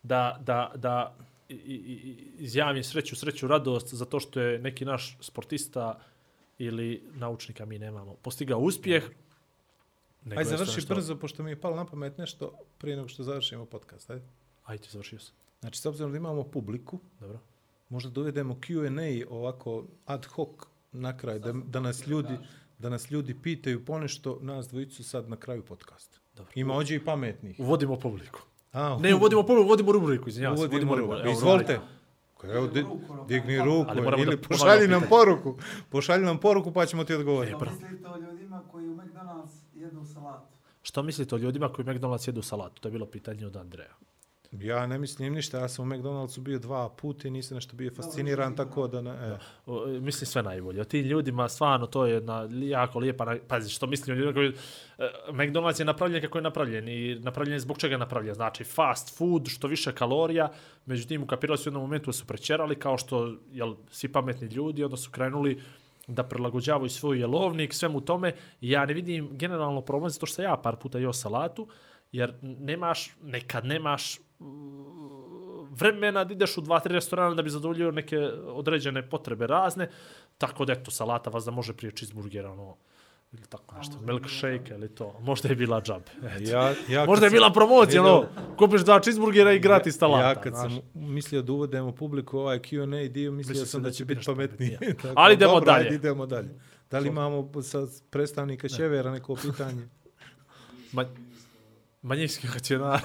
da, 0.02 0.38
da, 0.40 0.72
da 0.74 1.14
izjavim 2.38 2.84
sreću, 2.84 3.16
sreću, 3.16 3.48
radost 3.48 3.94
zato 3.94 4.20
što 4.20 4.40
je 4.40 4.58
neki 4.58 4.84
naš 4.84 5.16
sportista 5.20 6.00
ili 6.58 7.02
naučnika 7.14 7.64
mi 7.64 7.78
nemamo. 7.78 8.14
Postigao 8.22 8.58
uspjeh. 8.58 9.04
Nego 10.24 10.38
Aj 10.38 10.42
je 10.42 10.44
to 10.44 10.50
završi 10.50 10.76
nešto- 10.76 10.94
brzo, 10.94 11.16
pošto 11.16 11.42
mi 11.42 11.50
je 11.50 11.56
palo 11.56 11.76
na 11.76 11.84
pamet 11.84 12.18
nešto 12.18 12.50
prije 12.78 12.96
nego 12.96 13.08
što 13.08 13.22
završimo 13.22 13.64
podcast. 13.66 14.10
Ajde. 14.10 14.24
Ajde, 14.64 14.84
završio 14.90 15.18
sam. 15.18 15.34
Znači, 15.60 15.80
s 15.80 15.86
obzirom 15.86 16.10
da 16.10 16.16
imamo 16.16 16.42
publiku, 16.44 16.98
Dobro. 17.20 17.38
možda 17.88 18.10
dovedemo 18.10 18.54
Q&A 18.56 19.00
ovako 19.30 19.84
ad 20.06 20.26
hoc 20.26 20.48
na 20.92 21.16
kraj, 21.16 21.38
da, 21.38 21.52
da 21.54 21.80
nas 21.80 22.06
ljudi 22.06 22.38
da 22.78 22.88
nas 22.88 23.10
ljudi 23.10 23.34
pitaju 23.34 23.84
ponešto, 23.84 24.38
nas 24.42 24.68
dvojicu 24.68 25.04
sad 25.04 25.28
na 25.28 25.36
kraju 25.36 25.62
podcasta. 25.62 26.18
Dobro. 26.36 26.52
Ima 26.54 26.74
ođe 26.74 26.94
i 26.94 27.00
pametnih. 27.00 27.56
Uvodimo 27.60 27.96
publiku. 27.96 28.40
A, 28.72 28.98
Ne, 29.00 29.14
uvodimo 29.14 29.42
publiku, 29.42 29.64
uvodimo 29.64 29.92
rubriku, 29.92 30.28
izvinjavam 30.28 30.58
se. 30.58 30.60
uvodimo 30.60 30.92
rubriku. 30.92 31.12
rubriku. 31.12 31.32
Izvolite. 31.32 31.80
Evo, 32.44 32.66
di, 32.66 32.84
digni 33.28 33.58
ruku 33.58 33.90
ili 34.18 34.36
pošalji 34.38 34.88
nam 34.88 35.02
poruku. 35.08 35.56
Pošalji 35.90 36.24
nam 36.24 36.38
poruku 36.38 36.72
pa 36.72 36.86
ćemo 36.86 37.04
ti 37.04 37.14
odgovoriti. 37.14 37.54
E, 37.54 37.58
Što 37.58 37.70
mislite 37.72 38.08
o 38.08 38.16
ljudima 38.18 38.62
koji 38.72 38.88
u 38.88 38.96
McDonald's 38.96 39.52
jedu 39.74 40.04
salatu? 40.04 40.54
Što 40.86 41.02
mislite 41.02 41.34
o 41.34 41.38
ljudima 41.38 41.68
koji 41.68 41.86
McDonald's 41.86 42.28
jedu 42.28 42.42
salatu? 42.42 42.82
To 42.82 42.88
je 42.88 42.92
bilo 42.92 43.06
pitanje 43.06 43.46
od 43.46 43.56
Andreja. 43.56 43.94
Ja 44.52 44.86
ne 44.86 44.98
mislim 44.98 45.32
ništa, 45.32 45.58
ja 45.58 45.68
sam 45.68 45.84
u 45.84 45.94
McDonald'su 45.94 46.40
bio 46.40 46.58
dva 46.58 46.88
puta 46.88 47.28
i 47.28 47.30
nisam 47.30 47.54
nešto 47.54 47.76
bio 47.76 47.90
fasciniran, 47.96 48.56
tako 48.56 48.88
da 48.88 49.02
ne... 49.02 49.10
E. 49.10 49.38
O, 49.66 49.86
Mislim 49.86 50.26
sve 50.26 50.42
najbolje. 50.42 50.80
O 50.80 50.84
tim 50.84 51.06
ljudima 51.06 51.48
stvarno 51.48 51.86
to 51.86 52.06
je 52.06 52.14
jedna 52.14 52.48
jako 52.52 52.98
lijepa, 52.98 53.36
pazi 53.48 53.70
što 53.70 53.86
mislim 53.86 54.16
o 54.16 54.18
ljudima 54.18 54.34
koji... 54.34 54.48
e, 54.48 55.10
McDonald's 55.28 55.80
je 55.80 55.84
napravljen 55.84 56.22
kako 56.22 56.38
je 56.38 56.42
napravljen 56.42 56.88
i 56.88 57.14
napravljen 57.14 57.52
je 57.52 57.60
zbog 57.60 57.78
čega 57.78 57.94
je 57.94 57.98
napravljen. 57.98 58.34
Znači 58.34 58.64
fast 58.64 59.18
food, 59.18 59.48
što 59.48 59.68
više 59.68 59.92
kalorija, 59.92 60.52
međutim 60.86 61.22
ukapirali 61.22 61.58
su 61.58 61.68
u 61.68 61.70
jednom 61.70 61.82
momentu 61.82 62.06
da 62.06 62.12
su 62.12 62.26
prečerali 62.26 62.78
kao 62.78 62.98
što 62.98 63.34
jel, 63.52 63.74
svi 63.90 64.12
pametni 64.12 64.48
ljudi, 64.48 64.84
onda 64.84 64.96
su 64.96 65.10
krenuli 65.10 65.62
da 66.06 66.22
prilagođavaju 66.22 66.90
svoj 66.90 67.20
jelovnik, 67.20 67.74
svemu 67.74 68.00
tome. 68.00 68.32
Ja 68.60 68.86
ne 68.86 68.94
vidim 68.94 69.28
generalno 69.32 69.80
problem 69.80 70.10
zato 70.10 70.26
što 70.26 70.42
ja 70.42 70.56
par 70.56 70.76
puta 70.76 70.98
jeo 70.98 71.12
salatu, 71.12 71.68
jer 72.12 72.34
nemaš, 72.42 73.10
nekad 73.22 73.64
nemaš 73.66 74.18
mm, 74.40 74.44
vremena 75.70 76.24
da 76.24 76.32
ideš 76.32 76.58
u 76.58 76.60
dva, 76.60 76.80
tri 76.80 76.94
restorana 76.94 77.34
da 77.34 77.42
bi 77.42 77.50
zadovoljio 77.50 77.90
neke 77.90 78.18
određene 78.46 79.10
potrebe 79.10 79.46
razne, 79.46 79.90
tako 80.38 80.64
da 80.64 80.72
eto, 80.72 80.90
salata 80.90 81.30
vas 81.30 81.44
da 81.44 81.50
može 81.50 81.72
prije 81.76 81.92
cheeseburgera, 81.92 82.52
ono, 82.52 82.76
ili 83.38 83.46
tako 83.48 83.76
nešto, 83.76 84.00
milkshake 84.00 84.74
ili 84.74 84.88
to, 84.88 85.18
možda 85.20 85.48
je 85.48 85.54
bila 85.54 85.82
džabe. 85.82 86.10
Eto. 86.22 86.50
Ja, 86.50 86.74
ja 86.88 87.04
možda 87.06 87.26
je 87.26 87.30
bila 87.30 87.52
promocija, 87.52 88.02
ono, 88.02 88.26
kupiš 88.58 88.80
dva 88.80 89.00
cheeseburgera 89.00 89.52
i 89.52 89.58
gratis 89.58 89.98
salata. 89.98 90.28
Ja 90.28 90.34
kad 90.34 90.54
znaš. 90.54 90.72
sam 90.72 90.80
mislio 90.94 91.42
da 91.42 91.52
uvedemo 91.52 91.92
publiku 91.92 92.38
ovaj 92.38 92.58
Q&A 92.58 93.08
dio, 93.08 93.32
mislio 93.32 93.50
Mislio 93.52 93.66
sam 93.66 93.82
da 93.82 93.90
će 93.90 94.04
biti 94.04 94.24
pametnije. 94.26 94.78
Tako, 95.02 95.14
Ali 95.16 95.34
idemo 95.34 95.52
dobro, 95.52 95.72
dalje. 95.72 95.84
Ajde, 95.84 95.94
idemo 95.94 96.26
dalje. 96.26 96.48
Da 96.90 96.98
li 96.98 97.08
imamo 97.08 97.62
sa 97.62 97.86
predstavnika 98.10 98.68
Ševera 98.68 99.10
neko 99.10 99.34
pitanje? 99.42 99.88
Ma, 100.92 101.04
manjinski 102.02 102.46
racionar. 102.54 103.00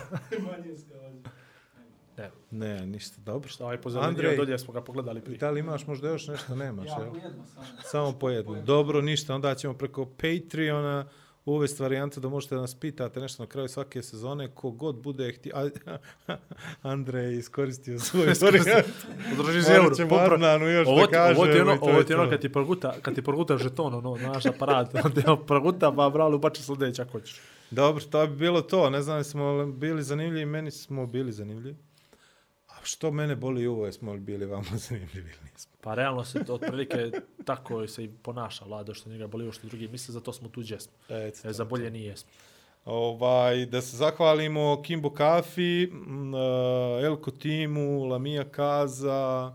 Ne, 2.19 2.31
Ne, 2.51 2.85
ništa, 2.85 3.21
dobro. 3.21 3.49
šta 3.49 3.63
ovaj 3.63 3.81
pozelenio 3.81 4.09
Andrej, 4.09 4.35
dolje 4.37 4.59
smo 4.59 4.73
ga 4.73 4.81
pogledali 4.81 5.21
prije. 5.21 5.37
da 5.37 5.49
li 5.49 5.59
imaš 5.59 5.87
možda 5.87 6.09
još 6.09 6.27
nešto? 6.27 6.55
Nemaš, 6.55 6.87
Ja 6.87 7.03
jedno 7.03 7.45
samo. 7.45 7.65
Samo 7.83 8.11
po 8.11 8.29
jednu. 8.29 8.61
Dobro, 8.63 9.01
ništa. 9.01 9.35
Onda 9.35 9.55
ćemo 9.55 9.73
preko 9.73 10.05
Patreona 10.05 11.05
uvesti 11.45 11.83
varijante 11.83 12.19
da 12.19 12.29
možete 12.29 12.55
da 12.55 12.61
nas 12.61 12.75
pitate 12.75 13.19
nešto 13.19 13.43
na 13.43 13.47
kraju 13.47 13.67
svake 13.67 14.01
sezone. 14.01 14.47
Kogod 14.47 14.95
bude 14.95 15.31
htio... 15.31 15.53
A, 15.55 15.69
Andrej 16.81 17.25
je 17.25 17.37
iskoristio 17.37 17.99
svoju 17.99 18.31
varijantu. 18.41 18.89
Podrži 19.37 19.59
Morat 19.71 19.97
ćemo 19.97 20.15
Arnanu 20.15 20.69
još 20.69 20.87
ovo 20.87 20.99
da 20.99 21.05
ti, 21.07 21.11
kaže. 21.13 21.35
ovo 21.35 21.45
ti 21.45 21.51
je 21.51 21.61
ono, 21.61 21.77
ovo 21.81 21.97
je 21.97 22.05
ti 22.05 22.13
je 22.13 22.19
ono 22.19 22.29
kad 22.29 22.41
ti 22.41 22.51
proguta, 22.51 22.93
kad 23.01 23.15
ti 23.15 23.21
proguta 23.21 23.57
žeton, 23.57 23.93
ono, 23.93 24.17
znaš, 24.17 24.45
aparat, 24.45 24.95
onda 25.05 25.21
je 25.21 25.45
proguta, 25.47 25.91
pa 25.91 26.09
brali, 26.09 26.35
ubači 26.35 26.63
sljedeće 26.63 27.01
ako 27.01 27.11
hoćeš. 27.11 27.41
Dobro, 27.71 28.03
to 28.03 28.27
bi 28.27 28.35
bilo 28.35 28.61
to. 28.61 28.89
Ne 28.89 29.01
znam, 29.01 29.17
jesmo 29.17 29.51
li 29.51 29.71
bili 29.71 30.03
zanimljivi, 30.03 30.45
meni 30.45 30.71
smo 30.71 31.05
bili 31.05 31.31
zanimljivi. 31.31 31.75
Što 32.83 33.11
mene 33.11 33.35
boli 33.35 33.67
ovo, 33.67 33.85
jesmo 33.85 34.13
li 34.13 34.19
bili 34.19 34.45
vama 34.45 34.77
zanimljivi 34.87 35.29
ili 35.29 35.51
nismo? 35.53 35.71
Pa 35.81 35.95
realno 35.95 36.25
se 36.25 36.43
to 36.45 36.53
otprilike 36.53 37.11
tako 37.45 37.87
se 37.87 38.03
i 38.03 38.09
ponaša 38.23 38.65
vlada, 38.65 38.93
što 38.93 39.09
njega 39.09 39.27
boli, 39.27 39.43
ovo 39.43 39.51
što 39.51 39.67
drugi 39.67 39.87
misle, 39.87 40.13
zato 40.13 40.33
smo 40.33 40.49
tu 40.49 40.61
gdje 40.61 40.79
smo. 40.79 40.93
Eto, 41.09 41.47
E, 41.47 41.53
za 41.53 41.65
bolje 41.65 41.91
nije 41.91 42.07
jesmo. 42.07 42.29
Ovaj, 42.85 43.65
da 43.65 43.81
se 43.81 43.97
zahvalimo 43.97 44.81
Kimbo 44.85 45.09
Kafi, 45.09 45.83
m, 45.83 46.33
eh, 46.35 47.05
Elko 47.05 47.31
Timu, 47.31 48.03
Lamija 48.05 48.43
Kaza, 48.43 49.53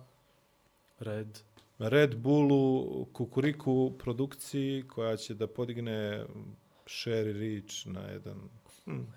Red. 0.99 1.39
Red 1.79 2.17
Bullu, 2.17 3.05
Kukuriku 3.13 3.93
produkciji 3.99 4.85
koja 4.89 5.17
će 5.17 5.35
da 5.35 5.47
podigne 5.47 6.25
share 6.87 7.31
i 7.31 7.33
reach 7.33 7.87
na 7.87 8.01
jedan 8.01 8.37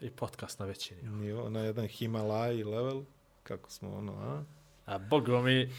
I 0.01 0.09
podcast 0.09 0.59
na 0.59 0.65
većini. 0.65 1.01
nivo, 1.03 1.49
na 1.49 1.59
jedan 1.59 1.87
Himalaj 1.87 2.63
level, 2.63 3.03
kako 3.47 3.71
smo 3.71 3.97
ono, 3.97 4.13
a? 4.13 4.43
A 4.85 4.97
bogo 4.97 5.41
mi 5.41 5.69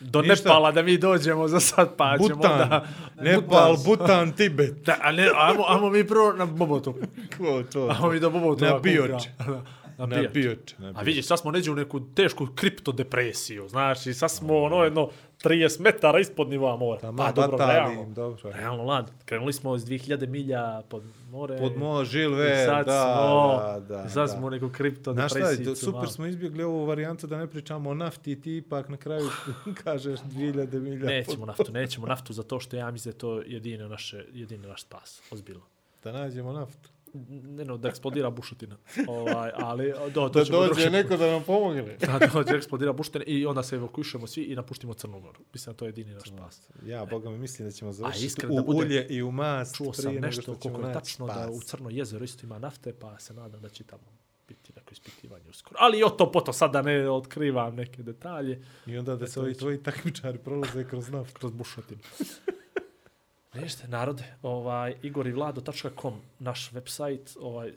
do 0.00 0.22
Ništa. 0.22 0.48
Nepala 0.48 0.72
da 0.72 0.82
mi 0.82 0.98
dođemo 0.98 1.48
za 1.48 1.60
sad, 1.60 1.96
pa 1.96 2.16
ćemo 2.18 2.36
Butan, 2.36 2.62
onda... 2.62 2.86
Nepal, 3.20 3.76
Butan, 3.84 4.32
Tibet. 4.32 4.74
Da, 4.84 4.96
a 5.02 5.12
ne, 5.12 5.30
ajmo, 5.36 5.64
ajmo 5.68 5.90
mi 5.90 6.06
prvo 6.06 6.32
na 6.32 6.46
Bobotu. 6.46 6.94
Ko 7.38 7.62
to? 7.72 7.88
Ajmo 7.88 8.10
mi 8.10 8.20
do 8.20 8.30
Bobotu. 8.30 8.64
Na 8.64 8.78
Bioč. 8.78 9.28
Na, 9.38 9.62
Na 9.98 10.06
Bioč. 10.06 10.32
Bioč. 10.32 10.74
na 10.78 10.92
A 10.96 11.02
vidiš, 11.02 11.26
sad 11.26 11.38
smo 11.38 11.50
neđe 11.50 11.70
u 11.70 11.74
neku 11.74 12.00
tešku 12.14 12.46
kriptodepresiju, 12.54 13.68
znaš, 13.68 14.06
i 14.06 14.14
sad 14.14 14.30
smo 14.30 14.62
ono 14.62 14.84
jedno 14.84 15.10
30 15.48 15.80
metara 15.80 16.20
ispod 16.20 16.48
nivoa 16.48 16.76
mora. 16.76 17.00
Tamo 17.00 17.16
pa 17.16 17.32
dobro, 17.32 17.58
batali 17.58 17.72
realno. 17.72 18.14
dobro. 18.14 18.50
Realno, 18.52 18.84
lad. 18.84 19.10
Krenuli 19.24 19.52
smo 19.52 19.76
iz 19.76 19.84
2000 19.84 20.26
milja 20.26 20.82
pod 20.88 21.02
more. 21.30 21.58
Pod 21.58 21.76
mo, 21.76 22.02
i 22.02 22.04
Žilve, 22.04 22.64
sad 22.66 22.86
da, 22.86 23.02
smo, 23.02 23.86
da, 23.86 23.96
da. 23.96 24.04
i 24.06 24.10
sad 24.10 24.28
da. 24.28 24.28
smo 24.28 24.46
u 24.46 24.50
neku 24.50 24.66
Znaš 24.66 24.76
kriptodepresiju. 24.76 25.54
šta, 25.54 25.70
je, 25.70 25.76
super 25.76 26.08
smo 26.08 26.26
izbjegli 26.26 26.62
ovu 26.62 26.84
varijantu 26.84 27.26
da 27.26 27.38
ne 27.38 27.46
pričamo 27.46 27.90
o 27.90 27.94
nafti 27.94 28.32
i 28.32 28.40
ti 28.40 28.56
ipak 28.56 28.88
na 28.88 28.96
kraju 28.96 29.28
kažeš 29.84 30.20
2000 30.20 30.80
milija. 30.80 31.10
Nećemo 31.10 31.46
naftu, 31.46 31.72
nećemo 31.72 32.06
naftu 32.06 32.32
zato 32.32 32.60
što 32.60 32.76
ja 32.76 32.90
mislim 32.90 33.12
da 33.12 33.16
je 33.16 33.18
to 33.18 33.42
jedino 33.46 33.88
naše, 33.88 34.24
jedini 34.32 34.66
naš 34.66 34.82
spas, 34.82 35.22
ozbiljno. 35.30 35.64
Da 36.04 36.12
nađemo 36.12 36.52
naftu. 36.52 36.95
Ne 37.28 37.64
no, 37.64 37.76
da 37.76 37.88
eksplodira 37.88 38.30
bušotina. 38.30 38.76
Ovaj, 39.08 39.50
ali, 39.56 39.92
do, 40.04 40.28
to 40.28 40.28
Da 40.30 40.44
dođe 40.44 40.52
drugi- 40.74 40.90
neko 40.90 41.16
da 41.16 41.26
nam 41.26 41.42
pomogne. 41.42 41.96
da 42.20 42.30
dođe 42.34 42.54
eksplodira 42.54 42.92
bušotina 42.92 43.24
i 43.24 43.46
onda 43.46 43.62
se 43.62 43.76
evakuišemo 43.76 44.26
svi 44.26 44.42
i 44.42 44.54
napuštimo 44.54 44.94
Crnu 44.94 45.20
Goru. 45.20 45.40
Mislim 45.52 45.72
da 45.72 45.78
to 45.78 45.84
je 45.84 45.88
jedini 45.88 46.14
naš 46.14 46.28
spas. 46.28 46.62
Ja, 46.84 47.04
boga 47.06 47.30
mi 47.30 47.38
mislim 47.38 47.68
da 47.68 47.72
ćemo 47.72 47.92
završiti 47.92 48.26
iskreno 48.26 48.54
u 48.54 48.56
da 48.56 48.62
budem- 48.62 48.78
ulje 48.80 49.06
i 49.06 49.22
u 49.22 49.30
mast 49.32 49.76
Čuo 49.76 49.92
sam 49.92 50.14
nešto 50.14 50.54
koliko 50.54 50.80
je 50.80 50.92
tačno 50.92 51.26
da 51.26 51.48
u 51.50 51.60
Crno 51.60 51.90
jezero 51.90 52.24
isto 52.24 52.46
ima 52.46 52.58
nafte, 52.58 52.92
pa 52.92 53.18
se 53.18 53.34
nadam 53.34 53.60
da 53.60 53.68
će 53.68 53.84
tamo 53.84 54.02
biti 54.48 54.72
neko 54.76 54.92
ispitivanje 54.92 55.44
uskoro. 55.50 55.76
Ali 55.80 55.98
i 55.98 56.04
o 56.04 56.08
to 56.08 56.32
poto 56.32 56.52
sad 56.52 56.72
da 56.72 56.82
ne 56.82 57.10
otkrivam 57.10 57.74
neke 57.74 58.02
detalje 58.02 58.62
I 58.86 58.98
onda 58.98 59.16
da 59.16 59.26
se 59.26 59.40
ovi 59.40 59.54
tvoji 59.54 59.82
takmičari 59.82 60.38
prolaze 60.38 60.84
kroz 60.84 61.08
naftu. 61.08 61.34
kroz 61.34 61.52
bušotinu. 61.52 62.00
Ništa, 63.62 63.88
narode, 63.88 64.24
ovaj, 64.42 64.94
igorivlado.com, 65.02 66.14
naš 66.38 66.70
website, 66.70 67.36
ovaj, 67.40 67.72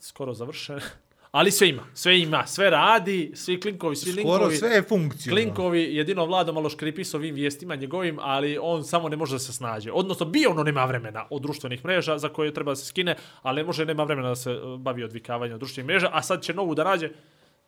skoro 0.00 0.34
završen. 0.34 0.80
Ali 1.30 1.50
sve 1.50 1.68
ima, 1.68 1.82
sve 1.94 2.20
ima, 2.20 2.46
sve 2.46 2.70
radi, 2.70 3.32
svi 3.34 3.60
klinkovi, 3.60 3.96
svi 3.96 4.12
Skoro 4.12 4.32
linkovi. 4.34 4.56
sve 4.56 4.68
je 4.70 4.82
funkcionalno. 4.82 5.42
Klinkovi, 5.44 5.96
jedino 5.96 6.24
Vlado 6.26 6.52
malo 6.52 6.70
škripi 6.70 7.04
s 7.04 7.14
ovim 7.14 7.34
vijestima 7.34 7.74
njegovim, 7.74 8.18
ali 8.20 8.58
on 8.60 8.84
samo 8.84 9.08
ne 9.08 9.16
može 9.16 9.34
da 9.34 9.38
se 9.38 9.52
snađe. 9.52 9.92
Odnosno, 9.92 10.26
bio 10.26 10.50
ono 10.50 10.62
nema 10.62 10.84
vremena 10.84 11.26
od 11.30 11.42
društvenih 11.42 11.84
mreža 11.84 12.18
za 12.18 12.28
koje 12.28 12.54
treba 12.54 12.72
da 12.72 12.76
se 12.76 12.86
skine, 12.86 13.16
ali 13.42 13.56
ne 13.56 13.64
može, 13.64 13.84
nema 13.84 14.04
vremena 14.04 14.28
da 14.28 14.36
se 14.36 14.50
e, 14.50 14.56
bavi 14.78 15.04
odvikavanjem 15.04 15.54
od 15.54 15.60
društvenih 15.60 15.86
mreža, 15.86 16.10
a 16.12 16.22
sad 16.22 16.42
će 16.42 16.54
novu 16.54 16.74
da 16.74 16.82
rađe 16.82 17.10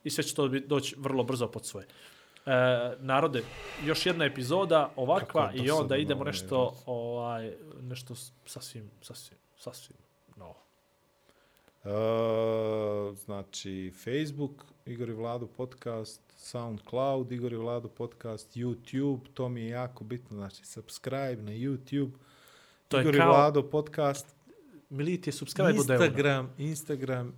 i 0.03 0.09
sve 0.09 0.23
će 0.23 0.35
to 0.35 0.47
bi- 0.47 0.59
doći 0.59 0.95
vrlo 0.97 1.23
brzo 1.23 1.47
pod 1.47 1.65
svoje. 1.65 1.85
E, 2.45 2.51
narode, 2.99 3.43
još 3.85 4.05
jedna 4.05 4.25
epizoda 4.25 4.93
ovakva 4.95 5.47
Kako 5.47 5.57
je 5.57 5.65
i 5.65 5.71
onda 5.71 5.97
idemo 5.97 6.21
je 6.21 6.25
nešto, 6.25 6.75
ovaj, 6.85 7.53
nešto 7.81 8.15
sasvim, 8.45 8.91
sasvim, 9.01 9.37
sasvim 9.57 9.97
novo. 10.35 10.55
Uh, 11.83 13.17
znači, 13.17 13.93
Facebook, 14.03 14.65
Igor 14.85 15.09
i 15.09 15.13
Vlado 15.13 15.47
podcast, 15.47 16.21
SoundCloud, 16.37 17.31
Igor 17.31 17.53
i 17.53 17.57
Vlado 17.57 17.87
podcast, 17.87 18.55
YouTube, 18.55 19.19
to 19.33 19.49
mi 19.49 19.61
je 19.61 19.69
jako 19.69 20.03
bitno, 20.03 20.37
znači, 20.37 20.65
subscribe 20.65 21.41
na 21.41 21.51
YouTube, 21.51 22.11
To 22.87 22.97
je 22.97 23.01
Igor 23.01 23.15
i 23.15 23.17
kao- 23.17 23.29
Vlado 23.29 23.69
podcast, 23.69 24.35
Militi 24.89 25.29
je 25.29 25.33
subscribe 25.33 25.69
eura. 25.69 25.77
Instagram, 25.79 26.53
Instagram, 26.57 27.33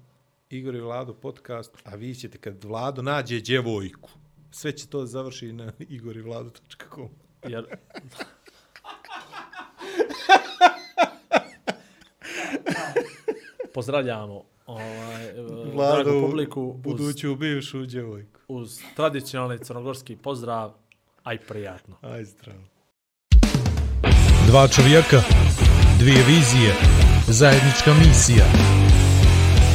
Igor 0.49 0.75
i 0.75 0.81
Vlado 0.81 1.13
podcast, 1.13 1.71
a 1.83 1.95
vi 1.95 2.15
ćete 2.15 2.37
kad 2.37 2.63
Vlado 2.63 3.01
nađe 3.01 3.39
djevojku, 3.39 4.09
sve 4.53 4.71
će 4.71 4.87
to 4.87 5.05
završi 5.05 5.53
na 5.53 5.71
igorivlado.com. 5.79 7.09
Jer... 7.47 7.65
Pozdravljamo 13.73 14.43
ovaj, 14.65 15.25
e, 15.29 15.33
dragu 15.33 15.71
Vlado, 15.73 16.21
publiku 16.27 16.61
uz, 16.61 16.81
buduću 16.83 17.35
bivšu 17.35 17.85
djevojku. 17.85 18.39
uz 18.47 18.79
tradicionalni 18.95 19.59
crnogorski 19.59 20.15
pozdrav, 20.15 20.73
aj 21.23 21.37
prijatno. 21.37 21.95
Aj 22.01 22.25
zdravo. 22.25 22.63
Dva 24.47 24.67
čovjeka, 24.67 25.21
dvije 25.99 26.23
vizije, 26.27 26.73
zajednička 27.27 27.93
misija. 27.93 28.45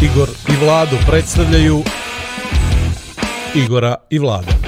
Igor 0.02 0.28
i 0.28 0.64
Vlado 0.64 0.96
predstavljaju 1.06 1.82
Igora 3.55 3.96
i 4.10 4.18
Vlada. 4.18 4.68